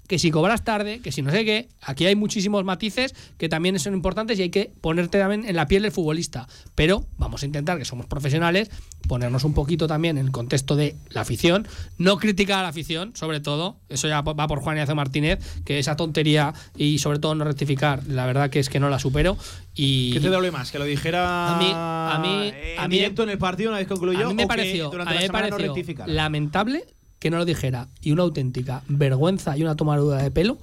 que 0.08 0.18
si 0.18 0.30
cobras 0.30 0.64
tarde, 0.64 1.00
que 1.00 1.12
si 1.12 1.22
no 1.22 1.30
sé 1.30 1.44
qué. 1.44 1.68
Aquí 1.80 2.06
hay 2.06 2.14
muchísimos 2.16 2.64
matices 2.64 3.14
que 3.38 3.48
también 3.48 3.78
son 3.78 3.94
importantes 3.94 4.38
y 4.38 4.42
hay 4.42 4.50
que 4.50 4.70
ponerte 4.80 5.18
también 5.18 5.44
en 5.44 5.56
la 5.56 5.66
piel 5.66 5.82
del 5.82 5.92
futbolista. 5.92 6.46
Pero 6.74 7.04
vamos 7.18 7.42
a 7.42 7.46
intentar, 7.46 7.78
que 7.78 7.84
somos 7.84 8.06
profesionales, 8.06 8.70
ponernos 9.08 9.44
un 9.44 9.54
poquito 9.54 9.86
también 9.86 10.18
en 10.18 10.26
el 10.26 10.32
contexto 10.32 10.76
de 10.76 10.96
la 11.10 11.22
afición, 11.22 11.66
no 11.98 12.16
criticar 12.18 12.60
a 12.60 12.62
la 12.62 12.68
afición, 12.68 13.12
sobre 13.14 13.40
todo, 13.40 13.78
eso 13.88 14.08
ya 14.08 14.20
va 14.22 14.46
por 14.46 14.60
Juan 14.60 14.76
Ignacio 14.76 14.94
Martínez, 14.94 15.38
que 15.64 15.78
esa 15.78 15.96
tontería 15.96 16.54
y 16.76 16.98
sobre 16.98 17.18
todo 17.18 17.34
no 17.34 17.44
rectificar, 17.44 18.02
la 18.08 18.26
verdad 18.26 18.50
que 18.50 18.58
es 18.60 18.68
que 18.68 18.80
no 18.80 18.88
la 18.90 18.98
supero. 18.98 19.36
Y 19.74 20.12
¿Qué 20.12 20.20
te 20.20 20.28
doble 20.28 20.50
más? 20.50 20.70
¿Que 20.72 20.78
lo 20.78 20.84
dijera 20.84 21.54
A 21.54 21.58
mí- 21.58 21.70
a 21.72 22.18
mí- 22.20 22.52
en 22.74 22.78
a 22.80 22.88
mí- 22.88 22.96
directo 22.96 23.22
en 23.22 23.30
el 23.30 23.38
partido 23.38 23.70
una 23.70 23.78
vez 23.78 23.86
concluyó? 23.86 24.26
a 24.26 24.28
mí 24.28 24.34
me 24.34 24.44
o 24.44 24.48
que 24.48 24.48
pareció, 24.48 24.90
durante 24.90 25.10
a 25.12 25.16
mí 25.16 25.18
la 25.18 25.22
me 25.22 25.26
no 25.28 25.32
pareció 25.32 25.58
rectificara? 25.74 26.12
lamentable 26.12 26.84
que 27.18 27.30
no 27.30 27.38
lo 27.38 27.44
dijera 27.44 27.88
y 28.00 28.12
una 28.12 28.22
auténtica 28.22 28.82
vergüenza 28.88 29.56
y 29.56 29.62
una 29.62 29.76
tomadura 29.76 30.22
de 30.22 30.30
pelo 30.30 30.58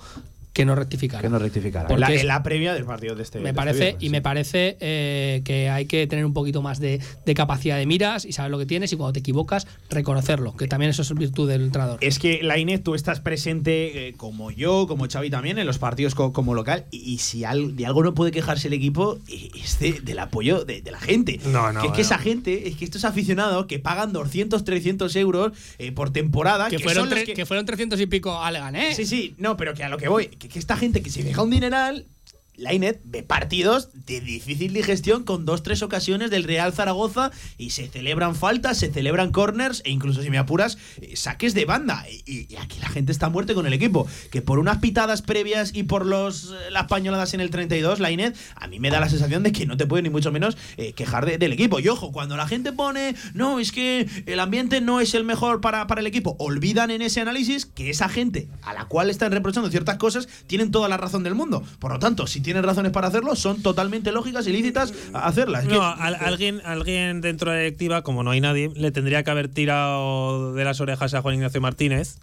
que 0.54 0.66
no 0.66 0.76
rectificara. 0.76 1.22
Que 1.22 1.30
no 1.30 1.40
rectificara. 1.40 1.88
Porque 1.88 2.00
la, 2.00 2.14
es- 2.14 2.24
la 2.24 2.44
previa 2.44 2.74
del 2.76 2.86
partido 2.86 3.16
de 3.16 3.24
este. 3.24 3.40
de 3.40 3.44
me 3.44 3.50
este 3.50 3.56
parece 3.56 3.80
viernes, 3.80 4.04
y 4.04 4.06
sí. 4.06 4.10
me 4.12 4.22
parece 4.22 4.78
eh, 4.80 5.42
que 5.44 5.70
hay 5.70 5.86
que 5.88 6.06
tener 6.08 6.26
un 6.26 6.34
poquito 6.34 6.62
más 6.62 6.80
de, 6.80 7.00
de 7.26 7.34
capacidad 7.34 7.78
de 7.78 7.86
miras 7.88 8.24
y 8.24 8.34
saber 8.34 8.52
lo 8.52 8.60
que 8.60 8.66
tienes 8.68 8.94
y 8.94 8.96
cuando 8.96 9.14
te 9.14 9.20
equivocas 9.20 9.66
reconocerlo 9.90 10.56
que 10.56 10.68
también 10.68 10.90
eso 10.92 11.02
es 11.02 11.14
virtud 11.16 11.50
del 11.50 11.64
entrenador 11.64 11.98
Es 12.02 12.20
que, 12.20 12.42
Lainez, 12.44 12.84
tú 12.84 12.94
estás 12.96 13.20
presente 13.20 14.10
eh, 14.10 14.14
como 14.14 14.52
yo, 14.52 14.86
como 14.88 15.08
Xavi 15.08 15.30
también, 15.30 15.58
en 15.58 15.66
los 15.66 15.80
partidos 15.80 16.14
co- 16.16 16.34
como 16.34 16.54
local. 16.54 16.86
Y, 16.92 16.98
y 17.14 17.18
si 17.20 17.44
al- 17.46 17.76
de 17.76 17.86
algo 17.86 18.04
no 18.04 18.14
puede 18.14 18.32
quejarse 18.32 18.68
el 18.68 18.74
equipo, 18.74 19.20
eh, 19.28 19.50
es 19.56 19.80
de- 19.80 20.02
del 20.02 20.20
apoyo 20.20 20.66
de, 20.66 20.82
de 20.82 20.92
la 20.92 21.00
gente. 21.00 21.40
No, 21.46 21.72
no, 21.72 21.82
Que 21.82 21.88
es 21.88 21.94
que 21.94 22.02
esa 22.02 22.18
gente, 22.18 22.68
es 22.68 22.76
que 22.76 22.86
estos 22.86 23.06
aficionados 23.06 23.66
que 23.66 23.80
pagan 23.80 24.14
200, 24.14 24.64
300 24.64 25.16
euros 25.16 25.54
eh, 25.80 25.92
por 25.92 26.12
temporada. 26.12 26.70
que, 26.70 26.78
que 26.78 26.84
fueron 26.84 27.10
son 27.10 27.18
los 27.18 27.26
que- 27.26 27.34
que 27.34 27.46
fueron 27.46 27.66
300 27.66 28.00
y 28.00 28.06
pico 28.06 28.40
al 28.42 28.54
Gané 28.56 28.94
Sí, 28.94 29.06
sí, 29.06 29.36
no, 29.38 29.58
pero 29.58 29.74
que 29.74 29.84
a 29.84 29.90
lo 29.90 29.98
que 29.98 30.08
voy, 30.08 30.28
que, 30.48 30.60
esta 30.60 30.78
gente 30.78 31.02
que 31.02 31.10
se 31.10 31.24
deja 31.24 31.42
un 31.42 31.50
dineral 31.50 32.08
Lainet 32.56 33.02
ve 33.04 33.24
partidos 33.24 33.90
de 33.94 34.22
difícil 34.22 34.74
digestión 34.74 35.24
con 35.24 35.46
dos, 35.46 35.64
tres 35.64 35.82
ocasiones 35.82 36.30
del 36.30 36.44
Real 36.44 36.74
Zaragoza 36.74 37.32
y 37.58 37.72
se 37.72 37.88
celebran 37.88 38.36
faltas, 38.36 38.78
se 38.78 38.92
celebran 38.92 39.32
corners 39.32 39.82
e 39.86 39.92
incluso, 39.92 40.22
si 40.22 40.30
me 40.30 40.38
apuras, 40.38 40.78
eh, 41.02 41.16
saques 41.16 41.54
de 41.54 41.66
banda. 41.66 42.06
Y, 42.26 42.56
aquí 42.58 42.80
la 42.80 42.90
gente 42.90 43.12
está 43.12 43.30
muerte 43.30 43.54
con 43.56 43.66
el 43.66 43.74
equipo. 43.74 44.08
Que 44.32 44.42
por 44.42 44.60
unas 44.60 44.78
pitadas 44.78 45.22
previas 45.22 45.72
y 45.74 45.84
por 45.84 46.06
los 46.06 46.52
eh, 46.52 46.72
las 46.72 46.88
pañoladas 46.88 47.34
en 47.34 47.40
el 47.42 47.50
32, 47.50 48.00
Lainet, 48.00 48.36
a 48.56 48.68
mí 48.68 48.80
me 48.80 48.90
da 48.92 49.00
la 49.00 49.10
sensación 49.10 49.44
de 49.44 49.52
que 49.52 49.66
no 49.66 49.78
te 49.78 49.86
puede 49.88 50.04
ni 50.04 50.10
mucho 50.10 50.32
menos 50.32 50.58
eh, 50.78 50.94
quejar 50.94 51.26
de- 51.26 51.38
del 51.38 51.54
equipo. 51.54 51.80
Y 51.80 51.88
ojo, 51.88 52.12
cuando 52.12 52.38
la 52.38 52.48
gente 52.48 52.72
pone, 52.72 53.16
no, 53.34 53.60
es 53.60 53.72
que 53.72 54.08
el 54.26 54.40
ambiente 54.40 54.80
no 54.82 55.00
es 55.00 55.14
el 55.16 55.24
mejor 55.24 55.62
para, 55.62 55.88
para 55.88 56.02
el 56.02 56.08
equipo, 56.08 56.36
olvidan 56.40 56.92
en 56.92 57.02
ese 57.02 57.22
análisis 57.22 57.66
que 57.66 57.90
esa 57.90 58.10
gente 58.10 58.48
a 58.62 58.74
la 58.74 58.86
cual 58.86 59.10
están 59.10 59.32
reprochando 59.32 59.70
ciertas 59.72 59.98
cosas 59.98 60.28
tienen 60.48 60.70
toda 60.72 60.88
la 60.88 60.98
razón 60.98 61.24
del 61.24 61.34
mundo. 61.36 61.64
Por 61.80 61.92
lo 61.92 62.00
tanto, 62.00 62.28
si 62.28 62.43
tienen 62.44 62.64
razones 62.64 62.92
para 62.92 63.08
hacerlo, 63.08 63.36
son 63.36 63.62
totalmente 63.64 64.12
lógicas 64.12 64.46
y 64.46 64.52
lícitas 64.52 64.94
hacerlas. 65.14 65.66
No, 65.66 65.82
al- 65.84 66.16
alguien, 66.16 66.62
alguien 66.64 67.22
dentro 67.22 67.50
de 67.50 67.58
la 67.58 67.64
directiva, 67.64 68.02
como 68.04 68.22
no 68.24 68.30
hay 68.32 68.42
nadie, 68.42 68.70
le 68.76 68.92
tendría 68.92 69.24
que 69.24 69.32
haber 69.32 69.48
tirado 69.48 70.54
de 70.54 70.64
las 70.64 70.80
orejas 70.82 71.14
a 71.16 71.22
Juan 71.22 71.36
Ignacio 71.36 71.62
Martínez 71.62 72.18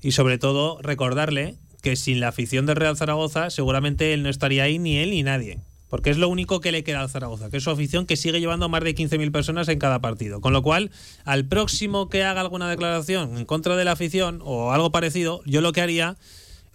y 0.00 0.12
sobre 0.12 0.38
todo 0.38 0.78
recordarle 0.82 1.56
que 1.82 1.96
sin 1.96 2.20
la 2.20 2.28
afición 2.28 2.64
del 2.66 2.76
Real 2.76 2.96
Zaragoza 2.96 3.50
seguramente 3.50 4.12
él 4.14 4.22
no 4.22 4.28
estaría 4.28 4.62
ahí 4.62 4.78
ni 4.78 4.98
él 4.98 5.10
ni 5.10 5.22
nadie. 5.24 5.58
Porque 5.88 6.08
es 6.08 6.16
lo 6.16 6.30
único 6.30 6.60
que 6.62 6.72
le 6.72 6.84
queda 6.84 7.00
al 7.02 7.10
Zaragoza, 7.10 7.50
que 7.50 7.58
es 7.58 7.62
su 7.64 7.70
afición 7.70 8.06
que 8.06 8.16
sigue 8.16 8.40
llevando 8.40 8.64
a 8.64 8.68
más 8.68 8.82
de 8.82 8.94
15.000 8.94 9.30
personas 9.30 9.68
en 9.68 9.78
cada 9.78 10.00
partido. 10.00 10.40
Con 10.40 10.54
lo 10.54 10.62
cual, 10.62 10.90
al 11.26 11.44
próximo 11.44 12.08
que 12.08 12.24
haga 12.24 12.40
alguna 12.40 12.66
declaración 12.70 13.36
en 13.36 13.44
contra 13.44 13.76
de 13.76 13.84
la 13.84 13.92
afición 13.92 14.40
o 14.42 14.72
algo 14.72 14.90
parecido, 14.90 15.42
yo 15.44 15.60
lo 15.60 15.72
que 15.72 15.82
haría 15.82 16.16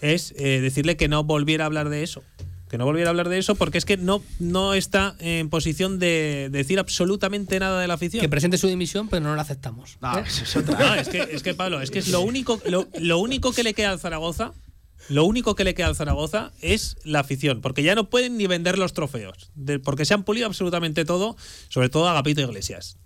es 0.01 0.35
eh, 0.37 0.59
decirle 0.61 0.97
que 0.97 1.07
no 1.07 1.23
volviera 1.23 1.63
a 1.63 1.67
hablar 1.67 1.89
de 1.89 2.03
eso. 2.03 2.21
Que 2.69 2.77
no 2.77 2.83
volviera 2.85 3.09
a 3.09 3.11
hablar 3.11 3.29
de 3.29 3.37
eso 3.37 3.55
porque 3.55 3.77
es 3.77 3.85
que 3.85 3.95
no, 3.97 4.21
no 4.39 4.73
está 4.73 5.15
en 5.19 5.49
posición 5.49 5.99
de 5.99 6.49
decir 6.51 6.79
absolutamente 6.79 7.59
nada 7.59 7.79
de 7.79 7.87
la 7.87 7.93
afición. 7.93 8.19
Que 8.21 8.27
presente 8.29 8.57
su 8.57 8.67
dimisión, 8.67 9.07
pero 9.07 9.23
no 9.23 9.35
la 9.35 9.41
aceptamos. 9.43 9.97
Ah, 10.01 10.21
¿eh? 10.25 10.63
No, 10.77 10.93
es 10.95 11.07
que, 11.07 11.19
es 11.31 11.43
que 11.43 11.53
Pablo, 11.53 11.81
es 11.81 11.91
que 11.91 11.99
es 11.99 12.09
lo 12.09 12.21
único, 12.21 12.59
lo, 12.65 12.87
lo 12.99 13.19
único 13.19 13.53
que 13.53 13.63
le 13.63 13.73
queda 13.73 13.91
al 13.91 13.99
Zaragoza, 13.99 14.51
lo 15.09 15.23
único 15.23 15.55
que 15.55 15.63
le 15.63 15.73
queda 15.75 15.87
al 15.87 15.95
Zaragoza 15.95 16.51
es 16.61 16.97
la 17.05 17.21
afición, 17.21 17.61
porque 17.61 17.83
ya 17.83 17.95
no 17.95 18.09
pueden 18.09 18.35
ni 18.37 18.47
vender 18.47 18.77
los 18.77 18.91
trofeos, 18.91 19.49
de- 19.55 19.79
porque 19.79 20.03
se 20.03 20.13
han 20.13 20.23
pulido 20.23 20.47
absolutamente 20.47 21.05
todo, 21.05 21.37
sobre 21.69 21.87
todo 21.87 22.09
Agapito 22.09 22.41
Iglesias. 22.41 22.97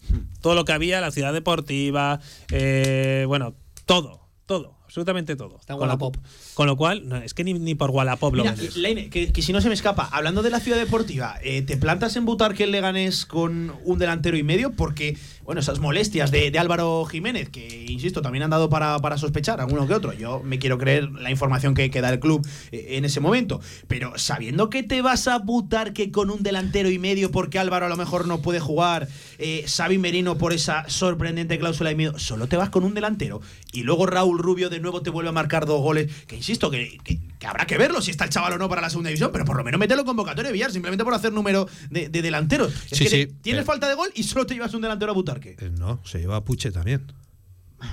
Todo 0.42 0.56
lo 0.56 0.66
que 0.66 0.72
había, 0.72 1.00
la 1.02 1.12
ciudad 1.12 1.34
deportiva, 1.34 2.20
eh, 2.50 3.26
bueno, 3.28 3.54
todo, 3.86 4.22
todo, 4.48 4.80
absolutamente 4.86 5.36
todo. 5.36 5.58
Está 5.60 5.74
en 5.74 5.80
con, 5.80 5.88
lo, 5.88 5.94
Wallapop. 5.94 6.18
Con 6.62 6.68
lo 6.68 6.78
cual, 6.78 7.10
no, 7.10 7.18
es 7.18 7.34
que 7.34 7.44
ni, 7.44 7.56
ni 7.56 7.74
por 7.74 7.90
Wallapop 7.90 8.36
lo 8.36 8.44
Mira, 8.44 8.54
vendes. 8.54 8.78
Leine, 8.78 9.10
que, 9.10 9.34
que 9.34 9.42
si 9.42 9.52
no 9.52 9.62
se 9.62 9.68
me 9.68 9.74
escapa, 9.74 10.08
hablando 10.12 10.44
de 10.44 10.52
la 10.52 10.60
ciudad 10.60 10.78
deportiva, 10.78 11.40
eh, 11.42 11.64
¿te 11.64 11.76
plantas 11.76 12.16
en 12.18 12.26
Butar 12.26 12.54
que 12.54 12.66
el 12.66 12.72
Leganés 12.72 13.26
con 13.26 13.74
un 13.84 13.98
delantero 13.98 14.38
y 14.38 14.44
medio? 14.44 14.72
Porque, 14.74 15.18
bueno, 15.44 15.60
esas 15.60 15.80
molestias 15.80 16.30
de, 16.30 16.52
de 16.52 16.60
Álvaro 16.60 17.04
Jiménez, 17.06 17.50
que 17.50 17.88
insisto, 17.90 18.22
también 18.22 18.44
han 18.44 18.52
dado 18.52 18.70
para, 18.70 19.00
para 19.00 19.18
sospechar, 19.18 19.60
alguno 19.60 19.88
que 19.88 19.96
otro. 19.96 20.14
Yo 20.14 20.44
me 20.44 20.60
quiero 20.60 20.78
creer 20.78 21.10
la 21.10 21.32
información 21.32 21.74
que, 21.74 21.90
que 21.90 22.00
da 22.00 22.10
el 22.10 22.20
club 22.20 22.48
eh, 22.72 22.90
en 22.92 23.06
ese 23.06 23.20
momento. 23.20 23.60
Pero 23.88 24.14
sabiendo 24.20 24.70
que 24.70 24.84
te 24.84 25.02
vas 25.02 25.28
a 25.28 25.40
Butar 25.40 25.94
que 25.94 26.12
con 26.12 26.30
un 26.30 26.44
delantero 26.44 26.92
y 26.92 27.00
medio, 27.00 27.32
porque 27.32 27.58
Álvaro 27.58 27.88
a 27.88 27.90
lo 27.90 27.98
mejor 27.98 28.28
no 28.28 28.44
puede 28.44 28.60
jugar, 28.60 29.08
eh, 29.40 29.66
Xavi 29.66 29.98
Merino 29.98 30.38
por 30.38 30.54
esa 30.54 30.88
sorprendente 30.90 31.58
cláusula 31.58 31.90
de 31.90 31.96
miedo, 31.96 32.20
solo 32.20 32.46
te 32.46 32.56
vas 32.56 32.70
con 32.70 32.84
un 32.84 32.94
delantero. 32.94 33.42
Y 33.74 33.82
luego 33.82 34.06
Raúl 34.06 34.38
Rubio 34.38 34.70
de 34.70 34.80
nuevo 34.80 35.02
te 35.02 35.10
vuelve 35.10 35.30
a 35.30 35.32
marcar 35.32 35.66
dos 35.66 35.82
goles. 35.82 36.12
Que 36.28 36.36
insisto, 36.36 36.51
que, 36.60 36.98
que- 37.04 37.20
que 37.40 37.48
habrá 37.48 37.66
que 37.66 37.78
verlo 37.78 38.02
si 38.02 38.12
está 38.12 38.26
el 38.26 38.30
chaval 38.30 38.54
o 38.54 38.58
no 38.60 38.70
para 38.70 38.82
la 38.82 38.90
segunda 38.90 39.10
división, 39.10 39.32
pero 39.34 39.46
por 39.46 39.58
lo 39.58 39.64
menos 39.64 39.80
mételo 39.80 40.02
en 40.02 40.06
convocatoria, 40.08 40.52
Villar, 40.52 40.72
simplemente 40.72 41.04
por 41.04 41.14
hacer 41.14 41.34
número 41.34 41.68
de, 41.90 42.08
de 42.10 42.22
delanteros. 42.22 42.72
Es 42.92 42.98
Sí, 42.98 43.04
que 43.06 43.10
sí, 43.10 43.26
tienes 43.42 43.62
pero- 43.62 43.66
falta 43.66 43.90
de 43.90 43.96
gol 43.96 44.10
y 44.14 44.24
solo 44.24 44.46
te 44.46 44.54
llevas 44.54 44.74
un 44.76 44.82
delantero 44.82 45.12
a 45.12 45.16
Butarque. 45.16 45.56
Eh, 45.60 45.72
No, 45.78 46.00
se 46.06 46.20
lleva 46.20 46.36
a 46.36 46.44
Puche 46.46 46.72
también. 46.72 47.12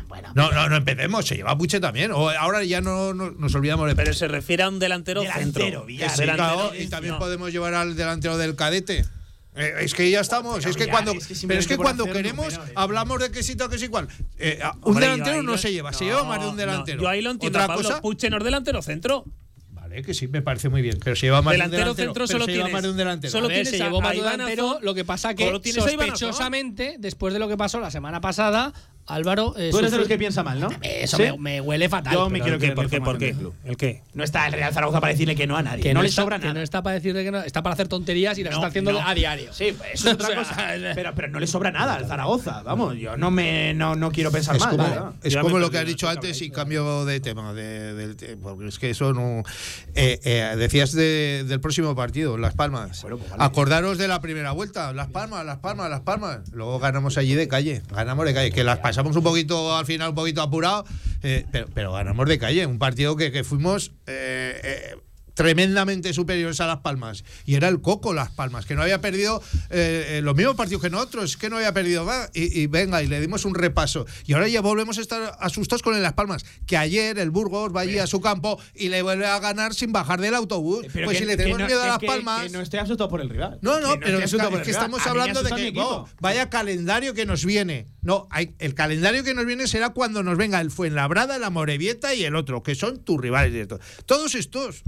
Bueno, 0.06 0.28
No, 0.34 0.52
no, 0.52 0.68
no 0.68 0.76
empecemos, 0.76 1.24
se 1.26 1.34
lleva 1.36 1.52
a 1.52 1.56
Puche 1.56 1.80
también. 1.80 2.12
O 2.12 2.28
ahora 2.28 2.62
ya 2.62 2.82
no, 2.82 3.14
no- 3.14 3.30
nos 3.30 3.54
olvidamos 3.54 3.88
de 3.88 3.96
Pero 3.96 4.12
se 4.12 4.28
refiere 4.28 4.62
a 4.64 4.68
un 4.68 4.78
delantero, 4.78 5.22
Delantero, 5.22 5.64
centro. 5.64 5.84
Villar, 5.86 6.14
Delantero, 6.14 6.72
y 6.78 6.88
también 6.88 7.14
no. 7.14 7.18
podemos 7.18 7.50
llevar 7.50 7.72
al 7.72 7.96
delantero 7.96 8.36
del 8.36 8.54
cadete. 8.54 9.06
Eh, 9.58 9.74
es 9.80 9.92
que 9.94 10.08
ya 10.10 10.20
estamos. 10.20 10.58
Pero 10.58 10.70
es 10.70 10.76
que 10.76 10.88
cuando, 10.88 11.12
es 11.12 11.26
que 11.26 11.46
pero 11.48 11.60
es 11.60 11.66
que 11.66 11.76
cuando 11.76 12.04
queremos 12.04 12.52
números. 12.54 12.72
hablamos 12.76 13.20
de 13.20 13.30
que 13.30 13.42
sí, 13.42 13.56
que 13.56 13.78
sí, 13.78 13.88
cual. 13.88 14.06
Eh, 14.38 14.60
un 14.62 14.78
Hombre, 14.92 15.06
delantero 15.06 15.42
no 15.42 15.52
lo- 15.52 15.58
se 15.58 15.72
lleva, 15.72 15.92
se 15.92 16.04
no, 16.04 16.10
lleva 16.10 16.24
más 16.24 16.40
de 16.40 16.46
un 16.46 16.52
no, 16.52 16.56
delantero. 16.60 17.02
yo 17.02 17.08
ahí 17.08 17.20
lo 17.22 17.30
entiendo, 17.32 17.58
Otra 17.58 17.66
Pablo. 17.66 17.88
cosa, 17.88 18.00
Puche 18.00 18.30
no 18.30 18.38
es 18.38 18.44
delantero 18.44 18.80
centro. 18.82 19.24
vale, 19.70 20.02
que 20.02 20.14
sí, 20.14 20.28
me 20.28 20.42
parece 20.42 20.68
muy 20.68 20.82
bien, 20.82 20.98
pero 21.02 21.16
se 21.16 21.26
lleva 21.26 21.42
más 21.42 21.52
Delantero 21.52 21.84
de 21.86 21.90
un 21.90 21.96
delantero. 21.96 22.26
centro 22.26 22.26
solo 22.28 22.44
se 22.44 22.52
lleva 22.52 22.68
más 22.68 22.82
de 22.82 22.90
un 22.90 22.96
delantero. 22.96 23.30
solo 23.32 23.48
ver, 23.48 23.66
se 23.66 23.76
a- 23.82 23.86
llevó 23.86 23.98
a 23.98 24.02
más 24.02 24.12
de 24.12 24.18
un 24.18 24.24
Ivanazo, 24.24 24.48
delantero, 24.50 24.78
lo 24.82 24.94
que 24.94 25.04
pasa 25.04 25.34
que 25.34 25.50
sospechosamente, 25.72 26.96
después 26.98 27.32
de 27.32 27.38
lo 27.40 27.48
que 27.48 27.56
pasó 27.56 27.80
la 27.80 27.90
semana 27.90 28.20
pasada, 28.20 28.72
Álvaro 29.08 29.54
eh, 29.56 29.68
Tú 29.70 29.78
eres 29.78 29.90
de 29.90 29.98
los 29.98 30.06
que 30.08 30.18
piensa 30.18 30.42
mal, 30.42 30.60
¿no? 30.60 30.68
Eso 30.82 31.16
¿Sí? 31.16 31.22
me, 31.24 31.38
me 31.38 31.60
huele 31.60 31.88
fatal. 31.88 32.12
Yo 32.14 32.30
me 32.30 32.40
quiero 32.40 32.58
¿Por 32.58 32.60
qué? 32.60 32.74
creer 32.74 33.00
la 33.00 33.04
¿Por 33.04 33.18
qué? 33.18 33.36
¿El 33.64 33.76
qué? 33.76 34.02
No 34.14 34.24
está 34.24 34.46
el 34.46 34.52
Real 34.52 34.72
Zaragoza 34.72 35.00
para 35.00 35.12
decirle 35.12 35.34
que 35.34 35.46
no 35.46 35.56
a 35.56 35.62
nadie. 35.62 35.82
que 35.82 35.94
no, 35.94 36.02
le 36.02 36.08
está- 36.08 36.22
sobra 36.22 36.38
que 36.38 36.42
nada. 36.46 36.54
no 36.54 36.60
está 36.60 36.82
para 36.82 36.94
decirle 36.94 37.24
que 37.24 37.30
no, 37.30 37.40
está 37.42 37.62
para 37.62 37.74
hacer 37.74 37.88
tonterías 37.88 38.36
y 38.38 38.44
las 38.44 38.52
No, 38.52 38.58
está 38.58 38.68
haciendo 38.68 38.92
no. 38.92 39.00
a 39.06 39.14
diario. 39.14 39.52
Sí, 39.52 39.74
pues 39.76 39.90
eso 39.94 40.08
es 40.08 40.14
otra 40.14 40.34
cosa. 40.34 40.56
Pero, 40.94 41.14
pero 41.14 41.28
no 41.28 41.40
le 41.40 41.46
sobra 41.46 41.70
nada 41.70 41.94
al 41.94 42.06
Zaragoza. 42.06 42.62
Vamos, 42.62 42.96
yo 42.96 43.16
no 43.16 43.30
me 43.30 43.72
no, 43.74 43.94
no 43.94 44.10
quiero 44.10 44.30
pensar 44.30 44.56
Es 44.56 44.60
mal. 44.62 44.70
como, 44.76 44.82
¿verdad? 44.88 45.12
es 45.22 45.36
como 45.36 45.58
lo 45.58 45.70
que 45.70 45.78
has 45.78 45.86
dicho 45.86 46.08
antes 46.08 46.40
y 46.42 46.50
cambio 46.50 47.04
de 47.04 47.20
tema. 47.20 47.52
de- 47.52 48.36
porque 48.42 48.68
es 48.68 48.78
que 48.78 48.90
eso 48.90 49.12
no. 49.12 49.42
eh, 49.94 50.20
eh, 50.24 50.54
decías 50.56 50.92
de- 50.92 51.44
del 51.46 51.60
próximo 51.60 51.94
partido, 51.94 52.36
Las 52.38 52.54
Palmas. 52.54 53.02
Bueno, 53.02 53.18
pues 53.18 53.30
vale. 53.30 53.42
Acordaros 53.44 53.98
de 53.98 54.08
la 54.08 54.20
primera 54.20 54.52
vuelta. 54.52 54.92
Las 54.92 55.08
Palmas, 55.08 55.44
Las 55.46 55.58
Palmas, 55.58 55.88
Las 55.90 56.00
Palmas. 56.00 56.40
Luego 56.52 56.78
ganamos 56.78 57.16
allí 57.18 57.34
de 57.34 57.48
calle. 57.48 57.82
Ganamos 57.90 58.24
de 58.26 58.34
calle. 58.34 58.50
Que 58.52 58.64
las 58.64 58.78
pasamos 58.78 58.97
un 59.16 59.22
poquito 59.22 59.76
al 59.76 59.86
final, 59.86 60.10
un 60.10 60.14
poquito 60.14 60.42
apurado. 60.42 60.84
eh, 61.22 61.46
pero, 61.74 61.92
ganamos 61.92 62.26
de 62.28 62.38
calle. 62.38 62.66
Un 62.66 62.78
partido 62.78 63.16
que, 63.16 63.30
que 63.32 63.44
fuimos. 63.44 63.92
eh, 64.06 64.60
eh, 64.62 64.96
tremendamente 65.38 66.12
superiores 66.12 66.60
a 66.60 66.66
Las 66.66 66.78
Palmas 66.78 67.22
y 67.46 67.54
era 67.54 67.68
el 67.68 67.80
Coco 67.80 68.12
Las 68.12 68.30
Palmas 68.32 68.66
que 68.66 68.74
no 68.74 68.82
había 68.82 69.00
perdido 69.00 69.40
eh, 69.70 70.16
eh, 70.18 70.20
los 70.20 70.34
mismos 70.34 70.56
partidos 70.56 70.82
que 70.82 70.90
nosotros 70.90 71.36
que 71.36 71.48
no 71.48 71.58
había 71.58 71.72
perdido 71.72 72.04
más 72.04 72.28
y, 72.34 72.60
y 72.60 72.66
venga 72.66 73.04
y 73.04 73.06
le 73.06 73.20
dimos 73.20 73.44
un 73.44 73.54
repaso 73.54 74.04
y 74.26 74.32
ahora 74.32 74.48
ya 74.48 74.60
volvemos 74.62 74.98
a 74.98 75.00
estar 75.00 75.36
asustados 75.38 75.82
con 75.82 75.94
el 75.94 76.02
Las 76.02 76.14
Palmas 76.14 76.44
que 76.66 76.76
ayer 76.76 77.20
el 77.20 77.30
Burgos 77.30 77.70
va 77.74 77.82
allí 77.82 77.98
a 77.98 78.08
su 78.08 78.20
campo 78.20 78.60
y 78.74 78.88
le 78.88 79.00
vuelve 79.02 79.26
a 79.26 79.38
ganar 79.38 79.74
sin 79.74 79.92
bajar 79.92 80.20
del 80.20 80.34
autobús 80.34 80.84
Pero 80.92 81.04
pues 81.06 81.18
que- 81.18 81.22
si 81.22 81.28
le 81.28 81.36
tenemos 81.36 81.60
no- 81.60 81.66
miedo 81.66 81.82
a 81.84 81.86
Las 81.86 81.98
que- 82.00 82.06
Palmas 82.08 82.42
que 82.42 82.50
no 82.50 82.60
estoy 82.60 82.80
asustado 82.80 83.08
por 83.08 83.20
el 83.20 83.28
rival. 83.30 83.60
no, 83.62 83.78
no, 83.78 83.94
pero 84.00 84.18
es 84.18 84.34
que, 84.64 84.70
estamos 84.72 85.06
A 85.06 85.10
hablando 85.10 85.44
de 85.44 85.50
que 85.54 85.72
oh, 85.80 86.08
vaya 86.20 86.50
calendario 86.50 87.14
que 87.14 87.26
nos 87.26 87.44
viene. 87.44 87.86
No, 88.02 88.26
hay, 88.30 88.56
el 88.58 88.74
calendario 88.74 89.22
que 89.22 89.34
nos 89.34 89.46
viene 89.46 89.68
será 89.68 89.90
cuando 89.90 90.24
nos 90.24 90.36
venga 90.36 90.60
el 90.60 90.72
Fuenlabrada, 90.72 91.38
la 91.38 91.50
Morevieta 91.50 92.12
y 92.14 92.24
el 92.24 92.34
otro, 92.34 92.64
que 92.64 92.74
son 92.74 93.04
tus 93.04 93.20
rivales 93.20 93.52
directos. 93.52 93.78
Todos 94.04 94.34
estos. 94.34 94.82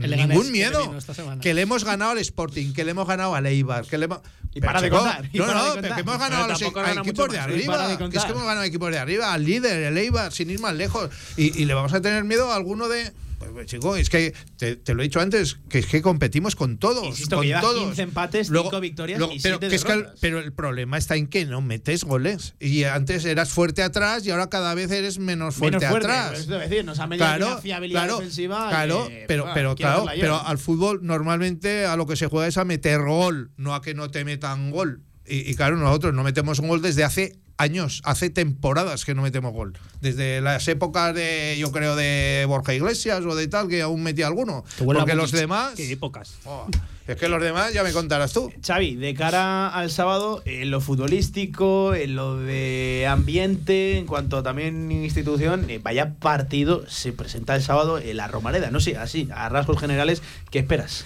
El 0.00 0.16
ningún 0.16 0.46
que 0.46 0.52
miedo. 0.52 1.00
semana. 1.00 1.40
Que 1.40 1.52
le 1.54 1.62
hemos 1.62 1.84
ganado 1.84 2.12
al 2.12 2.18
Sporting, 2.18 2.72
que 2.72 2.84
le 2.84 2.92
hemos 2.92 3.06
ganado 3.06 3.34
al 3.34 3.44
Eibar, 3.46 3.84
que 3.84 3.98
le 3.98 4.06
hemos. 4.06 4.20
Y 4.54 4.60
para 4.60 4.80
Pero, 4.80 4.96
de 4.96 5.02
contar, 5.02 5.30
No, 5.34 5.46
no, 5.46 5.52
pero 5.52 5.72
contar. 5.72 5.94
que 5.94 6.00
hemos 6.00 6.18
ganado 6.18 6.30
Pero 6.30 6.44
a 6.44 6.48
los 6.48 6.62
a 6.62 7.00
equipos 7.00 7.30
de 7.30 7.38
arriba. 7.38 7.88
de 7.88 8.10
Que 8.10 8.16
es 8.18 8.24
que 8.24 8.30
hemos 8.32 8.44
ganado 8.44 8.62
equipos 8.64 8.90
de 8.90 8.98
arriba, 8.98 9.32
al 9.32 9.44
líder, 9.44 9.82
el 9.82 9.98
Eibar, 9.98 10.32
sin 10.32 10.50
ir 10.50 10.60
más 10.60 10.74
lejos. 10.74 11.10
Y, 11.36 11.60
y 11.60 11.64
le 11.66 11.74
vamos 11.74 11.92
a 11.92 12.00
tener 12.00 12.24
miedo 12.24 12.50
a 12.52 12.56
alguno 12.56 12.88
de. 12.88 13.12
Pues, 13.52 13.66
chico, 13.66 13.96
es 13.96 14.08
que 14.10 14.34
te, 14.56 14.76
te 14.76 14.94
lo 14.94 15.02
he 15.02 15.04
dicho 15.04 15.20
antes, 15.20 15.58
que 15.68 15.78
es 15.78 15.86
que 15.86 16.02
competimos 16.02 16.56
con 16.56 16.78
todos. 16.78 17.04
Insisto 17.06 17.36
con 17.36 17.46
que 17.46 17.54
todos. 17.60 17.84
15 17.84 18.02
empates, 18.02 18.48
Luego- 18.50 18.70
5 18.70 18.80
victorias 18.80 19.18
luego- 19.18 19.32
y 19.34 19.40
pero, 19.40 19.56
7 19.58 19.68
que 19.68 19.76
es 19.76 19.84
que 19.84 19.92
el, 19.92 20.06
pero 20.20 20.38
el 20.40 20.52
problema 20.52 20.98
está 20.98 21.16
en 21.16 21.26
que 21.26 21.44
no 21.44 21.60
metes 21.60 22.04
goles. 22.04 22.54
Y 22.60 22.84
antes 22.84 23.24
eras 23.24 23.50
fuerte 23.50 23.82
atrás 23.82 24.26
y 24.26 24.30
ahora 24.30 24.48
cada 24.48 24.74
vez 24.74 24.90
eres 24.90 25.18
menos 25.18 25.54
fuerte, 25.56 25.78
Menos 25.78 25.90
fuerte, 25.90 26.08
atrás. 26.08 26.40
es 26.40 26.46
decir, 26.46 26.84
nos 26.84 26.98
ha 26.98 27.06
medido 27.06 27.26
Claro, 27.26 27.46
una 27.48 27.58
fiabilidad 27.58 28.00
claro, 28.04 28.18
defensiva. 28.18 28.68
claro, 28.70 29.08
que, 29.08 29.24
pero, 29.28 29.46
pero 29.54 29.74
claro, 29.76 30.06
pero 30.18 30.40
al 30.46 30.58
fútbol 30.58 31.00
normalmente 31.02 31.84
a 31.86 31.96
lo 31.96 32.06
que 32.06 32.16
se 32.16 32.26
juega 32.26 32.46
es 32.48 32.56
a 32.58 32.64
meter 32.64 33.00
gol, 33.02 33.50
no 33.56 33.74
a 33.74 33.82
que 33.82 33.94
no 33.94 34.10
te 34.10 34.24
metan 34.24 34.70
gol. 34.70 35.02
Y, 35.26 35.48
y 35.50 35.54
claro, 35.54 35.76
nosotros 35.76 36.12
no 36.14 36.24
metemos 36.24 36.58
un 36.58 36.68
gol 36.68 36.82
desde 36.82 37.04
hace 37.04 37.38
años, 37.62 38.02
hace 38.04 38.28
temporadas 38.28 39.04
que 39.04 39.14
no 39.14 39.22
metemos 39.22 39.52
gol. 39.52 39.74
Desde 40.00 40.40
las 40.40 40.66
épocas 40.68 41.14
de, 41.14 41.56
yo 41.58 41.70
creo, 41.72 41.96
de 41.96 42.44
Borja 42.46 42.74
Iglesias 42.74 43.24
o 43.24 43.34
de 43.34 43.48
tal, 43.48 43.68
que 43.68 43.82
aún 43.82 44.02
metía 44.02 44.26
alguno. 44.26 44.64
Porque 44.84 45.14
los 45.14 45.30
demás. 45.30 45.74
Qué 45.76 45.90
épocas. 45.90 46.34
oh, 46.44 46.66
es 47.06 47.16
que 47.16 47.28
los 47.28 47.42
demás 47.42 47.72
ya 47.72 47.82
me 47.82 47.92
contarás 47.92 48.32
tú. 48.32 48.52
Xavi, 48.64 48.96
de 48.96 49.14
cara 49.14 49.68
al 49.68 49.90
sábado, 49.90 50.42
en 50.44 50.70
lo 50.70 50.80
futbolístico, 50.80 51.94
en 51.94 52.14
lo 52.14 52.36
de 52.36 53.06
ambiente, 53.08 53.98
en 53.98 54.06
cuanto 54.06 54.38
a 54.38 54.42
también 54.42 54.90
institución, 54.90 55.68
eh, 55.68 55.80
vaya 55.82 56.14
partido 56.14 56.88
se 56.88 57.12
presenta 57.12 57.56
el 57.56 57.62
sábado 57.62 57.98
en 57.98 58.16
la 58.16 58.28
Romareda. 58.28 58.70
No 58.70 58.80
sé, 58.80 58.96
así, 58.96 59.28
a 59.34 59.48
rasgos 59.48 59.80
generales, 59.80 60.22
¿qué 60.50 60.60
esperas? 60.60 61.04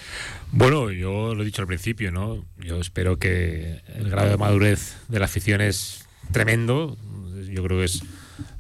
Bueno, 0.53 0.91
yo 0.91 1.35
lo 1.35 1.43
he 1.43 1.47
dicho 1.47 1.63
al 1.63 1.69
principio, 1.69 2.13
¿no? 2.13 2.45
Yo 2.59 2.79
espero 2.81 3.19
que 3.19 3.81
el 3.95 4.11
grado 4.11 4.31
de 4.31 4.37
madurez 4.37 4.97
de 5.09 5.19
la 5.19 5.25
afición 5.25 5.61
es 5.61 6.06
tremendo. 6.33 6.97
Yo 7.49 7.63
creo 7.63 7.79
que 7.79 7.85
es 7.85 8.03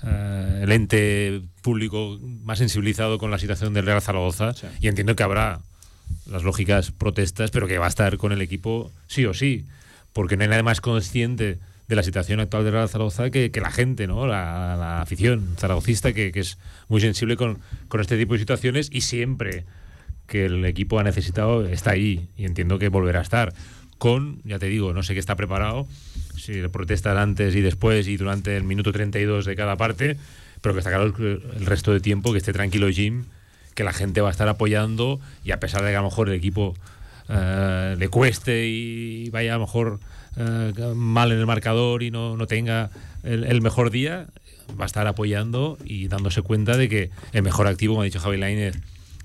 eh, 0.04 0.60
el 0.62 0.72
ente 0.72 1.42
público 1.62 2.18
más 2.20 2.58
sensibilizado 2.58 3.18
con 3.18 3.30
la 3.30 3.38
situación 3.38 3.74
del 3.74 3.86
Real 3.86 4.02
Zaragoza 4.02 4.54
y 4.80 4.88
entiendo 4.88 5.16
que 5.16 5.22
habrá 5.22 5.60
las 6.26 6.44
lógicas 6.44 6.92
protestas, 6.92 7.50
pero 7.50 7.66
que 7.66 7.78
va 7.78 7.86
a 7.86 7.88
estar 7.88 8.16
con 8.16 8.32
el 8.32 8.40
equipo 8.40 8.90
sí 9.06 9.24
o 9.26 9.34
sí, 9.34 9.66
porque 10.12 10.36
no 10.36 10.44
hay 10.44 10.48
nadie 10.48 10.62
más 10.62 10.80
consciente 10.80 11.58
de 11.88 11.96
la 11.96 12.02
situación 12.02 12.40
actual 12.40 12.64
de 12.64 12.70
Real 12.72 12.88
Zaragoza 12.88 13.30
que, 13.30 13.50
que 13.50 13.60
la 13.60 13.70
gente, 13.70 14.06
¿no? 14.06 14.26
La, 14.26 14.76
la 14.76 15.00
afición 15.00 15.54
zaragocista 15.56 16.12
que, 16.12 16.32
que 16.32 16.40
es 16.40 16.58
muy 16.88 17.00
sensible 17.00 17.36
con, 17.36 17.58
con 17.88 18.00
este 18.00 18.16
tipo 18.16 18.34
de 18.34 18.40
situaciones 18.40 18.88
y 18.92 19.02
siempre 19.02 19.64
que 20.26 20.46
el 20.46 20.64
equipo 20.64 20.98
ha 20.98 21.04
necesitado 21.04 21.64
está 21.66 21.92
ahí 21.92 22.28
y 22.36 22.44
entiendo 22.44 22.78
que 22.78 22.88
volverá 22.88 23.20
a 23.20 23.22
estar 23.22 23.54
con, 23.98 24.40
ya 24.44 24.58
te 24.58 24.66
digo, 24.66 24.92
no 24.92 25.02
sé 25.02 25.14
qué 25.14 25.20
está 25.20 25.36
preparado, 25.36 25.86
si 26.36 26.66
protestan 26.68 27.16
antes 27.16 27.54
y 27.54 27.60
después 27.60 28.08
y 28.08 28.16
durante 28.16 28.56
el 28.56 28.64
minuto 28.64 28.92
32 28.92 29.44
de 29.44 29.56
cada 29.56 29.76
parte, 29.76 30.16
pero 30.60 30.74
que 30.74 30.80
está 30.80 30.90
claro 30.90 31.14
el, 31.18 31.66
resto 31.66 31.92
de 31.92 32.00
tiempo 32.00 32.32
que 32.32 32.38
esté 32.38 32.52
tranquilo 32.52 32.88
Jim, 32.90 33.24
que 33.74 33.84
la 33.84 33.92
gente 33.92 34.20
va 34.20 34.28
a 34.28 34.30
estar 34.30 34.48
apoyando 34.48 35.20
y 35.44 35.52
a 35.52 35.60
pesar 35.60 35.82
de 35.82 35.90
que 35.90 35.96
a 35.96 36.00
lo 36.00 36.08
mejor 36.08 36.28
el 36.28 36.34
equipo 36.34 36.74
eh, 37.28 37.96
le 37.98 38.08
cueste 38.08 38.66
y 38.66 39.30
vaya 39.30 39.54
a 39.54 39.58
lo 39.58 39.66
mejor 39.66 40.00
eh, 40.36 40.72
mal 40.94 41.32
en 41.32 41.38
el 41.38 41.46
marcador 41.46 42.02
y 42.02 42.10
no, 42.10 42.36
no 42.36 42.46
tenga 42.46 42.90
el, 43.22 43.60
mejor 43.60 43.90
día, 43.90 44.26
va 44.78 44.84
a 44.84 44.86
estar 44.86 45.06
apoyando 45.06 45.78
y 45.84 46.08
dándose 46.08 46.42
cuenta 46.42 46.76
de 46.76 46.88
que 46.88 47.10
el 47.32 47.42
mejor 47.42 47.66
activo, 47.66 47.94
como 47.94 48.02
ha 48.02 48.04
dicho 48.04 48.20
Javi 48.20 48.36
Lainez, 48.36 48.76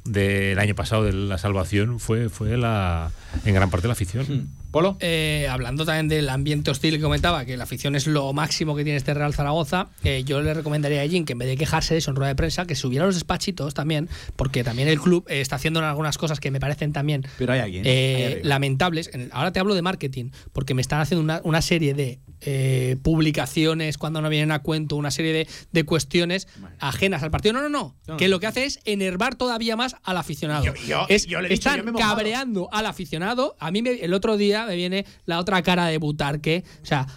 del 0.05 0.57
año 0.57 0.73
pasado 0.73 1.03
de 1.03 1.13
la 1.13 1.37
salvación 1.37 1.99
fue, 1.99 2.29
fue 2.29 2.57
la, 2.57 3.11
en 3.45 3.53
gran 3.53 3.69
parte 3.69 3.87
la 3.87 3.93
afición. 3.93 4.49
Polo. 4.71 4.97
Eh, 5.01 5.47
hablando 5.49 5.85
también 5.85 6.07
del 6.07 6.29
ambiente 6.29 6.71
hostil 6.71 6.95
que 6.95 7.01
comentaba, 7.01 7.43
que 7.45 7.57
la 7.57 7.63
afición 7.65 7.95
es 7.95 8.07
lo 8.07 8.31
máximo 8.33 8.75
que 8.75 8.83
tiene 8.83 8.97
este 8.97 9.13
Real 9.13 9.33
Zaragoza, 9.33 9.89
eh, 10.03 10.23
yo 10.25 10.41
le 10.41 10.53
recomendaría 10.53 11.01
a 11.01 11.07
Jim 11.07 11.25
que 11.25 11.33
en 11.33 11.39
vez 11.39 11.49
de 11.49 11.57
quejarse 11.57 11.93
de 11.93 11.97
eso 11.97 12.11
en 12.11 12.15
rueda 12.15 12.29
de 12.29 12.35
prensa, 12.35 12.65
que 12.65 12.75
subiera 12.75 13.03
a 13.03 13.07
los 13.07 13.15
despachitos 13.15 13.73
también, 13.73 14.07
porque 14.37 14.63
también 14.63 14.87
el 14.87 14.99
club 14.99 15.25
eh, 15.27 15.41
está 15.41 15.57
haciendo 15.57 15.81
algunas 15.85 16.17
cosas 16.17 16.39
que 16.39 16.51
me 16.51 16.59
parecen 16.59 16.93
también 16.93 17.25
Pero 17.37 17.53
hay 17.53 17.59
alguien. 17.59 18.39
lamentables. 18.47 19.09
En- 19.13 19.29
Ahora 19.33 19.51
te 19.51 19.59
hablo 19.59 19.75
de 19.75 19.81
marketing, 19.81 20.31
porque 20.53 20.73
me 20.73 20.81
están 20.81 21.01
haciendo 21.01 21.23
una, 21.23 21.41
una 21.43 21.61
serie 21.61 21.93
de 21.93 22.19
eh, 22.41 22.97
publicaciones 23.01 23.97
cuando 23.97 24.21
no 24.21 24.29
vienen 24.29 24.51
a 24.51 24.59
cuento, 24.59 24.95
una 24.95 25.11
serie 25.11 25.31
de, 25.33 25.47
de 25.71 25.83
cuestiones 25.83 26.47
ajenas 26.79 27.23
al 27.23 27.31
partido. 27.31 27.53
No, 27.53 27.61
no, 27.61 27.69
no, 27.69 27.95
No. 28.07 28.17
Que 28.17 28.27
lo 28.27 28.39
que 28.39 28.47
hace 28.47 28.65
es 28.65 28.79
enervar 28.85 29.35
todavía 29.35 29.75
más 29.75 29.95
al 30.03 30.17
aficionado. 30.17 30.65
Yo- 30.65 30.73
yo- 30.87 31.05
es, 31.09 31.25
yo 31.27 31.39
le 31.41 31.49
he 31.49 31.53
están 31.53 31.93
cabreando 31.93 32.67
al 32.71 32.85
aficionado. 32.85 33.55
A 33.59 33.71
mí 33.71 33.81
me- 33.81 33.91
el 34.03 34.13
otro 34.13 34.37
día 34.37 34.65
me 34.65 34.75
viene 34.75 35.05
la 35.25 35.39
otra 35.39 35.61
cara 35.61 35.85
de 35.87 35.97
Butarque. 35.97 36.63
O 36.81 36.85
sea, 36.85 37.07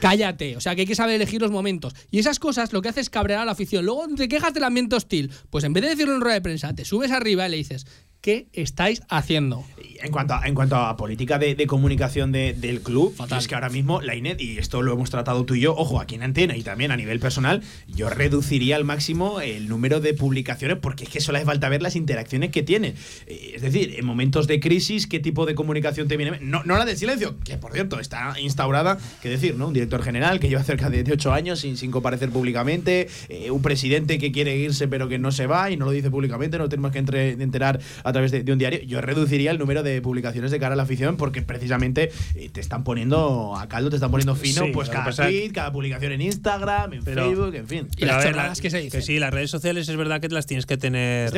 cállate. 0.00 0.56
O 0.56 0.60
sea, 0.60 0.74
que 0.74 0.82
hay 0.82 0.86
que 0.86 0.94
saber 0.94 1.14
elegir 1.16 1.40
los 1.40 1.50
momentos. 1.50 1.94
Y 2.10 2.18
esas 2.18 2.38
cosas 2.38 2.72
lo 2.72 2.82
que 2.82 2.88
hace 2.88 3.00
es 3.00 3.10
cabrear 3.10 3.40
a 3.40 3.44
la 3.44 3.52
afición. 3.52 3.84
Luego 3.84 4.06
te 4.16 4.28
quejas 4.28 4.52
del 4.54 4.64
ambiente 4.64 4.96
hostil. 4.96 5.30
Pues 5.50 5.64
en 5.64 5.72
vez 5.72 5.82
de 5.84 5.90
decirlo 5.90 6.14
en 6.14 6.20
rueda 6.20 6.34
de 6.34 6.40
prensa, 6.42 6.74
te 6.74 6.84
subes 6.84 7.10
arriba 7.10 7.46
y 7.46 7.50
le 7.50 7.56
dices, 7.56 7.86
¿qué 8.22 8.46
estáis 8.54 9.02
haciendo? 9.10 9.64
En 10.04 10.10
cuanto 10.10 10.34
a, 10.34 10.46
en 10.48 10.54
cuanto 10.54 10.74
a 10.76 10.96
política 10.96 11.38
de, 11.38 11.54
de 11.54 11.66
comunicación 11.68 12.32
de- 12.32 12.54
del 12.54 12.80
club, 12.80 13.14
es 13.38 13.46
que 13.48 13.54
ahora 13.54 13.68
mismo 13.68 14.00
la 14.00 14.16
INET, 14.16 14.40
y 14.40 14.58
esto 14.58 14.82
lo 14.82 14.92
hemos 14.94 15.10
tratado 15.10 15.44
tú 15.44 15.54
y 15.54 15.60
yo, 15.60 15.74
ojo, 15.76 16.00
aquí 16.00 16.16
en 16.16 16.22
Antena 16.24 16.56
y 16.56 16.62
también 16.62 16.90
a 16.90 16.96
nivel 16.96 17.20
personal, 17.20 17.62
yo 17.86 18.08
reduciría 18.10 18.74
al 18.76 18.84
máximo 18.84 19.40
el 19.40 19.68
número 19.68 20.00
de 20.00 20.14
publicaciones 20.14 20.78
porque 20.78 21.04
es 21.04 21.10
que 21.10 21.20
solo 21.20 21.38
hace 21.38 21.44
falta 21.46 21.68
ver 21.68 21.82
las 21.82 21.94
interacciones 21.94 22.50
que 22.50 22.62
tiene. 22.64 22.94
Eh, 23.26 23.52
Es 23.56 23.62
decir, 23.62 23.94
en 23.96 24.04
momentos 24.04 24.46
de 24.48 24.58
crisis, 24.58 25.06
¿qué 25.06 25.20
tipo 25.20 25.46
de 25.46 25.54
comunicación 25.54 26.08
te 26.08 26.16
viene? 26.16 26.38
No, 26.40 26.62
no 26.64 26.76
la 26.78 26.84
del 26.84 26.96
silencio, 26.96 27.36
que 27.44 27.56
por 27.58 27.72
cierto 27.72 28.00
está 28.00 28.34
instaurada, 28.40 28.98
que 29.20 29.28
decir, 29.28 29.54
¿no? 29.56 29.68
Un 29.68 29.74
director 29.74 30.02
general 30.02 30.40
que 30.40 30.48
lleva 30.48 30.62
cerca 30.64 30.90
de, 30.90 31.04
de 31.04 31.12
ocho 31.12 31.32
años 31.32 31.60
sin, 31.60 31.76
sin 31.76 31.90
comparecer 31.92 32.30
públicamente, 32.30 33.08
eh, 33.28 33.50
un 33.52 33.62
presidente 33.62 34.18
que 34.18 34.32
quiere 34.32 34.56
irse 34.56 34.88
pero 34.88 35.08
que 35.08 35.18
no 35.18 35.30
se 35.32 35.46
va 35.46 35.70
y 35.70 35.76
no 35.76 35.84
lo 35.84 35.90
dice 35.92 36.10
públicamente, 36.10 36.58
no 36.58 36.68
tenemos 36.68 36.90
que 36.92 36.98
entre- 36.98 37.30
enterar 37.32 37.80
a 38.04 38.11
través 38.12 38.30
de, 38.30 38.42
de 38.42 38.52
un 38.52 38.58
diario. 38.58 38.80
Yo 38.82 39.00
reduciría 39.00 39.50
el 39.50 39.58
número 39.58 39.82
de 39.82 40.00
publicaciones 40.02 40.50
de 40.50 40.58
cara 40.58 40.74
a 40.74 40.76
la 40.76 40.82
afición 40.84 41.16
porque 41.16 41.42
precisamente 41.42 42.10
eh, 42.34 42.48
te 42.52 42.60
están 42.60 42.84
poniendo 42.84 43.56
a 43.56 43.68
caldo, 43.68 43.90
te 43.90 43.96
están 43.96 44.10
poniendo 44.10 44.34
fino, 44.34 44.64
Sí, 44.64 44.70
pues 44.72 44.88
que 44.88 44.94
cada 44.96 45.10
tweet, 45.12 45.50
cada 45.52 45.72
publicación 45.72 46.12
en 46.12 46.20
Instagram, 46.22 46.92
en 46.94 47.04
Pero- 47.04 47.26
Facebook, 47.26 47.54
en 47.54 47.66
fin. 47.66 47.88
Pero 47.98 48.12
a 48.14 48.18
ver, 48.18 48.36
la- 48.36 48.52
que 48.52 49.02
sí, 49.02 49.18
las 49.18 49.32
redes 49.32 49.50
sociales 49.50 49.88
es 49.88 49.96
verdad 49.96 50.20
que 50.20 50.28
las 50.28 50.46
tienes 50.46 50.66
que 50.66 50.76
tener 50.76 51.30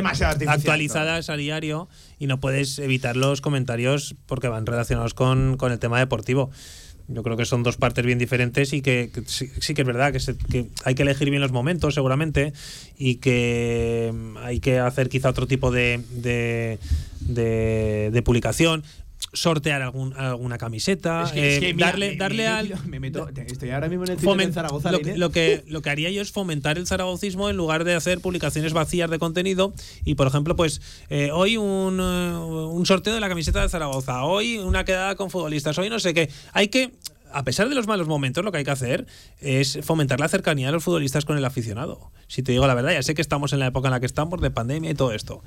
actualizadas 0.46 1.30
a 1.30 1.36
diario 1.36 1.88
y 2.18 2.26
no 2.26 2.40
puedes 2.40 2.78
evitar 2.78 3.16
los 3.16 3.40
comentarios 3.40 4.14
porque 4.26 4.48
van 4.48 4.66
relacionados 4.66 5.14
con, 5.14 5.56
con 5.56 5.72
el 5.72 5.78
tema 5.78 5.98
deportivo. 5.98 6.50
Yo 7.06 7.22
creo 7.22 7.36
que 7.36 7.44
son 7.44 7.62
dos 7.62 7.76
partes 7.76 8.04
bien 8.06 8.18
diferentes 8.18 8.72
y 8.72 8.80
que, 8.80 9.10
sí, 9.26 9.50
sí 9.60 9.74
que 9.74 9.82
es 9.82 9.86
verdad 9.86 10.10
que, 10.12 10.20
se- 10.20 10.38
que 10.38 10.68
hay 10.84 10.94
que 10.94 11.02
elegir 11.02 11.28
bien 11.28 11.42
los 11.42 11.52
momentos 11.52 11.94
seguramente 11.94 12.54
y 12.96 13.16
que 13.16 14.10
mm, 14.14 14.36
hay 14.38 14.60
que 14.60 14.78
hacer 14.78 15.10
quizá 15.10 15.28
otro 15.28 15.46
tipo 15.46 15.70
de, 15.70 16.00
de- 16.10 16.78
de 18.12 18.22
publicación 18.22 18.84
sortear 19.34 19.82
algún, 19.82 20.14
alguna 20.14 20.56
camiseta 20.58 21.24
Es 21.24 21.32
que- 21.32 21.56
es 21.58 21.62
eh, 21.62 21.74
mira, 21.74 21.88
darle 21.88 22.10
me- 22.12 22.16
darle 22.16 22.42
me- 22.44 22.48
al 22.48 22.86
me 22.86 23.00
meto- 23.00 23.28
estoy 23.46 23.70
ahora 23.70 23.88
mismo 23.88 24.04
en 24.04 24.12
el 24.12 24.18
Foment- 24.18 24.46
de 24.46 24.52
Zaragoza 24.52 24.90
lo, 24.92 24.98
Line. 24.98 25.12
que- 25.12 25.18
lo 25.18 25.30
que 25.30 25.64
lo 25.68 25.82
que 25.82 25.90
haría 25.90 26.10
yo 26.10 26.22
es 26.22 26.32
fomentar 26.32 26.78
el 26.78 26.86
zaragocismo 26.86 27.50
en 27.50 27.56
lugar 27.56 27.84
de 27.84 27.94
hacer 27.94 28.20
publicaciones 28.20 28.72
vacías 28.72 29.10
de 29.10 29.18
contenido 29.18 29.74
y 30.04 30.14
por 30.14 30.26
ejemplo 30.26 30.56
pues 30.56 30.80
eh, 31.10 31.30
hoy 31.32 31.56
un, 31.56 31.98
eh, 32.00 32.36
un 32.36 32.86
sorteo 32.86 33.12
de 33.14 33.20
la 33.20 33.28
camiseta 33.28 33.60
de 33.60 33.68
Zaragoza 33.68 34.24
hoy 34.24 34.58
una 34.58 34.84
quedada 34.84 35.14
con 35.16 35.30
futbolistas 35.30 35.76
hoy 35.78 35.90
no 35.90 35.98
sé 35.98 36.14
qué 36.14 36.30
hay 36.52 36.68
que 36.68 36.92
a 37.32 37.42
pesar 37.42 37.68
de 37.68 37.74
los 37.74 37.88
malos 37.88 38.06
momentos, 38.06 38.44
lo 38.44 38.52
que 38.52 38.58
hay 38.58 38.64
que 38.64 38.70
hacer 38.70 39.06
es 39.40 39.80
fomentar 39.82 40.20
la 40.20 40.28
cercanía 40.28 40.66
de 40.66 40.72
los 40.72 40.84
futbolistas 40.84 41.24
con 41.24 41.36
el 41.36 41.44
aficionado. 41.44 42.12
Si 42.28 42.44
te 42.44 42.52
digo 42.52 42.64
la 42.68 42.74
verdad, 42.74 42.92
ya 42.92 43.02
sé 43.02 43.16
que 43.16 43.22
estamos 43.22 43.52
en 43.52 43.58
la 43.58 43.66
época 43.66 43.88
en 43.88 43.90
la 43.90 43.98
que 43.98 44.06
estamos, 44.06 44.40
de 44.40 44.52
pandemia 44.52 44.92
y 44.92 44.94
todo 44.94 45.10
esto. 45.12 45.42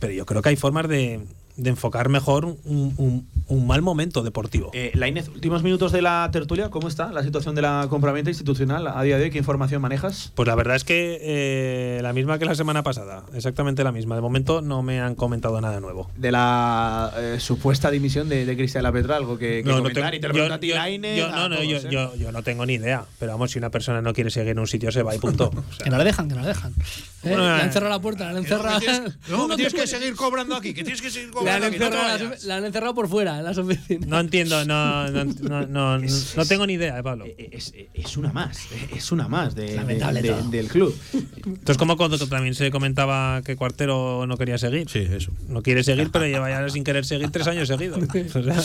Pero 0.00 0.14
yo 0.14 0.24
creo 0.24 0.40
que 0.40 0.48
hay 0.48 0.56
formas 0.56 0.88
de, 0.88 1.20
de 1.58 1.70
enfocar 1.70 2.08
mejor 2.08 2.44
un, 2.44 2.56
un- 2.96 3.26
un 3.48 3.66
mal 3.66 3.82
momento 3.82 4.22
deportivo. 4.22 4.70
Eh, 4.74 4.90
Lainez, 4.94 5.28
últimos 5.28 5.62
minutos 5.62 5.90
de 5.92 6.02
la 6.02 6.28
tertulia, 6.32 6.70
¿cómo 6.70 6.86
está 6.88 7.10
la 7.12 7.22
situación 7.22 7.54
de 7.54 7.62
la 7.62 7.86
compraventa 7.88 8.30
institucional 8.30 8.86
a 8.86 9.02
día 9.02 9.16
de 9.18 9.24
hoy? 9.24 9.30
¿Qué 9.30 9.38
información 9.38 9.80
manejas? 9.82 10.32
Pues 10.34 10.46
la 10.46 10.54
verdad 10.54 10.76
es 10.76 10.84
que 10.84 11.18
eh, 11.22 12.00
la 12.02 12.12
misma 12.12 12.38
que 12.38 12.44
la 12.44 12.54
semana 12.54 12.82
pasada, 12.82 13.24
exactamente 13.34 13.82
la 13.84 13.92
misma. 13.92 14.14
De 14.14 14.20
momento 14.20 14.60
no 14.60 14.82
me 14.82 15.00
han 15.00 15.14
comentado 15.14 15.60
nada 15.60 15.80
nuevo. 15.80 16.10
De 16.16 16.30
la 16.30 17.12
eh, 17.16 17.36
supuesta 17.40 17.90
dimisión 17.90 18.28
de, 18.28 18.44
de 18.44 18.56
Cristian 18.56 18.82
La 18.82 18.92
Petra, 18.92 19.16
algo 19.16 19.38
que, 19.38 19.62
que 19.62 19.68
No, 19.68 19.76
no 19.76 19.82
comentar. 19.82 20.04
tengo- 20.10 20.16
y 20.16 20.20
te 20.20 20.28
lo 20.28 20.34
yo- 20.46 20.54
a 20.54 20.60
ti, 20.60 20.68
yo- 20.68 20.74
Lainez, 20.76 21.18
yo- 21.18 21.26
a 21.26 21.30
no, 21.30 21.48
no, 21.48 21.56
todos, 21.56 21.68
yo, 21.68 21.76
¿eh? 21.78 21.88
yo- 21.90 22.16
yo 22.16 22.32
no 22.32 22.42
tengo 22.42 22.66
ni 22.66 22.74
idea. 22.74 23.04
Pero 23.18 23.32
vamos, 23.32 23.50
si 23.50 23.58
una 23.58 23.70
persona 23.70 24.02
no 24.02 24.12
quiere 24.12 24.30
seguir 24.30 24.50
en 24.52 24.58
un 24.58 24.66
sitio, 24.66 24.92
se 24.92 25.02
va 25.02 25.14
y 25.14 25.18
punto. 25.18 25.50
O 25.68 25.72
sea, 25.72 25.84
Que 25.84 25.90
no 25.90 25.98
la 25.98 26.04
dejan, 26.04 26.28
que 26.28 26.34
no 26.34 26.42
la 26.42 26.48
dejan. 26.48 26.72
Eh, 26.72 27.30
Bueno, 27.30 27.44
le 27.56 27.62
han 27.62 27.72
cerrado 27.72 27.90
la 27.94 28.00
puerta, 28.00 28.24
le 28.24 28.30
han 28.30 28.36
encerrado. 28.38 28.80
No, 29.28 29.48
que 29.48 29.56
tienes 29.56 29.74
que 29.74 29.86
seguir 29.86 30.14
cobrando 30.14 30.54
aquí, 30.56 30.74
que 30.74 30.82
tienes 30.84 31.02
que 31.02 31.10
seguir 31.10 31.30
cobrando 31.30 31.66
han, 31.66 31.72
aquí. 31.74 31.82
encerrado, 31.82 32.30
la 32.44 32.56
han 32.56 32.64
encerrado 32.64 32.94
por 32.94 33.08
fuera, 33.08 33.37
en 33.38 33.44
las 33.44 33.58
oficinas. 33.58 34.08
no 34.08 34.20
entiendo, 34.20 34.64
no, 34.64 35.10
no, 35.10 35.24
no, 35.24 35.66
no, 35.66 35.96
Es- 36.04 36.36
no 36.36 36.44
tengo 36.46 36.66
ni 36.66 36.74
idea, 36.74 36.98
eh, 36.98 37.02
Pablo. 37.02 37.24
Es, 37.36 37.72
es 37.94 38.16
una 38.16 38.32
más, 38.32 38.66
eh, 38.72 38.88
es 38.96 39.12
una 39.12 39.28
más 39.28 39.54
de, 39.54 39.74
Lamentable 39.76 40.22
de- 40.22 40.32
de- 40.34 40.42
del 40.48 40.68
club. 40.68 40.96
Entonces, 41.46 41.76
como 41.78 41.96
cuando 41.96 42.18
también 42.26 42.54
se 42.54 42.70
comentaba 42.70 43.42
que 43.42 43.56
Cuartero 43.56 44.26
no 44.26 44.36
quería 44.36 44.58
seguir. 44.58 44.88
Sí, 44.88 45.00
eso. 45.10 45.32
No 45.48 45.62
quiere 45.62 45.82
seguir, 45.84 46.08
pero 46.12 46.26
lleva 46.26 46.48
ya 46.50 46.68
sin 46.68 46.84
querer 46.84 47.04
seguir 47.04 47.30
tres 47.30 47.46
años 47.46 47.68
seguidos. 47.68 47.98
O 48.34 48.42
sea, 48.42 48.62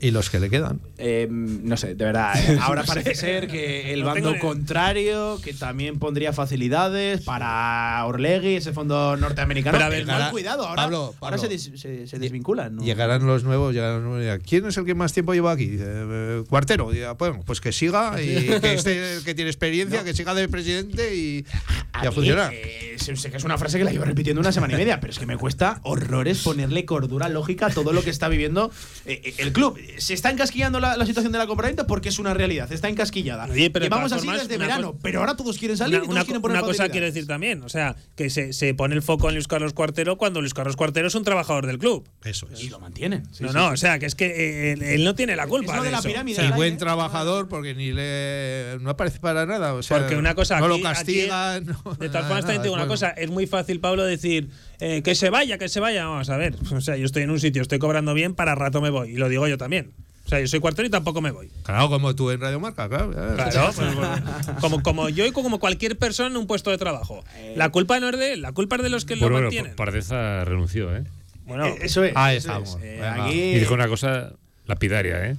Y 0.00 0.10
los 0.10 0.30
que 0.30 0.40
le 0.40 0.50
quedan. 0.50 0.80
Eh, 0.98 1.26
no 1.30 1.76
sé, 1.76 1.94
de 1.94 2.04
verdad. 2.04 2.32
eh, 2.38 2.58
Ahora 2.60 2.82
parece 2.84 3.14
ser 3.14 3.48
que 3.48 3.92
el 3.92 4.00
No 4.00 4.06
bando 4.06 4.38
contrario, 4.38 5.38
que 5.42 5.52
también 5.54 5.98
pondría 5.98 6.32
facilidades 6.32 7.22
para 7.22 8.04
Orlegui, 8.06 8.56
ese 8.56 8.72
fondo 8.72 9.16
norteamericano. 9.16 9.76
Pero 9.76 9.86
a 9.86 9.88
ver, 9.88 10.00
llegará- 10.04 10.30
cuidado, 10.30 10.66
ahora, 10.66 10.82
Pablo, 10.82 11.14
ahora 11.20 11.36
Pablo. 11.36 11.38
se, 11.38 11.48
des- 11.48 11.80
se- 11.80 12.06
se 12.06 12.18
desvinculan. 12.18 12.76
¿no? 12.76 12.82
Llegarán 12.82 13.26
los 13.26 13.44
nuevos, 13.44 13.74
llegarán. 13.74 13.99
¿Quién 14.46 14.66
es 14.66 14.76
el 14.76 14.84
que 14.84 14.94
más 14.94 15.12
tiempo 15.12 15.34
lleva 15.34 15.52
aquí? 15.52 15.76
Eh, 15.78 16.42
cuartero. 16.48 16.90
Pues, 17.16 17.32
pues 17.44 17.60
que 17.60 17.72
siga 17.72 18.20
y 18.22 18.46
que 18.60 18.74
este 18.74 19.18
que 19.24 19.34
tiene 19.34 19.50
experiencia, 19.50 20.04
que 20.04 20.14
siga 20.14 20.34
de 20.34 20.48
presidente 20.48 21.14
y, 21.14 21.38
y 21.38 21.44
a 21.92 22.02
mí, 22.10 22.14
funcionar. 22.14 22.52
eh, 22.54 22.96
sé 22.98 23.30
que 23.30 23.36
es 23.38 23.44
una 23.44 23.58
frase 23.58 23.78
que 23.78 23.84
la 23.84 23.90
llevo 23.92 24.04
repitiendo 24.04 24.40
una 24.40 24.52
semana 24.52 24.74
y 24.74 24.76
media, 24.76 25.00
pero 25.00 25.12
es 25.12 25.18
que 25.18 25.26
me 25.26 25.36
cuesta 25.36 25.80
horrores 25.82 26.42
ponerle 26.42 26.84
cordura 26.84 27.28
lógica 27.28 27.66
a 27.66 27.70
todo 27.70 27.92
lo 27.92 28.02
que 28.02 28.10
está 28.10 28.28
viviendo 28.28 28.70
eh, 29.06 29.34
el 29.38 29.52
club. 29.52 29.78
Se 29.98 30.14
está 30.14 30.30
encasquillando 30.30 30.80
la, 30.80 30.96
la 30.96 31.06
situación 31.06 31.32
de 31.32 31.38
la 31.38 31.46
compraventa 31.46 31.86
porque 31.86 32.08
es 32.10 32.18
una 32.18 32.34
realidad, 32.34 32.70
está 32.72 32.88
encasquillada. 32.88 33.46
Oye, 33.50 33.70
pero 33.70 33.84
Llevamos 33.86 34.12
así 34.12 34.28
desde 34.28 34.58
verano, 34.58 34.96
pero 35.02 35.20
ahora 35.20 35.36
todos 35.36 35.58
quieren 35.58 35.76
salir 35.76 35.96
Una, 35.96 36.04
y 36.04 36.06
todos 36.06 36.16
una- 36.16 36.24
quieren 36.24 36.42
poner 36.42 36.58
una 36.58 36.66
cosa 36.66 36.88
quiero 36.88 37.06
decir 37.06 37.26
también, 37.26 37.62
o 37.62 37.68
sea, 37.68 37.96
que 38.16 38.30
se, 38.30 38.52
se 38.52 38.74
pone 38.74 38.94
el 38.94 39.02
foco 39.02 39.28
en 39.28 39.34
Luis 39.34 39.48
Carlos 39.48 39.72
Cuartero 39.72 40.16
cuando 40.18 40.40
Luis 40.40 40.54
Carlos 40.54 40.76
Cuartero 40.76 41.08
es 41.08 41.14
un 41.14 41.24
trabajador 41.24 41.66
del 41.66 41.78
club. 41.78 42.08
Eso 42.24 42.48
es. 42.52 42.62
Y 42.62 42.68
lo 42.68 42.78
mantienen. 42.80 43.24
Sí, 43.32 43.42
no, 43.44 43.48
sí, 43.50 43.54
no, 43.56 43.68
sí. 43.68 43.74
o 43.74 43.76
sea, 43.76 43.89
que 43.98 44.06
es 44.06 44.14
que 44.14 44.26
eh, 44.26 44.72
él, 44.72 44.82
él 44.82 45.04
no 45.04 45.14
tiene 45.14 45.34
la 45.36 45.46
culpa 45.46 45.72
Es 45.72 45.78
lo 45.78 45.84
de 45.84 45.90
la 45.90 45.98
eso. 45.98 46.08
pirámide, 46.08 46.34
O 46.34 46.40
sea, 46.40 46.44
y 46.46 46.50
la- 46.50 46.56
buen 46.56 46.76
trabajador 46.78 47.48
porque 47.48 47.74
ni 47.74 47.92
le 47.92 48.78
no 48.80 48.90
aparece 48.90 49.18
para 49.20 49.46
nada. 49.46 49.74
O 49.74 49.82
sea, 49.82 49.98
Porque 49.98 50.16
una 50.16 50.34
cosa 50.34 50.58
no 50.60 50.66
aquí- 50.66 50.76
lo 50.78 50.82
castigan. 50.82 51.66
no- 51.66 51.94
De 51.94 52.08
formas, 52.08 52.40
también 52.40 52.58
te 52.58 52.62
digo 52.68 52.74
una 52.74 52.86
cosa, 52.86 53.10
es 53.10 53.30
muy 53.30 53.46
fácil, 53.46 53.80
Pablo, 53.80 54.04
decir 54.04 54.48
eh, 54.78 55.02
que 55.02 55.14
se 55.14 55.30
vaya, 55.30 55.58
que 55.58 55.68
se 55.68 55.80
vaya. 55.80 56.06
Vamos 56.06 56.30
a 56.30 56.36
ver, 56.36 56.54
o 56.72 56.80
sea, 56.80 56.96
yo 56.96 57.04
estoy 57.06 57.24
en 57.24 57.30
un 57.30 57.40
sitio, 57.40 57.62
estoy 57.62 57.78
cobrando 57.78 58.14
bien, 58.14 58.34
para 58.34 58.54
rato 58.54 58.80
me 58.80 58.90
voy. 58.90 59.10
Y 59.10 59.16
lo 59.16 59.28
digo 59.28 59.46
yo 59.48 59.58
también. 59.58 59.92
O 60.26 60.28
sea, 60.30 60.38
yo 60.38 60.46
soy 60.46 60.60
cuartero 60.60 60.86
y 60.86 60.90
tampoco 60.90 61.20
me 61.20 61.32
voy. 61.32 61.50
Claro, 61.64 61.88
como 61.88 62.14
tú 62.14 62.30
en 62.30 62.40
Radio 62.40 62.60
Marca, 62.60 62.88
claro. 62.88 63.10
Claro, 63.10 63.72
pues, 63.74 63.88
pues, 63.96 64.56
como, 64.60 64.80
como 64.82 65.08
yo 65.08 65.26
y 65.26 65.32
como 65.32 65.58
cualquier 65.58 65.98
persona 65.98 66.28
en 66.28 66.36
un 66.36 66.46
puesto 66.46 66.70
de 66.70 66.78
trabajo. 66.78 67.24
La 67.56 67.70
culpa 67.70 67.98
no 67.98 68.10
es 68.10 68.18
de 68.18 68.34
él, 68.34 68.42
la 68.42 68.52
culpa 68.52 68.76
es 68.76 68.82
de 68.82 68.90
los 68.90 69.04
que 69.04 69.16
lo 69.16 69.22
Bueno, 69.22 69.34
bueno, 69.36 69.46
mantienen. 69.46 69.74
Pardeza 69.74 70.44
renunció, 70.44 70.94
¿eh? 70.94 71.02
Bueno, 71.50 71.66
Eh, 71.66 71.78
eso 71.82 72.04
es. 72.04 72.12
Ahí 72.16 72.36
eso 72.36 72.48
estamos. 72.48 72.76
es. 72.76 72.82
Eh, 73.00 73.04
aquí. 73.06 73.32
Y 73.32 73.58
dijo 73.58 73.74
una 73.74 73.88
cosa 73.88 74.32
lapidaria, 74.66 75.26
¿eh? 75.26 75.36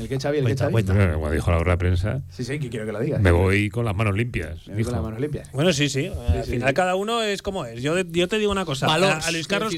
El 0.00 0.08
que 0.08 0.18
Xavi, 0.18 0.38
el 0.38 0.42
que 0.44 0.46
Cuenta, 0.56 0.64
Xavi. 0.64 0.72
cuenta. 0.72 0.92
Bueno, 0.94 1.18
Cuando 1.18 1.34
dijo 1.34 1.50
la 1.50 1.58
hora 1.58 1.72
de 1.72 1.78
prensa, 1.78 2.22
Sí, 2.30 2.44
sí, 2.44 2.58
que 2.58 2.68
quiero 2.70 2.86
que 2.86 2.92
lo 2.92 3.00
digas. 3.00 3.20
me 3.20 3.30
voy 3.30 3.68
con 3.70 3.84
las 3.84 3.94
manos 3.94 4.16
limpias. 4.16 4.66
Me 4.66 4.74
voy 4.74 4.84
con 4.84 4.92
las 4.94 5.02
manos 5.02 5.20
limpias. 5.20 5.50
Bueno, 5.52 5.72
sí, 5.72 5.88
sí. 5.88 6.06
Al 6.06 6.44
sí, 6.44 6.52
final 6.52 6.68
sí. 6.68 6.74
cada 6.74 6.94
uno 6.94 7.22
es 7.22 7.42
como 7.42 7.64
es. 7.66 7.82
Yo, 7.82 7.98
yo 8.00 8.28
te 8.28 8.38
digo 8.38 8.50
una 8.50 8.64
cosa. 8.64 8.86
Valors, 8.86 9.24
a, 9.24 9.28
a 9.28 9.32
Luis 9.32 9.46
Carlos. 9.46 9.74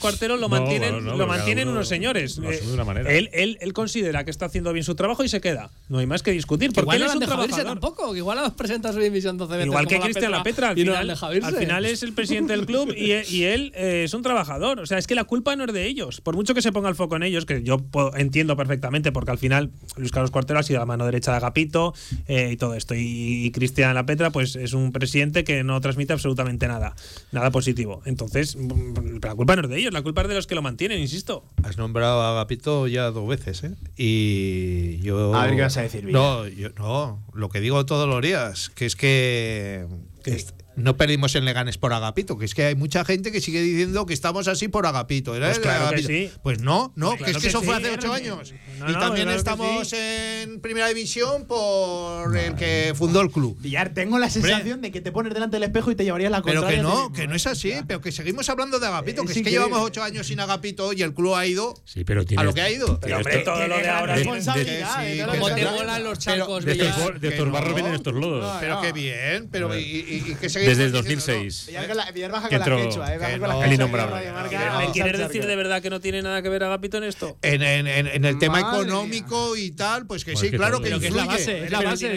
Cuartero 0.00 0.34
lo 0.36 0.42
No, 0.42 0.48
mantienen, 0.48 1.04
no, 1.04 1.16
lo 1.16 1.26
mantienen 1.26 1.68
uno 1.68 1.76
unos 1.78 1.88
señores. 1.88 2.38
Eh, 2.38 2.60
de 2.66 2.72
una 2.72 2.84
manera. 2.84 3.10
Él, 3.12 3.30
él, 3.32 3.58
él 3.60 3.72
considera 3.72 4.24
que 4.24 4.30
está 4.30 4.46
haciendo 4.46 4.72
bien 4.72 4.84
su 4.84 4.94
trabajo 4.94 5.22
y 5.24 5.28
se 5.28 5.40
queda. 5.40 5.70
No 5.88 5.98
hay 5.98 6.06
más 6.06 6.22
que 6.22 6.32
discutir. 6.32 6.70
Porque 6.72 6.80
Igual 6.82 6.96
él 6.96 7.00
no 7.02 7.06
es 7.06 7.08
lo 7.08 7.12
han 7.12 7.16
un 7.16 7.20
dejado 7.20 7.44
irse 7.44 7.54
trabajador. 7.62 7.80
tampoco. 7.80 8.12
que 8.12 8.18
Igual 8.18 8.52
presenta 8.56 8.92
su 8.92 8.98
división 8.98 9.36
12 9.38 9.52
veces. 9.52 9.66
Igual 9.66 9.86
que 9.86 9.94
como 9.96 10.04
Cristian 10.06 10.32
La 10.32 10.42
Petra, 10.42 10.70
al 10.70 10.74
final, 10.76 11.06
dejado 11.06 11.34
irse. 11.34 11.46
al 11.48 11.56
final 11.56 11.84
es 11.84 12.02
el 12.02 12.12
presidente 12.12 12.52
del 12.56 12.66
club 12.66 12.92
y, 12.96 13.12
y 13.12 13.44
él 13.44 13.72
eh, 13.76 14.02
es 14.04 14.14
un 14.14 14.22
trabajador. 14.22 14.80
O 14.80 14.86
sea, 14.86 14.98
es 14.98 15.06
que 15.06 15.14
la 15.14 15.24
culpa 15.24 15.54
no 15.56 15.64
es 15.64 15.72
de 15.72 15.86
ellos. 15.86 16.20
Por 16.20 16.34
mucho 16.34 16.54
que 16.54 16.62
se 16.62 16.72
ponga 16.72 16.88
el 16.88 16.94
foco 16.94 17.16
en 17.16 17.22
ellos, 17.22 17.46
que 17.46 17.62
yo 17.62 17.78
puedo- 17.78 18.16
entiendo 18.16 18.56
perfectamente, 18.56 19.12
porque 19.12 19.30
al 19.36 19.40
final 19.40 19.70
Luis 19.98 20.10
Carlos 20.12 20.30
Cuartero 20.30 20.58
ha 20.58 20.62
sido 20.62 20.78
la 20.80 20.86
mano 20.86 21.04
derecha 21.04 21.30
de 21.30 21.36
Agapito 21.36 21.92
eh, 22.26 22.50
y 22.52 22.56
todo 22.56 22.74
esto. 22.74 22.94
Y, 22.94 23.44
y 23.46 23.50
Cristian 23.50 23.94
La 23.94 24.06
Petra, 24.06 24.30
pues 24.30 24.56
es 24.56 24.72
un 24.72 24.92
presidente 24.92 25.44
que 25.44 25.62
no 25.62 25.78
transmite 25.82 26.14
absolutamente 26.14 26.66
nada, 26.68 26.94
nada 27.32 27.50
positivo. 27.50 28.02
Entonces, 28.06 28.56
mm, 28.56 29.18
la 29.22 29.34
culpa 29.34 29.56
no 29.56 29.62
es 29.62 29.68
de 29.68 29.78
ellos, 29.78 29.92
la 29.92 30.02
culpa 30.02 30.22
es 30.22 30.28
de 30.28 30.34
los 30.34 30.46
que 30.46 30.54
lo 30.54 30.62
mantienen, 30.62 31.00
insisto. 31.00 31.44
Has 31.62 31.76
nombrado 31.76 32.22
a 32.22 32.30
Agapito 32.32 32.86
ya 32.88 33.10
dos 33.10 33.28
veces, 33.28 33.62
¿eh? 33.64 33.72
Y 33.96 34.98
yo. 35.02 35.34
A 35.34 35.46
ver 35.46 35.56
qué 35.56 35.62
vas 35.62 35.76
a 35.76 35.82
decir, 35.82 36.06
Villa. 36.06 36.18
No, 36.18 36.48
yo, 36.48 36.70
no, 36.78 37.22
lo 37.34 37.48
que 37.50 37.60
digo 37.60 37.84
todos 37.86 38.08
los 38.08 38.22
días, 38.22 38.70
que 38.70 38.86
es 38.86 38.96
que. 38.96 39.86
que 40.24 40.30
est- 40.32 40.55
no 40.76 40.96
perdimos 40.96 41.34
en 41.34 41.44
Leganes 41.44 41.78
por 41.78 41.92
Agapito, 41.92 42.38
que 42.38 42.44
es 42.44 42.54
que 42.54 42.64
hay 42.66 42.74
mucha 42.74 43.04
gente 43.04 43.32
que 43.32 43.40
sigue 43.40 43.60
diciendo 43.62 44.06
que 44.06 44.14
estamos 44.14 44.46
así 44.48 44.68
por 44.68 44.86
Agapito. 44.86 45.34
¿Era 45.34 45.46
Pues 45.46 45.56
el 45.58 45.62
claro 45.62 45.78
que 45.80 45.86
Agapito? 45.86 46.08
sí. 46.08 46.30
Pues 46.42 46.60
no, 46.60 46.92
no, 46.96 47.10
Pues 47.10 47.22
que 47.22 47.30
es 47.30 47.36
que, 47.38 47.42
que 47.42 47.48
eso 47.48 47.60
sí, 47.60 47.66
fue 47.66 47.76
hace 47.76 47.90
ocho 47.90 48.10
que- 48.10 48.16
años. 48.16 48.52
No, 48.78 48.90
y 48.90 48.92
no, 48.92 48.98
también 48.98 49.24
claro 49.26 49.30
que 49.30 49.36
estamos 49.36 49.88
sí. 49.88 49.96
en 49.98 50.60
primera 50.60 50.88
división 50.88 51.46
por 51.46 52.36
el 52.36 52.54
que 52.56 52.92
fundó 52.96 53.20
el 53.22 53.30
club. 53.30 53.56
Villar, 53.60 53.90
tengo 53.94 54.18
la 54.18 54.28
sensación 54.30 54.80
de 54.82 54.90
que 54.90 55.00
te 55.00 55.12
pones 55.12 55.32
delante 55.32 55.56
del 55.56 55.62
espejo 55.64 55.90
y 55.90 55.94
te 55.96 56.04
llevarías 56.04 56.30
la 56.30 56.42
Pero 56.42 56.60
contraria. 56.60 56.82
que 56.82 56.86
a 56.88 56.90
ti 56.92 56.96
no, 57.02 57.12
que 57.12 57.26
no 57.26 57.32
¿eh? 57.32 57.36
es 57.36 57.46
así, 57.46 57.72
pero 57.86 58.00
que 58.00 58.12
seguimos 58.12 58.48
hablando 58.50 58.78
de 58.78 58.86
Agapito, 58.86 59.24
que 59.24 59.32
es 59.32 59.42
que 59.42 59.50
llevamos 59.50 59.80
ocho 59.80 60.02
años 60.02 60.26
sin 60.26 60.40
Agapito 60.40 60.92
y 60.92 61.02
el 61.02 61.14
club 61.14 61.34
ha 61.34 61.46
ido 61.46 61.74
Sí, 61.84 62.04
pero 62.04 62.22
a 62.36 62.44
lo 62.44 62.52
que 62.54 62.60
ha 62.60 62.70
ido. 62.70 63.00
Pero 63.00 63.16
hombre, 63.18 63.38
todo 63.38 63.66
lo 63.66 63.76
de 63.78 63.88
ahora. 63.88 64.14
responsabilidad, 64.16 65.08
¿eh? 65.08 65.16
que 65.16 65.24
Como 65.26 65.46
que- 65.48 65.54
te 65.54 65.60
pero- 65.62 65.70
molan 65.72 66.04
los 66.04 66.18
pero- 66.24 66.36
charcos, 66.36 66.64
de 66.64 66.72
estos, 66.72 67.12
que 67.20 67.42
barros 67.50 67.74
vienen 67.74 67.94
estos 67.94 68.14
lodos. 68.14 68.56
Pero 68.60 68.80
qué 68.82 68.92
bien, 68.92 69.48
pero 69.50 69.76
y 69.78 70.36
que 70.40 70.48
seguimos 70.48 70.65
Desde 70.68 70.84
el 70.84 70.92
diciendo, 70.92 71.22
2006. 71.24 71.66
Villar, 71.66 71.86
con 71.88 71.96
la- 71.96 72.10
Villar 72.10 72.30
baja 72.32 72.48
Que 72.48 72.58
con 72.58 72.68
la 72.70 72.76
entró- 72.76 72.88
quechua, 72.88 73.14
¿eh? 73.14 73.18
Baja 73.18 73.32
que 73.32 73.38
con 73.40 73.48
la 73.48 73.54
no. 73.54 73.60
quechua 73.60 73.64
El 73.64 73.70
de 73.70 73.74
innombrable. 73.76 74.14
Radio 74.16 74.32
Marca, 74.32 74.48
Que 74.50 74.56
no. 74.56 74.78
al 74.78 74.86
¿Me 74.86 74.92
quieres 74.92 75.18
decir 75.18 75.46
de 75.46 75.56
verdad 75.56 75.82
que 75.82 75.90
no 75.90 76.00
tiene 76.00 76.22
nada 76.22 76.42
que 76.42 76.48
ver 76.48 76.64
Agapito 76.64 76.96
en 76.98 77.04
esto? 77.04 77.38
En, 77.42 77.62
en- 77.62 77.86
en- 77.86 78.06
en 78.06 78.24
el 78.24 78.38
tema 78.38 78.60
Madre 78.60 78.82
económico 78.82 79.56
y 79.56 79.70
tal, 79.72 80.06
pues 80.06 80.24
que 80.24 80.32
Pues 80.32 80.44
sí, 80.44 80.50
que 80.50 80.56
claro 80.56 80.80
que 80.80 80.88
que 80.90 80.94
es 80.94 81.00
la 81.14 81.22
influye. 81.22 81.26
base, 81.26 81.64
es 81.64 81.70
la 81.70 81.78
Pero 81.78 81.90
base. 81.90 82.08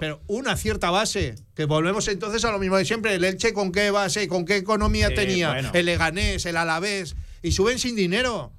que 0.00 0.16
una 0.28 0.56
cierta 0.56 0.90
base. 0.90 1.34
Que 1.54 1.64
volvemos 1.66 2.08
entonces 2.08 2.44
a 2.44 2.50
lo 2.52 2.58
mismo 2.58 2.76
de 2.76 2.84
siempre. 2.84 3.14
El 3.14 3.24
Elche 3.24 3.52
con 3.52 3.70
qué 3.72 3.90
base, 3.90 4.28
con 4.28 4.44
qué 4.44 4.56
economía 4.56 5.08
Sí, 5.08 5.14
tenía. 5.14 5.50
bueno. 5.52 5.70
El 5.74 5.86
Leganés, 5.86 6.46
el 6.46 6.56
Alavés. 6.56 7.16
Y 7.42 7.52
suben 7.52 7.78
sin 7.78 7.96
dinero. 7.96 8.52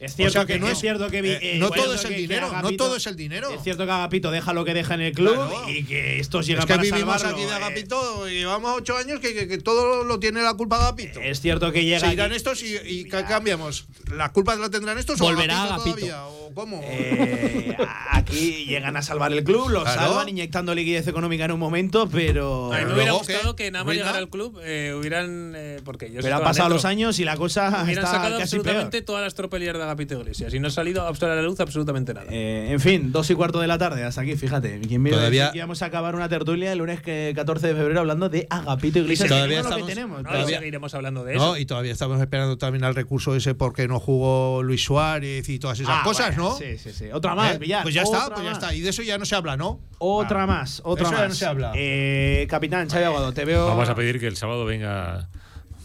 Es 0.00 0.16
cierto 0.16 0.30
O 0.30 0.32
sea 0.32 0.46
que, 0.46 0.54
que 0.54 0.58
no 0.60 0.66
es 0.66 0.72
es- 0.72 0.78
cierto 0.80 1.10
que 1.10 1.20
vi- 1.20 1.28
eh, 1.28 1.38
eh, 1.42 1.58
no 1.58 1.70
todo 1.70 1.92
es 1.94 2.02
el 2.06 2.10
que- 2.12 2.16
dinero, 2.16 2.50
no 2.62 2.72
todo 2.72 2.96
es 2.96 3.06
el 3.06 3.16
dinero. 3.16 3.50
Es 3.50 3.62
cierto 3.62 3.84
que 3.84 3.92
Agapito 3.92 4.30
deja 4.30 4.54
lo 4.54 4.64
que 4.64 4.72
deja 4.72 4.94
en 4.94 5.02
el 5.02 5.12
club 5.12 5.34
Claro. 5.34 5.68
y 5.68 5.84
que 5.84 6.18
estos 6.18 6.46
llegan 6.46 6.62
Es 6.62 6.66
que 6.66 6.72
para 6.72 6.82
vivimos 6.82 7.20
salvarlo, 7.20 7.36
aquí 7.36 7.44
de 7.46 7.52
eh. 7.52 7.54
Agapito 7.54 8.28
y 8.28 8.32
llevamos 8.38 8.72
ocho 8.78 8.96
años 8.96 9.20
que, 9.20 9.34
que- 9.34 9.46
que 9.46 9.58
todo 9.58 10.02
lo 10.04 10.18
tiene 10.18 10.40
la 10.42 10.54
culpa 10.54 10.76
Agapito. 10.76 11.20
Es 11.20 11.40
cierto 11.42 11.70
que 11.70 11.84
llega 11.84 12.00
Se 12.00 12.12
irán 12.14 12.32
estos 12.32 12.62
y, 12.62 12.76
y 12.86 13.04
ca- 13.08 13.26
cambiamos. 13.26 13.86
¿Las 14.16 14.30
culpas 14.30 14.58
las 14.58 14.70
tendrán 14.70 14.96
estos 14.96 15.18
Volverá 15.18 15.64
o 15.64 15.66
Agapito 15.66 15.82
Agapito. 15.90 16.06
todavía? 16.06 16.26
¿O 16.26 16.54
cómo? 16.54 16.80
Eh, 16.82 17.76
aquí 18.10 18.64
llegan 18.66 18.96
a 18.96 19.02
salvar 19.02 19.32
el 19.32 19.44
club, 19.44 19.68
lo 19.68 19.82
Claro. 19.82 20.00
salvan 20.00 20.28
inyectando 20.28 20.74
liquidez 20.74 21.06
económica 21.08 21.44
en 21.44 21.52
un 21.52 21.60
momento, 21.60 22.08
pero. 22.08 22.72
A 22.72 22.78
mí 22.78 22.84
me 22.86 22.94
hubiera 22.94 23.12
¿qué? 23.12 23.18
gustado 23.18 23.54
que 23.56 23.70
nada 23.70 23.84
más 23.84 23.94
llegar 23.94 24.16
al 24.16 24.28
club 24.30 24.58
eh, 24.64 24.94
hubieran. 24.98 25.52
eh, 25.54 25.80
porque 25.84 26.06
ellos 26.06 26.22
Pero 26.24 26.36
han 26.36 26.42
pasado 26.42 26.68
dentro. 26.68 26.76
los 26.76 26.84
años 26.86 27.18
y 27.18 27.24
la 27.24 27.36
cosa 27.36 27.68
Hubieran 27.84 27.88
está 27.90 28.06
sacado 28.06 28.30
casi 28.38 28.42
absolutamente 28.56 28.98
peor. 28.98 29.04
todas 29.04 29.22
las 29.22 29.34
tropelías 29.34 29.74
de 29.74 29.89
Agapito 29.90 30.14
Iglesias 30.20 30.54
y 30.54 30.60
no 30.60 30.68
ha 30.68 30.70
salido 30.70 31.06
a 31.06 31.12
la 31.26 31.42
luz 31.42 31.60
absolutamente 31.60 32.14
nada. 32.14 32.26
Eh, 32.30 32.68
en 32.70 32.80
fin, 32.80 33.12
dos 33.12 33.28
y 33.30 33.34
cuarto 33.34 33.60
de 33.60 33.66
la 33.66 33.76
tarde, 33.78 34.04
hasta 34.04 34.20
aquí, 34.22 34.36
fíjate. 34.36 34.80
¿Quién 34.86 35.02
me 35.02 35.10
iba 35.10 35.18
a 35.18 35.20
Todavía- 35.20 35.50
que 35.52 35.58
íbamos 35.58 35.82
a 35.82 35.86
acabar 35.86 36.14
una 36.14 36.28
tertulia 36.28 36.72
el 36.72 36.78
lunes 36.78 37.00
que 37.02 37.32
14 37.34 37.68
de 37.68 37.74
febrero 37.74 38.00
hablando 38.00 38.28
de 38.28 38.46
Agapito 38.50 38.98
Iglesias? 39.00 39.28
Todavía 39.28 39.56
que 39.56 39.60
es 39.60 39.64
lo 39.64 39.70
que 39.70 39.74
estamos- 39.76 39.88
tenemos. 39.94 40.22
No, 40.22 40.30
todavía- 40.30 40.58
seguiremos 40.58 40.94
hablando 40.94 41.24
de 41.24 41.34
No, 41.34 41.54
eso. 41.54 41.58
y 41.58 41.66
todavía 41.66 41.92
estamos 41.92 42.20
esperando 42.20 42.56
también 42.58 42.84
al 42.84 42.94
recurso 42.94 43.34
ese 43.34 43.54
porque 43.54 43.88
no 43.88 43.98
jugó 44.00 44.62
Luis 44.62 44.84
Suárez 44.84 45.48
y 45.48 45.58
todas 45.58 45.80
esas 45.80 45.96
Ah, 45.98 46.02
cosas, 46.04 46.34
bueno, 46.36 46.50
¿no? 46.50 46.56
Sí, 46.58 46.78
sí, 46.78 46.92
sí. 46.92 47.06
Otra 47.12 47.34
más, 47.34 47.56
¿Eh? 47.56 47.58
Villar. 47.58 47.82
Pues 47.82 47.94
ya 47.94 48.02
está, 48.02 48.28
pues 48.30 48.42
ya 48.44 48.50
más. 48.50 48.58
está. 48.62 48.74
Y 48.74 48.80
de 48.80 48.90
eso 48.90 49.02
ya 49.02 49.18
no 49.18 49.24
se 49.24 49.34
habla, 49.34 49.56
¿no? 49.56 49.80
Otra 49.98 50.46
más, 50.46 50.80
otra 50.84 51.04
Eso 51.04 51.12
más. 51.12 51.20
ya 51.22 51.28
no 51.28 51.34
se 51.34 51.46
habla. 51.46 51.72
Eh, 51.76 52.46
capitán, 52.48 52.88
Xavi 52.88 53.04
Aguado, 53.04 53.32
te 53.32 53.44
veo. 53.44 53.66
Vamos 53.66 53.88
a 53.88 53.94
pedir 53.94 54.18
que 54.20 54.26
el 54.26 54.36
sábado 54.36 54.64
venga 54.64 55.28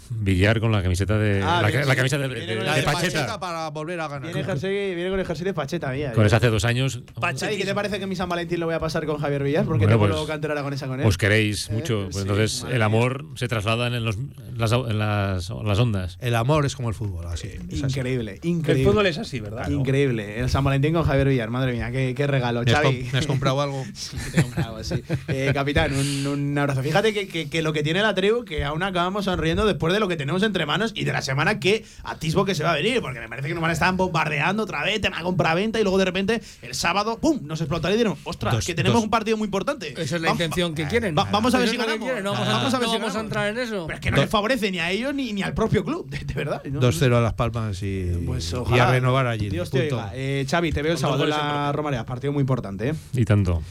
Villar 0.09 0.59
con 0.59 0.71
la 0.71 0.81
camiseta 0.83 1.17
de. 1.17 1.41
Ah, 1.43 1.61
la, 1.61 1.67
viene- 1.69 1.85
la 1.85 1.95
camiseta 1.95 2.21
de, 2.27 2.27
viene 2.33 2.45
de- 2.45 2.53
con 2.55 2.59
de 2.59 2.65
la 2.65 2.71
La 2.71 2.77
de 2.77 2.83
Pacheta. 2.83 3.19
Pacheta 3.19 3.39
para 3.39 3.69
volver 3.69 3.99
a 3.99 4.07
ganar. 4.07 4.33
Viene, 4.33 4.47
jersey- 4.47 4.95
viene 4.95 5.09
con 5.09 5.19
el 5.19 5.25
jersey 5.25 5.45
de 5.45 5.53
Pacheta, 5.53 5.91
Villar. 5.91 6.13
Con 6.13 6.25
ese 6.25 6.35
hace 6.35 6.49
dos 6.49 6.65
años. 6.65 7.01
Xavi, 7.19 7.57
¿qué 7.57 7.65
te 7.65 7.73
parece 7.75 7.99
que 7.99 8.07
mi 8.07 8.15
San 8.15 8.29
Valentín 8.29 8.59
lo 8.59 8.65
voy 8.67 8.75
a 8.75 8.79
pasar 8.79 9.05
con 9.05 9.17
Javier 9.17 9.43
Villar? 9.43 9.65
Porque 9.65 9.85
Bueno, 9.85 9.89
tengo 9.93 9.99
pues- 9.99 10.09
luego 10.11 10.27
cantera 10.27 10.53
aragonesa 10.53 10.87
con 10.87 10.99
él. 10.99 11.05
Os 11.07 11.17
queréis 11.17 11.69
Eh, 11.69 11.73
mucho. 11.73 12.03
sí, 12.05 12.09
pues 12.11 12.21
entonces 12.23 12.63
el 12.69 12.75
mía. 12.77 12.85
amor 12.85 13.25
se 13.35 13.47
traslada 13.47 13.87
en, 13.87 14.03
los, 14.05 14.15
en 14.17 14.33
las, 14.57 14.71
en 14.71 14.99
las, 14.99 15.49
las 15.49 15.79
ondas. 15.79 16.17
El 16.21 16.35
amor 16.35 16.65
es 16.65 16.75
como 16.75 16.89
el 16.89 16.95
fútbol, 16.95 17.25
así. 17.27 17.47
es 17.47 17.83
así. 17.83 17.99
Increíble, 17.99 18.39
El 18.43 18.49
increíble. 18.49 18.89
fútbol 18.91 19.05
es 19.07 19.17
así, 19.17 19.39
¿verdad? 19.39 19.69
Increíble. 19.69 20.39
El 20.39 20.49
San 20.49 20.63
Valentín 20.63 20.93
con 20.93 21.03
Javier 21.03 21.27
Villar, 21.27 21.49
madre 21.49 21.73
mía, 21.73 21.91
qué, 21.91 22.13
qué 22.15 22.27
regalo. 22.27 22.63
¿Me 22.63 22.71
has, 22.71 22.81
Xavi. 22.81 23.09
me 23.11 23.19
has 23.19 23.27
comprado 23.27 23.61
algo? 23.61 23.83
Sí, 23.95 24.17
te 24.31 24.39
he 24.39 24.43
comprado, 24.43 24.83
sí. 24.83 25.03
Eh, 25.27 25.51
capitán, 25.53 25.93
un, 25.95 26.27
un 26.27 26.57
abrazo. 26.57 26.83
Fíjate 26.83 27.13
que, 27.13 27.27
que- 27.27 27.49
que 27.49 27.61
lo 27.61 27.73
que 27.73 27.83
tiene 27.83 28.01
la 28.01 28.13
tribu, 28.13 28.43
que 28.45 28.63
aún 28.63 28.83
acabamos 28.83 29.25
sonriendo 29.25 29.65
después 29.65 29.93
de 29.93 29.94
lo 29.99 30.07
que 30.07 30.15
tenemos 30.17 30.43
entre 30.43 30.65
manos 30.65 30.91
y 30.95 31.03
de 31.03 31.13
la 31.13 31.21
semana 31.21 31.59
que 31.59 31.85
atisbo 32.03 32.45
que 32.45 32.55
se 32.55 32.63
va 32.63 32.71
a 32.71 32.75
venir, 32.75 33.01
porque 33.01 33.19
me 33.19 33.27
parece 33.29 33.47
que 33.47 33.53
nos 33.53 33.61
van 33.61 33.71
a 33.71 33.73
estar 33.73 33.93
bombardeando 33.93 34.63
otra 34.63 34.83
vez, 34.83 34.99
tema 35.01 35.21
compraventa, 35.21 35.79
y 35.79 35.83
luego 35.83 35.97
de 35.97 36.05
repente 36.05 36.41
el 36.61 36.73
sábado, 36.75 37.17
¡pum! 37.19 37.39
Nos 37.43 37.61
explotaría 37.61 37.95
y 37.95 37.97
dieron, 37.97 38.17
ostras, 38.23 38.53
Dos- 38.55 38.65
que 38.65 38.73
tenemos 38.75 38.95
dos. 38.95 39.03
un 39.03 39.09
partido 39.09 39.37
muy 39.37 39.45
importante. 39.45 39.93
Esa 40.01 40.15
es 40.17 40.21
la 40.21 40.31
intención 40.31 40.73
que 40.75 40.85
quieren. 40.87 41.15
va- 41.17 41.25
vamos 41.31 41.53
a 41.55 41.59
ver 41.59 41.69
si 41.69 41.77
ganamos. 41.77 41.99
quieren, 42.05 42.23
No 42.23 42.31
vamos, 42.33 42.47
Ah. 42.47 42.51
a, 42.51 42.57
Vamos 42.57 42.73
a 42.73 42.79
ver 42.79 42.87
no 42.87 42.93
si 42.93 42.99
vamos 42.99 43.15
a 43.15 43.19
entrar 43.19 43.47
en 43.49 43.57
eso. 43.59 43.85
Pero 43.87 43.95
es 43.97 44.01
que 44.01 44.11
no 44.11 44.17
les 44.17 44.29
favorece 44.29 44.71
ni 44.71 44.79
a 44.79 44.91
ellos 44.91 45.13
ni, 45.13 45.33
ni 45.33 45.41
al 45.43 45.53
propio 45.53 45.83
club, 45.83 46.09
de, 46.09 46.19
de 46.19 46.33
verdad. 46.33 46.61
¿no? 46.65 46.79
2-0 46.79 47.17
a 47.17 47.21
Las 47.21 47.33
Palmas 47.33 47.81
y, 47.83 48.11
Pues 48.25 48.53
y 48.73 48.79
a 48.79 48.89
renovar 48.89 49.27
allí. 49.27 49.49
Dios 49.49 49.69
te 49.69 49.81
oiga. 49.81 50.11
Eh, 50.13 50.45
Xavi, 50.49 50.71
te 50.71 50.81
veo 50.81 50.91
el 50.93 50.95
dos 50.95 51.01
sábado 51.01 51.23
en 51.23 51.29
la. 51.31 51.71
Romareda. 51.71 52.05
Partido 52.05 52.33
muy 52.33 52.41
importante, 52.41 52.89
¿eh? 52.89 52.93
Y 53.13 53.25
tanto. 53.25 53.61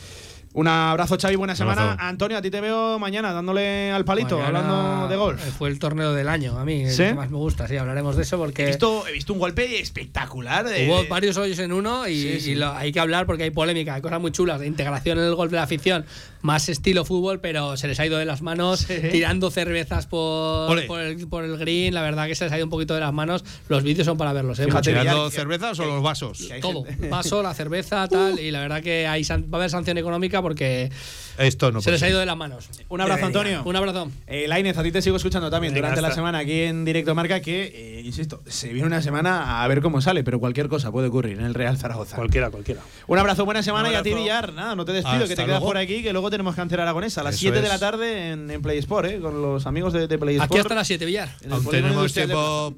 Un 0.57 0.69
abrazo, 0.69 1.17
Xavi, 1.21 1.35
buena 1.35 1.57
semana. 1.57 1.97
Antonio, 1.99 2.39
a 2.39 2.43
ti 2.43 2.49
te 2.49 2.61
veo 2.61 2.97
mañana 3.01 3.33
dándole 3.33 3.91
al 3.91 4.05
palito, 4.05 4.39
Mañana, 4.39 4.59
hablando 4.61 5.09
de 5.09 5.17
golf. 5.17 5.45
eh, 5.45 5.51
Fue 5.51 5.69
el 5.69 5.81
torneo 5.81 6.13
del 6.13 6.29
año, 6.29 6.57
a 6.57 6.65
mí, 6.65 6.89
¿Sí? 6.89 7.03
el 7.03 7.09
que 7.09 7.15
más 7.15 7.29
me 7.29 7.39
gusta, 7.39 7.67
sí, 7.67 7.77
hablaremos 7.77 8.15
de 8.15 8.23
eso 8.23 8.37
He 8.37 8.39
porque 8.39 8.67
visto, 8.67 9.05
he 9.09 9.11
visto 9.13 9.33
un 9.33 9.41
golpe 9.41 9.81
espectacular. 9.81 10.65
de- 10.69 10.87
hubo 10.89 11.05
varios 11.09 11.37
hoyos 11.39 11.59
en 11.59 11.73
uno 11.73 12.07
y, 12.07 12.15
Sí, 12.15 12.41
sí. 12.41 12.51
y 12.53 12.55
lo- 12.55 12.73
hay 12.73 12.93
que 12.93 13.01
hablar 13.01 13.27
porque 13.27 13.43
hay 13.43 13.51
polémica, 13.51 13.95
hay 13.97 14.01
cosas 14.01 14.21
muy 14.21 14.31
chulas 14.31 14.61
de 14.61 14.69
integración 14.69 15.19
en 15.19 15.25
el 15.25 15.35
golf 15.35 15.51
de 15.51 15.57
la 15.57 15.65
afición, 15.65 16.07
más 16.43 16.69
estilo 16.69 17.05
fútbol, 17.05 17.41
pero 17.41 17.77
se 17.77 17.89
les 17.89 17.99
ha 17.99 18.07
ido 18.07 18.17
de 18.19 18.25
las 18.25 18.41
manos, 18.41 18.81
Sí. 18.81 18.95
tirando 19.11 19.51
cervezas 19.51 20.07
por, 20.07 20.79
el, 20.79 21.27
por 21.27 21.43
el 21.43 21.57
green, 21.59 21.95
la 21.95 22.03
verdad 22.03 22.29
que 22.29 22.37
se 22.37 22.45
les 22.45 22.53
ha 22.53 22.59
ido 22.59 22.67
un 22.67 22.71
poquito 22.71 22.95
de 22.95 23.01
las 23.01 23.13
manos. 23.13 23.45
Los 23.69 23.83
vídeos 23.83 24.05
son 24.07 24.17
para 24.17 24.33
verlos, 24.33 24.61
¿eh? 24.61 24.67
Fíjate, 24.67 24.91
¿Tirando 24.93 25.31
cervezas 25.33 25.81
o 25.81 25.85
los 25.87 26.01
vasos? 26.01 26.49
hay 26.53 26.61
Todo, 26.61 26.85
vaso, 27.11 27.43
la 27.43 27.55
cerveza, 27.55 28.07
tal, 28.07 28.39
y 28.39 28.53
la 28.53 28.61
verdad 28.61 28.81
que 28.85 29.09
hay 29.09 29.25
va 29.25 29.35
a 29.53 29.57
haber 29.57 29.71
sanción 29.71 29.99
económica 29.99 30.43
porque 30.45 30.91
Esto 31.39 31.73
no 31.73 31.81
se 31.81 31.91
les 31.91 32.03
ha 32.03 32.09
ido 32.11 32.21
de 32.21 32.27
las 32.27 32.37
manos. 32.37 32.69
Un 32.91 33.01
abrazo, 33.01 33.25
Antonio. 33.27 33.63
Un 33.65 33.75
abrazo. 33.77 34.11
Eh, 34.27 34.45
Lainez, 34.47 34.77
a 34.77 34.83
ti 34.83 34.93
te 34.93 35.01
sigo 35.01 35.17
escuchando 35.17 35.51
también 35.51 35.73
Venga, 35.73 35.89
durante 35.89 36.03
la 36.07 36.15
semana 36.15 36.39
aquí 36.41 36.61
en 36.63 36.85
Directo 36.85 37.15
Marca 37.15 37.41
que, 37.41 37.73
eh, 37.75 38.03
insisto, 38.05 38.43
se 38.47 38.69
viene 38.73 38.87
una 38.87 39.01
semana 39.01 39.65
a 39.65 39.69
ver 39.69 39.81
cómo 39.81 40.01
sale, 40.03 40.23
pero 40.23 40.39
cualquier 40.39 40.69
cosa 40.69 40.93
puede 40.93 41.09
ocurrir 41.09 41.39
en 41.39 41.45
el 41.47 41.55
Real 41.55 41.79
Zaragoza. 41.79 42.17
Cualquiera, 42.17 42.51
cualquiera. 42.51 42.83
Un 43.07 43.19
abrazo, 43.19 43.45
buena 43.47 43.63
semana 43.63 43.91
y 43.91 43.95
a 43.95 44.03
ti. 44.03 44.13
Villar. 44.15 44.53
Nada, 44.53 44.77
no 44.77 44.85
te 44.85 44.93
despido, 44.93 45.15
Hasta 45.15 45.29
que 45.29 45.35
te 45.37 45.45
quedas 45.45 45.49
luego. 45.61 45.67
por 45.67 45.79
aquí, 45.79 46.03
que 46.03 46.13
luego 46.13 46.31
tenemos 46.31 46.55
cantera 46.55 46.83
aragonesa 46.83 47.23
a 47.23 47.25
las 47.25 47.35
Eso 47.35 47.41
7 47.41 47.63
de 47.63 47.69
la 47.69 47.79
tarde 47.79 48.31
en, 48.33 48.51
en 48.51 48.61
Play 48.63 48.79
Sport, 48.79 49.09
¿eh? 49.09 49.19
con 49.21 49.41
los 49.41 49.67
amigos 49.67 49.93
de, 49.95 50.07
de 50.07 50.19
Play 50.19 50.37
Aquí 50.37 50.45
Sport. 50.45 50.61
hasta 50.61 50.75
las 50.75 50.87
7, 50.87 51.05
Villar. 51.07 51.31
Aún 51.51 51.65
tenemos 51.71 52.13
de- 52.15 52.27
tiempo 52.27 52.73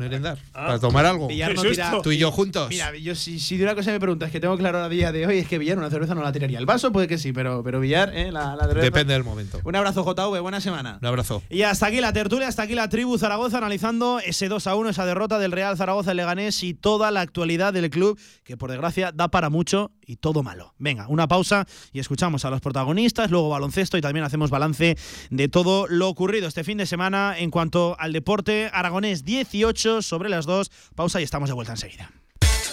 para 0.00 0.08
merendar, 0.08 0.38
para 0.52 0.78
tomar 0.78 1.06
algo. 1.06 1.28
Villar 1.28 1.54
no 1.54 1.62
tira- 1.62 2.00
Tú 2.02 2.10
y 2.12 2.18
yo 2.18 2.30
juntos. 2.32 2.68
Mira, 2.68 2.96
yo 2.96 3.14
si, 3.14 3.38
si 3.38 3.56
de 3.56 3.64
una 3.64 3.74
cosa 3.74 3.90
me 3.92 4.00
preguntas 4.00 4.30
que 4.30 4.40
tengo 4.40 4.56
claro 4.56 4.78
a 4.82 4.88
día 4.88 5.12
de 5.12 5.26
hoy 5.26 5.38
es 5.38 5.48
que 5.48 5.58
Villar 5.58 5.78
una 5.78 5.90
cerveza 5.90 6.14
no 6.14 6.22
la 6.22 6.32
tiraría. 6.32 6.58
El 6.58 6.66
vaso 6.66 6.92
puede 6.92 7.06
que 7.08 7.18
sí, 7.18 7.32
pero, 7.32 7.62
pero 7.62 7.80
Villar, 7.80 8.12
¿eh? 8.16 8.32
la, 8.32 8.56
la 8.56 8.64
cerveza. 8.66 8.84
Depende 8.84 9.12
del 9.14 9.24
momento. 9.24 9.60
Un 9.64 9.76
abrazo, 9.76 10.04
JV, 10.04 10.40
buena 10.40 10.60
semana. 10.60 10.98
Un 11.00 11.06
abrazo. 11.06 11.42
Y 11.50 11.62
hasta 11.62 11.86
aquí 11.86 12.00
la 12.00 12.12
tertulia, 12.12 12.48
hasta 12.48 12.62
aquí 12.62 12.74
la 12.74 12.88
tribu 12.88 13.18
Zaragoza 13.18 13.58
analizando 13.58 14.20
ese 14.24 14.48
2 14.48 14.66
a 14.66 14.74
1, 14.74 14.90
esa 14.90 15.06
derrota 15.06 15.38
del 15.38 15.52
Real 15.52 15.76
Zaragoza 15.76 16.12
en 16.12 16.16
Leganés 16.16 16.62
y 16.62 16.74
toda 16.74 17.10
la 17.10 17.20
actualidad 17.20 17.72
del 17.72 17.90
club, 17.90 18.18
que 18.44 18.56
por 18.56 18.70
desgracia 18.70 19.12
da 19.12 19.28
para 19.28 19.50
mucho 19.50 19.90
y 20.06 20.16
todo 20.16 20.42
malo. 20.42 20.74
Venga, 20.78 21.06
una 21.08 21.28
pausa 21.28 21.66
y 21.92 22.00
escuchamos 22.00 22.44
a 22.44 22.50
los 22.50 22.60
protagonistas, 22.60 23.30
luego 23.30 23.48
baloncesto 23.50 23.96
y 23.96 24.00
también 24.00 24.24
hacemos 24.24 24.50
balance 24.50 24.96
de 25.30 25.48
todo 25.48 25.86
lo 25.88 26.08
ocurrido 26.08 26.48
este 26.48 26.64
fin 26.64 26.78
de 26.78 26.86
semana 26.86 27.34
en 27.38 27.50
cuanto 27.50 27.96
al 27.98 28.12
deporte 28.12 28.70
aragonés 28.72 29.24
18 29.24 29.89
sobre 30.02 30.28
las 30.28 30.46
2. 30.46 30.70
Pausa 30.94 31.20
y 31.20 31.24
estamos 31.24 31.48
de 31.48 31.54
vuelta 31.54 31.72
enseguida. 31.72 32.10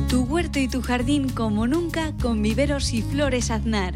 Tu 0.07 0.21
huerto 0.21 0.59
y 0.59 0.67
tu 0.67 0.81
jardín 0.81 1.29
como 1.29 1.65
nunca 1.65 2.13
con 2.21 2.41
viveros 2.41 2.93
y 2.93 3.01
flores 3.01 3.49
Aznar. 3.49 3.95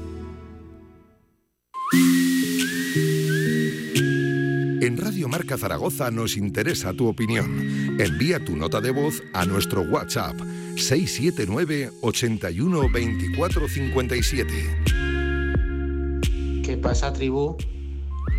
En 4.81 4.97
Radio 4.97 5.27
Marca 5.27 5.59
Zaragoza 5.59 6.09
nos 6.09 6.37
interesa 6.37 6.93
tu 6.93 7.07
opinión. 7.07 7.99
Envía 7.99 8.43
tu 8.43 8.57
nota 8.57 8.81
de 8.81 8.89
voz 8.89 9.21
a 9.31 9.45
nuestro 9.45 9.83
WhatsApp 9.83 10.35
679 10.75 11.91
81 12.01 12.89
24 12.91 13.69
57. 13.69 16.63
¿Qué 16.63 16.77
pasa, 16.81 17.13
tribu? 17.13 17.57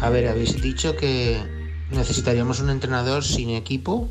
A 0.01 0.10
ver, 0.10 0.27
habéis 0.27 0.60
dicho 0.60 0.97
que 0.97 1.40
necesitaríamos 1.93 2.59
un 2.59 2.70
entrenador 2.70 3.23
sin 3.23 3.51
equipo, 3.51 4.10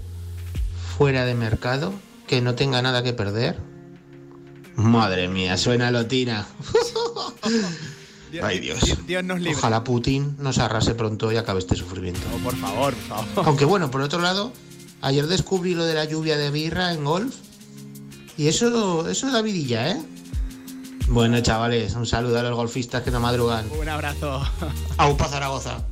fuera 0.97 1.25
de 1.25 1.35
mercado, 1.35 1.93
que 2.27 2.39
no 2.39 2.55
tenga 2.55 2.81
nada 2.81 3.03
que 3.03 3.11
perder. 3.11 3.57
Madre 4.75 5.27
mía, 5.27 5.57
suena 5.57 5.91
lotina. 5.91 6.47
Ay, 8.41 8.59
Dios. 8.59 8.79
Dios 9.05 9.23
nos 9.23 9.39
libre. 9.39 9.57
Ojalá 9.57 9.83
Putin 9.83 10.35
nos 10.39 10.57
arrase 10.57 10.95
pronto 10.95 11.31
y 11.31 11.37
acabe 11.37 11.59
este 11.59 11.75
sufrimiento. 11.75 12.21
No, 12.31 12.37
por 12.37 12.55
favor, 12.55 12.93
por 12.93 13.25
favor. 13.25 13.47
Aunque 13.47 13.65
bueno, 13.65 13.91
por 13.91 14.01
otro 14.01 14.21
lado, 14.21 14.53
ayer 15.01 15.27
descubrí 15.27 15.73
lo 15.75 15.85
de 15.85 15.93
la 15.93 16.05
lluvia 16.05 16.37
de 16.37 16.51
birra 16.51 16.93
en 16.93 17.03
golf. 17.03 17.35
Y 18.37 18.47
eso, 18.47 19.07
eso 19.09 19.31
da 19.31 19.41
vidilla, 19.41 19.91
¿eh? 19.91 20.01
Bueno, 21.09 21.41
chavales, 21.41 21.93
un 21.95 22.05
saludo 22.05 22.39
a 22.39 22.43
los 22.43 22.55
golfistas 22.55 23.03
que 23.03 23.11
no 23.11 23.19
madrugan. 23.19 23.65
Un 23.77 23.89
abrazo. 23.89 24.41
Aupa 24.97 25.27
Zaragoza. 25.27 25.85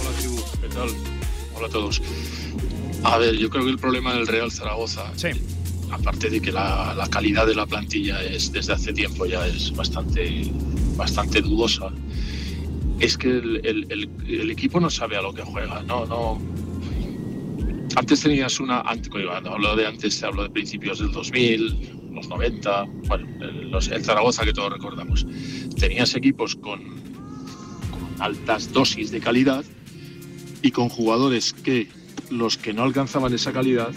Hola 0.00 0.10
tribu, 0.18 0.42
¿qué 0.60 0.68
tal? 0.68 0.88
Hola 1.54 1.66
a 1.68 1.70
todos. 1.70 2.02
A 3.04 3.18
ver, 3.18 3.36
yo 3.36 3.50
creo 3.50 3.64
que 3.64 3.70
el 3.70 3.78
problema 3.78 4.14
del 4.14 4.26
Real 4.26 4.50
Zaragoza, 4.50 5.12
aparte 5.94 6.28
de 6.28 6.40
que 6.40 6.52
la, 6.52 7.06
calidad 7.10 7.46
de 7.46 7.54
la 7.54 7.66
plantilla 7.66 8.22
es 8.22 8.52
desde 8.52 8.72
hace 8.72 8.92
tiempo 8.92 9.26
ya 9.26 9.46
es 9.46 9.74
bastante, 9.74 10.50
bastante 10.96 11.40
dudosa, 11.40 11.90
es 13.00 13.16
que 13.16 13.30
el, 13.30 14.50
equipo 14.50 14.80
no 14.80 14.90
sabe 14.90 15.16
a 15.16 15.22
lo 15.22 15.32
que 15.32 15.42
juega. 15.42 15.82
No, 15.82 16.04
no. 16.06 16.40
Antes 17.96 18.20
tenías 18.22 18.58
una, 18.60 18.80
antes, 18.80 19.10
hablo 19.14 19.76
de 19.76 19.86
antes, 19.86 20.22
hablo 20.22 20.42
de 20.42 20.50
principios 20.50 20.98
del 20.98 21.12
2000, 21.12 22.12
los 22.12 22.28
90, 22.28 22.84
bueno, 23.08 23.26
el, 23.40 23.70
los- 23.70 23.88
el 23.88 24.04
Zaragoza 24.04 24.44
que 24.44 24.52
todos 24.52 24.72
recordamos. 24.72 25.26
Tenías 25.78 26.14
equipos 26.14 26.56
con 26.56 26.80
altas 28.18 28.72
dosis 28.72 29.10
de 29.10 29.20
calidad 29.20 29.64
y 30.62 30.70
con 30.70 30.88
jugadores 30.88 31.52
que 31.52 31.88
los 32.30 32.56
que 32.56 32.72
no 32.72 32.82
alcanzaban 32.82 33.32
esa 33.34 33.52
calidad 33.52 33.92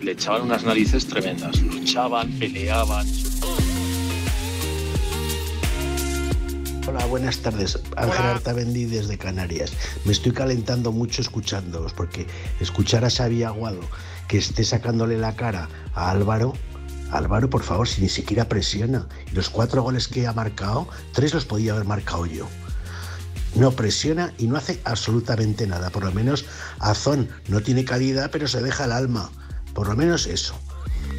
le 0.00 0.12
echaban 0.12 0.42
unas 0.42 0.64
narices 0.64 1.06
tremendas, 1.06 1.60
luchaban, 1.60 2.30
peleaban. 2.38 3.06
Hola, 6.86 7.04
buenas 7.06 7.38
tardes. 7.38 7.78
Ángel 7.96 8.26
Artabendi 8.26 8.86
desde 8.86 9.18
Canarias. 9.18 9.72
Me 10.04 10.12
estoy 10.12 10.32
calentando 10.32 10.90
mucho 10.90 11.22
escuchándolos 11.22 11.92
porque 11.92 12.26
escuchar 12.60 13.04
a 13.04 13.10
Xavi 13.10 13.42
Aguado 13.42 13.80
que 14.26 14.38
esté 14.38 14.64
sacándole 14.64 15.18
la 15.18 15.36
cara 15.36 15.68
a 15.94 16.10
Álvaro. 16.10 16.54
Álvaro, 17.10 17.50
por 17.50 17.62
favor, 17.62 17.86
si 17.86 18.02
ni 18.02 18.08
siquiera 18.08 18.48
presiona. 18.48 19.06
Y 19.30 19.34
los 19.34 19.50
cuatro 19.50 19.82
goles 19.82 20.08
que 20.08 20.26
ha 20.26 20.32
marcado, 20.32 20.88
tres 21.12 21.34
los 21.34 21.44
podía 21.44 21.72
haber 21.72 21.84
marcado 21.84 22.26
yo. 22.26 22.48
No 23.54 23.72
presiona 23.72 24.32
y 24.38 24.46
no 24.46 24.56
hace 24.56 24.80
absolutamente 24.84 25.66
nada. 25.66 25.90
Por 25.90 26.04
lo 26.04 26.12
menos 26.12 26.44
Azón 26.78 27.28
no 27.48 27.60
tiene 27.60 27.84
calidad, 27.84 28.30
pero 28.30 28.48
se 28.48 28.62
deja 28.62 28.84
el 28.84 28.92
alma. 28.92 29.30
Por 29.74 29.88
lo 29.88 29.96
menos 29.96 30.26
eso. 30.26 30.54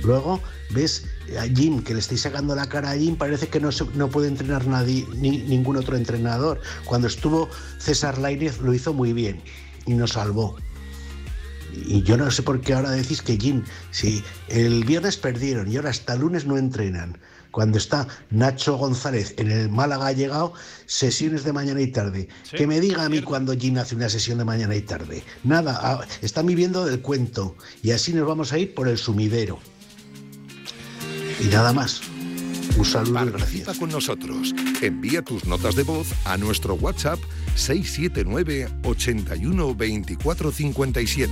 Luego 0.04 0.42
ves 0.72 1.06
a 1.40 1.44
Jim, 1.44 1.84
que 1.84 1.94
le 1.94 2.00
estáis 2.00 2.22
sacando 2.22 2.56
la 2.56 2.68
cara 2.68 2.92
a 2.92 2.96
Jim, 2.98 3.16
parece 3.16 3.48
que 3.48 3.60
no, 3.60 3.72
se- 3.72 3.86
no 3.96 4.10
puede 4.10 4.28
entrenar 4.28 4.66
nadie, 4.68 5.06
ni, 5.16 5.38
ningún 5.40 5.78
otro 5.78 5.96
entrenador. 5.96 6.60
Cuando 6.86 7.08
estuvo 7.08 7.50
César 7.78 8.18
Lainez 8.18 8.60
lo 8.62 8.74
hizo 8.74 8.94
muy 8.94 9.14
bien 9.14 9.42
y 9.86 9.94
nos 9.94 10.12
salvó. 10.14 10.56
Y 11.74 12.04
yo 12.04 12.18
no 12.18 12.30
sé 12.32 12.44
por 12.44 12.60
qué 12.62 12.74
ahora 12.74 12.92
decís 12.92 13.22
que 13.22 13.38
Jim, 13.38 13.64
si 13.92 14.24
el 14.50 14.84
viernes 14.84 15.18
perdieron 15.18 15.72
y 15.72 15.78
ahora 15.78 15.90
hasta 15.92 16.14
el 16.14 16.22
lunes 16.22 16.46
no 16.46 16.58
entrenan, 16.58 17.18
cuando 17.52 17.78
está 17.78 18.08
Nacho 18.30 18.78
González 18.78 19.36
en 19.38 19.52
el 19.52 19.70
Málaga 19.70 20.08
ha 20.08 20.12
llegado, 20.14 20.54
sesiones 20.86 21.44
de 21.44 21.54
mañana 21.54 21.82
y 21.82 21.88
tarde. 21.88 22.28
que 22.52 22.66
me 22.68 22.80
diga 22.80 23.06
a 23.06 23.10
mí 23.10 23.22
cuando 23.22 23.54
Jim 23.54 23.78
hace 23.78 23.96
una 23.96 24.10
sesión 24.10 24.38
de 24.38 24.46
mañana 24.46 24.76
y 24.76 24.82
tarde. 24.82 25.24
Nada, 25.44 25.80
ah, 25.82 26.06
están 26.22 26.46
viviendo 26.46 26.86
del 26.86 27.02
cuento 27.02 27.56
y 27.84 27.92
así 27.92 28.14
nos 28.14 28.28
vamos 28.28 28.54
a 28.54 28.58
ir 28.58 28.74
por 28.74 28.88
el 28.88 28.98
sumidero. 28.98 29.60
Y 31.40 31.46
nada 31.46 31.74
más. 31.74 32.02
Un 32.78 32.86
saludo 32.86 33.12
y 33.12 33.30
Participa 33.32 33.66
gracias. 33.66 33.78
con 33.78 33.90
nosotros. 33.90 34.54
Envía 34.82 35.22
tus 35.22 35.46
notas 35.46 35.76
de 35.76 35.84
voz 35.84 36.08
a 36.26 36.38
nuestro 36.38 36.76
WhatsApp 36.76 37.20
679 37.56 38.70
81 38.84 39.76
24 39.76 40.52
57. 40.52 41.32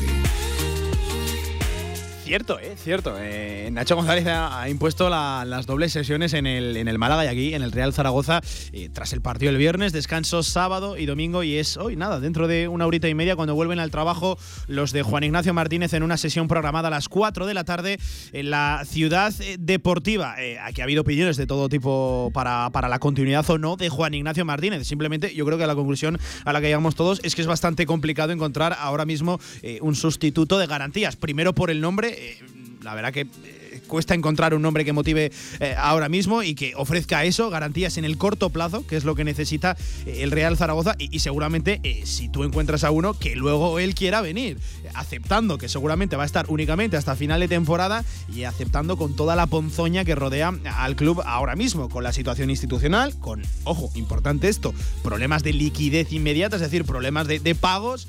Cierto, 2.30 2.60
eh, 2.60 2.76
cierto. 2.78 3.16
Eh, 3.18 3.70
Nacho 3.72 3.96
González 3.96 4.28
ha, 4.28 4.70
impuesto 4.70 5.10
la- 5.10 5.46
las 5.48 5.66
dobles 5.66 5.92
sesiones 5.92 6.34
en 6.34 6.46
el, 6.46 6.78
en 6.78 6.88
el 6.88 7.00
Málaga 7.00 7.26
y 7.26 7.28
aquí 7.28 7.54
en 7.56 7.64
el 7.64 7.72
Real 7.72 7.92
Zaragoza 7.92 8.42
eh, 8.72 8.88
tras 8.94 9.14
el 9.14 9.22
partido 9.22 9.50
el 9.50 9.58
viernes, 9.58 9.94
descanso 9.94 10.44
sábado 10.44 10.96
y 10.96 11.08
domingo 11.08 11.42
y 11.42 11.56
es 11.58 11.76
hoy, 11.78 11.96
nada, 11.96 12.20
dentro 12.20 12.48
de 12.48 12.68
una 12.68 12.86
horita 12.86 13.10
y 13.10 13.16
media 13.16 13.36
cuando 13.36 13.56
vuelven 13.56 13.80
al 13.80 13.90
trabajo 13.90 14.38
los 14.68 14.92
de 14.92 15.02
Juan 15.02 15.24
Ignacio 15.24 15.56
Martínez 15.56 15.92
en 15.94 16.04
una 16.04 16.18
sesión 16.18 16.48
programada 16.48 16.90
a 16.90 16.92
las 16.92 17.10
4 17.10 17.48
de 17.48 17.54
la 17.56 17.64
tarde 17.64 17.98
en 18.32 18.52
la 18.52 18.84
ciudad 18.86 19.34
eh, 19.42 19.58
deportiva. 19.60 20.36
Aquí 20.64 20.82
ha 20.82 20.84
habido 20.84 21.02
opiniones 21.02 21.36
de 21.36 21.48
todo 21.48 21.68
tipo 21.68 22.30
para, 22.32 22.70
para 22.70 22.90
la 22.90 23.00
continuidad 23.00 23.50
o 23.50 23.58
no 23.58 23.76
de 23.76 23.90
Juan 23.90 24.14
Ignacio 24.14 24.46
Martínez. 24.46 24.86
Simplemente 24.86 25.34
yo 25.34 25.46
creo 25.48 25.58
que 25.58 25.66
la 25.66 25.74
conclusión 25.74 26.20
a 26.46 26.54
la 26.54 26.62
que 26.62 26.68
llegamos 26.68 26.94
todos 26.94 27.22
es 27.24 27.34
que 27.34 27.42
es 27.42 27.48
bastante 27.48 27.88
complicado 27.88 28.32
encontrar 28.34 28.78
ahora 28.80 29.06
mismo 29.06 29.40
un 29.82 29.96
sustituto 29.96 30.60
de 30.60 30.68
garantías. 30.68 31.16
Primero 31.16 31.56
por 31.56 31.72
el 31.72 31.82
nombre, 31.82 32.19
eh, 32.20 32.38
la 32.82 32.96
verdad 32.96 33.14
que 33.14 33.22
eh, 33.22 33.82
cuesta 33.88 34.14
encontrar 34.14 34.54
un 34.54 34.62
nombre 34.62 34.84
que 34.84 34.94
motive 34.94 35.32
eh, 35.60 35.76
ahora 35.78 36.10
mismo 36.10 36.44
y 36.44 36.54
que 36.54 36.74
ofrezca 36.76 37.24
eso, 37.24 37.50
garantías 37.50 37.98
en 37.98 38.04
el 38.06 38.18
corto 38.18 38.50
plazo, 38.50 38.86
que 38.86 38.98
es 38.98 39.06
lo 39.06 39.16
que 39.16 39.24
necesita 39.24 39.78
el 40.06 40.32
Real 40.32 40.58
Zaragoza. 40.58 40.96
Y, 40.98 41.20
seguramente 41.20 41.82
si 42.06 42.30
tú 42.30 42.44
encuentras 42.44 42.84
a 42.84 42.92
uno 42.92 43.14
que 43.14 43.36
luego 43.36 43.80
él 43.80 43.96
quiera 43.96 44.22
venir, 44.22 44.58
aceptando 44.94 45.58
que 45.58 45.70
seguramente 45.70 46.16
va 46.16 46.24
a 46.24 46.26
estar 46.26 46.46
únicamente 46.50 46.98
hasta 46.98 47.16
final 47.16 47.40
de 47.40 47.48
temporada 47.48 48.04
y 48.34 48.44
aceptando 48.44 48.98
con 48.98 49.16
toda 49.16 49.36
la 49.36 49.48
ponzoña 49.48 50.06
que 50.06 50.16
rodea 50.16 50.54
al 50.78 50.96
club 50.96 51.22
ahora 51.26 51.56
mismo, 51.56 51.90
con 51.90 52.04
la 52.04 52.14
situación 52.14 52.50
institucional, 52.50 53.18
con, 53.20 53.44
ojo, 53.64 53.92
importante 53.96 54.48
esto, 54.48 54.74
problemas 55.04 55.44
de 55.44 55.54
liquidez 55.54 56.12
inmediata, 56.12 56.56
es 56.56 56.62
decir, 56.62 56.86
problemas 56.86 57.28
de, 57.28 57.56
pagos 57.56 58.08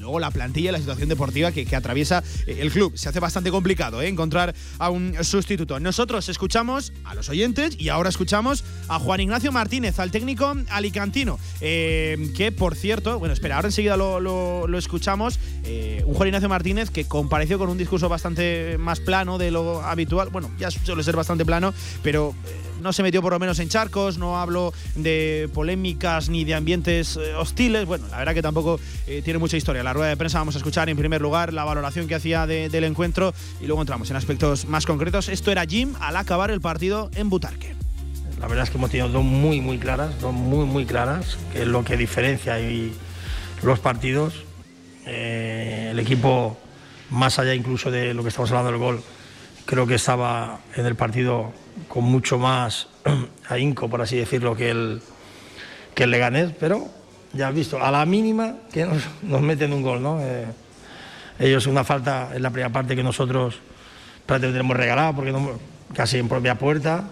luego 0.00 0.20
la 0.20 0.30
plantilla, 0.30 0.72
la 0.72 0.78
situación 0.78 1.08
deportiva 1.08 1.52
que, 1.52 1.70
atraviesa 1.74 2.22
eh, 2.46 2.58
el 2.60 2.70
club. 2.70 2.92
Se 2.96 3.08
hace 3.08 3.20
bastante 3.20 3.50
complicado 3.50 4.02
¿eh? 4.02 4.08
encontrar 4.08 4.54
a 4.78 4.90
un 4.90 5.14
sustituto. 5.22 5.78
Nosotros 5.80 6.28
escuchamos 6.28 6.92
a 7.04 7.14
los 7.14 7.28
oyentes 7.28 7.76
y 7.78 7.88
ahora 7.88 8.08
escuchamos 8.08 8.64
a 8.88 8.98
Juan 8.98 9.20
Ignacio 9.20 9.52
Martínez, 9.52 9.98
al 9.98 10.10
técnico 10.10 10.54
alicantino, 10.70 11.38
eh, 11.60 12.32
que 12.36 12.52
por 12.52 12.74
cierto, 12.74 13.18
bueno, 13.18 13.34
espera, 13.34 13.56
ahora 13.56 13.68
enseguida 13.68 13.96
lo 13.96 14.78
escuchamos, 14.78 15.38
eh, 15.64 16.02
un 16.06 16.14
Juan 16.14 16.28
Ignacio 16.28 16.48
Martínez 16.48 16.90
que 16.90 17.04
compareció 17.04 17.58
con 17.58 17.68
un 17.68 17.78
discurso 17.78 18.08
bastante 18.08 18.76
más 18.78 19.00
plano 19.00 19.38
de 19.38 19.50
lo 19.50 19.82
habitual, 19.82 20.30
bueno, 20.30 20.50
ya 20.58 20.70
suele 20.70 21.02
ser 21.02 21.16
bastante 21.16 21.44
plano, 21.44 21.72
pero... 22.02 22.34
no 22.80 22.92
se 22.92 23.02
metió 23.02 23.22
por 23.22 23.32
lo 23.32 23.38
menos 23.38 23.58
en 23.58 23.68
charcos, 23.68 24.18
no 24.18 24.38
hablo 24.40 24.72
de 24.94 25.48
polémicas 25.54 26.28
ni 26.28 26.44
de 26.44 26.54
ambientes 26.54 27.16
eh, 27.16 27.34
hostiles. 27.34 27.86
Bueno, 27.86 28.06
la 28.10 28.18
verdad 28.18 28.34
que 28.34 28.42
tampoco 28.42 28.80
eh, 29.06 29.22
tiene 29.24 29.38
mucha 29.38 29.56
historia. 29.56 29.82
La 29.82 29.92
rueda 29.92 30.08
de 30.08 30.16
prensa 30.16 30.38
vamos 30.38 30.54
a 30.54 30.58
escuchar 30.58 30.88
en 30.88 30.96
primer 30.96 31.20
lugar 31.20 31.52
la 31.52 31.64
valoración 31.64 32.06
que 32.08 32.14
hacía 32.14 32.46
de- 32.46 32.68
del 32.68 32.84
encuentro 32.84 33.32
y 33.60 33.66
luego 33.66 33.82
entramos 33.82 34.10
en 34.10 34.16
aspectos 34.16 34.64
más 34.66 34.86
concretos. 34.86 35.28
Esto 35.28 35.50
era 35.52 35.64
Jim 35.66 35.94
al 36.00 36.16
acabar 36.16 36.50
el 36.50 36.60
partido 36.60 37.10
en 37.14 37.30
Butarque. 37.30 37.74
La 38.40 38.46
verdad 38.48 38.64
es 38.64 38.70
que 38.70 38.78
hemos 38.78 38.90
tenido 38.90 39.08
dos 39.10 39.22
muy, 39.24 39.60
muy 39.60 39.78
claras, 39.78 40.18
dos 40.20 40.32
muy, 40.32 40.64
muy 40.64 40.86
claras, 40.86 41.36
que 41.52 41.62
es 41.62 41.68
lo 41.68 41.84
que 41.84 41.96
diferencia 41.96 42.58
y 42.60 42.92
los 43.62 43.78
partidos. 43.80 44.34
Eh, 45.06 45.88
el 45.90 45.98
equipo, 45.98 46.58
más 47.10 47.38
allá 47.38 47.54
incluso 47.54 47.90
de 47.90 48.14
lo 48.14 48.22
que 48.22 48.28
estamos 48.28 48.50
hablando 48.50 48.70
del 48.70 48.80
gol, 48.80 49.02
creo 49.66 49.86
que 49.86 49.94
estaba 49.94 50.60
en 50.76 50.86
el 50.86 50.94
partido 50.96 51.52
con 51.90 52.04
mucho 52.04 52.38
más 52.38 52.86
ahínco, 53.48 53.90
por 53.90 54.00
así 54.00 54.16
decirlo, 54.16 54.54
que 54.54 54.70
el, 54.70 55.02
que 55.92 56.04
el 56.04 56.12
Leganés, 56.12 56.52
pero 56.58 56.86
ya 57.32 57.48
has 57.48 57.54
visto, 57.54 57.82
a 57.82 57.90
la 57.90 58.06
mínima 58.06 58.54
que 58.72 58.86
nos, 58.86 59.42
meten 59.42 59.72
un 59.72 59.82
gol, 59.82 60.00
¿no? 60.00 60.20
Eh, 60.22 60.46
ellos 61.40 61.66
una 61.66 61.82
falta 61.82 62.30
en 62.32 62.42
la 62.42 62.50
primera 62.50 62.70
parte 62.72 62.94
que 62.94 63.02
nosotros 63.02 63.58
prácticamente 64.24 64.60
hemos 64.60 64.76
regalado, 64.76 65.16
porque 65.16 65.34
casi 65.92 66.18
en 66.18 66.28
propia 66.28 66.54
puerta, 66.54 67.10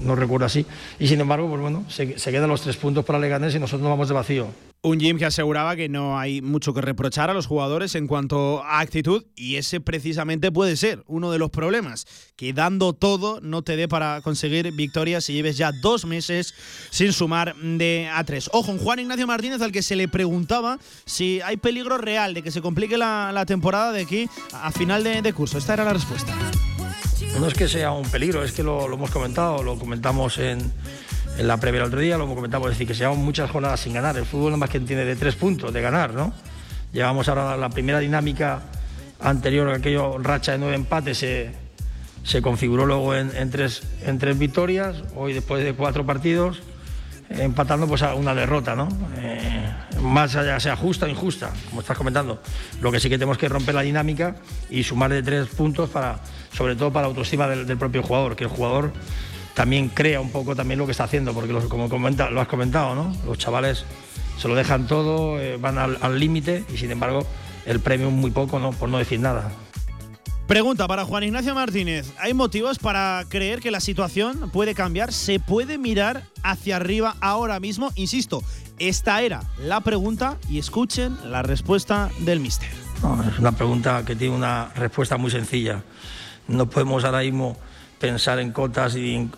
no 0.00 0.16
recuerdo 0.16 0.46
así. 0.46 0.66
Y 0.98 1.06
sin 1.06 1.20
embargo, 1.20 1.48
pues 1.48 1.60
bueno, 1.60 1.84
se, 1.88 2.18
se 2.18 2.32
quedan 2.32 2.48
los 2.48 2.60
tres 2.60 2.76
puntos 2.76 3.04
para 3.04 3.20
Leganés 3.20 3.54
y 3.54 3.60
nosotros 3.60 3.82
nos 3.82 3.90
vamos 3.90 4.08
de 4.08 4.14
vacío. 4.14 4.71
Un 4.84 4.98
Jim 4.98 5.16
que 5.16 5.24
aseguraba 5.24 5.76
que 5.76 5.88
no 5.88 6.18
hay 6.18 6.42
mucho 6.42 6.74
que 6.74 6.80
reprochar 6.80 7.30
a 7.30 7.34
los 7.34 7.46
jugadores 7.46 7.94
en 7.94 8.08
cuanto 8.08 8.64
a 8.64 8.80
actitud 8.80 9.24
y 9.36 9.54
ese 9.54 9.80
precisamente 9.80 10.50
puede 10.50 10.76
ser 10.76 11.04
uno 11.06 11.30
de 11.30 11.38
los 11.38 11.50
problemas, 11.50 12.04
que 12.34 12.52
dando 12.52 12.92
todo 12.92 13.40
no 13.40 13.62
te 13.62 13.76
dé 13.76 13.86
para 13.86 14.20
conseguir 14.22 14.72
victorias 14.72 15.24
si 15.24 15.34
lleves 15.34 15.56
ya 15.56 15.70
dos 15.70 16.04
meses 16.04 16.52
sin 16.90 17.12
sumar 17.12 17.54
de 17.54 18.10
a 18.12 18.24
tres. 18.24 18.50
Ojo, 18.52 18.76
Juan 18.76 18.98
Ignacio 18.98 19.24
Martínez 19.28 19.62
al 19.62 19.70
que 19.70 19.82
se 19.82 19.94
le 19.94 20.08
preguntaba 20.08 20.80
si 21.04 21.40
hay 21.42 21.58
peligro 21.58 21.96
real 21.96 22.34
de 22.34 22.42
que 22.42 22.50
se 22.50 22.60
complique 22.60 22.98
la, 22.98 23.44
temporada 23.46 23.92
de 23.92 24.02
aquí 24.02 24.28
a 24.52 24.72
final 24.72 25.04
de, 25.04 25.32
curso. 25.32 25.58
Esta 25.58 25.74
era 25.74 25.84
la 25.84 25.92
respuesta. 25.92 26.34
No 27.38 27.46
es 27.46 27.54
que 27.54 27.68
sea 27.68 27.92
un 27.92 28.10
peligro, 28.10 28.42
es 28.42 28.50
que 28.50 28.64
lo 28.64 28.92
hemos 28.92 29.12
comentado, 29.12 29.62
lo 29.62 29.78
comentamos 29.78 30.38
en, 30.38 30.72
en 31.38 31.48
la 31.48 31.56
previa 31.56 31.80
el 31.80 31.86
otro 31.86 32.00
día, 32.00 32.18
lo 32.18 32.26
comentamos, 32.34 32.68
es 32.70 32.74
decir, 32.78 32.86
que 32.86 32.94
llevan 32.94 33.18
muchas 33.18 33.50
jornadas 33.50 33.80
sin 33.80 33.94
ganar. 33.94 34.16
El 34.16 34.26
fútbol 34.26 34.50
nada 34.50 34.58
más 34.58 34.70
que 34.70 34.80
tiene 34.80 35.04
de 35.04 35.16
tres 35.16 35.34
puntos 35.34 35.72
de 35.72 35.80
ganar, 35.80 36.14
¿no? 36.14 36.32
Llevamos 36.92 37.28
ahora 37.28 37.56
la 37.56 37.70
primera 37.70 37.98
dinámica 37.98 38.60
anterior 39.20 39.70
aquello, 39.70 40.18
racha 40.18 40.52
de 40.52 40.58
nueve 40.58 40.74
empates, 40.74 41.18
se, 41.18 41.50
se 42.22 42.42
configuró 42.42 42.86
luego 42.86 43.14
en, 43.14 43.34
en 43.34 43.50
tres, 43.50 43.82
en 44.04 44.18
tres 44.18 44.38
victorias, 44.38 45.02
hoy 45.16 45.32
después 45.32 45.64
de 45.64 45.74
cuatro 45.74 46.04
partidos, 46.04 46.60
empatando 47.30 47.86
pues 47.86 48.02
a 48.02 48.14
una 48.14 48.34
derrota, 48.34 48.74
¿no? 48.74 48.88
Eh, 49.16 49.72
más 50.02 50.36
allá 50.36 50.60
sea 50.60 50.76
justa 50.76 51.06
o 51.06 51.08
injusta, 51.08 51.50
como 51.70 51.80
estás 51.80 51.96
comentando. 51.96 52.42
Lo 52.82 52.92
que 52.92 53.00
sí 53.00 53.08
que 53.08 53.16
tenemos 53.16 53.38
que 53.38 53.48
romper 53.48 53.74
la 53.74 53.82
dinámica 53.82 54.36
y 54.68 54.82
sumar 54.82 55.10
de 55.12 55.22
tres 55.22 55.48
puntos 55.48 55.88
para, 55.88 56.18
sobre 56.52 56.76
todo 56.76 56.92
para 56.92 57.04
la 57.04 57.08
autoestima 57.08 57.48
del 57.48 57.78
propio 57.78 58.02
jugador, 58.02 58.36
que 58.36 58.44
el 58.44 58.50
jugador 58.50 58.92
también 59.54 59.88
crea 59.88 60.20
un 60.20 60.30
poco 60.30 60.56
también 60.56 60.78
lo 60.78 60.86
que 60.86 60.92
está 60.92 61.04
haciendo, 61.04 61.32
porque 61.34 61.52
los- 61.52 61.64
como 61.66 61.88
comenta- 61.88 62.30
lo 62.30 62.40
has 62.40 62.48
comentado, 62.48 62.94
¿no? 62.94 63.14
Los 63.26 63.38
chavales 63.38 63.84
se 64.38 64.48
lo 64.48 64.54
dejan 64.54 64.86
todo, 64.86 65.38
eh, 65.40 65.56
van 65.58 65.78
al 65.78 66.18
límite 66.18 66.64
y 66.72 66.76
sin 66.78 66.90
embargo 66.90 67.26
el 67.66 67.80
premio 67.80 68.10
muy 68.10 68.30
poco, 68.30 68.58
¿no? 68.58 68.72
Por 68.72 68.88
no 68.88 68.98
decir 68.98 69.20
nada. 69.20 69.50
Pregunta 70.48 70.86
para 70.88 71.04
Juan 71.04 71.22
Ignacio 71.22 71.54
Martínez. 71.54 72.12
¿Hay 72.18 72.34
motivos 72.34 72.78
para 72.78 73.24
creer 73.28 73.60
que 73.60 73.70
la 73.70 73.80
situación 73.80 74.50
puede 74.52 74.74
cambiar? 74.74 75.12
¿Se 75.12 75.38
puede 75.38 75.78
mirar 75.78 76.24
hacia 76.42 76.76
arriba 76.76 77.14
ahora 77.20 77.60
mismo? 77.60 77.90
Insisto, 77.94 78.42
esta 78.78 79.22
era 79.22 79.42
la 79.58 79.80
pregunta 79.80 80.36
y 80.50 80.58
escuchen 80.58 81.16
la 81.30 81.42
respuesta 81.42 82.10
del 82.18 82.40
mister. 82.40 82.68
No, 83.02 83.22
es 83.22 83.38
una 83.38 83.52
pregunta 83.52 84.04
que 84.04 84.16
tiene 84.16 84.34
una 84.34 84.70
respuesta 84.74 85.16
muy 85.16 85.30
sencilla. 85.30 85.84
No 86.48 86.68
podemos 86.68 87.04
ahora 87.04 87.20
mismo 87.20 87.56
pensar 88.02 88.40
en 88.40 88.50
cotas 88.50 88.96
y 88.96 89.14
en, 89.14 89.32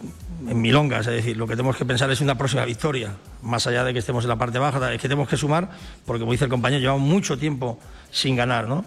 en 0.48 0.58
milongas, 0.58 1.06
es 1.06 1.12
decir, 1.12 1.36
lo 1.36 1.46
que 1.46 1.54
tenemos 1.54 1.76
que 1.76 1.84
pensar 1.84 2.10
es 2.10 2.22
una 2.22 2.38
próxima 2.38 2.64
victoria, 2.64 3.14
más 3.42 3.66
allá 3.66 3.84
de 3.84 3.92
que 3.92 3.98
estemos 3.98 4.24
en 4.24 4.30
la 4.30 4.36
parte 4.36 4.58
baja, 4.58 4.90
es 4.90 5.00
que 5.02 5.06
tenemos 5.06 5.28
que 5.28 5.36
sumar, 5.36 5.68
porque 6.06 6.20
como 6.20 6.32
dice 6.32 6.44
el 6.44 6.50
compañero, 6.50 6.80
llevamos 6.80 7.02
mucho 7.02 7.36
tiempo 7.36 7.78
sin 8.10 8.36
ganar, 8.36 8.66
¿no? 8.66 8.86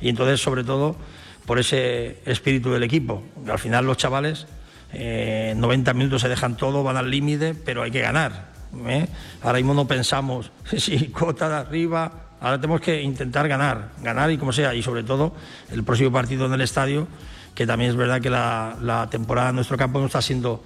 Y 0.00 0.08
entonces, 0.08 0.40
sobre 0.40 0.64
todo, 0.64 0.96
por 1.44 1.58
ese 1.58 2.22
espíritu 2.24 2.70
del 2.70 2.82
equipo, 2.82 3.22
al 3.46 3.58
final 3.58 3.84
los 3.84 3.98
chavales, 3.98 4.46
eh, 4.94 5.52
90 5.54 5.92
minutos 5.92 6.22
se 6.22 6.30
dejan 6.30 6.56
todo, 6.56 6.82
van 6.82 6.96
al 6.96 7.10
límite, 7.10 7.54
pero 7.54 7.82
hay 7.82 7.90
que 7.90 8.00
ganar. 8.00 8.48
¿eh? 8.86 9.06
Ahora 9.42 9.58
mismo 9.58 9.74
no 9.74 9.86
pensamos 9.86 10.50
si 10.78 11.08
cota 11.08 11.46
de 11.50 11.56
arriba, 11.56 12.30
ahora 12.40 12.58
tenemos 12.58 12.80
que 12.80 13.02
intentar 13.02 13.48
ganar, 13.48 13.90
ganar 14.02 14.30
y 14.30 14.38
como 14.38 14.52
sea, 14.52 14.74
y 14.74 14.82
sobre 14.82 15.02
todo 15.02 15.34
el 15.70 15.84
próximo 15.84 16.10
partido 16.10 16.46
en 16.46 16.54
el 16.54 16.62
estadio, 16.62 17.06
que 17.54 17.66
también 17.66 17.90
es 17.90 17.96
verdad 17.96 18.20
que 18.20 18.30
la, 18.30 18.76
la 18.80 19.08
temporada 19.10 19.50
en 19.50 19.56
nuestro 19.56 19.76
campo 19.76 19.98
no 20.00 20.06
está 20.06 20.22
siendo 20.22 20.62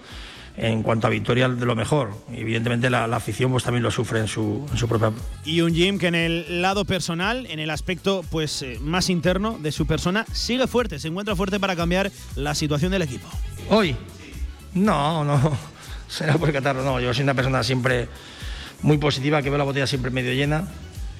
en 0.56 0.82
cuanto 0.82 1.06
a 1.06 1.10
victorias 1.10 1.58
de 1.58 1.66
lo 1.66 1.74
mejor. 1.74 2.14
Evidentemente 2.32 2.88
la, 2.90 3.06
la 3.06 3.16
afición 3.16 3.50
pues 3.50 3.64
también 3.64 3.82
lo 3.82 3.90
sufre 3.90 4.20
en 4.20 4.28
su, 4.28 4.66
en 4.70 4.76
su 4.76 4.88
propia 4.88 5.12
Y 5.44 5.60
un 5.60 5.74
Jim 5.74 5.98
que 5.98 6.06
en 6.06 6.14
el 6.14 6.62
lado 6.62 6.84
personal, 6.84 7.46
en 7.46 7.58
el 7.58 7.70
aspecto 7.70 8.24
pues 8.30 8.62
eh, 8.62 8.78
más 8.80 9.10
interno 9.10 9.58
de 9.58 9.72
su 9.72 9.86
persona, 9.86 10.24
sigue 10.32 10.66
fuerte, 10.66 10.98
se 10.98 11.08
encuentra 11.08 11.34
fuerte 11.34 11.58
para 11.58 11.74
cambiar 11.74 12.10
la 12.36 12.54
situación 12.54 12.92
del 12.92 13.02
equipo. 13.02 13.28
Hoy. 13.68 13.96
No, 14.74 15.24
no. 15.24 15.56
Será 16.08 16.34
por 16.34 16.52
catarro, 16.52 16.84
no. 16.84 17.00
Yo 17.00 17.12
soy 17.12 17.24
una 17.24 17.34
persona 17.34 17.62
siempre 17.62 18.08
muy 18.82 18.98
positiva, 18.98 19.42
que 19.42 19.50
veo 19.50 19.58
la 19.58 19.64
botella 19.64 19.86
siempre 19.86 20.10
medio 20.10 20.32
llena. 20.32 20.68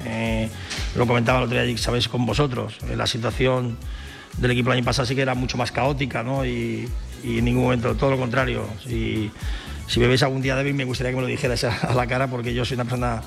Eh, 0.05 0.49
lo 0.97 1.07
comentaba 1.07 1.39
el 1.39 1.45
otro 1.47 1.63
día, 1.63 1.79
sabéis, 1.79 2.09
con 2.09 2.27
vosotros. 2.27 2.77
Eh, 2.89 2.97
la 2.97 3.07
situación 3.07 3.77
del 4.39 4.51
equipo 4.51 4.71
el 4.71 4.79
año 4.79 4.85
pasado 4.85 5.07
sí 5.07 5.15
que 5.15 5.23
era 5.23 5.35
mucho 5.35 5.57
más 5.57 5.73
caótica, 5.73 6.23
¿no? 6.23 6.45
Y, 6.45 6.89
en 7.25 7.45
ningún 7.45 7.65
momento, 7.65 7.95
todo 7.95 8.11
lo 8.11 8.19
contrario. 8.19 8.67
Y, 8.87 9.31
si 9.87 10.01
me 10.01 10.07
veis 10.07 10.23
algún 10.23 10.43
día 10.43 10.57
débil, 10.57 10.75
me 10.75 10.85
gustaría 10.85 11.13
que 11.13 11.17
me 11.17 11.23
lo 11.23 11.29
dijeras 11.29 11.65
a 11.85 11.95
la 11.95 12.07
cara, 12.07 12.29
porque 12.29 12.55
yo 12.55 12.65
soy 12.65 12.75
una 12.75 12.85
persona 12.85 13.23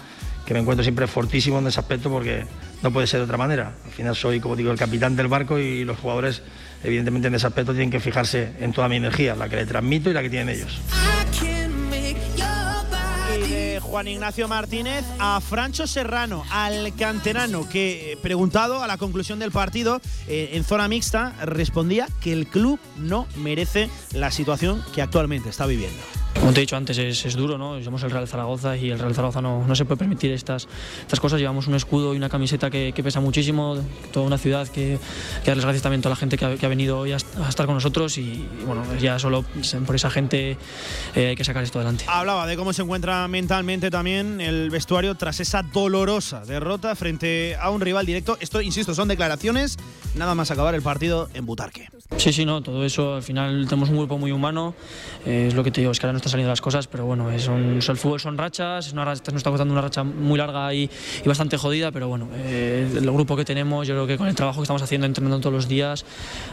que 0.45 0.53
me 0.53 0.61
encuentro 0.61 0.83
siempre 0.83 1.07
fortísimo 1.07 1.59
en 1.59 1.67
ese 1.67 1.79
aspecto, 1.79 2.09
porque 2.09 2.45
no 2.81 2.91
puede 2.91 3.05
ser 3.05 3.19
de 3.19 3.25
otra 3.25 3.37
manera. 3.37 3.73
Al 3.85 3.91
final 3.91 4.15
soy, 4.15 4.39
como 4.39 4.55
digo, 4.55 4.71
el 4.71 4.77
capitán 4.77 5.15
del 5.15 5.27
barco 5.27 5.59
y 5.59 5.83
los 5.83 5.97
jugadores, 5.97 6.41
evidentemente, 6.83 7.27
en 7.27 7.35
ese 7.35 7.47
aspecto 7.47 7.73
tienen 7.73 7.91
que 7.91 7.99
fijarse 7.99 8.53
en 8.59 8.71
toda 8.71 8.87
mi 8.87 8.95
energía, 8.95 9.35
la 9.35 9.49
que 9.49 9.57
le 9.57 9.65
transmito 9.65 10.09
y 10.09 10.13
la 10.13 10.21
que 10.21 10.29
tienen 10.29 10.49
ellos. 10.49 10.79
Juan 13.97 14.09
Ignacio 14.09 14.47
Martínez 14.47 15.03
a 15.17 15.41
Francho 15.41 15.87
Serrano, 15.87 16.43
al 16.51 16.93
canterano, 16.93 17.67
que 17.67 18.11
eh, 18.11 18.17
preguntado 18.21 18.83
a 18.83 18.85
la 18.85 18.99
conclusión 18.99 19.39
del 19.39 19.51
partido 19.51 20.01
eh, 20.27 20.51
en 20.53 20.63
zona 20.63 20.87
mixta, 20.87 21.33
respondía 21.43 22.07
que 22.21 22.31
el 22.31 22.45
club 22.45 22.79
no 22.97 23.25
merece 23.37 23.89
la 24.13 24.29
situación 24.29 24.83
que 24.93 25.01
actualmente 25.01 25.49
está 25.49 25.65
viviendo. 25.65 26.16
Como 26.39 26.53
te 26.53 26.59
he 26.59 26.61
dicho 26.61 26.77
antes, 26.77 26.97
es, 26.97 27.35
duro, 27.35 27.57
¿no? 27.57 27.81
Somos 27.83 28.03
el 28.03 28.11
Real 28.11 28.27
Zaragoza 28.27 28.77
y 28.77 28.89
el 28.89 28.99
Real 28.99 29.13
Zaragoza 29.13 29.41
no, 29.41 29.65
no 29.67 29.75
se 29.75 29.85
puede 29.85 29.97
permitir 29.97 30.31
estas, 30.31 30.67
estas 31.01 31.19
cosas. 31.19 31.39
Llevamos 31.39 31.67
un 31.67 31.75
escudo 31.75 32.13
y 32.13 32.17
una 32.17 32.29
camiseta 32.29 32.69
que, 32.69 32.93
pesa 33.03 33.19
muchísimo, 33.19 33.77
toda 34.11 34.25
una 34.25 34.37
ciudad 34.37 34.67
que, 34.67 34.99
que 35.43 35.51
darles 35.51 35.65
gracias 35.65 35.83
también 35.83 35.99
a 35.99 36.03
toda 36.03 36.11
la 36.11 36.19
gente 36.19 36.37
que 36.37 36.65
ha, 36.65 36.69
venido 36.69 36.99
hoy 36.99 37.11
a, 37.11 37.15
estar 37.15 37.65
con 37.65 37.75
nosotros 37.75 38.17
y, 38.17 38.47
bueno, 38.65 38.83
ya 38.99 39.19
solo 39.19 39.43
por 39.85 39.95
esa 39.95 40.09
gente 40.09 40.57
eh, 41.15 41.27
hay 41.27 41.35
que 41.35 41.43
sacar 41.43 41.63
esto 41.63 41.79
adelante. 41.79 42.05
Hablaba 42.07 42.47
de 42.47 42.55
cómo 42.55 42.71
se 42.71 42.83
encuentra 42.83 43.27
mentalmente 43.27 43.89
también 43.89 44.39
el 44.39 44.69
vestuario 44.69 45.15
tras 45.15 45.39
esa 45.39 45.63
dolorosa 45.63 46.45
derrota 46.45 46.95
frente 46.95 47.55
a 47.59 47.69
un 47.69 47.81
rival 47.81 48.05
directo. 48.05 48.37
Esto, 48.39 48.61
insisto, 48.61 48.93
son 48.93 49.07
declaraciones, 49.07 49.77
nada 50.15 50.35
más 50.35 50.51
acabar 50.51 50.75
el 50.75 50.81
partido 50.81 51.29
en 51.33 51.45
Butarque. 51.45 51.89
Sí, 52.15 52.33
sí, 52.33 52.45
no, 52.45 52.63
todo 52.63 52.83
eso 52.85 53.15
al 53.15 53.21
final 53.21 53.67
tenemos 53.67 53.89
un 53.89 53.97
grupo 53.97 54.17
muy 54.17 54.31
humano, 54.31 54.73
eh, 55.25 55.47
es 55.49 55.53
lo 55.53 55.63
que 55.63 55.71
te 55.71 55.81
digo, 55.81 55.91
es 55.91 55.99
que 55.99 56.05
ahora 56.05 56.13
no 56.13 56.17
está 56.17 56.29
saliendo 56.29 56.49
las 56.49 56.61
cosas, 56.61 56.87
pero 56.87 57.05
bueno, 57.05 57.29
es 57.29 57.47
el 57.47 57.97
fútbol 57.97 58.19
son 58.19 58.37
rachas, 58.37 58.91
una 58.93 59.05
nos 59.05 59.21
está 59.21 59.51
costando 59.51 59.73
una 59.73 59.81
racha 59.81 60.03
muy 60.03 60.37
larga 60.37 60.73
y, 60.73 60.89
bastante 61.25 61.57
jodida, 61.57 61.91
pero 61.91 62.07
bueno, 62.07 62.29
eh, 62.33 62.89
el 62.95 63.11
grupo 63.11 63.35
que 63.35 63.45
tenemos, 63.45 63.87
yo 63.87 63.93
creo 63.93 64.07
que 64.07 64.17
con 64.17 64.27
el 64.27 64.35
trabajo 64.35 64.61
que 64.61 64.63
estamos 64.63 64.81
haciendo, 64.81 65.05
entrenando 65.05 65.39
todos 65.39 65.53
los 65.53 65.67
días, 65.67 66.05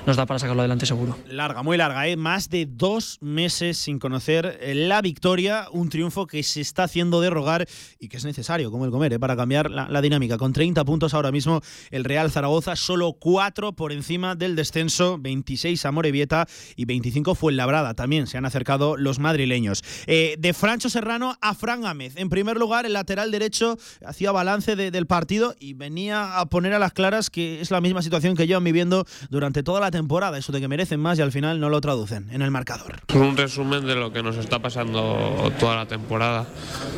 nos 0.07 0.17
da 0.17 0.27
para 0.27 0.39
sacarlo 0.39 0.61
adelante 0.61 0.87
seguro. 0.87 1.17
Larga, 1.29 1.63
muy 1.63 1.77
larga, 1.77 2.09
¿eh? 2.09 2.17
más 2.17 2.51
de 2.51 2.67
dos 2.67 3.19
meses 3.23 3.79
sin 3.79 3.99
conocer 3.99 4.59
la 4.75 5.01
victoria, 5.01 5.69
un 5.71 5.89
triunfo 5.89 6.27
que 6.27 6.43
se 6.43 6.61
está 6.61 6.83
haciendo 6.83 7.21
de 7.21 7.31
rogar 7.31 7.67
y 7.99 8.09
que 8.09 8.17
es 8.17 8.25
necesario, 8.25 8.71
como 8.71 8.85
el 8.85 8.91
comer, 8.91 9.15
¿eh? 9.15 9.19
para 9.19 9.37
cambiar 9.37 9.71
la, 9.71 9.89
la 9.89 10.03
dinámica. 10.03 10.37
Con 10.37 10.53
30 10.53 10.85
puntos 10.85 11.15
ahora 11.15 11.31
mismo 11.31 11.63
el 11.91 12.05
Real 12.05 12.31
Zaragoza, 12.31 12.77
solo 12.77 13.15
4 13.15 13.73
por 13.73 13.93
encima 13.93 14.35
del 14.35 14.57
descenso, 14.57 15.17
26 15.45 15.85
a 15.85 15.93
Morevieta 15.93 16.47
y 16.75 16.87
25 16.87 17.35
fue 17.35 17.53
Labrada. 17.53 17.95
También 17.95 18.27
se 18.27 18.39
han 18.39 18.47
acercado 18.47 18.97
los 18.97 19.19
madrileños. 19.19 19.85
Eh, 20.07 20.37
de 20.39 20.55
Francho 20.55 20.89
Serrano 20.89 21.37
a 21.41 21.55
Fran 21.55 21.83
Gámez. 21.83 22.15
En 22.17 22.31
primer 22.31 22.57
lugar, 22.57 22.87
el 22.87 22.95
lateral 22.95 23.31
derecho 23.31 23.77
hacía 24.05 24.33
balance 24.33 24.75
del 24.75 25.07
partido 25.07 25.55
y 25.61 25.75
venía 25.75 26.39
a 26.39 26.47
poner 26.47 26.73
a 26.73 26.79
las 26.79 26.93
claras 26.93 27.29
que 27.29 27.61
es 27.61 27.71
la 27.71 27.81
misma 27.81 28.01
situación 28.01 28.37
que 28.37 28.47
llevan 28.47 28.65
viviendo 28.65 29.05
durante 29.29 29.63
toda 29.63 29.81
la 29.81 29.91
temporada. 29.91 30.39
Eso 30.39 30.53
de 30.53 30.61
que 30.61 30.69
merecen 30.69 31.01
más 31.01 31.19
y 31.19 31.23
al 31.23 31.33
final 31.33 31.61
no 31.61 31.69
lo 31.69 31.81
traducen 31.81 32.29
en 32.31 32.41
el 32.41 32.51
marcador. 32.51 33.03
Un 33.15 33.37
resumen 33.37 33.87
de 33.87 33.95
lo 33.97 34.13
que 34.13 34.23
nos 34.23 34.37
está 34.37 34.61
pasando 34.61 35.53
toda 35.61 35.77
la 35.77 35.87
temporada. 35.87 36.47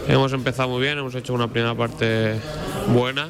Hemos 0.07 0.33
empezado 0.33 0.69
muy 0.69 0.83
bien, 0.83 0.99
hemos 0.99 1.15
hecho 1.17 1.35
una 1.35 1.49
primera 1.49 1.75
parte 1.75 2.37
buena. 2.89 3.29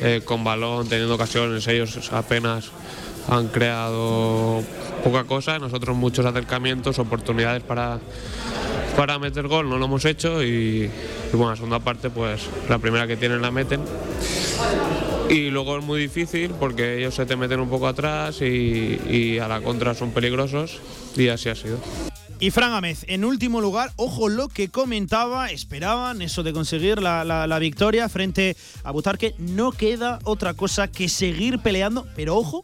Eh, 0.00 0.22
con 0.24 0.42
balón, 0.42 0.88
teniendo 0.88 1.14
ocasiones, 1.14 1.66
ellos 1.68 2.12
apenas 2.12 2.70
han 3.28 3.48
creado 3.48 4.62
poca 5.02 5.24
cosa, 5.24 5.58
nosotros 5.58 5.96
muchos 5.96 6.24
acercamientos, 6.24 6.98
oportunidades 6.98 7.62
para, 7.62 8.00
para 8.96 9.18
meter 9.18 9.48
gol, 9.48 9.68
no 9.68 9.78
lo 9.78 9.86
hemos 9.86 10.04
hecho 10.04 10.42
y, 10.42 10.90
bueno, 11.32 11.50
la 11.50 11.56
segunda 11.56 11.80
parte 11.80 12.10
pues 12.10 12.48
la 12.68 12.78
primera 12.78 13.06
que 13.06 13.16
tienen 13.16 13.42
la 13.42 13.50
meten. 13.50 13.80
Y 15.28 15.50
luego 15.50 15.78
es 15.78 15.84
muy 15.84 16.00
difícil 16.00 16.52
porque 16.60 16.98
ellos 16.98 17.14
se 17.14 17.24
te 17.24 17.36
meten 17.36 17.60
un 17.60 17.70
poco 17.70 17.86
atrás 17.86 18.42
y, 18.42 19.38
a 19.38 19.48
la 19.48 19.60
contra 19.60 19.94
son 19.94 20.10
peligrosos 20.10 20.80
y 21.16 21.28
así 21.28 21.48
ha 21.48 21.54
sido. 21.54 21.78
Y 22.38 22.50
Fran 22.50 22.72
Amez, 22.72 23.04
en 23.06 23.24
último 23.24 23.60
lugar, 23.60 23.92
ojo 23.94 24.28
lo 24.28 24.48
que 24.48 24.68
comentaba, 24.68 25.50
esperaban 25.50 26.22
eso 26.22 26.42
de 26.42 26.52
conseguir 26.52 27.00
la, 27.00 27.24
la, 27.24 27.58
victoria 27.60 28.08
frente 28.08 28.56
a 28.82 28.90
Butarque. 28.90 29.36
No 29.38 29.70
queda 29.70 30.18
otra 30.24 30.52
cosa 30.54 30.88
que 30.88 31.08
seguir 31.08 31.60
peleando, 31.60 32.04
pero 32.16 32.36
ojo, 32.36 32.62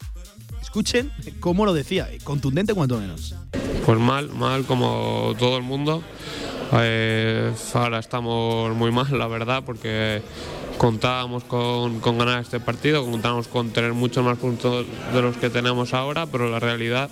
Escuchen 0.62 1.10
cómo 1.40 1.64
lo 1.64 1.72
decía, 1.72 2.09
contundente 2.24 2.74
cuanto 2.74 2.98
menos. 2.98 3.35
Pues 3.86 3.98
mal, 3.98 4.28
mal 4.30 4.64
como 4.64 5.35
todo 5.39 5.56
el 5.56 5.62
mundo. 5.62 6.02
Eh, 6.72 7.52
ahora 7.72 7.98
estamos 7.98 8.74
muy 8.76 8.90
mal, 8.90 9.06
la 9.18 9.26
verdad, 9.26 9.62
porque 9.64 10.22
contábamos 10.76 11.44
con, 11.44 12.01
ganar 12.01 12.40
este 12.40 12.60
partido, 12.60 13.05
contábamos 13.05 13.48
con 13.48 13.70
tener 13.70 13.94
muchos 13.94 14.24
más 14.24 14.39
puntos 14.39 14.86
de 15.12 15.22
los 15.22 15.36
que 15.36 15.51
tenemos 15.51 15.94
ahora, 15.94 16.26
pero 16.26 16.51
la 16.51 16.60
realidad 16.60 17.10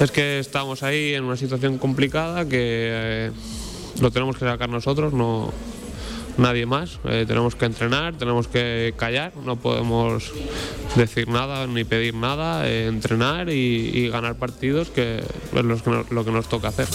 es 0.00 0.10
que 0.10 0.38
estamos 0.38 0.82
ahí 0.82 1.14
en 1.14 1.24
una 1.24 1.36
situación 1.36 1.78
complicada 1.78 2.44
que 2.44 2.50
eh, 2.58 3.30
lo 4.00 4.10
tenemos 4.10 4.36
que 4.36 4.44
sacar 4.44 4.68
nosotros, 4.68 5.12
no, 5.12 5.52
nadie 6.36 6.66
más. 6.66 6.98
Eh, 7.04 7.24
tenemos 7.26 7.54
que 7.54 7.66
entrenar, 7.66 8.14
tenemos 8.14 8.48
que 8.48 8.94
callar, 8.96 9.32
no 9.36 9.56
podemos 9.56 10.32
decir 10.96 11.28
nada 11.28 11.66
ni 11.66 11.84
pedir 11.84 12.14
nada, 12.14 12.68
eh, 12.68 12.86
entrenar 12.86 13.48
y, 13.48 14.08
ganar 14.08 14.36
partidos, 14.36 14.90
que 14.90 15.18
es 15.18 15.64
lo 16.10 16.24
que, 16.24 16.30
nos 16.32 16.48
toca 16.48 16.68
hacer. 16.68 16.86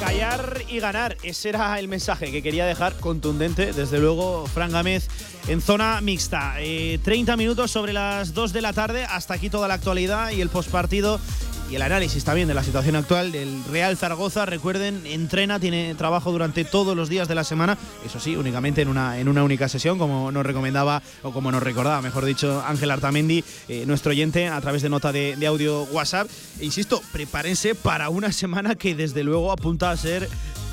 Callar 0.00 0.62
y 0.68 0.80
ganar, 0.80 1.16
ese 1.22 1.50
era 1.50 1.78
el 1.78 1.88
mensaje 1.88 2.30
que 2.32 2.42
quería 2.42 2.66
dejar 2.66 2.94
contundente, 2.94 3.72
desde 3.72 3.98
luego, 3.98 4.46
Fran 4.46 4.72
Gámez 4.72 5.08
en 5.48 5.60
zona 5.60 6.00
mixta. 6.00 6.54
30 6.56 7.32
eh, 7.32 7.36
minutos 7.36 7.70
sobre 7.70 7.92
las 7.92 8.34
2 8.34 8.52
de 8.52 8.62
la 8.62 8.72
tarde, 8.72 9.04
hasta 9.04 9.34
aquí 9.34 9.48
toda 9.50 9.68
la 9.68 9.74
actualidad 9.74 10.30
y 10.30 10.40
el 10.40 10.48
postpartido 10.48 11.20
y 11.70 11.74
el 11.74 11.82
análisis 11.82 12.24
también 12.24 12.48
de 12.48 12.54
la 12.54 12.64
situación 12.64 12.96
actual 12.96 13.30
del 13.32 13.62
Real 13.64 13.96
Zaragoza. 13.96 14.46
Recuerden, 14.46 15.02
entrena, 15.06 15.60
tiene 15.60 15.94
trabajo 15.94 16.32
durante 16.32 16.64
todos 16.64 16.96
los 16.96 17.08
días 17.08 17.28
de 17.28 17.34
la 17.34 17.44
semana, 17.44 17.76
eso 18.04 18.20
sí, 18.20 18.36
únicamente 18.36 18.82
en 18.82 18.88
una, 18.88 19.18
en 19.18 19.28
una 19.28 19.44
única 19.44 19.68
sesión, 19.68 19.98
como 19.98 20.32
nos 20.32 20.46
recomendaba, 20.46 21.02
o 21.22 21.32
como 21.32 21.52
nos 21.52 21.62
recordaba, 21.62 22.00
mejor 22.00 22.24
dicho, 22.24 22.62
Ángel 22.66 22.90
Artamendi, 22.90 23.44
eh, 23.68 23.84
nuestro 23.86 24.10
oyente, 24.10 24.48
a 24.48 24.60
través 24.60 24.82
de 24.82 24.88
nota 24.88 25.12
de, 25.12 25.46
audio 25.46 25.84
WhatsApp. 25.84 26.28
E 26.60 26.64
insisto, 26.64 27.02
prepárense 27.12 27.74
para 27.74 28.08
una 28.08 28.32
semana 28.32 28.74
que 28.74 28.94
desde 28.94 29.24
luego 29.24 29.52
apunta 29.52 29.90
a 29.90 29.96
ser 29.96 30.28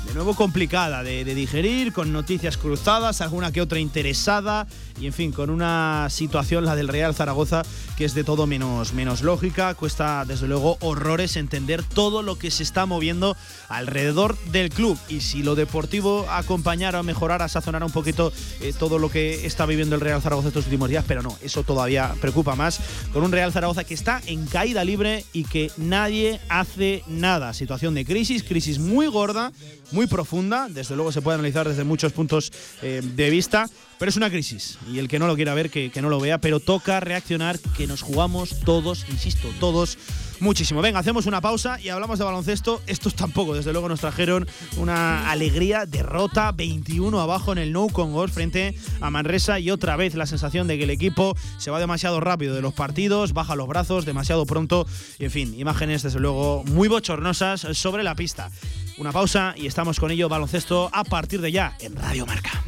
de 0.06 0.14
nuevo 0.14 0.34
complicada 0.34 1.02
de, 1.02 1.24
digerir, 1.24 1.92
con 1.92 2.12
noticias 2.12 2.56
cruzadas, 2.56 3.20
alguna 3.20 3.52
que 3.52 3.60
otra 3.60 3.80
interesada 3.80 4.66
y 5.00 5.06
en 5.06 5.12
fin, 5.12 5.32
con 5.32 5.50
una 5.50 6.08
situación, 6.10 6.64
la 6.64 6.76
del 6.76 6.88
Real 6.88 7.14
Zaragoza, 7.14 7.62
que 7.96 8.04
es 8.04 8.14
de 8.14 8.24
todo 8.24 8.46
menos, 8.46 8.92
menos 8.92 9.22
lógica. 9.22 9.74
Cuesta 9.74 10.24
desde 10.24 10.48
luego 10.48 10.78
horrores 10.80 11.36
entender 11.36 11.82
todo 11.82 12.22
lo 12.22 12.38
que 12.38 12.50
se 12.50 12.62
está 12.62 12.86
moviendo 12.86 13.36
alrededor 13.68 14.38
del 14.52 14.70
club 14.70 14.98
y 15.08 15.20
si 15.20 15.42
lo 15.42 15.54
deportivo 15.54 16.26
acompañara, 16.30 17.02
mejorara, 17.02 17.48
sazonara 17.48 17.86
un 17.86 17.92
poquito 17.92 18.32
eh, 18.60 18.72
todo 18.78 18.98
lo 18.98 19.10
que 19.10 19.46
está 19.46 19.66
viviendo 19.66 19.94
el 19.94 20.00
Real 20.00 20.22
Zaragoza 20.22 20.48
estos 20.48 20.64
últimos 20.64 20.88
días, 20.88 21.04
pero 21.06 21.22
no, 21.22 21.36
eso 21.42 21.62
todavía 21.62 22.14
preocupa 22.20 22.54
más, 22.54 22.80
con 23.12 23.22
un 23.22 23.32
Real 23.32 23.52
Zaragoza 23.52 23.84
que 23.84 23.94
está 23.94 24.20
en 24.26 24.46
caída 24.46 24.84
libre 24.84 25.24
y 25.32 25.44
que 25.44 25.70
nadie 25.76 26.40
hace 26.48 27.02
nada. 27.06 27.52
Situación 27.52 27.94
de 27.94 28.04
crisis, 28.04 28.42
crisis 28.42 28.78
muy 28.78 29.06
gorda 29.06 29.52
muy 29.92 30.06
profunda, 30.06 30.68
desde 30.68 30.96
luego 30.96 31.12
se 31.12 31.22
puede 31.22 31.36
analizar 31.36 31.68
desde 31.68 31.84
muchos 31.84 32.12
puntos 32.12 32.52
eh, 32.82 33.02
de 33.02 33.30
vista, 33.30 33.68
pero 33.98 34.10
es 34.10 34.16
una 34.16 34.30
crisis 34.30 34.78
y 34.92 34.98
el 34.98 35.08
que 35.08 35.18
no 35.18 35.26
lo 35.26 35.36
quiera 35.36 35.54
ver, 35.54 35.70
que, 35.70 35.90
que 35.90 36.02
no 36.02 36.08
lo 36.08 36.20
vea, 36.20 36.38
pero 36.38 36.60
toca 36.60 37.00
reaccionar, 37.00 37.58
que 37.76 37.86
nos 37.86 38.02
jugamos 38.02 38.60
todos, 38.60 39.06
insisto, 39.10 39.48
todos 39.60 39.98
muchísimo. 40.40 40.82
Venga, 40.82 40.98
hacemos 40.98 41.26
una 41.26 41.40
pausa 41.40 41.80
y 41.80 41.88
hablamos 41.88 42.18
de 42.18 42.24
baloncesto. 42.24 42.82
Estos 42.86 43.14
tampoco, 43.14 43.54
desde 43.54 43.72
luego, 43.72 43.88
nos 43.88 44.00
trajeron 44.00 44.46
una 44.76 45.30
alegría, 45.30 45.86
derrota 45.86 46.52
21 46.52 47.20
abajo 47.20 47.52
en 47.52 47.58
el 47.58 47.72
No 47.72 47.88
con 47.88 48.12
gol 48.12 48.30
frente 48.30 48.76
a 49.00 49.10
Manresa 49.10 49.58
y 49.58 49.70
otra 49.70 49.96
vez 49.96 50.14
la 50.14 50.26
sensación 50.26 50.66
de 50.66 50.78
que 50.78 50.84
el 50.84 50.90
equipo 50.90 51.36
se 51.58 51.70
va 51.70 51.80
demasiado 51.80 52.20
rápido 52.20 52.54
de 52.54 52.62
los 52.62 52.74
partidos, 52.74 53.32
baja 53.32 53.56
los 53.56 53.68
brazos 53.68 54.04
demasiado 54.04 54.46
pronto 54.46 54.86
y, 55.18 55.24
en 55.24 55.30
fin, 55.30 55.58
imágenes, 55.58 56.02
desde 56.02 56.20
luego, 56.20 56.64
muy 56.64 56.88
bochornosas 56.88 57.66
sobre 57.72 58.04
la 58.04 58.14
pista. 58.14 58.50
Una 58.98 59.12
pausa 59.12 59.54
y 59.56 59.66
estamos 59.66 60.00
con 60.00 60.10
ello 60.10 60.28
baloncesto 60.28 60.88
a 60.92 61.04
partir 61.04 61.40
de 61.40 61.52
ya 61.52 61.76
en 61.80 61.96
Radio 61.96 62.24
Marca. 62.24 62.62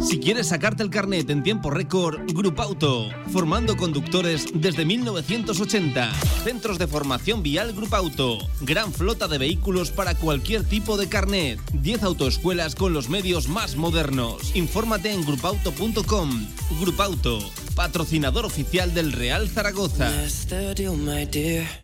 Si 0.00 0.18
quieres 0.20 0.48
sacarte 0.48 0.82
el 0.82 0.90
carnet 0.90 1.30
en 1.30 1.42
tiempo 1.42 1.70
récord, 1.70 2.20
Grupauto, 2.32 3.08
formando 3.32 3.76
conductores 3.76 4.46
desde 4.54 4.84
1980. 4.84 6.12
Centros 6.44 6.78
de 6.78 6.86
formación 6.86 7.03
vial 7.42 7.72
Grupauto, 7.72 8.38
gran 8.60 8.92
flota 8.92 9.28
de 9.28 9.38
vehículos 9.38 9.90
para 9.90 10.14
cualquier 10.14 10.64
tipo 10.64 10.96
de 10.96 11.08
carnet. 11.08 11.60
10 11.72 12.02
autoescuelas 12.02 12.74
con 12.74 12.92
los 12.92 13.08
medios 13.08 13.48
más 13.48 13.76
modernos. 13.76 14.54
Infórmate 14.54 15.12
en 15.12 15.24
grupauto.com. 15.24 16.46
Grupauto, 16.80 17.38
patrocinador 17.74 18.44
oficial 18.44 18.94
del 18.94 19.12
Real 19.12 19.48
Zaragoza. 19.48 20.10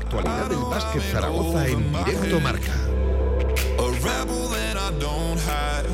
Actualidad 0.00 0.48
del 0.48 0.58
básquet 0.70 1.02
Zaragoza 1.12 1.66
en 1.66 1.92
directo 1.92 2.40
marca. 2.40 2.72
A 3.78 3.90
rebel 4.02 4.48
that 4.50 4.76
I 4.76 4.90
don't 4.98 5.38
hide. 5.40 5.86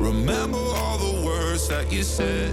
Remember 0.00 0.58
all 0.58 0.98
the 0.98 1.24
words 1.24 1.68
that 1.68 1.90
you 1.92 2.02
said. 2.02 2.52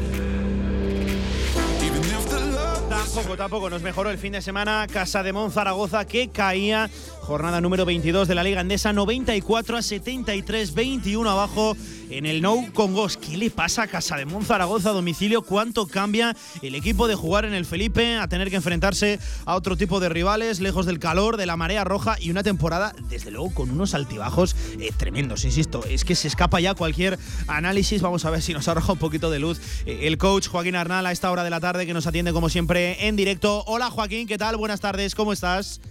Even 1.81 2.01
if 2.01 2.29
the 2.29 2.39
love 2.39 2.89
was 2.89 3.13
Tampoco, 3.13 3.37
tampoco 3.37 3.69
nos 3.69 3.81
mejoró 3.81 4.09
el 4.09 4.17
fin 4.17 4.33
de 4.33 4.41
semana. 4.41 4.87
Casa 4.91 5.23
de 5.23 5.31
Mon 5.31 5.51
Zaragoza 5.51 6.05
que 6.05 6.29
caía. 6.29 6.89
Jornada 7.25 7.59
número 7.59 7.85
22 7.85 8.27
de 8.27 8.35
la 8.35 8.43
Liga 8.43 8.61
Andesa, 8.61 8.93
94 8.93 9.77
a 9.77 9.81
73, 9.81 10.75
21 10.75 11.27
abajo 11.27 11.75
en 12.11 12.27
el 12.27 12.39
No 12.39 12.67
Congos. 12.71 13.17
¿Qué 13.17 13.35
le 13.35 13.49
pasa 13.49 13.81
a 13.81 13.87
Casa 13.87 14.15
de 14.15 14.25
Mon 14.25 14.45
Zaragoza 14.45 14.91
a 14.91 14.93
domicilio? 14.93 15.41
¿Cuánto 15.41 15.87
cambia 15.87 16.37
el 16.61 16.75
equipo 16.75 17.07
de 17.07 17.15
jugar 17.15 17.45
en 17.45 17.55
el 17.55 17.65
Felipe 17.65 18.17
a 18.17 18.27
tener 18.27 18.51
que 18.51 18.57
enfrentarse 18.57 19.19
a 19.45 19.55
otro 19.55 19.75
tipo 19.75 19.99
de 19.99 20.09
rivales, 20.09 20.59
lejos 20.59 20.85
del 20.85 20.99
calor, 20.99 21.37
de 21.37 21.47
la 21.47 21.57
marea 21.57 21.83
roja 21.83 22.15
y 22.19 22.29
una 22.29 22.43
temporada, 22.43 22.93
desde 23.09 23.31
luego, 23.31 23.51
con 23.55 23.71
unos 23.71 23.95
altibajos 23.95 24.55
eh, 24.79 24.91
tremendos? 24.95 25.45
Insisto, 25.45 25.83
es 25.89 26.05
que 26.05 26.13
se 26.13 26.27
escapa 26.27 26.59
ya 26.59 26.75
cualquier 26.75 27.17
análisis. 27.47 28.03
Vamos 28.03 28.23
a 28.25 28.29
ver 28.29 28.43
si 28.43 28.53
nos 28.53 28.67
arroja 28.67 28.93
un 28.93 28.99
poquito 28.99 29.31
de 29.31 29.39
luz 29.39 29.59
eh, 29.87 30.01
el 30.03 30.19
coach 30.19 30.47
Joaquín 30.47 30.75
Arnal 30.75 31.07
a 31.07 31.11
esta 31.11 31.31
hora 31.31 31.43
de 31.43 31.49
la 31.49 31.59
tarde 31.59 31.87
que 31.87 31.93
nos 31.95 32.05
atiende 32.05 32.33
como 32.33 32.49
siempre 32.49 33.07
en 33.07 33.15
directo. 33.15 33.63
Hola 33.65 33.89
Joaquín, 33.89 34.27
¿qué 34.27 34.37
tal? 34.37 34.57
Buenas 34.57 34.79
tardes, 34.79 35.15
¿cómo 35.15 35.33
estás? 35.33 35.81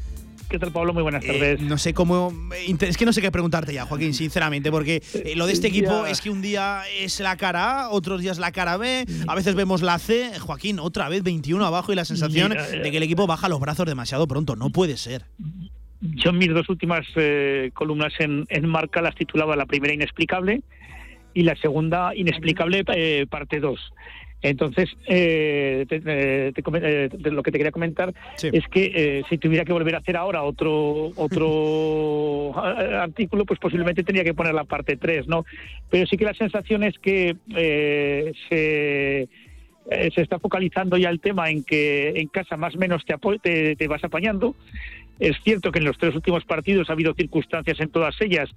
¿Qué 0.49 0.59
tal, 0.59 0.71
Pablo? 0.73 0.93
Muy 0.93 1.03
buenas 1.03 1.25
Eh, 1.25 1.27
tardes. 1.27 1.61
no 1.63 1.79
sé 1.79 1.95
cómo. 1.95 2.33
Es 2.81 2.97
que 2.97 3.05
no 3.05 3.13
sé 3.13 3.21
qué 3.21 3.33
preguntarte 3.33 3.73
ya, 3.75 3.87
Joaquín, 3.87 4.15
sinceramente, 4.15 4.71
porque 4.71 5.03
eh, 5.15 5.35
lo 5.37 5.47
de 5.47 5.53
este 5.53 5.69
equipo 5.69 6.05
Ya. 6.05 6.11
es 6.11 6.21
que 6.21 6.31
un 6.31 6.43
día 6.43 6.83
es 7.01 7.19
la 7.21 7.37
cara 7.37 7.83
A, 7.83 7.91
otros 7.91 8.21
días 8.21 8.39
la 8.39 8.53
cara 8.53 8.77
B, 8.77 9.05
a 9.27 9.35
veces 9.35 9.55
vemos 9.55 9.83
la 9.83 9.99
C. 9.99 10.39
Joaquín, 10.39 10.79
otra 10.79 11.09
vez 11.09 11.23
21 11.23 11.65
abajo 11.65 11.93
y 11.93 11.97
la 11.97 12.05
sensación 12.05 12.53
eh, 12.53 12.79
de 12.83 12.91
que 12.91 12.99
el 12.99 13.03
equipo 13.03 13.27
baja 13.27 13.49
los 13.49 13.59
brazos 13.59 13.87
demasiado 13.87 14.29
pronto. 14.29 14.55
No 14.55 14.71
puede 14.71 14.97
ser. 14.97 15.25
Yo 16.01 16.33
mis 16.33 16.53
dos 16.53 16.69
últimas 16.69 17.07
eh, 17.17 17.71
columnas 17.75 18.13
en, 18.19 18.45
en 18.51 18.69
Marca 18.69 19.01
las 19.03 19.15
titulaba 19.17 19.57
la 19.57 19.67
primera 19.67 19.95
inexplicable 19.95 20.63
y 21.33 21.43
la 21.43 21.57
segunda 21.57 22.15
inexplicable 22.15 22.85
eh, 22.95 23.27
parte 23.29 23.59
2. 23.59 23.81
Entonces, 24.45 24.91
eh, 25.07 25.87
te- 25.89 26.03
eh, 26.05 26.53
te 26.55 26.63
eh, 26.75 27.09
te- 27.09 27.31
lo 27.31 27.43
que 27.43 27.51
te 27.51 27.57
quería 27.57 27.73
comentar 27.73 28.13
es 28.55 28.69
que 28.69 28.93
eh, 28.95 29.23
si 29.31 29.39
tuviera 29.39 29.65
que 29.65 29.73
volver 29.73 29.95
a 29.95 29.99
hacer 29.99 30.19
ahora 30.19 30.43
otro 30.43 31.13
otro 31.17 32.53
artículo, 33.03 33.47
pues 33.47 33.59
posiblemente 33.59 34.05
tendría 34.05 34.23
que 34.23 34.35
poner 34.35 34.53
la 34.53 34.65
parte 34.65 34.99
3, 34.99 35.27
¿no? 35.27 35.47
Pero 35.89 36.07
sí 36.07 36.19
que 36.19 36.27
la 36.27 36.35
sensación 36.35 36.85
es 36.85 36.99
que 36.99 37.37
eh, 37.57 38.33
se 38.51 39.29
se 40.15 40.23
está 40.23 40.39
focalizando 40.39 40.97
ya 40.97 41.11
el 41.11 41.21
tema 41.21 41.51
en 41.51 41.63
que 41.63 42.11
en 42.17 42.29
casa 42.29 42.57
más 42.57 42.75
o 42.75 42.79
menos 42.79 43.03
te, 43.05 43.17
te, 43.43 43.77
te 43.77 43.87
vas 43.89 44.03
apañando. 44.05 44.55
Es 45.21 45.37
cierto 45.45 45.71
que 45.73 45.79
en 45.79 45.85
los 45.85 45.97
tres 45.99 46.15
últimos 46.15 46.45
partidos 46.45 46.89
ha 46.89 46.95
habido 46.95 47.13
circunstancias 47.15 47.79
en 47.81 47.89
todas 47.91 48.19
ellas 48.21 48.49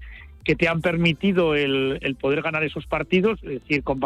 que 0.46 0.56
te 0.56 0.68
han 0.70 0.82
permitido 0.82 1.54
el, 1.56 1.98
el 2.02 2.16
poder 2.16 2.42
ganar 2.42 2.64
esos 2.64 2.86
partidos, 2.88 3.40
es 3.44 3.62
decir, 3.62 3.84
con 3.84 4.00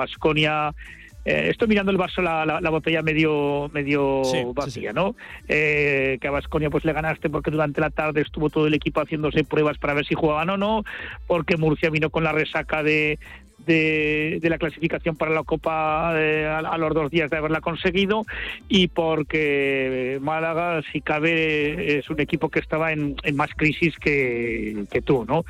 Basconia. 1.26 1.49
estoy 1.52 1.68
mirando 1.68 1.91
el 1.91 1.98
vaso, 1.98 2.22
la, 2.22 2.45
la- 2.45 2.61
la 2.61 2.69
botella 2.69 3.02
medio 3.02 3.69
medio 3.73 4.22
Sí, 4.23 4.38
sí, 4.39 4.43
vacía, 4.53 4.93
¿no? 4.93 5.15
Eh, 5.48 6.18
que 6.22 6.27
a 6.27 6.31
Basconia 6.31 6.69
pues 6.69 6.85
le 6.85 6.93
ganaste 6.93 7.30
porque 7.30 7.52
durante 7.52 7.81
la 7.81 7.89
tarde 7.89 8.22
estuvo 8.22 8.49
todo 8.49 8.68
el 8.68 8.73
equipo 8.73 9.02
haciéndose 9.02 9.43
pruebas 9.43 9.77
para 9.77 9.93
ver 9.93 10.06
si 10.06 10.15
jugaban 10.15 10.49
o 10.49 10.57
no, 10.57 10.84
porque 11.27 11.57
Murcia 11.57 11.89
vino 11.89 12.10
con 12.10 12.23
la 12.23 12.31
resaca 12.31 12.81
de, 12.84 13.19
de, 13.65 14.39
de 14.41 14.49
la 14.49 14.57
clasificación 14.57 15.15
para 15.15 15.31
la 15.31 15.43
Copa 15.43 16.14
eh, 16.15 16.45
a, 16.48 16.60
a 16.60 16.77
los 16.80 16.93
dos 16.95 17.11
días 17.11 17.30
de 17.30 17.38
haberla 17.38 17.61
conseguido 17.61 18.26
y 18.68 18.88
porque 18.88 20.18
Málaga, 20.22 20.81
si 20.91 21.02
cabe, 21.02 21.99
es 21.99 22.10
un 22.10 22.19
equipo 22.19 22.49
que 22.49 22.60
estaba 22.60 22.91
en, 22.91 23.15
en 23.23 23.35
más 23.35 23.52
crisis 23.56 23.95
que, 23.98 24.85
que 24.91 25.02
tú, 25.02 25.26
¿no? 25.27 25.45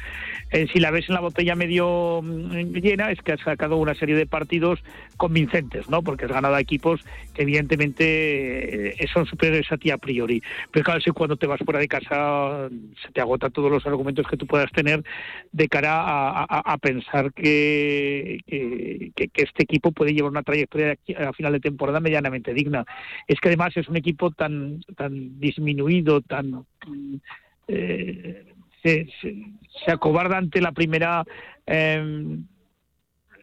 Eh, 0.51 0.67
si 0.71 0.79
la 0.79 0.91
ves 0.91 1.07
en 1.07 1.15
la 1.15 1.21
botella 1.21 1.55
medio 1.55 2.21
mm, 2.21 2.73
llena, 2.73 3.11
es 3.11 3.21
que 3.21 3.31
has 3.31 3.39
sacado 3.39 3.77
una 3.77 3.95
serie 3.95 4.15
de 4.15 4.25
partidos 4.25 4.83
convincentes, 5.15 5.89
¿no? 5.89 6.01
Porque 6.01 6.25
has 6.25 6.31
ganado 6.31 6.55
a 6.55 6.59
equipos 6.59 7.01
que 7.33 7.43
evidentemente 7.43 9.01
eh, 9.01 9.07
son 9.13 9.25
superiores 9.25 9.71
a 9.71 9.77
ti 9.77 9.91
a 9.91 9.97
priori. 9.97 10.43
Pero 10.71 10.83
claro, 10.83 10.99
si 10.99 11.11
cuando 11.11 11.37
te 11.37 11.47
vas 11.47 11.61
fuera 11.63 11.79
de 11.79 11.87
casa 11.87 12.69
se 13.01 13.11
te 13.13 13.21
agotan 13.21 13.51
todos 13.51 13.71
los 13.71 13.85
argumentos 13.85 14.27
que 14.27 14.37
tú 14.37 14.45
puedas 14.45 14.71
tener 14.71 15.03
de 15.51 15.67
cara 15.69 16.43
a, 16.43 16.77
pensar 16.77 17.31
que, 17.33 18.39
este 19.33 19.63
equipo 19.63 19.91
puede 19.91 20.13
llevar 20.13 20.31
una 20.31 20.43
trayectoria 20.43 20.97
a 21.17 21.33
final 21.33 21.53
de 21.53 21.59
temporada 21.59 21.99
medianamente 21.99 22.53
digna. 22.53 22.85
Es 23.27 23.39
que 23.39 23.49
además 23.49 23.75
es 23.77 23.87
un 23.87 23.97
equipo 23.97 24.31
tan, 24.31 24.81
tan 24.97 25.39
disminuido, 25.39 26.21
tan... 26.21 26.65
eh, 27.67 28.50
se, 28.83 29.07
se- 29.21 29.35
se 29.85 29.91
acobarda 29.91 30.37
ante 30.37 30.61
la 30.61 30.71
primera... 30.71 31.23
eh, 31.67 32.37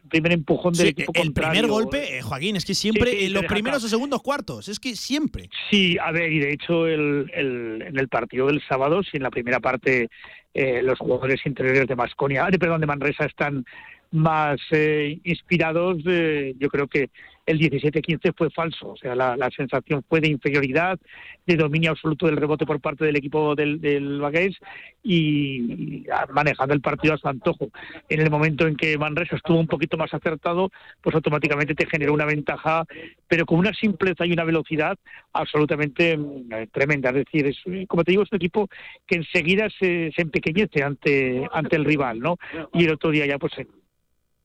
primer 0.09 0.31
empujón 0.31 0.73
del 0.73 0.87
Sí, 0.87 0.89
equipo 0.89 1.11
el 1.13 1.25
contrario. 1.27 1.51
primer 1.61 1.69
golpe, 1.71 2.17
eh, 2.17 2.21
Joaquín, 2.23 2.55
es 2.55 2.65
que 2.65 2.73
siempre 2.73 3.11
Sí, 3.11 3.17
sí, 3.19 3.25
en 3.25 3.33
los 3.33 3.45
primeros 3.45 3.83
o 3.83 3.87
segundos 3.87 4.23
cuartos, 4.23 4.67
es 4.67 4.79
que 4.79 4.95
siempre. 4.95 5.49
Sí, 5.69 5.97
a 5.99 6.11
ver, 6.11 6.31
y 6.31 6.39
de 6.39 6.51
hecho 6.53 6.87
el, 6.87 7.29
el- 7.31 7.83
en 7.85 7.99
el 7.99 8.07
partido 8.07 8.47
del 8.47 8.59
sábado, 8.67 9.03
si 9.03 9.17
en 9.17 9.23
la 9.23 9.29
primera 9.29 9.59
parte 9.59 10.09
eh, 10.55 10.81
los 10.81 10.97
jugadores 10.97 11.39
interiores 11.45 11.85
de 11.87 11.95
Masconia, 11.95 12.47
perdón, 12.59 12.81
de 12.81 12.87
Manresa 12.87 13.25
están 13.25 13.65
más 14.11 14.59
eh, 14.71 15.19
inspirados, 15.25 15.99
eh, 16.07 16.55
yo 16.57 16.69
creo 16.69 16.87
que 16.87 17.11
el 17.49 17.59
17-15 17.59 18.33
fue 18.37 18.51
falso. 18.51 18.89
O 18.89 18.97
sea, 18.97 19.15
la, 19.15 19.49
sensación 19.49 20.03
fue 20.07 20.21
de 20.21 20.27
inferioridad, 20.27 20.99
de 21.47 21.55
dominio 21.55 21.89
absoluto 21.89 22.27
del 22.27 22.37
rebote 22.37 22.65
por 22.65 22.79
parte 22.79 23.05
del 23.05 23.15
equipo 23.15 23.55
del, 23.55 23.81
del 23.81 24.19
Bagués 24.19 24.55
y, 25.01 26.05
manejando 26.31 26.75
el 26.75 26.81
partido 26.81 27.15
a 27.15 27.17
su 27.17 27.27
antojo. 27.27 27.69
En 28.07 28.21
el 28.21 28.29
momento 28.29 28.67
en 28.67 28.75
que 28.75 28.99
Manresa 28.99 29.35
estuvo 29.35 29.59
un 29.59 29.67
poquito 29.67 29.97
más 29.97 30.13
acertado, 30.13 30.71
pues 31.01 31.15
automáticamente 31.15 31.73
te 31.73 31.87
generó 31.87 32.13
una 32.13 32.25
ventaja, 32.25 32.85
pero 33.27 33.47
con 33.47 33.57
una 33.57 33.73
simpleza 33.73 34.27
y 34.27 34.31
una 34.31 34.43
velocidad 34.43 34.95
absolutamente 35.33 36.15
mm, 36.17 36.67
tremenda. 36.71 37.09
Es 37.09 37.25
decir, 37.25 37.47
es, 37.47 37.87
como 37.87 38.03
te 38.03 38.11
digo, 38.11 38.21
es 38.21 38.31
un 38.31 38.35
equipo 38.35 38.69
que 39.07 39.15
enseguida 39.15 39.69
se, 39.71 40.11
se 40.15 40.21
empequeñece 40.21 40.83
ante, 40.83 41.47
ante 41.51 41.75
el 41.77 41.85
rival, 41.85 42.19
¿no? 42.19 42.37
Y 42.73 42.85
el 42.85 42.91
otro 42.91 43.09
día 43.09 43.25
ya, 43.25 43.39
pues, 43.39 43.53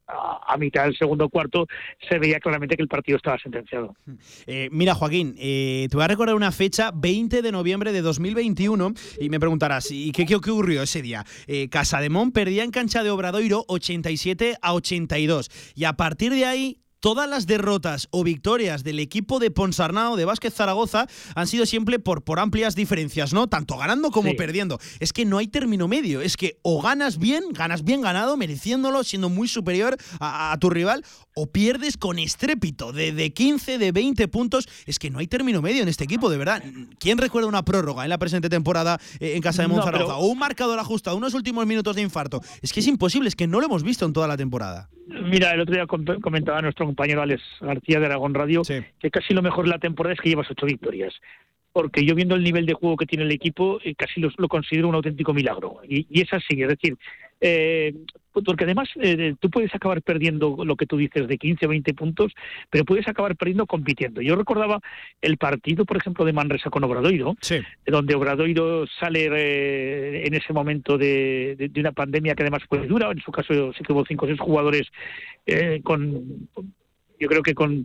a, 0.06 0.56
mitad 0.58 0.84
del 0.84 0.96
segundo 0.96 1.28
cuarto 1.28 1.66
se 2.08 2.18
veía 2.18 2.38
claramente 2.38 2.76
que 2.76 2.82
el 2.82 2.88
partido 2.88 3.16
estaba 3.16 3.38
sentenciado. 3.38 3.94
Eh, 4.46 4.68
mira, 4.70 4.94
Joaquín, 4.94 5.34
eh, 5.38 5.86
te 5.90 5.96
voy 5.96 6.04
a 6.04 6.08
recordar 6.08 6.34
una 6.34 6.52
fecha, 6.52 6.90
20 6.94 7.42
de 7.42 7.52
noviembre 7.52 7.92
de 7.92 8.02
2021, 8.02 8.92
y 9.20 9.28
me 9.30 9.40
preguntarás, 9.40 9.90
¿y 9.90 10.12
qué, 10.12 10.26
qué 10.26 10.34
ocurrió 10.36 10.82
ese 10.82 11.02
día? 11.02 11.24
Eh, 11.46 11.68
Casademón 11.68 12.32
perdía 12.32 12.64
en 12.64 12.70
cancha 12.70 13.02
de 13.02 13.10
Obradoiro 13.10 13.64
87 13.68 14.56
a 14.60 14.74
82, 14.74 15.72
y 15.74 15.84
a 15.84 15.94
partir 15.94 16.32
de 16.32 16.44
ahí 16.44 16.83
todas 17.04 17.28
las 17.28 17.46
derrotas 17.46 18.08
o 18.12 18.24
victorias 18.24 18.82
del 18.82 18.98
equipo 18.98 19.38
de 19.38 19.50
Ponsarnau, 19.50 20.16
de 20.16 20.24
Vázquez 20.24 20.54
Zaragoza, 20.54 21.06
han 21.34 21.46
sido 21.46 21.66
siempre 21.66 21.98
por, 21.98 22.24
por 22.24 22.40
amplias 22.40 22.74
diferencias, 22.74 23.34
¿no? 23.34 23.46
Tanto 23.46 23.76
ganando 23.76 24.10
como 24.10 24.30
Sí. 24.30 24.36
perdiendo. 24.36 24.78
Es 25.00 25.12
que 25.12 25.26
no 25.26 25.36
hay 25.36 25.46
término 25.46 25.86
medio. 25.86 26.22
Es 26.22 26.38
que 26.38 26.56
o 26.62 26.80
ganas 26.80 27.18
bien, 27.18 27.44
ganas 27.52 27.84
bien 27.84 28.00
ganado, 28.00 28.38
mereciéndolo, 28.38 29.04
siendo 29.04 29.28
muy 29.28 29.48
superior 29.48 29.98
a, 30.18 30.52
a 30.52 30.58
tu 30.58 30.70
rival, 30.70 31.04
o 31.34 31.46
pierdes 31.50 31.96
con 31.96 32.18
estrépito 32.18 32.92
de, 32.92 33.12
de 33.12 33.32
15, 33.32 33.78
de 33.78 33.92
20 33.92 34.28
puntos. 34.28 34.68
Es 34.86 34.98
que 34.98 35.10
no 35.10 35.18
hay 35.18 35.26
término 35.26 35.60
medio 35.62 35.82
en 35.82 35.88
este 35.88 36.04
equipo, 36.04 36.30
de 36.30 36.38
verdad. 36.38 36.62
¿Quién 36.98 37.18
recuerda 37.18 37.48
una 37.48 37.64
prórroga 37.64 38.04
en 38.04 38.10
la 38.10 38.18
presente 38.18 38.48
temporada 38.48 38.98
eh, 39.20 39.34
en 39.36 39.42
casa 39.42 39.62
de 39.62 39.68
No, 39.68 39.74
Monzaragoza? 39.74 40.14
pero- 40.14 40.18
O 40.18 40.26
un 40.26 40.38
marcador 40.38 40.78
ajustado, 40.78 41.16
unos 41.16 41.34
últimos 41.34 41.66
minutos 41.66 41.96
de 41.96 42.02
infarto. 42.02 42.40
Es 42.62 42.72
que 42.72 42.80
es 42.80 42.86
imposible, 42.86 43.28
es 43.28 43.36
que 43.36 43.46
no 43.46 43.60
lo 43.60 43.66
hemos 43.66 43.82
visto 43.82 44.04
en 44.06 44.12
toda 44.12 44.28
la 44.28 44.36
temporada. 44.36 44.88
Mira, 45.06 45.52
el 45.52 45.60
otro 45.60 45.74
día 45.74 45.86
com- 45.86 46.04
comentaba 46.22 46.62
nuestro 46.62 46.86
compañero 46.86 47.20
Alex 47.20 47.42
García 47.60 47.98
de 48.00 48.06
Aragón 48.06 48.32
Radio 48.34 48.62
que 48.62 49.10
casi 49.10 49.34
lo 49.34 49.42
mejor 49.42 49.64
de 49.64 49.70
la 49.70 49.78
temporada 49.78 50.14
es 50.14 50.20
que 50.20 50.28
llevas 50.30 50.46
ocho 50.50 50.66
victorias. 50.66 51.12
Porque 51.74 52.04
yo 52.06 52.14
viendo 52.14 52.36
el 52.36 52.44
nivel 52.44 52.66
de 52.66 52.72
juego 52.74 52.96
que 52.96 53.04
tiene 53.04 53.24
el 53.24 53.32
equipo, 53.32 53.80
eh, 53.84 53.94
casi 53.96 54.20
lo, 54.20 54.30
lo 54.38 54.46
considero 54.48 54.88
un 54.88 54.94
auténtico 54.94 55.34
milagro. 55.34 55.80
Y, 55.86 56.06
y 56.08 56.20
es 56.22 56.32
así, 56.32 56.62
es 56.62 56.68
decir, 56.68 56.96
eh, 57.40 57.92
porque 58.32 58.62
además 58.64 58.88
eh, 59.02 59.34
tú 59.40 59.50
puedes 59.50 59.74
acabar 59.74 60.00
perdiendo 60.00 60.64
lo 60.64 60.76
que 60.76 60.86
tú 60.86 60.96
dices 60.96 61.26
de 61.26 61.36
15 61.36 61.66
o 61.66 61.68
20 61.70 61.92
puntos, 61.94 62.32
pero 62.70 62.84
puedes 62.84 63.06
acabar 63.08 63.34
perdiendo 63.36 63.66
compitiendo. 63.66 64.20
Yo 64.22 64.36
recordaba 64.36 64.78
el 65.20 65.36
partido, 65.36 65.84
por 65.84 65.96
ejemplo, 65.96 66.24
de 66.24 66.32
Manresa 66.32 66.70
con 66.70 66.84
Obradoiro, 66.84 67.34
donde 67.84 68.14
Obradoiro 68.14 68.86
sale 68.86 69.28
eh, 69.32 70.26
en 70.26 70.34
ese 70.34 70.52
momento 70.52 70.96
de, 70.96 71.56
de- 71.58 71.68
de 71.68 71.80
una 71.80 71.92
pandemia 71.92 72.34
que 72.36 72.44
además 72.44 72.62
fue 72.68 72.86
dura. 72.86 73.10
En 73.10 73.20
su 73.20 73.32
caso, 73.32 73.72
sí 73.72 73.82
que 73.84 73.92
hubo 73.92 74.06
cinco 74.06 74.26
o 74.26 74.28
seis 74.28 74.38
jugadores 74.40 74.86
eh, 75.46 75.80
con, 75.82 76.48
yo 77.18 77.28
creo 77.28 77.42
que 77.42 77.54
con 77.54 77.84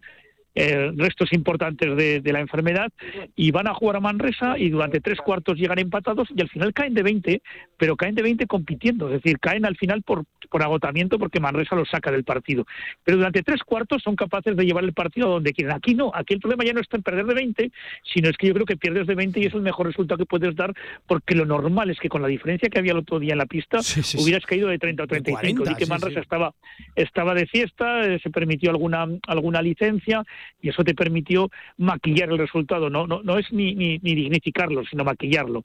eh, 0.56 0.92
restos 0.96 1.32
importantes 1.34 1.96
de, 1.96 2.22
de 2.22 2.34
la 2.34 2.40
enfermedad 2.40 2.92
y 3.36 3.52
van 3.52 3.68
a 3.68 3.74
jugar 3.74 3.98
a 3.98 4.00
Manresa 4.00 4.58
y 4.58 4.70
durante 4.70 5.00
tres 5.00 5.20
cuartos 5.20 5.58
llegan 5.58 5.80
empatados 5.80 6.28
y 6.36 6.42
al 6.42 6.50
final 6.50 6.74
caen 6.74 6.94
de 6.94 7.04
20, 7.04 7.42
pero 7.78 7.96
caen 7.96 8.16
de 8.16 8.24
20 8.24 8.48
compitiendo, 8.48 9.08
es 9.08 9.22
decir, 9.22 9.40
caen 9.40 9.66
al 9.66 9.78
final 9.78 10.02
por, 10.02 10.26
por 10.50 10.64
agotamiento 10.64 11.20
porque 11.20 11.40
Manresa 11.40 11.76
los 11.76 11.90
saca 11.90 12.12
del 12.12 12.24
partido. 12.24 12.66
Pero 13.04 13.18
durante 13.18 13.44
tres 13.44 13.62
cuartos 13.64 14.02
son 14.04 14.16
capaces 14.16 14.56
de 14.56 14.66
llevar 14.66 14.84
el 14.84 14.94
partido 14.94 15.28
a 15.28 15.32
donde 15.32 15.54
quieren. 15.54 15.74
Aquí 15.74 15.96
no, 15.96 16.12
aquí 16.14 16.34
el 16.34 16.40
problema 16.40 16.64
ya 16.64 16.74
no 16.74 16.82
está 16.82 16.98
en 16.98 17.04
perder 17.04 17.26
de 17.26 17.34
20, 17.34 17.72
sino 18.14 18.30
es 18.30 18.38
que 18.38 18.48
yo 18.48 18.54
creo 18.54 18.66
que 18.66 18.78
pierdes 18.78 19.08
de 19.08 19.16
20 19.16 19.40
y 19.40 19.46
es 19.46 19.54
el 19.54 19.62
mejor 19.62 19.88
resultado 19.88 20.18
que 20.18 20.26
puedes 20.26 20.56
dar 20.56 20.74
porque 21.08 21.36
lo 21.36 21.46
normal 21.46 21.90
es 21.90 22.00
que 22.00 22.10
con 22.10 22.22
la 22.22 22.28
diferencia 22.28 22.70
que 22.70 22.80
había 22.80 22.92
el 22.92 23.00
otro 23.00 23.20
día 23.20 23.34
en 23.34 23.38
la 23.38 23.46
pista 23.46 23.82
sí, 23.82 24.04
sí. 24.04 24.18
hubieras 24.22 24.46
caído 24.46 24.68
de 24.68 24.80
30 24.80 25.04
o 25.04 25.08
35. 25.08 25.64
40, 25.64 25.72
y 25.72 25.76
que 25.76 25.90
Manresa 25.90 26.20
estaba 26.20 26.54
estaba 26.96 27.34
de 27.34 27.48
fiesta, 27.48 28.06
eh, 28.06 28.20
se 28.22 28.30
permitió 28.30 28.70
alguna 28.72 29.08
alguna 29.28 29.62
licencia 29.62 30.24
y 30.62 30.70
eso 30.70 30.84
te 30.84 30.96
permitió 30.96 31.50
maquillar 31.78 32.30
el 32.30 32.38
resultado. 32.38 32.90
No 32.90 33.08
no 33.08 33.22
no 33.24 33.38
es 33.38 33.52
ni, 33.52 33.76
ni, 33.76 33.98
ni 34.00 34.16
dignificarlo, 34.16 34.84
sino 34.86 35.04
maquillarlo. 35.04 35.62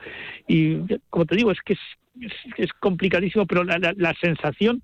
Y 0.48 0.78
como 1.10 1.26
te 1.26 1.36
digo, 1.36 1.50
es 1.50 1.60
que 1.64 1.74
es, 2.56 2.72
complicadísimo, 2.80 3.46
pero 3.46 3.64
la, 3.64 3.78
la- 3.78 4.14
sensación, 4.20 4.82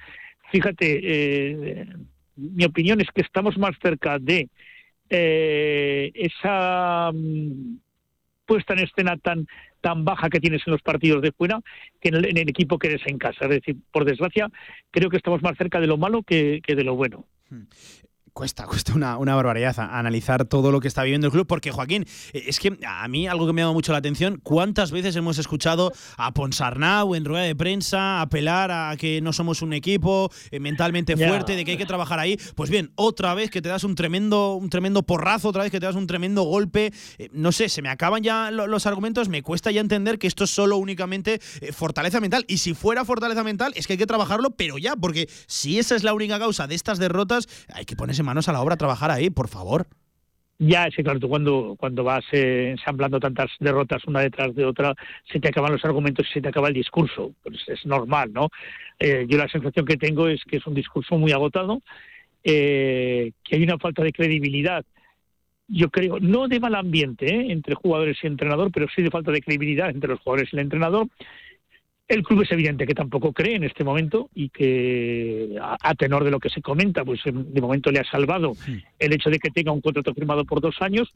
fíjate, 0.50 1.00
eh, 1.02 1.86
mi 2.36 2.64
opinión 2.64 3.00
es 3.00 3.08
que 3.14 3.20
estamos 3.22 3.56
más 3.58 3.76
cerca 3.80 4.18
de 4.18 4.48
eh, 5.08 6.10
esa 6.14 7.10
mm, 7.12 7.76
puesta 8.46 8.72
en 8.74 8.80
escena 8.80 9.16
tan 9.16 9.46
tan 9.80 10.04
baja 10.04 10.28
que 10.28 10.40
tienes 10.40 10.62
en 10.66 10.72
los 10.72 10.82
partidos 10.82 11.22
de 11.22 11.32
fuera 11.32 11.60
que 12.00 12.10
en 12.10 12.16
el, 12.16 12.24
en 12.26 12.36
el 12.36 12.48
equipo 12.48 12.78
que 12.78 12.88
eres 12.88 13.02
en 13.06 13.16
casa. 13.18 13.44
Es 13.46 13.50
decir, 13.50 13.76
por 13.92 14.04
desgracia, 14.04 14.48
creo 14.90 15.08
que 15.08 15.16
estamos 15.16 15.42
más 15.42 15.56
cerca 15.56 15.80
de 15.80 15.86
lo 15.86 15.96
malo 15.96 16.22
que, 16.22 16.60
que 16.62 16.74
de 16.74 16.84
lo 16.84 16.96
bueno. 16.96 17.24
Cuesta, 18.40 18.64
cuesta 18.66 18.94
una, 18.94 19.18
una 19.18 19.34
barbaridad 19.34 19.78
analizar 19.78 20.46
todo 20.46 20.72
lo 20.72 20.80
que 20.80 20.88
está 20.88 21.02
viviendo 21.02 21.26
el 21.26 21.30
club, 21.30 21.46
porque 21.46 21.72
Joaquín, 21.72 22.06
eh, 22.32 22.44
es 22.46 22.58
que 22.58 22.78
a 22.88 23.06
mí 23.06 23.28
algo 23.28 23.46
que 23.46 23.52
me 23.52 23.60
llama 23.60 23.74
mucho 23.74 23.92
la 23.92 23.98
atención, 23.98 24.40
¿cuántas 24.42 24.92
veces 24.92 25.14
hemos 25.14 25.36
escuchado 25.36 25.92
a 26.16 26.32
Ponsarnau 26.32 27.14
en 27.14 27.26
rueda 27.26 27.44
de 27.44 27.54
prensa 27.54 28.22
apelar 28.22 28.70
a 28.70 28.96
que 28.96 29.20
no 29.20 29.34
somos 29.34 29.60
un 29.60 29.74
equipo 29.74 30.30
eh, 30.50 30.58
mentalmente 30.58 31.16
fuerte, 31.28 31.54
de 31.54 31.66
que 31.66 31.72
hay 31.72 31.76
que 31.76 31.84
trabajar 31.84 32.18
ahí? 32.18 32.38
Pues 32.54 32.70
bien, 32.70 32.92
otra 32.94 33.34
vez 33.34 33.50
que 33.50 33.60
te 33.60 33.68
das 33.68 33.84
un 33.84 33.94
tremendo, 33.94 34.54
un 34.54 34.70
tremendo 34.70 35.02
porrazo, 35.02 35.50
otra 35.50 35.64
vez 35.64 35.70
que 35.70 35.78
te 35.78 35.84
das 35.84 35.94
un 35.96 36.06
tremendo 36.06 36.44
golpe, 36.44 36.94
eh, 37.18 37.28
no 37.34 37.52
sé, 37.52 37.68
se 37.68 37.82
me 37.82 37.90
acaban 37.90 38.22
ya 38.22 38.50
lo- 38.50 38.66
los 38.66 38.86
argumentos, 38.86 39.28
me 39.28 39.42
cuesta 39.42 39.70
ya 39.70 39.82
entender 39.82 40.18
que 40.18 40.26
esto 40.26 40.44
es 40.44 40.50
solo 40.50 40.78
únicamente 40.78 41.40
fortaleza 41.74 42.20
mental, 42.20 42.46
y 42.48 42.56
si 42.56 42.72
fuera 42.72 43.04
fortaleza 43.04 43.44
mental 43.44 43.74
es 43.76 43.86
que 43.86 43.92
hay 43.92 43.98
que 43.98 44.06
trabajarlo, 44.06 44.48
pero 44.52 44.78
ya, 44.78 44.96
porque 44.96 45.28
si 45.46 45.78
esa 45.78 45.94
es 45.94 46.04
la 46.04 46.14
única 46.14 46.38
causa 46.38 46.66
de 46.66 46.74
estas 46.74 46.98
derrotas, 46.98 47.46
hay 47.74 47.84
que 47.84 47.96
ponerse 47.96 48.22
manos 48.30 48.48
a 48.48 48.52
la 48.52 48.62
obra 48.62 48.76
trabajar 48.76 49.10
ahí, 49.10 49.28
por 49.28 49.48
favor. 49.48 49.88
Ya, 50.60 50.86
es 50.86 50.94
que 50.94 51.02
claro, 51.02 51.18
tú 51.18 51.28
cuando, 51.28 51.74
cuando 51.76 52.04
vas 52.04 52.24
eh, 52.32 52.68
ensamblando 52.70 53.18
tantas 53.18 53.50
derrotas 53.58 54.04
una 54.04 54.20
detrás 54.20 54.54
de 54.54 54.64
otra, 54.64 54.94
se 55.32 55.40
te 55.40 55.48
acaban 55.48 55.72
los 55.72 55.84
argumentos 55.84 56.26
y 56.28 56.34
se 56.34 56.40
te 56.42 56.48
acaba 56.48 56.68
el 56.68 56.74
discurso. 56.74 57.32
Pues 57.42 57.56
es 57.66 57.84
normal, 57.86 58.32
¿no? 58.32 58.50
Eh, 58.98 59.24
yo 59.28 59.36
la 59.36 59.48
sensación 59.48 59.84
que 59.84 59.96
tengo 59.96 60.28
es 60.28 60.44
que 60.44 60.58
es 60.58 60.66
un 60.66 60.74
discurso 60.74 61.16
muy 61.16 61.32
agotado, 61.32 61.82
eh, 62.44 63.32
que 63.42 63.56
hay 63.56 63.62
una 63.64 63.78
falta 63.78 64.04
de 64.04 64.12
credibilidad. 64.12 64.84
Yo 65.66 65.88
creo, 65.90 66.20
no 66.20 66.46
de 66.46 66.60
mal 66.60 66.74
ambiente 66.74 67.26
¿eh? 67.26 67.50
entre 67.50 67.74
jugadores 67.74 68.18
y 68.22 68.26
entrenador, 68.26 68.70
pero 68.70 68.86
sí 68.94 69.02
de 69.02 69.10
falta 69.10 69.32
de 69.32 69.40
credibilidad 69.40 69.90
entre 69.90 70.10
los 70.10 70.20
jugadores 70.20 70.52
y 70.52 70.56
el 70.56 70.62
entrenador. 70.62 71.08
El 72.10 72.24
club 72.24 72.42
es 72.42 72.50
evidente 72.50 72.86
que 72.86 72.94
tampoco 72.94 73.32
cree 73.32 73.54
en 73.54 73.62
este 73.64 73.84
momento 73.84 74.30
y 74.34 74.48
que, 74.48 75.56
a, 75.62 75.76
a 75.80 75.94
tenor 75.94 76.24
de 76.24 76.32
lo 76.32 76.40
que 76.40 76.50
se 76.50 76.60
comenta, 76.60 77.04
pues 77.04 77.20
em, 77.24 77.44
de 77.52 77.60
momento 77.60 77.92
le 77.92 78.00
ha 78.00 78.04
salvado 78.04 78.52
el 78.98 79.12
hecho 79.12 79.30
de 79.30 79.38
que 79.38 79.50
tenga 79.50 79.70
un 79.70 79.80
contrato 79.80 80.12
firmado 80.12 80.44
por 80.44 80.60
dos 80.60 80.74
años, 80.82 81.08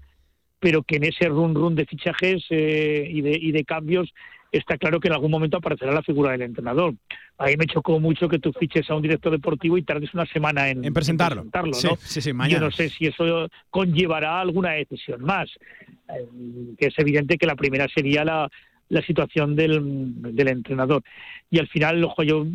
pero 0.60 0.84
que 0.84 0.96
en 0.96 1.04
ese 1.04 1.28
run 1.28 1.54
run 1.54 1.74
de 1.74 1.84
fichajes 1.84 2.44
eh, 2.50 3.08
y, 3.10 3.20
de, 3.22 3.32
y 3.36 3.50
de 3.50 3.64
cambios 3.64 4.14
está 4.52 4.78
claro 4.78 5.00
que 5.00 5.08
en 5.08 5.14
algún 5.14 5.32
momento 5.32 5.56
aparecerá 5.56 5.90
la 5.92 6.02
figura 6.04 6.30
del 6.30 6.42
entrenador. 6.42 6.94
Ahí 7.38 7.56
me 7.56 7.66
chocó 7.66 7.98
mucho 7.98 8.28
que 8.28 8.38
tú 8.38 8.52
fiches 8.52 8.88
a 8.88 8.94
un 8.94 9.02
director 9.02 9.32
deportivo 9.32 9.76
y 9.76 9.82
tardes 9.82 10.14
una 10.14 10.26
semana 10.26 10.68
en, 10.70 10.84
En 10.84 10.94
presentarlo. 10.94 11.42
presentarlo, 11.42 11.74
Sí, 11.74 11.88
¿no? 11.88 11.96
sí, 11.96 12.20
sí, 12.20 12.28
Yo 12.30 12.34
mañana. 12.36 12.60
no 12.66 12.70
sé 12.70 12.88
si 12.88 13.06
eso 13.06 13.48
conllevará 13.70 14.40
alguna 14.40 14.70
decisión 14.74 15.22
más, 15.24 15.50
eh, 16.08 16.24
que 16.78 16.86
es 16.86 16.98
evidente 17.00 17.36
que 17.36 17.46
la 17.48 17.56
primera 17.56 17.88
sería 17.92 18.24
la, 18.24 18.48
la 18.88 19.02
situación 19.02 19.56
del, 19.56 20.12
del 20.34 20.48
entrenador. 20.48 21.02
Y 21.50 21.58
al 21.58 21.68
final, 21.68 22.02
ojo, 22.04 22.22
yo 22.22 22.46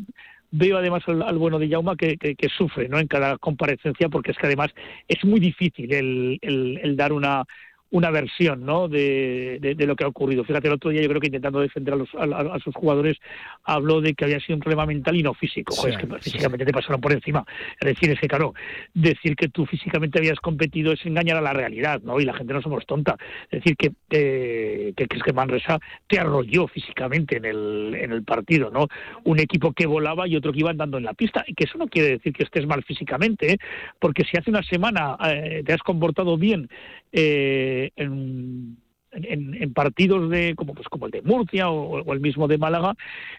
veo 0.51 0.77
además 0.77 1.03
al, 1.07 1.21
al 1.21 1.37
bueno 1.37 1.59
de 1.59 1.69
Jauma 1.69 1.95
que, 1.95 2.17
que- 2.17 2.35
que 2.35 2.49
sufre 2.49 2.89
¿no? 2.89 2.99
en 2.99 3.07
cada 3.07 3.37
comparecencia, 3.37 4.09
porque 4.09 4.31
es 4.31 4.37
que 4.37 4.47
además 4.47 4.69
es 5.07 5.23
muy 5.23 5.39
difícil 5.39 5.93
el, 5.93 6.39
el- 6.41 6.79
el 6.81 6.95
dar 6.95 7.13
una 7.13 7.43
una 7.91 8.11
versión 8.11 8.65
¿no? 8.65 8.87
de, 8.87 9.57
de- 9.61 9.75
de 9.75 9.87
lo 9.87 9.95
que 9.95 10.03
ha 10.03 10.07
ocurrido. 10.07 10.43
Fíjate, 10.43 10.67
el 10.67 10.75
otro 10.75 10.91
día 10.91 11.01
yo 11.01 11.09
creo 11.09 11.21
que 11.21 11.27
intentando 11.27 11.59
defender 11.59 11.93
a, 11.95 11.97
los, 11.97 12.09
a, 12.15 12.23
a- 12.55 12.59
sus 12.59 12.75
jugadores 12.75 13.17
habló 13.63 14.01
de 14.01 14.13
que 14.13 14.25
había 14.25 14.39
sido 14.39 14.55
un 14.55 14.61
problema 14.61 14.85
mental 14.85 15.15
y 15.15 15.23
no 15.23 15.33
físico. 15.33 15.73
Joder, 15.75 15.95
es 15.95 15.99
que 15.99 16.07
sí, 16.21 16.31
físicamente 16.31 16.65
te 16.65 16.71
pasaron 16.71 17.01
por 17.01 17.11
encima. 17.13 17.43
Es 17.79 17.87
decir, 17.87 18.11
es 18.11 18.19
que 18.19 18.27
claro, 18.27 18.53
decir 18.93 19.35
que 19.35 19.49
tú 19.49 19.65
físicamente 19.65 20.19
habías 20.19 20.39
competido 20.39 20.91
es 20.93 21.05
engañar 21.05 21.37
a 21.37 21.41
la 21.41 21.53
realidad, 21.53 22.01
¿no? 22.03 22.19
Y 22.19 22.25
la 22.25 22.33
gente 22.33 22.53
no 22.53 22.61
somos 22.61 22.85
tonta. 22.85 23.17
Es 23.49 23.61
decir, 23.63 23.75
que, 23.75 23.91
eh, 24.11 24.93
que, 24.95 25.07
que 25.07 25.17
es 25.17 25.23
que 25.23 25.33
Manresa 25.33 25.79
te 26.07 26.19
arrolló 26.19 26.67
físicamente 26.67 27.37
en 27.37 27.45
el, 27.45 27.95
en 27.99 28.11
el 28.11 28.23
partido, 28.23 28.69
¿no? 28.69 28.87
Un 29.23 29.39
equipo 29.39 29.73
que 29.73 29.85
volaba 29.87 30.27
y 30.27 30.35
otro 30.35 30.51
que 30.53 30.59
iba 30.59 30.69
andando 30.69 30.97
en 30.97 31.05
la 31.05 31.13
pista. 31.13 31.43
Y 31.47 31.53
que 31.55 31.63
eso 31.63 31.77
no 31.77 31.87
quiere 31.87 32.09
decir 32.09 32.33
que 32.33 32.43
estés 32.43 32.67
mal 32.67 32.83
físicamente, 32.83 33.53
¿eh? 33.53 33.57
porque 33.99 34.23
si 34.23 34.37
hace 34.37 34.49
una 34.49 34.63
semana 34.63 35.17
eh, 35.25 35.63
te 35.65 35.73
has 35.73 35.81
comportado 35.81 36.37
bien 36.37 36.69
eh, 37.11 37.91
en 37.95 38.77
en, 39.11 39.61
en 39.61 39.73
partidos 39.73 40.29
de 40.29 40.55
como 40.55 40.73
pues 40.73 40.87
como 40.87 41.05
el 41.05 41.11
de 41.11 41.21
Murcia 41.21 41.69
o, 41.69 42.01
o 42.01 42.13
el 42.13 42.19
mismo 42.19 42.47
de 42.47 42.57
Málaga, 42.57 42.93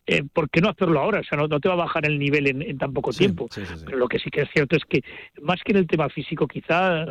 eh, 0.07 0.23
¿por 0.33 0.51
qué 0.51 0.61
no 0.61 0.69
hacerlo 0.71 1.01
ahora? 1.01 1.21
O 1.21 1.25
sea, 1.25 1.39
no, 1.39 1.47
no 1.49 1.61
te 1.61 1.69
va 1.69 1.75
a 1.75 1.79
bajar 1.79 2.07
el 2.07 2.19
nivel 2.19 2.49
en, 2.49 2.63
en 2.63 2.79
tan 2.79 2.93
poco 2.93 3.13
tiempo. 3.13 3.49
Pero 3.85 3.99
lo 3.99 4.09
que 4.09 4.19
sí 4.19 4.31
que 4.31 4.43
es 4.43 4.49
cierto 4.53 4.77
es 4.77 4.85
que 4.85 5.03
más 5.43 5.63
que 5.63 5.73
en 5.73 5.79
el 5.79 5.87
tema 5.87 6.09
físico, 6.09 6.47
quizá 6.47 7.07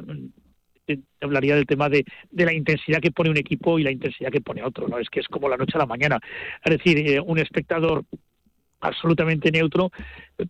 te 0.86 1.00
hablaría 1.22 1.56
del 1.56 1.68
tema 1.68 1.88
de, 1.88 2.04
de 2.32 2.46
la 2.46 2.54
intensidad 2.54 3.00
que 3.00 3.12
pone 3.12 3.30
un 3.30 3.38
equipo 3.38 3.78
y 3.78 3.84
la 3.84 3.92
intensidad 3.92 4.32
que 4.32 4.42
pone 4.42 4.64
otro, 4.64 4.88
¿no? 4.88 4.98
Es 4.98 5.10
que 5.10 5.20
es 5.20 5.28
como 5.28 5.48
la 5.48 5.58
noche 5.58 5.74
a 5.76 5.80
la 5.80 5.86
mañana. 5.86 6.20
Es 6.64 6.78
decir, 6.78 6.98
eh, 6.98 7.20
un 7.20 7.38
espectador 7.38 8.04
absolutamente 8.82 9.52
neutro 9.52 9.92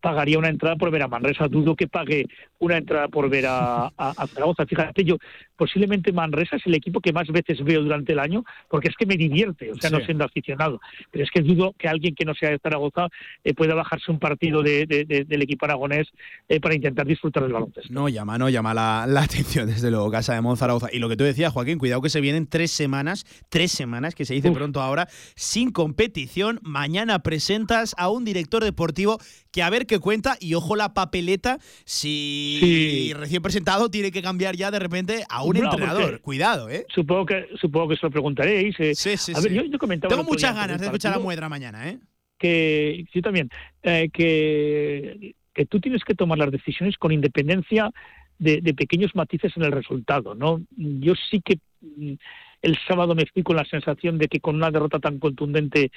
pagaría 0.02 0.38
una 0.38 0.50
entrada 0.50 0.76
por 0.76 0.92
ver 0.92 1.02
a 1.04 1.08
Manresa. 1.08 1.48
Dudo 1.48 1.76
que 1.76 1.88
pague 1.88 2.26
una 2.60 2.78
entrada 2.78 3.08
por 3.08 3.30
ver 3.30 3.46
a, 3.48 3.86
a- 3.86 3.92
a 4.18 4.28
Zaragoza. 4.28 4.66
Fíjate, 4.66 5.04
yo 5.04 5.18
posiblemente 5.56 6.12
Manresa 6.12 6.56
es 6.56 6.66
el 6.66 6.76
equipo 6.76 7.02
que 7.02 7.12
más 7.14 7.28
veces 7.28 7.64
veo 7.64 7.82
durante 7.84 8.14
el 8.14 8.20
año 8.20 8.44
porque 8.70 8.88
es 8.90 8.96
que 8.96 9.06
me 9.06 9.16
divierte, 9.18 9.72
o 9.72 9.76
sea, 9.76 9.90
Sí. 9.90 9.96
no 9.96 10.06
siendo 10.06 10.24
aficionado. 10.26 10.80
Pero 11.12 11.24
es 11.24 11.32
que 11.32 11.42
dudo 11.42 11.74
que 11.78 11.88
alguien 11.88 12.16
que 12.16 12.26
no 12.26 12.34
sea 12.34 12.50
de 12.50 12.60
Zaragoza 12.60 13.08
eh, 13.44 13.54
pueda 13.54 13.74
bajarse 13.76 14.12
un 14.12 14.20
partido 14.20 14.62
de- 14.64 14.86
de- 14.86 15.06
de- 15.06 15.26
del 15.26 15.42
equipo 15.42 15.66
aragonés 15.66 16.08
eh, 16.48 16.60
para 16.60 16.76
intentar 16.76 17.06
disfrutar 17.06 17.44
del 17.44 17.54
baloncesto. 17.54 17.92
No 17.94 18.08
llama, 18.10 18.38
no 18.38 18.50
llama 18.50 18.74
la, 18.74 19.06
la 19.08 19.22
atención, 19.24 19.68
desde 19.68 19.92
luego, 19.92 20.10
Casa 20.12 20.34
de 20.34 20.42
Monzaragoza. 20.42 20.88
Y 20.92 21.00
lo 21.00 21.10
que 21.10 21.18
tú 21.18 21.24
decías, 21.24 21.52
Joaquín, 21.54 21.78
cuidado 21.80 22.02
que 22.02 22.10
se 22.10 22.22
vienen 22.22 22.48
tres 22.48 22.72
semanas, 22.72 23.26
tres 23.50 23.72
semanas, 23.72 24.16
que 24.16 24.26
se 24.26 24.34
dice 24.34 24.52
pronto 24.52 24.82
ahora, 24.82 25.08
sin 25.36 25.72
competición. 25.72 26.60
Mañana 26.64 27.20
presentas 27.20 27.96
a 27.98 28.10
un 28.10 28.24
director 28.26 28.64
deportivo 28.64 29.18
que, 29.52 29.64
a 29.64 29.70
ver 29.70 29.79
ver 29.80 29.88
qué 29.88 30.00
cuenta 30.00 30.36
y 30.40 30.54
ojo 30.54 30.76
la 30.76 30.94
papeleta 30.94 31.58
si 31.86 32.58
Sí. 32.60 33.14
recién 33.14 33.42
presentado 33.42 33.90
tiene 33.90 34.12
que 34.12 34.22
cambiar 34.22 34.56
ya 34.56 34.72
de 34.72 34.80
repente 34.80 35.24
a 35.30 35.44
un 35.44 35.58
No, 35.58 35.64
entrenador. 35.72 36.22
Cuidado, 36.22 36.70
¿eh? 36.70 36.86
Supongo 36.94 37.26
que, 37.26 37.48
supongo 37.60 37.90
que 37.90 37.96
se 37.96 38.06
lo 38.06 38.12
preguntaréis. 38.12 38.76
eh. 38.80 38.94
Sí, 38.96 39.18
sí, 39.18 39.34
a 39.36 39.42
ver, 39.42 39.52
sí. 39.52 39.58
yo, 39.58 39.64
yo 39.64 39.78
comentaba 39.80 40.10
Tengo 40.14 40.24
muchas 40.30 40.56
ganas 40.56 40.80
de 40.80 40.86
escuchar 40.86 41.14
a 41.14 41.20
Muedra 41.20 41.50
mañana, 41.50 41.90
¿eh? 41.90 42.00
Que, 42.38 43.06
yo 43.14 43.22
también, 43.22 43.50
eh, 43.84 44.10
que, 44.14 45.36
que 45.54 45.66
tú 45.66 45.80
tienes 45.80 46.04
que 46.04 46.16
tomar 46.16 46.38
las 46.38 46.52
decisiones 46.52 46.98
con 46.98 47.12
independencia 47.12 47.92
de, 48.38 48.62
de 48.62 48.74
pequeños 48.74 49.14
matices 49.16 49.52
en 49.58 49.64
el 49.64 49.72
resultado, 49.72 50.36
¿no? 50.36 50.62
Yo 50.78 51.14
sí 51.30 51.42
que 51.44 51.60
mm, 51.82 52.14
el 52.62 52.78
sábado 52.88 53.14
me 53.16 53.26
fui 53.26 53.44
con 53.44 53.56
la 53.58 53.66
sensación 53.66 54.18
de 54.18 54.28
que 54.28 54.40
con 54.40 54.56
una 54.56 54.72
derrota 54.72 55.00
tan 55.00 55.20
contundente 55.20 55.92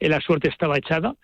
eh, 0.00 0.08
la 0.08 0.20
suerte 0.20 0.48
estaba 0.48 0.78
echada. 0.78 1.14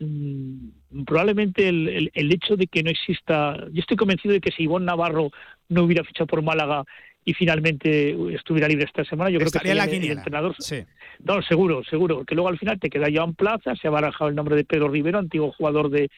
Mm, 0.00 1.04
Probablemente 1.06 1.68
el, 1.68 1.88
el- 1.88 2.10
el 2.14 2.32
hecho 2.32 2.56
de 2.56 2.66
que 2.66 2.82
no 2.82 2.90
exista. 2.90 3.56
Yo 3.72 3.80
estoy 3.80 3.96
convencido 3.96 4.32
de 4.32 4.40
que 4.40 4.52
si 4.52 4.62
Ivonne 4.64 4.86
Navarro 4.86 5.30
no 5.68 5.82
hubiera 5.82 6.04
fichado 6.04 6.26
por 6.28 6.40
Málaga 6.42 6.84
y 7.24 7.32
finalmente 7.34 8.14
estuviera 8.34 8.68
libre 8.68 8.84
esta 8.84 9.04
semana, 9.04 9.30
yo 9.30 9.38
Estaría 9.38 9.72
creo 9.72 9.84
que 9.84 9.90
sería 9.90 10.12
el- 10.12 10.18
entrenador. 10.18 10.54
Sí. 10.58 10.84
No, 11.24 11.42
seguro, 11.42 11.82
seguro. 11.84 12.16
Porque 12.18 12.34
luego 12.34 12.48
al 12.48 12.58
final 12.58 12.78
te 12.78 12.90
queda 12.90 13.08
Joan 13.12 13.34
Plaza, 13.34 13.74
se 13.76 13.88
ha 13.88 13.90
barajado 13.90 14.28
el 14.28 14.36
nombre 14.36 14.56
de 14.56 14.64
Pedro 14.64 14.88
Rivero, 14.88 15.18
antiguo 15.18 15.52
jugador 15.52 15.90
de, 15.90 16.10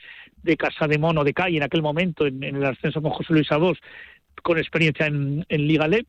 de 0.43 0.57
Casa 0.57 0.87
de 0.89 0.99
Mono 0.99 1.23
de 1.25 1.33
Calle 1.33 1.57
en 1.59 1.63
aquel 1.63 1.83
momento, 1.83 2.27
en, 2.27 2.43
en 2.43 2.57
el 2.57 2.65
ascenso 2.65 3.01
con 3.01 3.13
José 3.13 3.33
Luis 3.33 3.51
Abos, 3.53 3.79
con 4.43 4.59
experiencia 4.59 5.07
en, 5.07 5.45
en 5.49 5.67
Liga 5.69 5.87
LEP. 5.89 6.07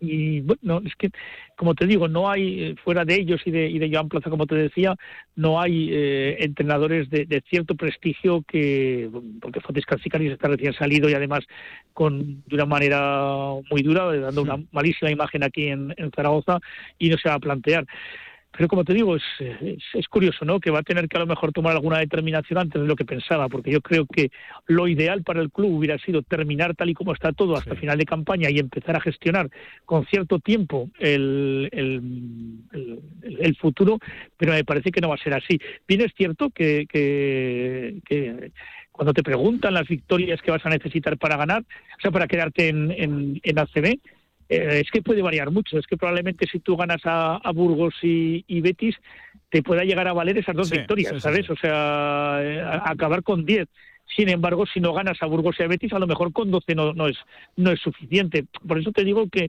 Y 0.00 0.40
bueno, 0.40 0.82
es 0.84 0.94
que, 0.96 1.10
como 1.56 1.74
te 1.74 1.86
digo, 1.86 2.08
no 2.08 2.30
hay, 2.30 2.62
eh, 2.62 2.74
fuera 2.82 3.04
de 3.04 3.14
ellos 3.14 3.40
y 3.44 3.50
de, 3.50 3.68
y 3.68 3.78
de 3.78 3.90
Joan 3.90 4.08
Plaza, 4.08 4.30
como 4.30 4.46
te 4.46 4.54
decía, 4.54 4.94
no 5.36 5.60
hay 5.60 5.88
eh, 5.92 6.36
entrenadores 6.40 7.08
de, 7.10 7.26
de 7.26 7.42
cierto 7.48 7.74
prestigio 7.74 8.42
que, 8.46 9.10
porque 9.40 9.60
Fotis 9.60 9.86
Katsikaris 9.86 10.32
está 10.32 10.48
recién 10.48 10.74
salido 10.74 11.08
y 11.08 11.14
además 11.14 11.44
con 11.92 12.42
de 12.46 12.54
una 12.54 12.66
manera 12.66 13.54
muy 13.70 13.82
dura, 13.82 14.14
dando 14.16 14.42
una 14.42 14.58
malísima 14.72 15.10
imagen 15.10 15.42
aquí 15.44 15.68
en, 15.68 15.94
en 15.96 16.10
Zaragoza 16.10 16.58
y 16.98 17.08
no 17.08 17.16
se 17.18 17.28
va 17.28 17.36
a 17.36 17.40
plantear. 17.40 17.86
Pero 18.56 18.68
como 18.68 18.84
te 18.84 18.94
digo, 18.94 19.16
es, 19.16 19.22
es, 19.40 19.82
es 19.94 20.08
curioso, 20.08 20.44
¿no? 20.44 20.60
Que 20.60 20.70
va 20.70 20.78
a 20.80 20.82
tener 20.82 21.08
que 21.08 21.16
a 21.16 21.20
lo 21.20 21.26
mejor 21.26 21.52
tomar 21.52 21.72
alguna 21.72 21.98
determinación 21.98 22.58
antes 22.58 22.80
de 22.80 22.86
lo 22.86 22.94
que 22.96 23.04
pensaba, 23.04 23.48
porque 23.48 23.70
yo 23.72 23.80
creo 23.80 24.06
que 24.06 24.30
lo 24.66 24.86
ideal 24.88 25.22
para 25.24 25.40
el 25.40 25.50
club 25.50 25.72
hubiera 25.74 25.98
sido 25.98 26.22
terminar 26.22 26.74
tal 26.76 26.88
y 26.90 26.94
como 26.94 27.12
está 27.12 27.32
todo 27.32 27.56
hasta 27.56 27.74
final 27.74 27.98
de 27.98 28.04
campaña 28.04 28.50
y 28.50 28.58
empezar 28.58 28.94
a 28.96 29.00
gestionar 29.00 29.50
con 29.84 30.06
cierto 30.06 30.38
tiempo 30.38 30.90
el, 30.98 31.68
el, 31.72 32.00
el- 32.72 33.00
el 33.40 33.56
futuro, 33.56 33.98
pero 34.36 34.52
me 34.52 34.64
parece 34.64 34.90
que 34.92 35.00
no 35.00 35.08
va 35.08 35.14
a 35.16 35.18
ser 35.18 35.34
así. 35.34 35.58
Bien 35.88 36.02
es 36.02 36.12
cierto 36.16 36.50
que, 36.50 36.86
que, 36.88 37.98
que 38.06 38.52
cuando 38.92 39.12
te 39.12 39.22
preguntan 39.22 39.74
las 39.74 39.88
victorias 39.88 40.40
que 40.42 40.50
vas 40.50 40.64
a 40.64 40.70
necesitar 40.70 41.18
para 41.18 41.36
ganar, 41.36 41.62
o 41.62 42.00
sea, 42.00 42.10
para 42.10 42.28
quedarte 42.28 42.68
en, 42.68 42.90
en, 42.92 43.40
en 43.42 43.58
ACB, 43.58 43.98
eh, 44.48 44.80
es 44.84 44.90
que 44.90 45.02
puede 45.02 45.22
variar 45.22 45.50
mucho. 45.50 45.78
Es 45.78 45.86
que 45.86 45.96
probablemente 45.96 46.46
si 46.50 46.60
tú 46.60 46.76
ganas 46.76 47.00
a, 47.04 47.36
a 47.36 47.52
Burgos 47.52 47.94
y, 48.02 48.44
y 48.48 48.60
Betis, 48.60 48.96
te 49.50 49.62
pueda 49.62 49.84
llegar 49.84 50.08
a 50.08 50.12
valer 50.12 50.38
esas 50.38 50.56
dos 50.56 50.68
Sí, 50.68 50.76
victorias, 50.76 51.12
sí, 51.14 51.20
sí, 51.20 51.20
¿sabes? 51.22 51.48
O 51.50 51.56
sea, 51.56 52.38
eh, 52.42 52.60
a- 52.60 52.90
acabar 52.90 53.22
con 53.22 53.44
10. 53.44 53.68
Sin 54.16 54.28
embargo, 54.28 54.66
si 54.66 54.80
no 54.80 54.92
ganas 54.92 55.16
a 55.22 55.26
Burgos 55.26 55.56
y 55.58 55.62
a 55.62 55.68
Betis, 55.68 55.92
a 55.92 55.98
lo 55.98 56.06
mejor 56.06 56.32
con 56.32 56.50
12 56.50 56.74
no, 56.74 56.92
no, 56.92 57.08
es, 57.08 57.16
no 57.56 57.70
es 57.70 57.80
suficiente. 57.80 58.44
Por 58.66 58.78
eso 58.78 58.92
te 58.92 59.02
digo 59.04 59.28
que, 59.30 59.48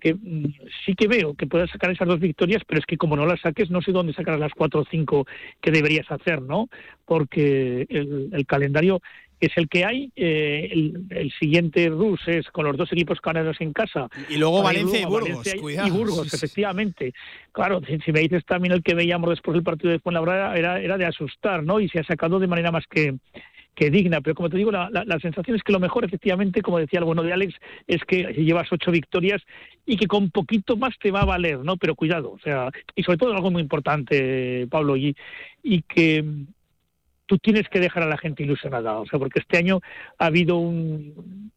que 0.00 0.14
mm, 0.14 0.52
sí 0.84 0.94
que 0.94 1.08
veo 1.08 1.34
que 1.34 1.46
puedas 1.46 1.70
sacar 1.70 1.90
esas 1.90 2.08
dos 2.08 2.20
victorias, 2.20 2.62
pero 2.66 2.80
es 2.80 2.86
que 2.86 2.98
como 2.98 3.16
no 3.16 3.26
las 3.26 3.40
saques, 3.40 3.70
no 3.70 3.80
sé 3.80 3.92
dónde 3.92 4.12
sacarás 4.12 4.40
las 4.40 4.52
cuatro 4.52 4.80
o 4.80 4.86
cinco 4.90 5.26
que 5.62 5.70
deberías 5.70 6.10
hacer, 6.10 6.42
¿no? 6.42 6.68
Porque 7.06 7.86
el, 7.88 8.28
el 8.32 8.46
calendario 8.46 9.00
es 9.40 9.50
el 9.56 9.68
que 9.68 9.84
hay. 9.84 10.10
eh, 10.16 10.68
el, 10.72 11.04
el 11.10 11.32
siguiente 11.32 11.88
RUS 11.88 12.20
es 12.28 12.46
con 12.50 12.64
los 12.64 12.76
dos 12.76 12.90
equipos 12.92 13.20
canarios 13.20 13.56
en 13.60 13.72
casa. 13.72 14.08
Y 14.28 14.36
luego 14.38 14.62
Valencia 14.62 15.00
y 15.00 15.04
Burgos, 15.04 15.28
Valencia 15.28 15.56
y- 15.56 15.60
cuidado. 15.60 15.88
Y 15.88 15.90
Burgos, 15.90 16.32
efectivamente. 16.34 17.12
Claro, 17.52 17.80
si, 17.86 17.98
si 18.00 18.12
me 18.12 18.20
dices 18.20 18.44
también 18.44 18.72
el 18.72 18.82
que 18.82 18.94
veíamos 18.94 19.30
después 19.30 19.54
del 19.54 19.62
partido 19.64 19.90
de 19.92 19.98
Fuenlabrada, 19.98 20.56
era, 20.56 20.80
era 20.80 20.96
de 20.98 21.06
asustar, 21.06 21.62
¿no? 21.62 21.80
Y 21.80 21.88
se 21.88 22.00
ha 22.00 22.04
sacado 22.04 22.38
de 22.38 22.46
manera 22.46 22.70
más 22.72 22.86
que, 22.86 23.14
que 23.74 23.90
digna. 23.90 24.20
Pero 24.20 24.34
como 24.34 24.48
te 24.50 24.56
digo, 24.56 24.70
la, 24.70 24.88
la- 24.90 25.04
la 25.04 25.18
sensación 25.20 25.56
es 25.56 25.62
que 25.62 25.72
lo 25.72 25.80
mejor, 25.80 26.04
efectivamente, 26.04 26.62
como 26.62 26.78
decía 26.78 27.00
el 27.00 27.04
bueno 27.04 27.22
de 27.22 27.32
Alex, 27.32 27.54
es 27.86 28.02
que 28.04 28.22
llevas 28.34 28.72
ocho 28.72 28.90
victorias 28.90 29.42
y 29.86 29.96
que 29.96 30.06
con 30.06 30.30
poquito 30.30 30.76
más 30.76 30.96
te 30.98 31.10
va 31.10 31.22
a 31.22 31.26
valer, 31.26 31.58
¿no? 31.58 31.76
Pero 31.76 31.94
cuidado, 31.94 32.30
o 32.32 32.38
sea, 32.38 32.70
y 32.94 33.02
sobre 33.02 33.18
todo 33.18 33.34
algo 33.34 33.50
muy 33.50 33.60
importante, 33.62 34.66
Pablo, 34.70 34.96
y, 34.96 35.14
y 35.62 35.82
que 35.82 36.24
tú 37.34 37.38
tienes 37.38 37.68
que 37.68 37.80
dejar 37.80 38.04
a 38.04 38.08
la 38.08 38.16
gente 38.16 38.44
ilusionada, 38.44 38.98
o 38.98 39.06
sea, 39.06 39.18
porque 39.18 39.40
este 39.40 39.58
año 39.58 39.80
ha 40.18 40.26
habido 40.26 40.56
un 40.56 41.50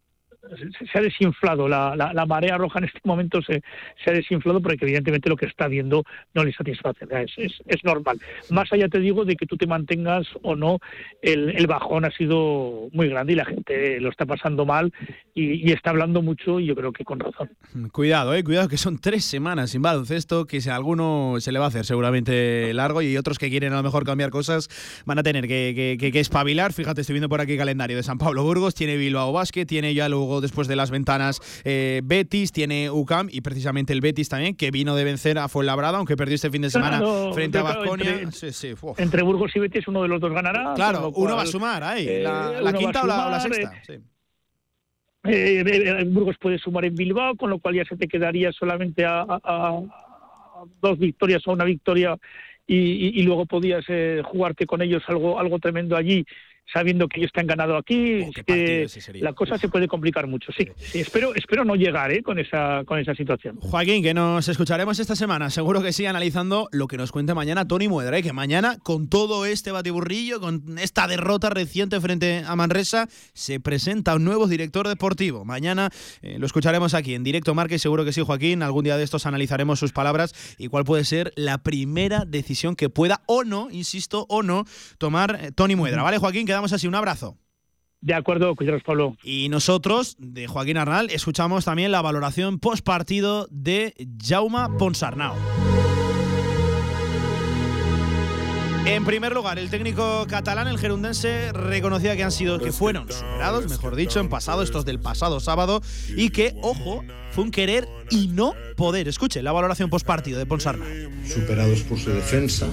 se- 0.55 0.97
ha 0.97 1.01
desinflado 1.01 1.67
la, 1.67 1.95
la, 1.95 2.25
marea 2.25 2.57
roja 2.57 2.79
en 2.79 2.85
este 2.85 2.99
momento 3.03 3.41
se, 3.41 3.61
se 4.03 4.09
ha 4.11 4.13
desinflado 4.13 4.61
porque 4.61 4.77
evidentemente 4.81 5.29
lo 5.29 5.35
que 5.35 5.45
está 5.45 5.67
viendo 5.67 6.03
no 6.33 6.43
le 6.43 6.53
satisface. 6.53 7.05
Es, 7.09 7.31
es, 7.37 7.53
es 7.65 7.83
normal. 7.83 8.19
Más 8.49 8.71
allá 8.71 8.87
te 8.89 8.99
digo 8.99 9.25
de 9.25 9.35
que 9.35 9.45
tú 9.45 9.57
te 9.57 9.67
mantengas 9.67 10.27
o 10.43 10.55
no 10.55 10.79
el, 11.21 11.49
el 11.55 11.67
bajón 11.67 12.05
ha 12.05 12.11
sido 12.11 12.89
muy 12.91 13.07
grande 13.09 13.33
y 13.33 13.35
la 13.35 13.45
gente 13.45 13.99
lo 13.99 14.09
está 14.09 14.25
pasando 14.25 14.65
mal 14.65 14.91
y, 15.33 15.67
y 15.69 15.71
está 15.71 15.89
hablando 15.91 16.21
mucho 16.21 16.59
y 16.59 16.65
yo 16.65 16.75
creo 16.75 16.91
que 16.91 17.03
con 17.03 17.19
razón. 17.19 17.49
Cuidado, 17.91 18.33
eh, 18.35 18.43
cuidado, 18.43 18.67
que 18.67 18.77
son 18.77 18.99
tres 18.99 19.25
semanas 19.25 19.71
sin 19.71 19.81
baloncesto, 19.81 20.45
que 20.45 20.61
si 20.61 20.69
a 20.69 20.75
alguno 20.75 21.35
se 21.39 21.51
le 21.51 21.59
va 21.59 21.65
a 21.65 21.67
hacer 21.69 21.85
seguramente 21.85 22.73
largo 22.73 23.01
y 23.01 23.17
otros 23.17 23.37
que 23.39 23.49
quieren 23.49 23.73
a 23.73 23.77
lo 23.77 23.83
mejor 23.83 24.03
cambiar 24.05 24.29
cosas 24.29 24.67
van 25.05 25.19
a 25.19 25.23
tener 25.23 25.47
que- 25.47 25.97
que 25.99 26.19
espabilar. 26.19 26.73
Fíjate, 26.73 27.01
estoy 27.01 27.13
viendo 27.13 27.29
por 27.29 27.41
aquí 27.41 27.53
el 27.53 27.57
calendario 27.57 27.97
de 27.97 28.03
San 28.03 28.17
Pablo 28.17 28.43
Burgos, 28.43 28.73
tiene 28.75 28.97
Bilbao 28.97 29.31
Basket, 29.31 29.65
tiene 29.65 29.93
ya 29.93 30.09
luego 30.09 30.36
después 30.41 30.67
de 30.67 30.75
las 30.75 30.91
ventanas 30.91 31.39
eh, 31.63 32.01
Betis, 32.03 32.51
tiene 32.51 32.89
UCAM 32.91 33.27
y 33.31 33.41
precisamente 33.41 33.93
el 33.93 34.01
Betis 34.01 34.29
también, 34.29 34.55
que 34.55 34.71
vino 34.71 34.95
de 34.95 35.03
vencer 35.03 35.37
a 35.37 35.47
Fuenlabrada, 35.47 35.97
aunque 35.97 36.15
perdió 36.17 36.35
este 36.35 36.49
fin 36.51 36.61
de 36.61 36.69
semana 36.69 36.99
Claro, 36.99 37.33
frente 37.33 37.57
a 37.57 37.61
claro, 37.61 37.79
Basconia. 37.81 38.11
entre- 38.21 38.31
Sí, 38.31 38.51
sí, 38.51 38.73
uf. 38.79 38.99
entre 38.99 39.21
Burgos 39.23 39.55
y 39.55 39.59
Betis 39.59 39.87
uno 39.87 40.01
de 40.03 40.07
los 40.09 40.19
dos 40.21 40.31
ganará 40.33 40.73
Claro, 40.75 41.11
uno 41.15 41.35
va 41.35 41.43
a 41.43 41.45
sumar 41.45 41.83
ahí, 41.83 42.07
eh, 42.07 42.21
la, 42.23 42.69
a 42.69 42.73
quinta 42.73 43.03
o 43.03 43.07
la, 43.07 43.27
o 43.27 43.31
la 43.31 43.39
sumar, 43.39 43.55
sexta. 43.55 43.77
eh, 43.77 43.81
sí. 43.85 44.03
Eh, 45.23 45.63
eh, 45.65 46.03
Burgos 46.05 46.37
puede 46.39 46.57
sumar 46.57 46.85
en 46.85 46.95
Bilbao, 46.95 47.35
con 47.35 47.49
lo 47.49 47.59
cual 47.59 47.75
ya 47.75 47.85
se 47.85 47.97
te 47.97 48.07
quedaría 48.07 48.51
solamente 48.53 49.03
a, 49.03 49.21
a- 49.21 49.37
a 49.43 50.63
dos 50.81 50.97
victorias 50.97 51.45
o 51.47 51.51
una 51.51 51.65
victoria 51.65 52.17
y, 52.65 52.75
y- 52.75 53.19
y 53.19 53.23
luego 53.23 53.45
podías 53.45 53.83
eh, 53.89 54.21
jugarte 54.25 54.65
con 54.65 54.81
ellos 54.81 55.03
algo, 55.07 55.39
algo 55.39 55.59
tremendo 55.59 55.95
allí, 55.97 56.25
sabiendo 56.71 57.07
que 57.07 57.19
ellos 57.19 57.31
te 57.33 57.41
han 57.41 57.47
ganado 57.47 57.77
aquí. 57.77 58.21
Oh, 58.21 58.31
la 59.15 59.33
cosa 59.33 59.57
se 59.57 59.69
puede 59.69 59.87
complicar 59.87 60.27
mucho, 60.27 60.51
sí. 60.57 60.67
sí 60.77 60.99
espero, 60.99 61.33
espero 61.35 61.63
no 61.63 61.75
llegar 61.75 62.11
eh, 62.11 62.21
con, 62.21 62.39
esa, 62.39 62.83
con 62.85 62.99
esa 62.99 63.15
situación. 63.15 63.57
Joaquín, 63.59 64.03
que 64.03 64.13
nos 64.13 64.47
escucharemos 64.47 64.99
esta 64.99 65.15
semana, 65.15 65.49
seguro 65.49 65.81
que 65.81 65.93
sí, 65.93 66.05
analizando 66.05 66.67
lo 66.71 66.87
que 66.87 66.97
nos 66.97 67.11
cuente 67.11 67.33
mañana 67.33 67.67
Tony 67.67 67.87
Muedra, 67.87 68.17
¿eh? 68.17 68.23
que 68.23 68.33
mañana, 68.33 68.77
con 68.83 69.07
todo 69.07 69.45
este 69.45 69.71
batiburrillo, 69.71 70.39
con 70.39 70.77
esta 70.77 71.07
derrota 71.07 71.49
reciente 71.49 71.99
frente 72.01 72.43
a 72.45 72.55
Manresa, 72.55 73.07
se 73.33 73.59
presenta 73.59 74.15
un 74.15 74.23
nuevo 74.23 74.47
director 74.47 74.87
deportivo. 74.87 75.45
Mañana 75.45 75.89
eh, 76.21 76.37
lo 76.39 76.45
escucharemos 76.45 76.93
aquí 76.93 77.13
en 77.13 77.23
directo 77.23 77.55
Marca 77.55 77.75
y 77.75 77.79
seguro 77.79 78.03
que 78.05 78.13
sí, 78.13 78.21
Joaquín, 78.21 78.63
algún 78.63 78.83
día 78.83 78.97
de 78.97 79.03
estos 79.03 79.25
analizaremos 79.25 79.79
sus 79.79 79.93
palabras 79.93 80.33
y 80.57 80.67
cuál 80.67 80.83
puede 80.83 81.05
ser 81.05 81.33
la 81.35 81.59
primera 81.59 82.25
decisión 82.25 82.75
que 82.75 82.89
pueda 82.89 83.21
o 83.25 83.43
no, 83.43 83.69
insisto, 83.71 84.25
o 84.29 84.43
no, 84.43 84.65
tomar 84.97 85.39
eh, 85.41 85.51
Tony 85.51 85.75
Muedra. 85.75 86.03
¿Vale, 86.03 86.17
Joaquín? 86.17 86.45
Quedamos 86.57 86.73
así, 86.73 86.87
un 86.87 86.95
abrazo. 86.95 87.37
De 88.01 88.15
acuerdo, 88.15 88.55
cuidaros, 88.55 88.81
Pablo. 88.81 89.15
Y 89.21 89.47
nosotros, 89.49 90.15
de 90.17 90.47
Joaquín 90.47 90.77
Arnal, 90.77 91.11
escuchamos 91.11 91.65
también 91.65 91.91
la 91.91 92.01
valoración 92.01 92.57
post 92.57 92.83
partido 92.83 93.47
de 93.51 93.93
Jauma 94.19 94.75
Ponsarnau. 94.79 95.35
En 98.87 99.05
primer 99.05 99.33
lugar, 99.33 99.59
el 99.59 99.69
técnico 99.69 100.25
catalán, 100.27 100.67
el 100.67 100.79
gerundense, 100.79 101.51
reconocía 101.53 102.15
que 102.15 102.23
han 102.23 102.31
sido, 102.31 102.57
que 102.57 102.71
fueron 102.71 103.07
superados, 103.07 103.69
mejor 103.69 103.95
dicho, 103.95 104.19
en 104.19 104.29
pasado, 104.29 104.63
estos 104.63 104.83
del 104.83 104.99
pasado 104.99 105.39
sábado, 105.39 105.83
y 106.15 106.31
que, 106.31 106.55
ojo, 106.63 107.03
fue 107.29 107.43
un 107.43 107.51
querer 107.51 107.87
y 108.09 108.29
no 108.29 108.55
poder. 108.75 109.07
Escuche 109.07 109.43
la 109.43 109.51
valoración 109.51 109.91
post 109.91 110.07
partido 110.07 110.39
de 110.39 110.47
Ponsarnau. 110.47 110.87
superados 111.23 111.81
por 111.81 111.99
su 111.99 112.09
defensa 112.09 112.67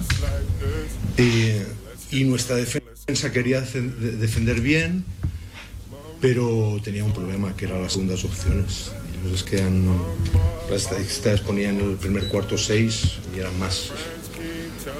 y, 1.19 1.84
y 2.15 2.23
nuestra 2.23 2.55
defensa 2.55 3.31
quería 3.31 3.61
defender 3.61 4.61
bien 4.61 5.03
pero 6.21 6.79
tenía 6.83 7.03
un 7.03 7.13
problema 7.13 7.55
que 7.55 7.65
eran 7.65 7.83
las 7.83 7.93
segundas 7.93 8.23
opciones. 8.23 8.91
Ellos 9.21 9.41
es 9.41 9.43
que 9.43 9.61
han, 9.61 9.85
las 10.69 10.83
estadísticas 10.83 11.41
ponían 11.41 11.79
el 11.79 11.97
primer 11.97 12.27
cuarto 12.29 12.57
seis 12.57 13.19
y 13.35 13.39
eran 13.39 13.59
más 13.59 13.91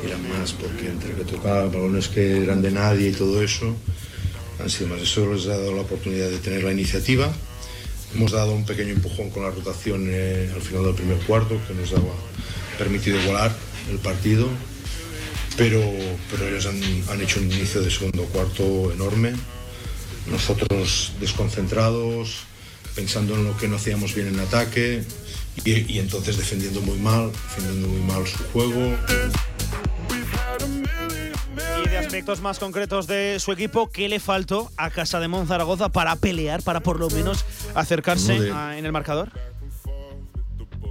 eran 0.06 0.22
más 0.30 0.54
porque 0.54 0.90
entre 0.90 1.14
que 1.14 1.24
tocaban 1.24 1.72
balones 1.72 2.10
que 2.10 2.44
eran 2.44 2.62
de 2.62 2.70
nadie 2.70 3.10
y 3.10 3.12
todo 3.12 3.42
eso 3.42 3.76
han 4.62 4.70
sido 4.70 4.90
más. 4.90 5.02
Eso 5.02 5.34
les 5.34 5.48
ha 5.48 5.58
dado 5.58 5.74
la 5.74 5.82
oportunidad 5.82 6.30
de 6.30 6.38
tener 6.38 6.64
la 6.64 6.72
iniciativa. 6.72 7.32
Hemos 8.14 8.32
dado 8.32 8.54
un 8.54 8.66
pequeño 8.66 8.92
empujón 8.92 9.30
con 9.30 9.44
la 9.44 9.50
rotación 9.50 10.08
eh, 10.10 10.52
al 10.54 10.62
final 10.62 10.84
del 10.84 10.96
primer 10.96 11.18
cuarto 11.26 11.60
que 11.68 11.74
nos 11.74 11.92
ha 11.94 12.02
permitido 12.78 13.20
igualar 13.20 13.52
el 13.90 13.98
partido 13.98 14.48
pero, 15.58 15.82
pero 16.32 16.48
ellos 16.48 16.66
han, 16.66 16.82
han 17.10 17.22
hecho 17.22 17.40
un 17.40 17.52
inicio 17.52 17.82
de 17.82 17.90
segundo 17.92 18.24
cuarto 18.26 18.92
enorme. 18.92 19.34
Nosotros 20.30 21.14
desconcentrados, 21.20 22.40
pensando 22.96 23.36
en 23.36 23.46
lo 23.46 23.56
que 23.58 23.68
no 23.68 23.76
hacíamos 23.76 24.16
bien 24.16 24.28
en 24.30 24.40
ataque 24.40 25.04
y, 25.64 25.94
y 25.94 26.00
entonces 26.00 26.38
defendiendo 26.38 26.82
muy 26.82 26.98
mal, 26.98 27.32
defendiendo 27.32 27.88
muy 27.88 28.02
mal 28.02 28.26
su 28.28 28.38
juego. 28.52 28.96
Y 31.86 31.90
de 31.90 31.98
aspectos 31.98 32.42
más 32.42 32.58
concretos 32.60 33.06
de 33.08 33.38
su 33.40 33.52
equipo, 33.52 33.90
¿qué 33.92 34.10
le 34.10 34.20
faltó 34.20 34.72
a 34.78 34.90
Casa 34.90 35.20
de 35.20 35.30
Zaragoza 35.48 35.90
para 35.90 36.16
pelear, 36.16 36.62
para 36.64 36.80
por 36.80 37.00
lo 37.00 37.10
menos 37.10 37.46
acercarse 37.76 38.52
a- 38.52 38.78
en 38.78 38.86
el 38.86 38.92
marcador? 38.92 39.32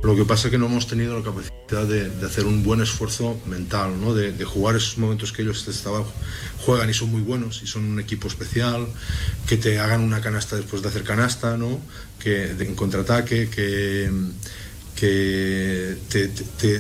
Lo 0.05 0.15
que 0.15 0.27
pasa 0.27 0.49
es 0.49 0.53
que 0.53 0.59
no 0.59 0.67
hemos 0.67 0.87
tenido 0.87 1.19
la 1.19 1.25
capacidad 1.25 1.87
de, 1.87 2.27
hacer 2.27 2.45
un 2.45 2.63
buen 2.63 2.83
esfuerzo 2.83 3.41
mental, 3.47 3.99
¿no? 3.99 4.15
de, 4.15 4.45
jugar 4.45 4.77
esos 4.77 4.99
momentos 4.99 5.33
que 5.33 5.41
ellos 5.41 5.67
estaban, 5.67 6.05
juegan 6.59 6.91
y 6.91 6.95
son 6.95 7.11
muy 7.11 7.23
buenos 7.23 7.63
y 7.63 7.67
son 7.67 7.85
un 7.85 7.99
equipo 7.99 8.29
especial, 8.29 8.87
que 9.49 9.57
te 9.57 9.79
hagan 9.79 10.03
una 10.03 10.21
canasta 10.21 10.57
después 10.57 10.83
de 10.83 10.89
hacer 10.89 11.05
canasta, 11.05 11.57
¿no? 11.57 11.81
que 12.19 12.51
en 12.51 12.75
contraataque, 12.75 13.49
que, 13.49 14.11
te, 14.95 16.29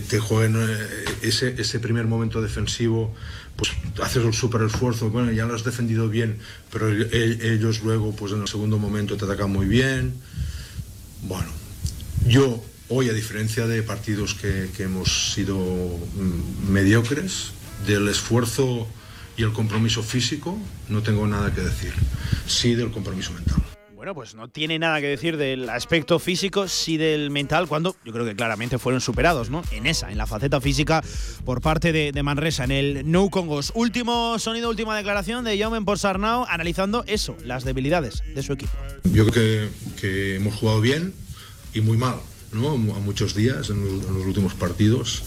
te- 0.00 0.18
jueguen 0.18 0.56
eh, 0.58 1.56
ese, 1.56 1.80
primer 1.80 2.06
momento 2.06 2.42
defensivo, 2.42 3.14
pues 3.56 3.70
haces 4.02 4.22
un 4.22 4.34
súper 4.34 4.62
esfuerzo, 4.62 5.08
bueno, 5.08 5.32
ya 5.32 5.46
lo 5.46 5.54
has 5.54 5.64
defendido 5.64 6.10
bien, 6.10 6.38
pero 6.70 6.88
el- 6.88 7.08
el- 7.14 7.40
ellos 7.40 7.82
luego, 7.82 8.14
pues 8.14 8.32
en 8.32 8.42
el 8.42 8.48
segundo 8.48 8.78
momento 8.78 9.16
te 9.16 9.24
atacan 9.24 9.50
muy 9.50 9.64
bien. 9.66 10.12
Bueno, 11.22 11.48
yo 12.26 12.62
hoy, 12.88 13.08
a 13.08 13.12
diferencia 13.12 13.66
de 13.66 13.82
partidos 13.82 14.34
que, 14.34 14.68
que 14.76 14.84
hemos 14.84 15.32
sido 15.34 15.56
mm, 15.56 16.70
mediocres, 16.70 17.52
del 17.86 18.08
esfuerzo 18.08 18.86
y 19.36 19.42
el 19.42 19.52
compromiso 19.52 20.02
físico, 20.02 20.58
no 20.88 21.02
tengo 21.02 21.26
nada 21.26 21.52
que 21.52 21.60
decir. 21.60 21.92
Sí 22.46 22.74
del 22.74 22.90
compromiso 22.90 23.32
mental. 23.32 23.62
Bueno, 24.04 24.14
pues 24.14 24.34
no 24.34 24.48
tiene 24.48 24.78
nada 24.78 25.00
que 25.00 25.06
decir 25.06 25.38
del 25.38 25.70
aspecto 25.70 26.18
físico, 26.18 26.68
sí 26.68 26.98
del 26.98 27.30
mental, 27.30 27.66
cuando 27.66 27.96
yo 28.04 28.12
creo 28.12 28.26
que 28.26 28.36
claramente 28.36 28.78
fueron 28.78 29.00
superados, 29.00 29.48
¿no? 29.48 29.62
En 29.70 29.86
esa, 29.86 30.12
en 30.12 30.18
la 30.18 30.26
faceta 30.26 30.60
física 30.60 31.02
por 31.46 31.62
parte 31.62 31.90
de, 31.90 32.12
de 32.12 32.22
Manresa, 32.22 32.64
en 32.64 32.70
el 32.70 33.10
No 33.10 33.30
Congos. 33.30 33.72
Último 33.74 34.38
sonido, 34.38 34.68
última 34.68 34.94
declaración 34.94 35.42
de 35.42 35.58
Jaume 35.58 35.80
Porsarnau 35.80 36.44
analizando 36.50 37.02
eso, 37.06 37.34
las 37.44 37.64
debilidades 37.64 38.22
de 38.34 38.42
su 38.42 38.52
equipo. 38.52 38.72
Yo 39.04 39.26
creo 39.26 39.32
que, 39.32 39.68
que 39.98 40.36
hemos 40.36 40.54
jugado 40.54 40.82
bien 40.82 41.14
y 41.72 41.80
muy 41.80 41.96
mal, 41.96 42.16
A 42.54 43.00
muchos 43.00 43.34
días 43.34 43.68
en 43.70 43.84
los, 43.84 44.26
últimos 44.26 44.54
partidos. 44.54 45.24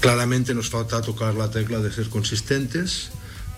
Claramente 0.00 0.54
nos 0.54 0.70
falta 0.70 1.00
tocar 1.00 1.34
la 1.34 1.52
tecla 1.52 1.78
de 1.78 1.92
ser 1.92 2.08
consistentes, 2.08 3.10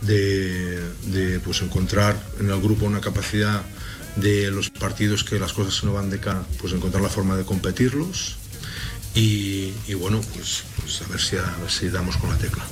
de, 0.03 1.40
pues 1.45 1.62
encontrar 1.62 2.23
en 2.39 2.51
el 2.51 2.61
grupo 2.61 2.85
una 2.85 3.01
capacidad 3.01 3.62
de 4.16 4.51
los 4.51 4.69
partidos 4.69 5.24
que 5.24 5.39
las 5.39 5.55
cosas 5.55 5.82
no 5.82 5.95
van 5.95 6.11
de 6.11 6.20
cara, 6.20 6.45
pues 6.61 6.74
encontrar 6.74 7.03
la 7.03 7.09
forma 7.09 7.36
de 7.36 7.45
competirlos 7.45 8.36
y, 9.15 9.73
bueno, 9.95 10.20
pues, 10.35 10.65
pues 10.78 11.01
a 11.03 11.09
ver 11.09 11.70
si 11.70 11.89
damos 11.89 12.19
con 12.19 12.28
la 12.28 12.36
tecla. 12.36 12.66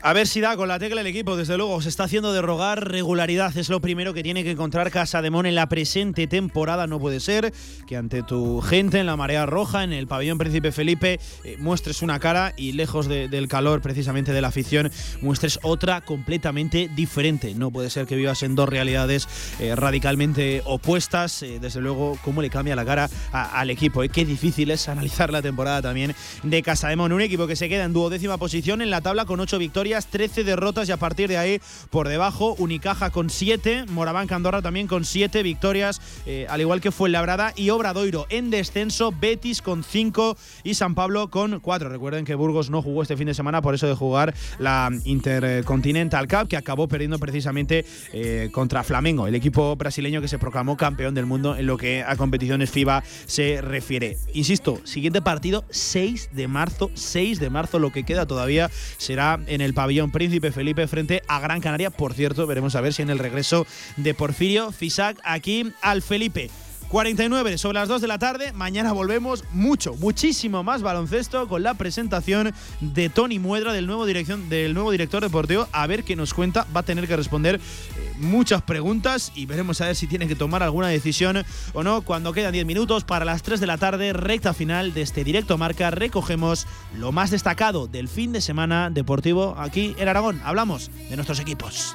A 0.00 0.12
ver 0.12 0.28
si 0.28 0.40
da 0.40 0.56
con 0.56 0.68
la 0.68 0.78
tecla 0.78 1.00
el 1.00 1.08
equipo, 1.08 1.36
desde 1.36 1.56
luego, 1.56 1.82
se 1.82 1.88
está 1.88 2.04
haciendo 2.04 2.32
de 2.32 2.40
rogar 2.40 2.88
regularidad. 2.88 3.54
Es 3.58 3.68
lo 3.68 3.80
primero 3.80 4.14
que 4.14 4.22
tiene 4.22 4.44
que 4.44 4.52
encontrar 4.52 4.92
Casa 4.92 5.22
de 5.22 5.30
Mon 5.30 5.44
en 5.44 5.56
la 5.56 5.68
presente 5.68 6.28
temporada. 6.28 6.86
No 6.86 7.00
puede 7.00 7.18
ser 7.18 7.52
que 7.88 7.96
ante 7.96 8.22
tu 8.22 8.60
gente 8.60 9.00
en 9.00 9.06
la 9.06 9.16
marea 9.16 9.44
roja, 9.44 9.82
en 9.82 9.92
el 9.92 10.06
pabellón 10.06 10.38
Príncipe 10.38 10.70
Felipe, 10.70 11.18
eh, 11.42 11.56
muestres 11.58 12.00
una 12.02 12.20
cara 12.20 12.54
y 12.56 12.72
lejos 12.72 13.08
de- 13.08 13.28
del 13.28 13.48
calor 13.48 13.82
precisamente 13.82 14.32
de 14.32 14.40
la 14.40 14.48
afición, 14.48 14.88
muestres 15.20 15.58
otra 15.64 16.00
completamente 16.00 16.88
diferente. 16.94 17.54
No 17.56 17.72
puede 17.72 17.90
ser 17.90 18.06
que 18.06 18.14
vivas 18.14 18.44
en 18.44 18.54
dos 18.54 18.68
realidades 18.68 19.26
eh, 19.58 19.74
radicalmente 19.74 20.62
opuestas. 20.64 21.42
Eh, 21.42 21.58
desde 21.60 21.80
luego, 21.80 22.16
cómo 22.24 22.40
le 22.40 22.50
cambia 22.50 22.76
la 22.76 22.84
cara 22.84 23.10
al 23.32 23.68
equipo. 23.70 24.02
Qué 24.12 24.24
difícil 24.24 24.70
es 24.70 24.88
analizar 24.88 25.30
la 25.32 25.42
temporada 25.42 25.82
también 25.82 26.14
de 26.44 26.62
Casa 26.62 26.88
de 26.88 26.94
Mon. 26.94 27.12
Un 27.12 27.20
equipo 27.20 27.48
que 27.48 27.56
se 27.56 27.68
queda 27.68 27.82
en 27.84 27.92
duodécima 27.92 28.38
posición 28.38 28.80
en 28.80 28.90
la 28.90 29.00
tabla 29.00 29.24
con 29.24 29.40
8 29.40 29.58
victorias, 29.58 29.87
13 29.88 30.44
derrotas 30.44 30.88
y 30.88 30.92
a 30.92 30.96
partir 30.96 31.28
de 31.28 31.38
ahí 31.38 31.60
por 31.90 32.08
debajo 32.08 32.54
Unicaja 32.58 33.10
con 33.10 33.30
7, 33.30 33.86
Moraván 33.88 34.28
Andorra 34.32 34.62
también 34.62 34.86
con 34.86 35.04
7 35.04 35.42
victorias, 35.42 36.00
eh, 36.26 36.46
al 36.48 36.60
igual 36.60 36.80
que 36.80 36.90
Fuenlabrada 36.90 37.52
y 37.56 37.70
Obradoiro 37.70 38.26
en 38.30 38.50
descenso, 38.50 39.12
Betis 39.12 39.62
con 39.62 39.82
5 39.82 40.36
y 40.64 40.74
San 40.74 40.94
Pablo 40.94 41.30
con 41.30 41.60
4. 41.60 41.88
Recuerden 41.88 42.24
que 42.24 42.34
Burgos 42.34 42.70
no 42.70 42.82
jugó 42.82 43.02
este 43.02 43.16
fin 43.16 43.26
de 43.26 43.34
semana 43.34 43.62
por 43.62 43.74
eso 43.74 43.86
de 43.86 43.94
jugar 43.94 44.34
la 44.58 44.90
Intercontinental 45.04 46.28
Cup 46.28 46.48
que 46.48 46.56
acabó 46.56 46.88
perdiendo 46.88 47.18
precisamente 47.18 47.84
eh, 48.12 48.50
contra 48.52 48.82
Flamengo, 48.84 49.26
el 49.26 49.34
equipo 49.34 49.76
brasileño 49.76 50.20
que 50.20 50.28
se 50.28 50.38
proclamó 50.38 50.76
campeón 50.76 51.14
del 51.14 51.26
mundo 51.26 51.56
en 51.56 51.66
lo 51.66 51.76
que 51.76 52.02
a 52.02 52.16
competiciones 52.16 52.70
FIBA 52.70 53.02
se 53.26 53.60
refiere. 53.60 54.16
Insisto, 54.34 54.80
siguiente 54.84 55.22
partido 55.22 55.64
6 55.70 56.30
de 56.32 56.48
marzo, 56.48 56.90
6 56.94 57.40
de 57.40 57.50
marzo, 57.50 57.78
lo 57.78 57.92
que 57.92 58.04
queda 58.04 58.26
todavía 58.26 58.70
será 58.98 59.40
en 59.46 59.60
el 59.60 59.74
pabellón 59.78 60.10
Príncipe 60.10 60.50
Felipe 60.50 60.88
frente 60.88 61.22
a 61.28 61.38
Gran 61.38 61.60
Canaria. 61.60 61.90
Por 61.90 62.12
cierto, 62.12 62.48
veremos 62.48 62.74
a 62.74 62.80
ver 62.80 62.92
si 62.92 63.02
en 63.02 63.10
el 63.10 63.20
regreso 63.20 63.64
de 63.96 64.12
Porfirio 64.12 64.72
Fisac 64.72 65.20
aquí 65.22 65.72
al 65.82 66.02
Felipe. 66.02 66.50
49 66.88 67.58
sobre 67.58 67.78
las 67.78 67.88
2 67.88 68.00
de 68.00 68.08
la 68.08 68.18
tarde. 68.18 68.52
Mañana 68.52 68.92
volvemos 68.92 69.44
mucho, 69.52 69.94
muchísimo 69.96 70.62
más 70.62 70.82
baloncesto 70.82 71.46
con 71.46 71.62
la 71.62 71.74
presentación 71.74 72.54
de 72.80 73.10
Tony 73.10 73.38
Muedra, 73.38 73.72
del 73.72 73.86
nuevo, 73.86 74.06
dirección, 74.06 74.48
del 74.48 74.74
nuevo 74.74 74.90
director 74.90 75.22
deportivo. 75.22 75.68
A 75.72 75.86
ver 75.86 76.04
qué 76.04 76.16
nos 76.16 76.32
cuenta. 76.32 76.66
Va 76.74 76.80
a 76.80 76.84
tener 76.84 77.06
que 77.06 77.16
responder 77.16 77.56
eh, 77.56 78.12
muchas 78.18 78.62
preguntas 78.62 79.32
y 79.34 79.46
veremos 79.46 79.80
a 79.80 79.86
ver 79.86 79.96
si 79.96 80.06
tiene 80.06 80.26
que 80.26 80.34
tomar 80.34 80.62
alguna 80.62 80.88
decisión 80.88 81.44
o 81.74 81.82
no. 81.82 82.00
Cuando 82.02 82.32
quedan 82.32 82.52
10 82.52 82.64
minutos 82.64 83.04
para 83.04 83.24
las 83.24 83.42
3 83.42 83.60
de 83.60 83.66
la 83.66 83.78
tarde, 83.78 84.12
recta 84.12 84.54
final 84.54 84.94
de 84.94 85.02
este 85.02 85.24
directo 85.24 85.58
marca, 85.58 85.90
recogemos 85.90 86.66
lo 86.96 87.12
más 87.12 87.30
destacado 87.30 87.86
del 87.86 88.08
fin 88.08 88.32
de 88.32 88.40
semana 88.40 88.88
deportivo 88.90 89.54
aquí 89.58 89.94
en 89.98 90.08
Aragón. 90.08 90.40
Hablamos 90.44 90.90
de 91.10 91.16
nuestros 91.16 91.40
equipos. 91.40 91.94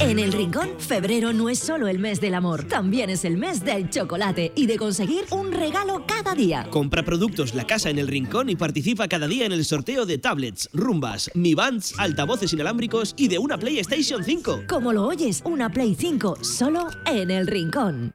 En 0.00 0.18
el 0.18 0.32
Rincón, 0.32 0.70
febrero 0.78 1.32
no 1.32 1.48
es 1.48 1.58
solo 1.58 1.88
el 1.88 1.98
mes 1.98 2.20
del 2.20 2.34
amor, 2.34 2.64
también 2.64 3.10
es 3.10 3.24
el 3.24 3.36
mes 3.36 3.64
del 3.64 3.90
chocolate 3.90 4.50
y 4.56 4.66
de 4.66 4.76
conseguir 4.76 5.24
un 5.30 5.52
regalo 5.52 6.04
cada 6.06 6.34
día. 6.34 6.66
Compra 6.70 7.04
productos 7.04 7.54
La 7.54 7.66
Casa 7.66 7.90
en 7.90 7.98
el 7.98 8.08
Rincón 8.08 8.48
y 8.48 8.56
participa 8.56 9.08
cada 9.08 9.28
día 9.28 9.46
en 9.46 9.52
el 9.52 9.64
sorteo 9.64 10.06
de 10.06 10.18
tablets, 10.18 10.68
rumbas, 10.72 11.30
Mi 11.34 11.54
Bands, 11.54 11.94
altavoces 11.98 12.52
inalámbricos 12.52 13.14
y 13.16 13.28
de 13.28 13.38
una 13.38 13.58
PlayStation 13.58 14.24
5. 14.24 14.62
Como 14.68 14.92
lo 14.92 15.06
oyes, 15.06 15.42
una 15.44 15.70
Play 15.70 15.94
5 15.94 16.38
solo 16.42 16.88
en 17.06 17.30
el 17.30 17.46
Rincón. 17.46 18.14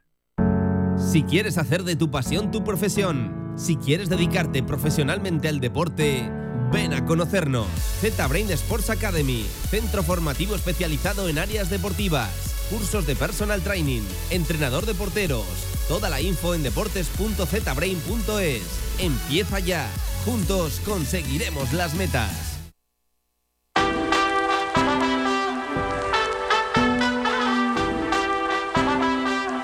Si 0.98 1.22
quieres 1.22 1.56
hacer 1.56 1.84
de 1.84 1.96
tu 1.96 2.10
pasión 2.10 2.50
tu 2.50 2.62
profesión, 2.62 3.54
si 3.56 3.76
quieres 3.76 4.08
dedicarte 4.10 4.62
profesionalmente 4.62 5.48
al 5.48 5.60
deporte, 5.60 6.30
ven 6.70 6.94
a 6.94 7.04
conocernos. 7.04 7.66
Z-Brain 8.00 8.50
Sports 8.52 8.90
Academy, 8.90 9.46
centro 9.70 10.02
formativo 10.02 10.54
especializado 10.54 11.28
en 11.28 11.38
áreas 11.38 11.70
deportivas, 11.70 12.30
cursos 12.70 13.06
de 13.06 13.16
personal 13.16 13.62
training, 13.62 14.02
entrenador 14.30 14.86
de 14.86 14.94
porteros. 14.94 15.44
Toda 15.88 16.08
la 16.08 16.20
info 16.20 16.54
en 16.54 16.62
deportes.zbrain.es. 16.62 18.62
Empieza 18.98 19.58
ya. 19.58 19.88
Juntos 20.24 20.80
conseguiremos 20.84 21.72
las 21.72 21.94
metas. 21.94 22.30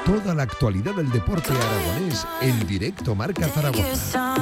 Toda 0.04 0.34
la 0.34 0.42
actualidad 0.44 0.94
del 0.94 1.10
deporte 1.10 1.52
aragonés 1.52 2.26
en 2.40 2.66
directo 2.66 3.14
Marca 3.14 3.48
Zaragoza. 3.48 4.34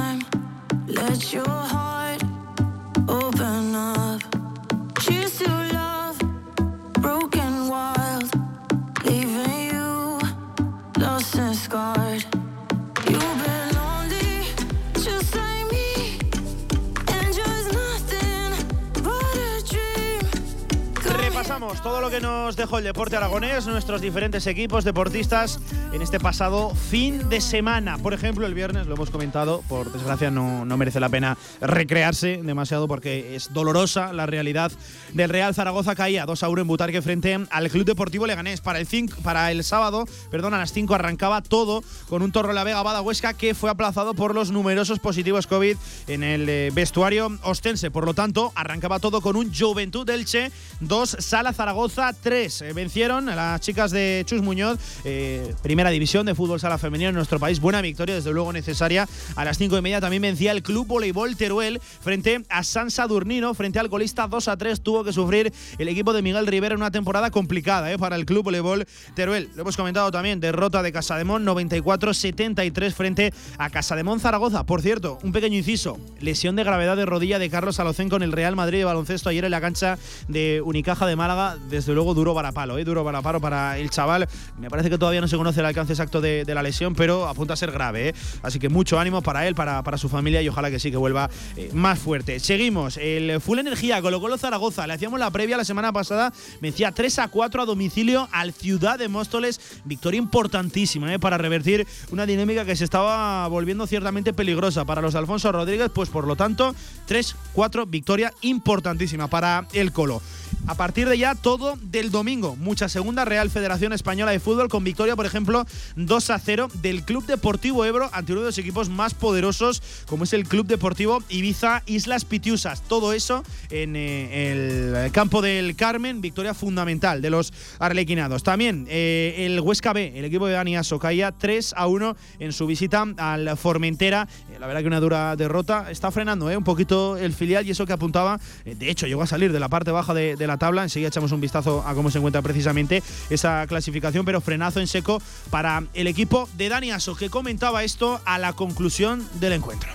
Repasamos 21.65 21.81
todo 21.81 22.01
lo 22.01 22.09
que 22.09 22.21
nos 22.21 22.55
dejó 22.55 22.77
el 22.77 22.83
deporte 22.83 23.15
aragonés, 23.17 23.65
nuestros 23.65 23.99
diferentes 24.01 24.45
equipos 24.47 24.83
deportistas 24.83 25.59
en 25.93 26.01
este 26.01 26.19
pasado 26.19 26.71
fin 26.75 27.27
de 27.29 27.41
semana. 27.41 27.97
Por 27.97 28.13
ejemplo, 28.13 28.45
el 28.45 28.53
viernes, 28.53 28.85
lo 28.87 28.95
hemos 28.95 29.09
comentado, 29.09 29.63
por 29.67 29.91
desgracia 29.91 30.29
no, 30.29 30.63
no 30.65 30.77
merece 30.77 30.99
la 30.99 31.09
pena 31.09 31.37
recrearse 31.61 32.41
demasiado 32.43 32.87
porque 32.87 33.35
es 33.35 33.51
dolorosa 33.53 34.13
la 34.13 34.25
realidad 34.25 34.71
del 35.13 35.29
Real 35.29 35.55
Zaragoza 35.55 35.95
caía 35.95 36.25
2 36.25 36.43
a 36.43 36.49
1 36.49 36.61
en 36.61 36.67
Butarque 36.67 37.01
frente 37.01 37.37
al 37.49 37.69
Club 37.69 37.85
Deportivo 37.85 38.27
Leganés. 38.27 38.61
Para 38.61 38.79
el, 38.79 38.85
cinco- 38.87 39.17
para 39.23 39.51
el 39.51 39.63
sábado, 39.63 40.05
perdón, 40.29 40.53
a 40.53 40.59
las 40.59 40.71
5 40.71 40.93
arrancaba 40.93 41.41
todo 41.41 41.83
con 42.09 42.21
un 42.21 42.31
Torro 42.31 42.53
La 42.53 42.63
Vega 42.63 42.83
Bada 42.83 43.01
Huesca 43.01 43.33
que 43.33 43.55
fue 43.55 43.69
aplazado 43.69 44.13
por 44.13 44.35
los 44.35 44.51
numerosos 44.51 44.99
positivos 44.99 45.47
COVID 45.47 45.77
en 46.07 46.23
el 46.23 46.47
eh, 46.47 46.71
vestuario 46.73 47.29
ostense. 47.43 47.89
Por 47.91 48.05
lo 48.05 48.13
tanto, 48.13 48.51
arrancaba 48.55 48.99
todo 48.99 49.21
con 49.21 49.35
un 49.35 49.51
Juventud 49.53 50.07
Elche 50.09 50.51
2, 50.81 51.17
Sala 51.19 51.53
Zaragoza 51.55 52.13
3. 52.13 52.61
Eh, 52.61 52.73
vencieron 52.73 53.29
a 53.29 53.35
las 53.35 53.61
chicas 53.61 53.91
de 53.91 54.23
Chus 54.25 54.41
Muñoz, 54.41 54.77
eh, 55.03 55.55
primera 55.63 55.89
división 55.89 56.25
de 56.25 56.35
fútbol 56.35 56.59
sala 56.59 56.77
femenino 56.77 57.09
en 57.09 57.15
nuestro 57.15 57.39
país. 57.39 57.59
Buena 57.59 57.81
victoria, 57.81 58.15
desde 58.15 58.31
luego 58.31 58.51
necesaria. 58.51 59.07
A 59.35 59.45
las 59.45 59.57
5 59.57 59.77
y 59.77 59.81
media 59.81 60.01
también 60.01 60.21
vencía 60.21 60.51
el 60.51 60.61
Club 60.61 60.87
Voleibol 60.87 61.35
Teruel 61.37 61.79
frente 61.79 62.43
a 62.49 62.63
San 62.63 62.91
Sadurnino, 62.91 63.53
frente 63.53 63.79
al 63.79 63.89
colista 63.89 64.27
2 64.27 64.47
a 64.49 64.57
3. 64.57 64.81
Tuvo 64.81 65.03
que 65.03 65.13
sufrir 65.13 65.53
el 65.77 65.87
equipo 65.87 66.13
de 66.13 66.21
Miguel 66.21 66.47
Rivera 66.47 66.75
en 66.75 66.81
una 66.81 66.91
temporada 66.91 67.31
complicada 67.31 67.91
eh, 67.91 67.97
para 67.97 68.15
el 68.15 68.25
Club 68.25 68.43
Voleibol 68.43 68.85
Teruel. 69.15 69.49
Lo 69.55 69.61
hemos 69.61 69.77
comentado 69.77 70.11
también, 70.11 70.39
derrota 70.39 70.83
de 70.83 70.91
Casademón 70.91 71.45
94-73 71.45 72.91
frente 72.93 73.33
a 73.57 73.69
Casademón 73.69 74.19
Zaragoza. 74.19 74.65
Por 74.65 74.81
cierto, 74.81 75.19
un 75.23 75.31
pequeño 75.31 75.57
inciso, 75.57 75.97
lesión 76.19 76.55
de 76.55 76.63
gravedad 76.63 76.97
de 76.97 77.05
rodilla 77.05 77.39
de 77.39 77.49
Carlos 77.49 77.79
Alocén 77.79 78.09
con 78.09 78.23
el 78.23 78.31
Real 78.31 78.55
Madrid 78.55 78.79
de 78.79 78.85
baloncesto 78.85 79.29
ayer 79.29 79.45
en 79.45 79.51
la 79.51 79.61
cancha 79.61 79.97
de 80.27 80.61
Unicaja 80.63 81.05
de 81.05 81.15
Málaga. 81.15 81.44
Desde 81.69 81.93
luego 81.93 82.13
duro 82.13 82.33
varapalo, 82.33 82.77
¿eh? 82.77 82.83
duro 82.83 83.03
varapalo 83.03 83.39
para 83.39 83.77
el 83.77 83.89
chaval. 83.89 84.27
Me 84.57 84.69
parece 84.69 84.89
que 84.89 84.97
todavía 84.97 85.21
no 85.21 85.27
se 85.27 85.37
conoce 85.37 85.59
el 85.59 85.65
alcance 85.65 85.93
exacto 85.93 86.21
de, 86.21 86.45
la 86.45 86.63
lesión, 86.63 86.95
pero 86.95 87.27
apunta 87.27 87.53
a 87.53 87.57
ser 87.57 87.71
grave. 87.71 88.09
¿eh? 88.09 88.15
Así 88.41 88.59
que 88.59 88.69
mucho 88.69 88.99
ánimo 88.99 89.21
para 89.21 89.47
él, 89.47 89.55
para, 89.55 89.83
para 89.83 89.97
su 89.97 90.09
familia 90.09 90.41
y 90.41 90.49
ojalá 90.49 90.71
que 90.71 90.79
sí 90.79 90.91
que 90.91 90.97
vuelva 90.97 91.29
eh, 91.57 91.69
más 91.73 91.99
fuerte. 91.99 92.39
Seguimos, 92.39 92.97
el 92.97 93.41
Full 93.41 93.59
Energía 93.59 94.01
colocó 94.01 94.27
los 94.27 94.41
Zaragoza. 94.41 94.87
Le 94.87 94.93
hacíamos 94.93 95.19
la 95.19 95.29
previa 95.31 95.57
la 95.57 95.65
semana 95.65 95.91
pasada, 95.91 96.33
vencía 96.61 96.91
3 96.91 97.19
a 97.19 97.27
4 97.27 97.61
a 97.61 97.65
domicilio 97.65 98.27
al 98.31 98.53
Ciudad 98.53 98.97
de 98.97 99.07
Móstoles. 99.07 99.59
Victoria 99.83 100.17
importantísima 100.17 101.13
¿eh? 101.13 101.19
para 101.19 101.37
revertir 101.37 101.87
una 102.11 102.25
dinámica 102.25 102.65
que 102.65 102.75
se 102.75 102.83
estaba 102.83 103.47
volviendo 103.47 103.87
ciertamente 103.87 104.33
peligrosa 104.33 104.85
para 104.85 105.01
los 105.01 105.15
Alfonso 105.15 105.51
Rodríguez. 105.51 105.91
Pues 105.93 106.09
por 106.09 106.27
lo 106.27 106.35
tanto, 106.35 106.75
3-4, 107.07 107.89
victoria 107.89 108.33
importantísima 108.41 109.27
para 109.27 109.67
el 109.73 109.91
Colo. 109.91 110.21
A 110.67 110.73
partir 110.73 111.07
de 111.07 111.15
ya, 111.15 111.35
todo 111.35 111.77
del 111.79 112.09
domingo. 112.09 112.55
Mucha 112.55 112.89
segunda 112.89 113.23
Real 113.23 113.51
Federación 113.51 113.93
Española 113.93 114.31
de 114.31 114.39
Fútbol 114.39 114.67
con 114.67 114.83
victoria, 114.83 115.15
por 115.15 115.27
ejemplo, 115.27 115.63
2 115.95 116.29
a 116.31 116.39
0 116.39 116.69
del 116.81 117.03
Club 117.03 117.23
Deportivo 117.27 117.85
Ebro 117.85 118.09
ante 118.13 118.31
uno 118.31 118.41
de 118.41 118.47
los 118.47 118.57
equipos 118.57 118.89
más 118.89 119.13
poderosos, 119.13 119.83
como 120.07 120.23
es 120.23 120.33
el 120.33 120.47
Club 120.47 120.65
Deportivo 120.65 121.21
Ibiza 121.29 121.83
Islas 121.85 122.25
Pitiusas. 122.25 122.81
Todo 122.81 123.13
eso 123.13 123.43
en 123.69 123.95
eh, 123.95 125.03
el 125.05 125.11
campo 125.11 125.43
del 125.43 125.75
Carmen, 125.75 126.19
victoria 126.19 126.55
fundamental 126.55 127.21
de 127.21 127.29
los 127.29 127.53
arlequinados. 127.77 128.41
También 128.41 128.87
eh, 128.89 129.45
el 129.45 129.59
Huesca 129.59 129.93
B, 129.93 130.13
el 130.15 130.25
equipo 130.25 130.47
de 130.47 130.53
Dani 130.53 130.77
Aso, 130.77 130.97
caía 130.97 131.31
3 131.31 131.75
a 131.77 131.85
1 131.85 132.17
en 132.39 132.51
su 132.53 132.65
visita 132.65 133.05
al 133.17 133.55
Formentera. 133.55 134.27
Eh, 134.51 134.57
la 134.59 134.65
verdad 134.65 134.81
que 134.81 134.87
una 134.87 134.99
dura 134.99 135.35
derrota. 135.35 135.91
Está 135.91 136.09
frenando 136.09 136.49
eh, 136.49 136.57
un 136.57 136.63
poquito 136.63 137.17
el 137.17 137.33
filial 137.33 137.67
y 137.67 137.71
eso 137.71 137.85
que 137.85 137.93
apuntaba. 137.93 138.39
de 138.65 138.89
hecho, 138.89 139.05
llegó 139.05 139.21
a 139.21 139.27
salir 139.27 139.51
de 139.51 139.59
la 139.59 139.69
parte 139.69 139.91
baja 139.91 140.15
de, 140.15 140.35
de 140.35 140.47
la 140.47 140.54
tabla. 140.57 140.83
Enseguida 140.83 141.09
echamos 141.09 141.31
un 141.31 141.41
vistazo 141.41 141.83
a 141.85 141.93
cómo 141.93 142.11
se 142.11 142.17
encuentra 142.17 142.41
precisamente 142.41 143.03
esa 143.29 143.65
clasificación, 143.67 144.25
pero 144.25 144.41
frenazo 144.41 144.79
en 144.79 144.87
seco 144.87 145.21
para 145.49 145.83
el 145.93 146.07
equipo 146.07 146.49
de 146.57 146.69
Dani 146.69 146.91
Aso, 146.91 147.15
que 147.15 147.29
comentaba 147.29 147.83
esto 147.83 148.19
a 148.25 148.37
la 148.37 148.53
conclusión 148.53 149.27
del 149.39 149.53
encuentro. 149.53 149.89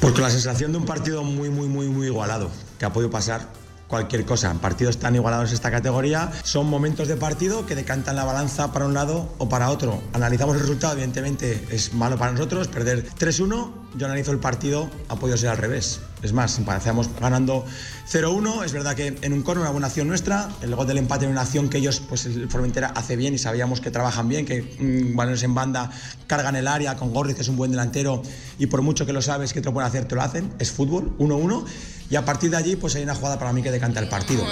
Pues 0.00 0.14
con 0.14 0.22
la 0.22 0.30
sensación 0.30 0.72
de 0.72 0.78
un 0.78 0.84
partido 0.84 1.22
muy, 1.22 1.48
muy, 1.48 1.68
muy, 1.68 1.88
muy 1.88 2.06
igualado, 2.06 2.50
que 2.78 2.84
ha 2.84 2.92
podido 2.92 3.10
pasar 3.10 3.48
cualquier 3.92 4.24
cosa. 4.24 4.50
En 4.50 4.58
partidos 4.58 4.98
tan 4.98 5.14
igualados 5.14 5.50
en 5.50 5.54
esta 5.54 5.70
categoría 5.70 6.32
son 6.44 6.66
momentos 6.66 7.08
de 7.08 7.16
partido 7.16 7.66
que 7.66 7.74
decantan 7.74 8.16
la 8.16 8.24
balanza 8.24 8.72
para 8.72 8.86
un 8.86 8.94
lado 8.94 9.34
o 9.36 9.50
para 9.50 9.68
otro. 9.68 10.02
Analizamos 10.14 10.56
el 10.56 10.62
resultado, 10.62 10.94
evidentemente 10.94 11.66
es 11.70 11.92
malo 11.92 12.16
para 12.16 12.32
nosotros, 12.32 12.68
perder 12.68 13.06
3-1. 13.10 13.70
Yo 13.94 14.06
analizo 14.06 14.32
el 14.32 14.38
partido, 14.38 14.90
ha 15.10 15.16
podido 15.16 15.36
ser 15.36 15.50
al 15.50 15.58
revés. 15.58 16.00
Es 16.22 16.32
más, 16.32 16.56
empezamos 16.58 17.10
ganando 17.20 17.64
0-1. 18.10 18.64
Es 18.64 18.72
verdad 18.72 18.94
que 18.94 19.16
en 19.20 19.32
un 19.32 19.42
corner 19.42 19.62
una 19.62 19.70
buena 19.70 19.86
acción 19.88 20.08
nuestra, 20.08 20.48
el 20.62 20.74
gol 20.74 20.86
del 20.86 20.98
empate 20.98 21.24
en 21.24 21.32
una 21.32 21.42
acción 21.42 21.68
que 21.68 21.78
ellos, 21.78 22.00
pues 22.08 22.26
el 22.26 22.48
Formentera 22.48 22.88
hace 22.94 23.16
bien 23.16 23.34
y 23.34 23.38
sabíamos 23.38 23.80
que 23.80 23.90
trabajan 23.90 24.28
bien, 24.28 24.46
que 24.46 24.62
mm, 24.62 25.16
balones 25.16 25.42
en 25.42 25.54
banda 25.54 25.90
cargan 26.26 26.56
el 26.56 26.68
área 26.68 26.96
con 26.96 27.12
Gorriz, 27.12 27.34
que 27.34 27.42
es 27.42 27.48
un 27.48 27.56
buen 27.56 27.70
delantero 27.70 28.22
y 28.58 28.66
por 28.66 28.82
mucho 28.82 29.06
que 29.06 29.12
lo 29.12 29.22
sabes 29.22 29.52
que 29.52 29.60
te 29.60 29.66
lo 29.66 29.72
pueden 29.72 29.88
hacer, 29.88 30.06
te 30.06 30.14
lo 30.14 30.22
hacen. 30.22 30.52
Es 30.58 30.70
fútbol, 30.70 31.16
1-1. 31.18 31.64
Y 32.10 32.16
a 32.16 32.24
partir 32.24 32.50
de 32.50 32.58
allí, 32.58 32.76
pues 32.76 32.94
hay 32.94 33.02
una 33.02 33.14
jugada 33.14 33.38
para 33.38 33.52
mí 33.52 33.62
que 33.62 33.70
decanta 33.70 33.98
el 33.98 34.08
partido. 34.08 34.44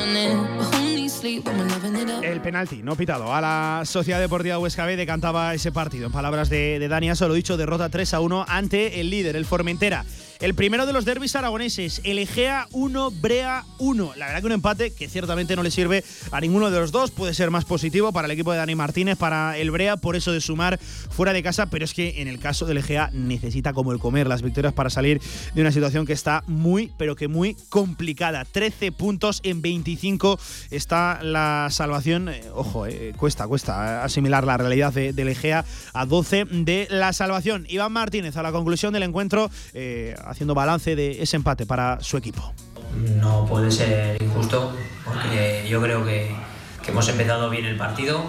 El 2.22 2.40
penalti 2.40 2.82
no 2.82 2.96
pitado 2.96 3.34
a 3.34 3.40
la 3.40 3.82
Sociedad 3.84 4.18
Deportiva 4.18 4.58
Huesca 4.58 4.86
B 4.86 4.96
decantaba 4.96 5.52
ese 5.54 5.70
partido. 5.70 6.06
En 6.06 6.12
palabras 6.12 6.48
de, 6.48 6.86
Dani 6.88 7.10
Aso, 7.10 7.28
lo 7.28 7.34
dicho, 7.34 7.58
derrota 7.58 7.90
3 7.90 8.14
a 8.14 8.20
1 8.20 8.46
ante 8.48 9.00
el 9.00 9.10
líder, 9.10 9.36
el 9.36 9.44
Formentera. 9.44 10.04
El 10.40 10.54
primero 10.54 10.86
de 10.86 10.94
los 10.94 11.04
derbis 11.04 11.36
aragoneses, 11.36 12.00
el 12.02 12.18
Egea 12.18 12.66
1, 12.72 13.10
Brea 13.10 13.66
1. 13.76 14.12
La 14.16 14.24
verdad 14.24 14.40
que 14.40 14.46
un 14.46 14.52
empate 14.52 14.90
que 14.90 15.06
ciertamente 15.06 15.54
no 15.54 15.62
le 15.62 15.70
sirve 15.70 16.02
a 16.30 16.40
ninguno 16.40 16.70
de 16.70 16.80
los 16.80 16.92
dos. 16.92 17.10
Puede 17.10 17.34
ser 17.34 17.50
más 17.50 17.66
positivo 17.66 18.10
para 18.10 18.24
el 18.24 18.32
equipo 18.32 18.50
de 18.50 18.56
Dani 18.56 18.74
Martínez, 18.74 19.18
para 19.18 19.58
el 19.58 19.70
Brea, 19.70 19.98
por 19.98 20.16
eso 20.16 20.32
de 20.32 20.40
sumar 20.40 20.80
fuera 20.80 21.34
de 21.34 21.42
casa. 21.42 21.66
Pero 21.66 21.84
es 21.84 21.92
que 21.92 22.22
en 22.22 22.28
el 22.28 22.38
caso 22.38 22.64
del 22.64 22.78
Egea 22.78 23.10
necesita 23.12 23.74
como 23.74 23.92
el 23.92 23.98
comer 23.98 24.28
las 24.28 24.40
victorias 24.40 24.72
para 24.72 24.88
salir 24.88 25.20
de 25.54 25.60
una 25.60 25.72
situación 25.72 26.06
que 26.06 26.14
está 26.14 26.42
muy, 26.46 26.90
pero 26.96 27.16
que 27.16 27.28
muy 27.28 27.54
complicada. 27.68 28.46
13 28.46 28.92
puntos 28.92 29.40
en 29.42 29.60
25 29.60 30.40
está 30.70 31.22
la 31.22 31.68
salvación. 31.70 32.30
Eh, 32.30 32.44
ojo, 32.54 32.86
eh, 32.86 33.12
cuesta, 33.14 33.46
cuesta 33.46 34.02
asimilar 34.04 34.46
la 34.46 34.56
realidad 34.56 34.94
de, 34.94 35.12
del 35.12 35.28
Egea 35.28 35.66
a 35.92 36.06
12 36.06 36.46
de 36.46 36.86
la 36.88 37.12
salvación. 37.12 37.66
Iván 37.68 37.92
Martínez 37.92 38.38
a 38.38 38.42
la 38.42 38.52
conclusión 38.52 38.94
del 38.94 39.02
encuentro. 39.02 39.50
eh, 39.74 40.14
haciendo 40.30 40.54
balance 40.54 40.94
de 40.96 41.20
ese 41.22 41.36
empate 41.36 41.66
para 41.66 42.00
su 42.00 42.16
equipo. 42.16 42.52
No 43.20 43.46
puede 43.46 43.70
ser 43.70 44.20
injusto 44.22 44.72
porque 45.04 45.66
yo 45.68 45.80
creo 45.82 46.04
que, 46.04 46.34
hemos 46.86 47.08
empezado 47.08 47.50
bien 47.50 47.64
el 47.66 47.76
partido. 47.76 48.20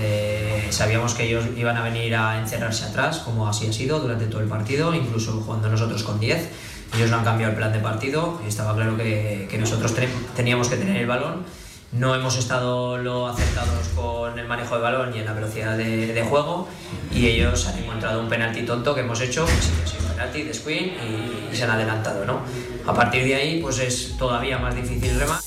Eh, 0.00 0.66
sabíamos 0.70 1.14
que 1.14 1.24
ellos 1.24 1.44
iban 1.56 1.76
a 1.76 1.82
venir 1.82 2.14
a 2.16 2.38
encerrarse 2.40 2.84
atrás, 2.84 3.18
como 3.18 3.48
así 3.48 3.66
ha 3.68 3.72
sido 3.72 4.00
durante 4.00 4.26
todo 4.26 4.40
el 4.40 4.48
partido, 4.48 4.94
incluso 4.94 5.40
jugando 5.44 5.68
nosotros 5.68 6.02
con 6.02 6.20
10. 6.20 6.48
Ellos 6.96 7.10
no 7.10 7.16
han 7.18 7.24
cambiado 7.24 7.52
el 7.52 7.56
plan 7.56 7.72
de 7.72 7.80
partido 7.80 8.40
y 8.44 8.48
estaba 8.48 8.74
claro 8.74 8.96
que, 8.96 9.48
que 9.50 9.58
nosotros 9.58 9.94
ten- 9.94 10.10
teníamos 10.36 10.68
que 10.68 10.76
tener 10.76 10.96
el 10.96 11.06
balón. 11.06 11.42
No 11.94 12.12
hemos 12.12 12.36
estado 12.36 12.98
lo 12.98 13.28
acertados 13.28 13.88
con 13.94 14.36
el 14.36 14.48
manejo 14.48 14.74
de 14.74 14.82
balón 14.82 15.14
y 15.14 15.20
en 15.20 15.26
la 15.26 15.32
velocidad 15.32 15.76
de, 15.76 16.12
de 16.12 16.22
juego 16.24 16.68
y 17.14 17.26
ellos 17.26 17.68
han 17.68 17.78
encontrado 17.78 18.20
un 18.20 18.28
penalti 18.28 18.62
tonto 18.62 18.96
que 18.96 19.02
hemos 19.02 19.20
hecho, 19.20 19.46
que 19.46 19.52
sí 19.52 19.70
ha 19.82 19.86
sido 19.86 20.08
penalti 20.08 20.42
de 20.42 20.52
Squin 20.52 20.86
y, 20.86 21.52
y 21.52 21.56
se 21.56 21.62
han 21.62 21.70
adelantado. 21.70 22.24
¿no? 22.24 22.40
A 22.84 22.92
partir 22.92 23.22
de 23.22 23.36
ahí 23.36 23.60
pues 23.62 23.78
es 23.78 24.16
todavía 24.18 24.58
más 24.58 24.74
difícil 24.74 25.18
remar. 25.20 25.38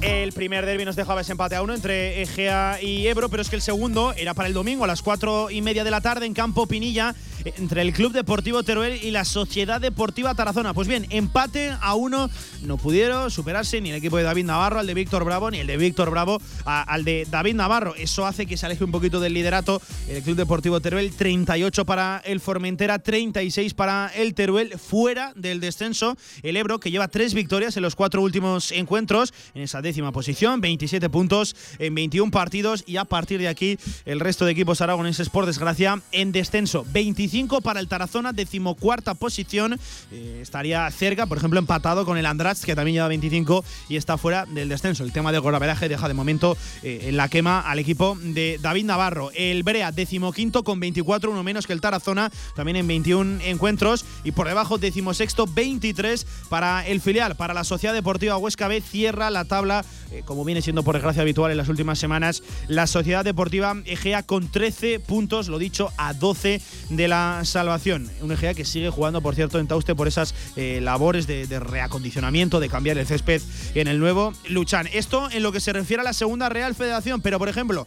El 0.00 0.32
primer 0.32 0.64
derbi 0.64 0.84
nos 0.86 0.96
dejaba 0.96 1.20
ese 1.20 1.32
empate 1.32 1.56
a 1.56 1.62
uno 1.62 1.74
entre 1.74 2.22
Egea 2.22 2.78
y 2.80 3.06
Ebro, 3.06 3.28
pero 3.28 3.42
es 3.42 3.50
que 3.50 3.56
el 3.56 3.62
segundo 3.62 4.14
era 4.16 4.32
para 4.32 4.48
el 4.48 4.54
domingo 4.54 4.84
a 4.84 4.86
las 4.86 5.02
cuatro 5.02 5.50
y 5.50 5.60
media 5.60 5.84
de 5.84 5.90
la 5.90 6.00
tarde 6.00 6.24
en 6.24 6.34
Campo 6.34 6.66
Pinilla 6.66 7.14
entre 7.44 7.82
el 7.82 7.92
Club 7.92 8.12
Deportivo 8.12 8.62
Teruel 8.62 9.02
y 9.02 9.10
la 9.10 9.24
Sociedad 9.24 9.80
Deportiva 9.80 10.34
Tarazona. 10.34 10.72
Pues 10.72 10.88
bien, 10.88 11.06
empate 11.10 11.74
a 11.80 11.94
uno. 11.94 12.30
No 12.62 12.76
pudieron 12.78 13.30
superarse 13.30 13.80
ni 13.80 13.90
el 13.90 13.96
equipo 13.96 14.16
de 14.16 14.22
David 14.22 14.44
Navarro, 14.44 14.80
al 14.80 14.86
de 14.86 14.94
Víctor 14.94 15.24
Bravo, 15.24 15.50
ni 15.50 15.58
el 15.58 15.66
de 15.66 15.76
Víctor 15.76 16.10
Bravo 16.10 16.40
al 16.64 17.04
de 17.04 17.26
David 17.30 17.54
Navarro. 17.54 17.94
Eso 17.96 18.26
hace 18.26 18.46
que 18.46 18.56
se 18.56 18.66
aleje 18.66 18.84
un 18.84 18.92
poquito 18.92 19.20
del 19.20 19.34
liderato 19.34 19.82
el 20.08 20.22
Club 20.22 20.36
Deportivo 20.36 20.80
Teruel. 20.80 21.12
38 21.12 21.84
para 21.84 22.22
el 22.24 22.40
Formentera, 22.40 22.98
36 22.98 23.74
para 23.74 24.10
el 24.14 24.34
Teruel. 24.34 24.78
Fuera 24.78 25.32
del 25.36 25.60
descenso, 25.60 26.16
el 26.42 26.56
Ebro, 26.56 26.80
que 26.80 26.90
lleva 26.90 27.08
tres 27.08 27.34
victorias 27.34 27.76
en 27.76 27.82
los 27.82 27.96
cuatro 27.96 28.22
últimos 28.22 28.72
encuentros, 28.72 29.34
en 29.54 29.62
esa 29.62 29.82
décima 29.82 30.12
posición, 30.12 30.60
27 30.60 31.10
puntos 31.10 31.56
en 31.78 31.94
21 31.94 32.30
partidos. 32.30 32.84
Y 32.86 32.96
a 32.96 33.04
partir 33.04 33.40
de 33.40 33.48
aquí, 33.48 33.78
el 34.04 34.20
resto 34.20 34.44
de 34.44 34.52
equipos 34.52 34.80
aragoneses, 34.80 35.28
por 35.28 35.46
desgracia, 35.46 36.00
en 36.12 36.32
descenso. 36.32 36.86
25 36.92 37.14
25 37.34 37.62
para 37.62 37.80
el 37.80 37.88
Tarazona, 37.88 38.32
decimocuarta 38.32 39.14
posición. 39.14 39.76
Eh, 40.12 40.38
estaría 40.40 40.88
cerca, 40.92 41.26
por 41.26 41.36
ejemplo, 41.36 41.58
empatado 41.58 42.04
con 42.04 42.16
el 42.16 42.26
Andratx, 42.26 42.64
que 42.64 42.76
también 42.76 42.94
lleva 42.94 43.08
25 43.08 43.64
y 43.88 43.96
está 43.96 44.16
fuera 44.16 44.46
del 44.46 44.68
descenso. 44.68 45.02
El 45.02 45.10
tema 45.10 45.32
del 45.32 45.40
golaveraje 45.40 45.88
deja 45.88 46.06
de 46.06 46.14
momento 46.14 46.56
eh, 46.84 47.06
en 47.08 47.16
la 47.16 47.28
quema 47.28 47.58
al 47.58 47.80
equipo 47.80 48.16
de 48.22 48.60
David 48.62 48.84
Navarro. 48.84 49.32
El 49.34 49.64
Brea, 49.64 49.90
decimoquinto 49.90 50.62
con 50.62 50.78
24, 50.78 51.32
uno 51.32 51.42
menos 51.42 51.66
que 51.66 51.72
el 51.72 51.80
Tarazona, 51.80 52.30
también 52.54 52.76
en 52.76 52.86
21 52.86 53.40
encuentros. 53.42 54.04
Y 54.22 54.30
por 54.30 54.46
debajo, 54.46 54.78
decimosexto, 54.78 55.48
23 55.48 56.24
para 56.48 56.86
el 56.86 57.00
filial. 57.00 57.34
Para 57.34 57.52
la 57.52 57.64
Sociedad 57.64 57.94
Deportiva 57.94 58.36
Huesca 58.36 58.68
B, 58.68 58.80
cierra 58.80 59.30
la 59.30 59.44
tabla, 59.44 59.84
eh, 60.12 60.22
como 60.24 60.44
viene 60.44 60.62
siendo 60.62 60.84
por 60.84 60.94
desgracia 60.94 61.22
habitual 61.22 61.50
en 61.50 61.58
las 61.58 61.68
últimas 61.68 61.98
semanas, 61.98 62.44
la 62.68 62.86
Sociedad 62.86 63.24
Deportiva 63.24 63.74
Egea 63.86 64.22
con 64.22 64.46
13 64.52 65.00
puntos, 65.00 65.48
lo 65.48 65.58
dicho, 65.58 65.90
a 65.96 66.12
12 66.12 66.62
de 66.90 67.08
la 67.08 67.23
salvación. 67.44 68.10
Un 68.20 68.32
Egea 68.32 68.54
que 68.54 68.64
sigue 68.64 68.90
jugando, 68.90 69.20
por 69.20 69.34
cierto, 69.34 69.58
en 69.58 69.66
Tauste 69.66 69.94
por 69.94 70.08
esas 70.08 70.34
eh, 70.56 70.80
labores 70.82 71.26
de, 71.26 71.46
reacondicionamiento, 71.58 72.60
de 72.60 72.68
cambiar 72.68 72.98
el 72.98 73.06
césped 73.06 73.40
en 73.74 73.88
el 73.88 73.98
nuevo 73.98 74.32
Luchan. 74.48 74.88
Esto 74.92 75.28
en 75.30 75.42
lo 75.42 75.52
que 75.52 75.60
se 75.60 75.72
refiere 75.72 76.00
a 76.00 76.04
la 76.04 76.12
segunda 76.12 76.48
Real 76.48 76.74
Federación, 76.74 77.20
pero 77.20 77.38
por 77.38 77.48
ejemplo, 77.48 77.86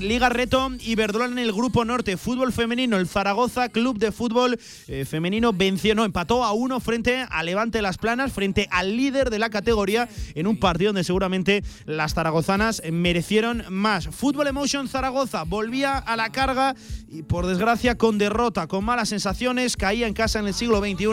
Liga 0.00 0.28
Reto 0.28 0.70
y 0.80 0.94
Verdola 0.94 1.26
en 1.26 1.38
el 1.38 1.52
Grupo 1.52 1.84
Norte, 1.84 2.16
fútbol 2.16 2.52
femenino, 2.52 2.96
el 2.96 3.08
Zaragoza 3.08 3.68
Club 3.68 3.98
de 3.98 4.12
Fútbol 4.12 4.58
eh, 4.88 5.04
Femenino 5.04 5.52
venció, 5.52 5.94
no, 5.94 6.04
empató 6.04 6.44
a 6.44 6.52
uno 6.52 6.80
frente 6.80 7.26
a 7.28 7.42
Levante 7.42 7.82
Las 7.82 7.98
Planas, 7.98 8.32
frente 8.32 8.68
al 8.70 8.96
líder 8.96 9.30
de 9.30 9.38
la 9.38 9.50
categoría, 9.50 10.08
en 10.34 10.46
un 10.46 10.58
partido 10.58 10.90
donde 10.90 11.04
seguramente 11.04 11.62
las 11.86 12.14
zaragozanas 12.14 12.82
merecieron 12.90 13.64
más. 13.70 14.08
Fútbol 14.08 14.46
Emotion 14.48 14.88
Zaragoza 14.88 15.44
volvía 15.44 15.98
a 15.98 16.16
la 16.16 16.30
carga 16.30 16.74
y 17.08 17.22
por 17.22 17.46
desgracia 17.46 17.96
con 17.96 18.18
derrota, 18.18 18.66
con 18.66 18.75
malas 18.82 19.08
sensaciones, 19.08 19.76
caía 19.76 20.06
en 20.06 20.14
casa 20.14 20.38
en 20.38 20.46
el 20.46 20.54
siglo 20.54 20.80
XXI 20.80 21.06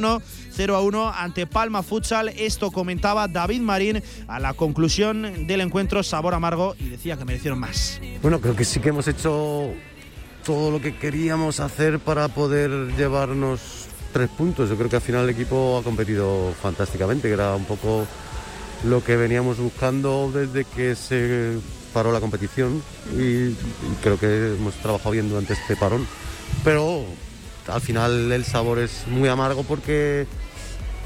0 0.51 0.75
a 0.75 0.81
1 0.81 1.13
ante 1.13 1.47
Palma 1.47 1.83
Futsal. 1.83 2.29
Esto 2.29 2.71
comentaba 2.71 3.27
David 3.27 3.61
Marín 3.61 4.01
a 4.27 4.39
la 4.39 4.53
conclusión 4.53 5.47
del 5.47 5.61
encuentro 5.61 6.03
sabor 6.03 6.33
amargo 6.33 6.75
y 6.79 6.89
decía 6.89 7.17
que 7.17 7.25
merecieron 7.25 7.59
más. 7.59 7.99
Bueno, 8.21 8.39
creo 8.39 8.55
que 8.55 8.65
sí 8.65 8.79
que 8.79 8.89
hemos 8.89 9.07
hecho 9.07 9.71
todo 10.45 10.71
lo 10.71 10.81
que 10.81 10.95
queríamos 10.95 11.59
hacer 11.59 11.99
para 11.99 12.27
poder 12.27 12.93
llevarnos 12.97 13.87
tres 14.11 14.29
puntos. 14.29 14.69
Yo 14.69 14.77
creo 14.77 14.89
que 14.89 14.97
al 14.97 15.01
final 15.01 15.23
el 15.23 15.29
equipo 15.29 15.77
ha 15.77 15.83
competido 15.83 16.53
fantásticamente, 16.61 17.27
que 17.27 17.33
era 17.33 17.55
un 17.55 17.65
poco 17.65 18.05
lo 18.85 19.03
que 19.03 19.15
veníamos 19.15 19.57
buscando 19.57 20.31
desde 20.33 20.65
que 20.65 20.95
se 20.95 21.57
paró 21.93 22.11
la 22.11 22.19
competición 22.19 22.81
y, 23.17 23.21
y 23.21 23.55
creo 24.01 24.19
que 24.19 24.55
hemos 24.55 24.73
trabajado 24.75 25.11
bien 25.11 25.29
durante 25.29 25.53
este 25.53 25.75
parón. 25.75 26.05
Pero 26.63 27.05
al 27.67 27.81
final 27.81 28.31
el 28.31 28.45
sabor 28.45 28.79
es 28.79 29.05
muy 29.07 29.29
amargo 29.29 29.63
porque 29.63 30.27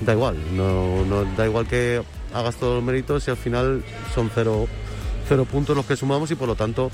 da 0.01 0.13
igual, 0.13 0.37
no, 0.55 1.25
da 1.35 1.45
igual 1.45 1.67
que 1.67 2.01
hagas 2.33 2.55
todos 2.55 2.75
los 2.75 2.83
méritos 2.83 3.27
y 3.27 3.31
al 3.31 3.37
final 3.37 3.83
son 4.13 4.29
cero, 4.33 4.67
cero 5.27 5.45
puntos 5.45 5.75
los 5.75 5.85
que 5.85 5.95
sumamos 5.95 6.29
y 6.31 6.35
por 6.35 6.47
lo 6.47 6.55
tanto 6.55 6.91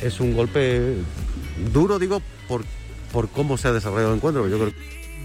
es 0.00 0.20
un 0.20 0.34
golpe 0.34 0.96
duro, 1.72 1.98
digo, 1.98 2.22
por, 2.48 2.64
por 3.12 3.28
cómo 3.28 3.58
se 3.58 3.68
ha 3.68 3.72
desarrollado 3.72 4.10
el 4.10 4.16
encuentro. 4.16 4.48
Yo 4.48 4.58
creo 4.58 4.72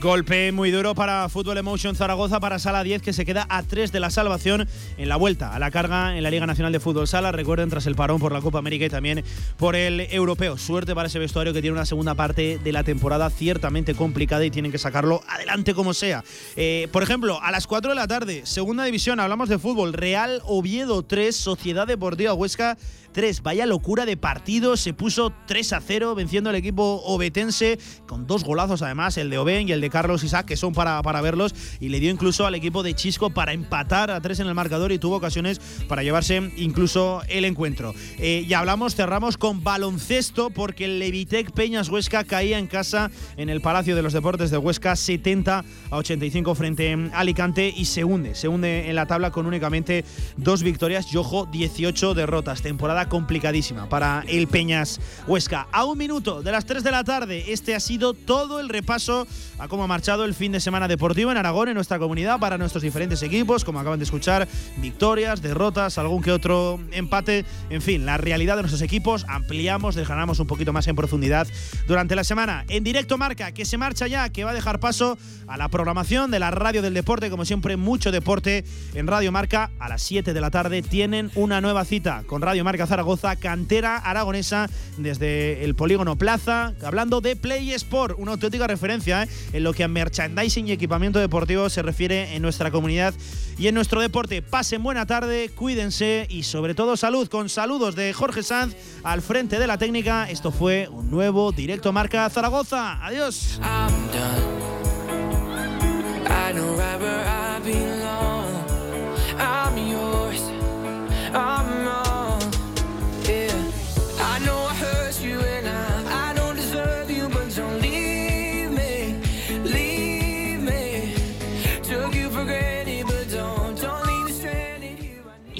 Golpe 0.02 0.52
muy 0.52 0.72
duro 0.72 0.94
para 0.94 1.30
Fútbol 1.30 1.58
Emotion 1.58 1.96
Zaragoza, 1.96 2.40
para 2.40 2.60
Sala 2.60 2.84
10, 2.84 3.02
que 3.02 3.14
se 3.14 3.26
queda 3.26 3.48
a 3.50 3.64
3 3.64 3.92
de 3.92 4.00
la 4.00 4.10
salvación 4.10 4.68
en 4.98 5.10
la 5.10 5.16
vuelta 5.16 5.56
a 5.56 5.60
la 5.60 5.72
carga 5.72 6.18
en 6.18 6.22
la 6.22 6.30
Liga 6.30 6.46
Nacional 6.46 6.74
de 6.74 6.80
Fútbol 6.80 7.08
Sala. 7.08 7.32
Recuerden, 7.32 7.70
tras 7.70 7.88
el 7.88 7.96
parón 7.96 8.20
por 8.20 8.32
la 8.32 8.42
Copa 8.42 8.60
América 8.60 8.86
y 8.86 8.90
también 8.90 9.24
por 9.58 9.76
el 9.76 10.02
Europeo. 10.02 10.58
Suerte 10.58 10.94
para 10.94 11.08
ese 11.08 11.18
vestuario 11.18 11.54
que 11.54 11.62
tiene 11.62 11.76
una 11.76 11.86
segunda 11.86 12.14
parte 12.14 12.60
de 12.64 12.72
la 12.72 12.84
temporada 12.84 13.30
ciertamente 13.30 13.96
complicada 13.96 14.46
y 14.46 14.52
tienen 14.52 14.72
que 14.72 14.78
sacarlo 14.78 15.22
adelante 15.28 15.74
como 15.74 15.94
sea. 15.94 16.24
Eh, 16.56 16.88
por 16.92 17.02
ejemplo, 17.02 17.42
a 17.42 17.50
las 17.52 17.66
4 17.66 17.92
de 17.92 17.96
la 17.96 18.08
tarde, 18.08 18.42
segunda 18.46 18.84
división, 18.84 19.20
hablamos 19.20 19.50
de 19.50 19.60
fútbol. 19.60 19.94
Real 19.94 20.42
Oviedo 20.44 21.04
3, 21.04 21.36
Sociedad 21.36 21.88
Deportiva 21.88 22.34
Huesca 22.34 22.78
3. 23.16 23.44
Vaya 23.44 23.66
locura 23.66 24.06
de 24.06 24.18
partido, 24.18 24.76
se 24.76 24.94
puso 24.94 25.32
3 25.48 25.72
a 25.74 25.80
0 25.80 26.16
venciendo 26.16 26.50
el 26.50 26.58
equipo 26.58 27.02
obetense 27.06 27.80
con 28.08 28.28
dos 28.28 28.44
golazos 28.44 28.82
además, 28.82 29.18
el 29.18 29.30
de 29.30 29.38
Oben 29.38 29.70
y 29.70 29.72
el 29.72 29.80
de 29.80 29.90
Carlos 29.90 30.26
Isaac, 30.26 30.46
que 30.46 30.58
son 30.58 30.74
para, 30.74 31.02
para 31.02 31.22
verlos, 31.22 31.56
y 31.80 31.88
le 31.88 32.02
dio 32.02 32.12
incluso 32.12 32.46
al 32.46 32.56
equipo 32.56 32.84
de 32.84 32.94
Chisco 32.94 33.30
para 33.30 33.54
empatar 33.54 34.12
a 34.12 34.20
3 34.20 34.42
en 34.42 34.48
el 34.48 34.54
marcador 34.54 34.92
y 34.92 35.00
tuvo 35.00 35.16
ocasiones 35.16 35.62
para 35.88 36.04
llevarse 36.04 36.52
incluso 36.58 37.22
el 37.30 37.46
encuentro. 37.46 37.94
Eh, 38.18 38.46
y 38.46 38.54
hablamos, 38.54 38.96
cerramos 38.96 39.38
con 39.38 39.64
baloncesto 39.64 40.50
porque 40.50 40.84
el 40.84 41.00
Levitec 41.00 41.52
Peñas 41.52 41.88
Huesca 41.88 42.26
caía 42.26 42.60
en 42.60 42.68
casa 42.68 43.12
en 43.38 43.50
el 43.50 43.62
Palacio 43.62 43.96
de 43.96 44.02
los 44.02 44.12
Deportes 44.12 44.52
de 44.52 44.58
Huesca 44.58 44.94
70 44.98 45.64
a 45.90 45.96
85 45.96 46.54
frente 46.54 46.94
a 47.14 47.20
Alicante 47.20 47.74
y 47.74 47.86
se 47.86 48.04
hunde, 48.04 48.36
se 48.36 48.50
hunde 48.50 48.90
en 48.90 48.96
la 48.98 49.06
tabla 49.06 49.32
con 49.32 49.46
únicamente 49.46 50.04
dos 50.36 50.64
victorias 50.64 51.14
y 51.14 51.18
ojo 51.18 51.46
18 51.46 52.14
derrotas. 52.14 52.62
Temporada 52.62 53.05
complicadísima 53.08 53.88
para 53.90 54.24
el 54.28 54.48
Peñas 54.48 55.00
Huesca. 55.28 55.68
A 55.72 55.86
un 55.86 55.98
minuto 55.98 56.42
de 56.42 56.52
las 56.52 56.66
3 56.66 56.84
de 56.84 56.92
la 56.92 57.04
tarde, 57.04 57.52
este 57.54 57.76
ha 57.76 57.80
sido 57.80 58.14
todo 58.14 58.60
el 58.60 58.70
repaso 58.70 59.28
a 59.60 59.68
cómo 59.68 59.84
ha 59.84 59.88
marchado 59.88 60.26
el 60.26 60.34
fin 60.34 60.52
de 60.52 60.60
semana 60.60 60.88
deportivo 60.88 61.32
en 61.32 61.38
Aragón, 61.38 61.70
en 61.70 61.76
nuestra 61.76 62.00
comunidad, 62.00 62.40
para 62.40 62.58
nuestros 62.58 62.84
diferentes 62.84 63.22
equipos, 63.24 63.64
como 63.64 63.80
acaban 63.80 64.00
de 64.00 64.06
escuchar, 64.06 64.48
victorias, 64.78 65.42
derrotas, 65.42 65.98
algún 65.98 66.22
que 66.22 66.32
otro 66.32 66.80
empate, 66.92 67.46
en 67.70 67.82
fin, 67.82 68.06
la 68.06 68.18
realidad 68.18 68.56
de 68.56 68.64
nuestros 68.64 68.82
equipos, 68.82 69.26
ampliamos, 69.28 69.96
desgranamos 69.96 70.40
un 70.40 70.48
poquito 70.48 70.74
más 70.74 70.88
en 70.88 70.96
profundidad 70.96 71.48
durante 71.88 72.16
la 72.16 72.24
semana. 72.24 72.66
En 72.70 72.84
directo 72.84 73.18
marca, 73.18 73.52
que 73.52 73.66
se 73.66 73.78
marcha 73.78 74.08
ya, 74.08 74.30
que 74.30 74.44
va 74.44 74.52
a 74.52 74.54
dejar 74.54 74.80
paso 74.80 75.18
a 75.48 75.58
la 75.58 75.70
programación 75.70 76.32
de 76.32 76.40
la 76.40 76.52
radio 76.52 76.82
del 76.82 76.94
deporte, 76.94 77.30
como 77.30 77.46
siempre, 77.46 77.78
mucho 77.78 78.12
deporte 78.12 78.66
en 78.94 79.08
Radio 79.08 79.32
Marca. 79.32 79.72
A 79.80 79.90
las 79.90 80.02
7 80.04 80.34
de 80.34 80.42
la 80.42 80.52
tarde 80.52 80.82
tienen 80.82 81.32
una 81.36 81.62
nueva 81.62 81.86
cita 81.86 82.24
con 82.26 82.42
Radio 82.42 82.64
Marca 82.64 82.88
Zaragoza, 82.96 83.36
cantera 83.36 83.98
aragonesa, 83.98 84.70
desde 84.98 85.66
el 85.66 85.76
Polígono 85.76 86.16
Plaza, 86.16 86.74
hablando 86.82 87.20
de 87.20 87.36
Play 87.36 87.74
Sport, 87.74 88.16
una 88.18 88.32
auténtica 88.32 88.68
referencia 88.68 89.24
¿eh? 89.24 89.30
en 89.52 89.64
lo 89.66 89.74
que 89.74 89.84
a 89.84 89.90
merchandising 89.90 90.70
y 90.70 90.72
equipamiento 90.72 91.20
deportivo 91.20 91.70
se 91.70 91.82
refiere 91.82 92.38
en 92.38 92.42
nuestra 92.42 92.72
comunidad 92.72 93.14
y 93.58 93.68
en 93.68 93.76
nuestro 93.76 94.00
deporte. 94.00 94.42
Pasen 94.42 94.82
buena 94.82 95.06
tarde, 95.06 95.50
cuídense 95.50 96.26
y 96.30 96.44
sobre 96.44 96.74
todo 96.74 96.96
salud, 96.96 97.28
con 97.28 97.50
saludos 97.50 97.96
de 97.98 98.14
Jorge 98.14 98.44
Sanz 98.44 98.78
al 99.04 99.22
frente 99.22 99.60
de 99.60 99.68
la 99.68 99.78
técnica. 99.78 100.30
Esto 100.30 100.52
fue 100.52 100.88
un 100.90 101.12
nuevo 101.12 101.52
directo 101.52 101.92
Marca 101.92 102.30
Zaragoza. 102.30 103.06
Adiós. 103.06 103.60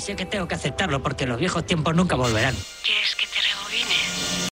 sé 0.06 0.16
que 0.16 0.26
tengo 0.26 0.48
que 0.48 0.54
aceptarlo 0.54 1.02
porque 1.02 1.26
los 1.26 1.40
viejos 1.40 1.66
tiempos 1.66 1.96
nunca 1.96 2.16
volverán. 2.16 2.56
¿Quieres 2.84 3.16
que 3.16 3.26
te? 3.26 3.65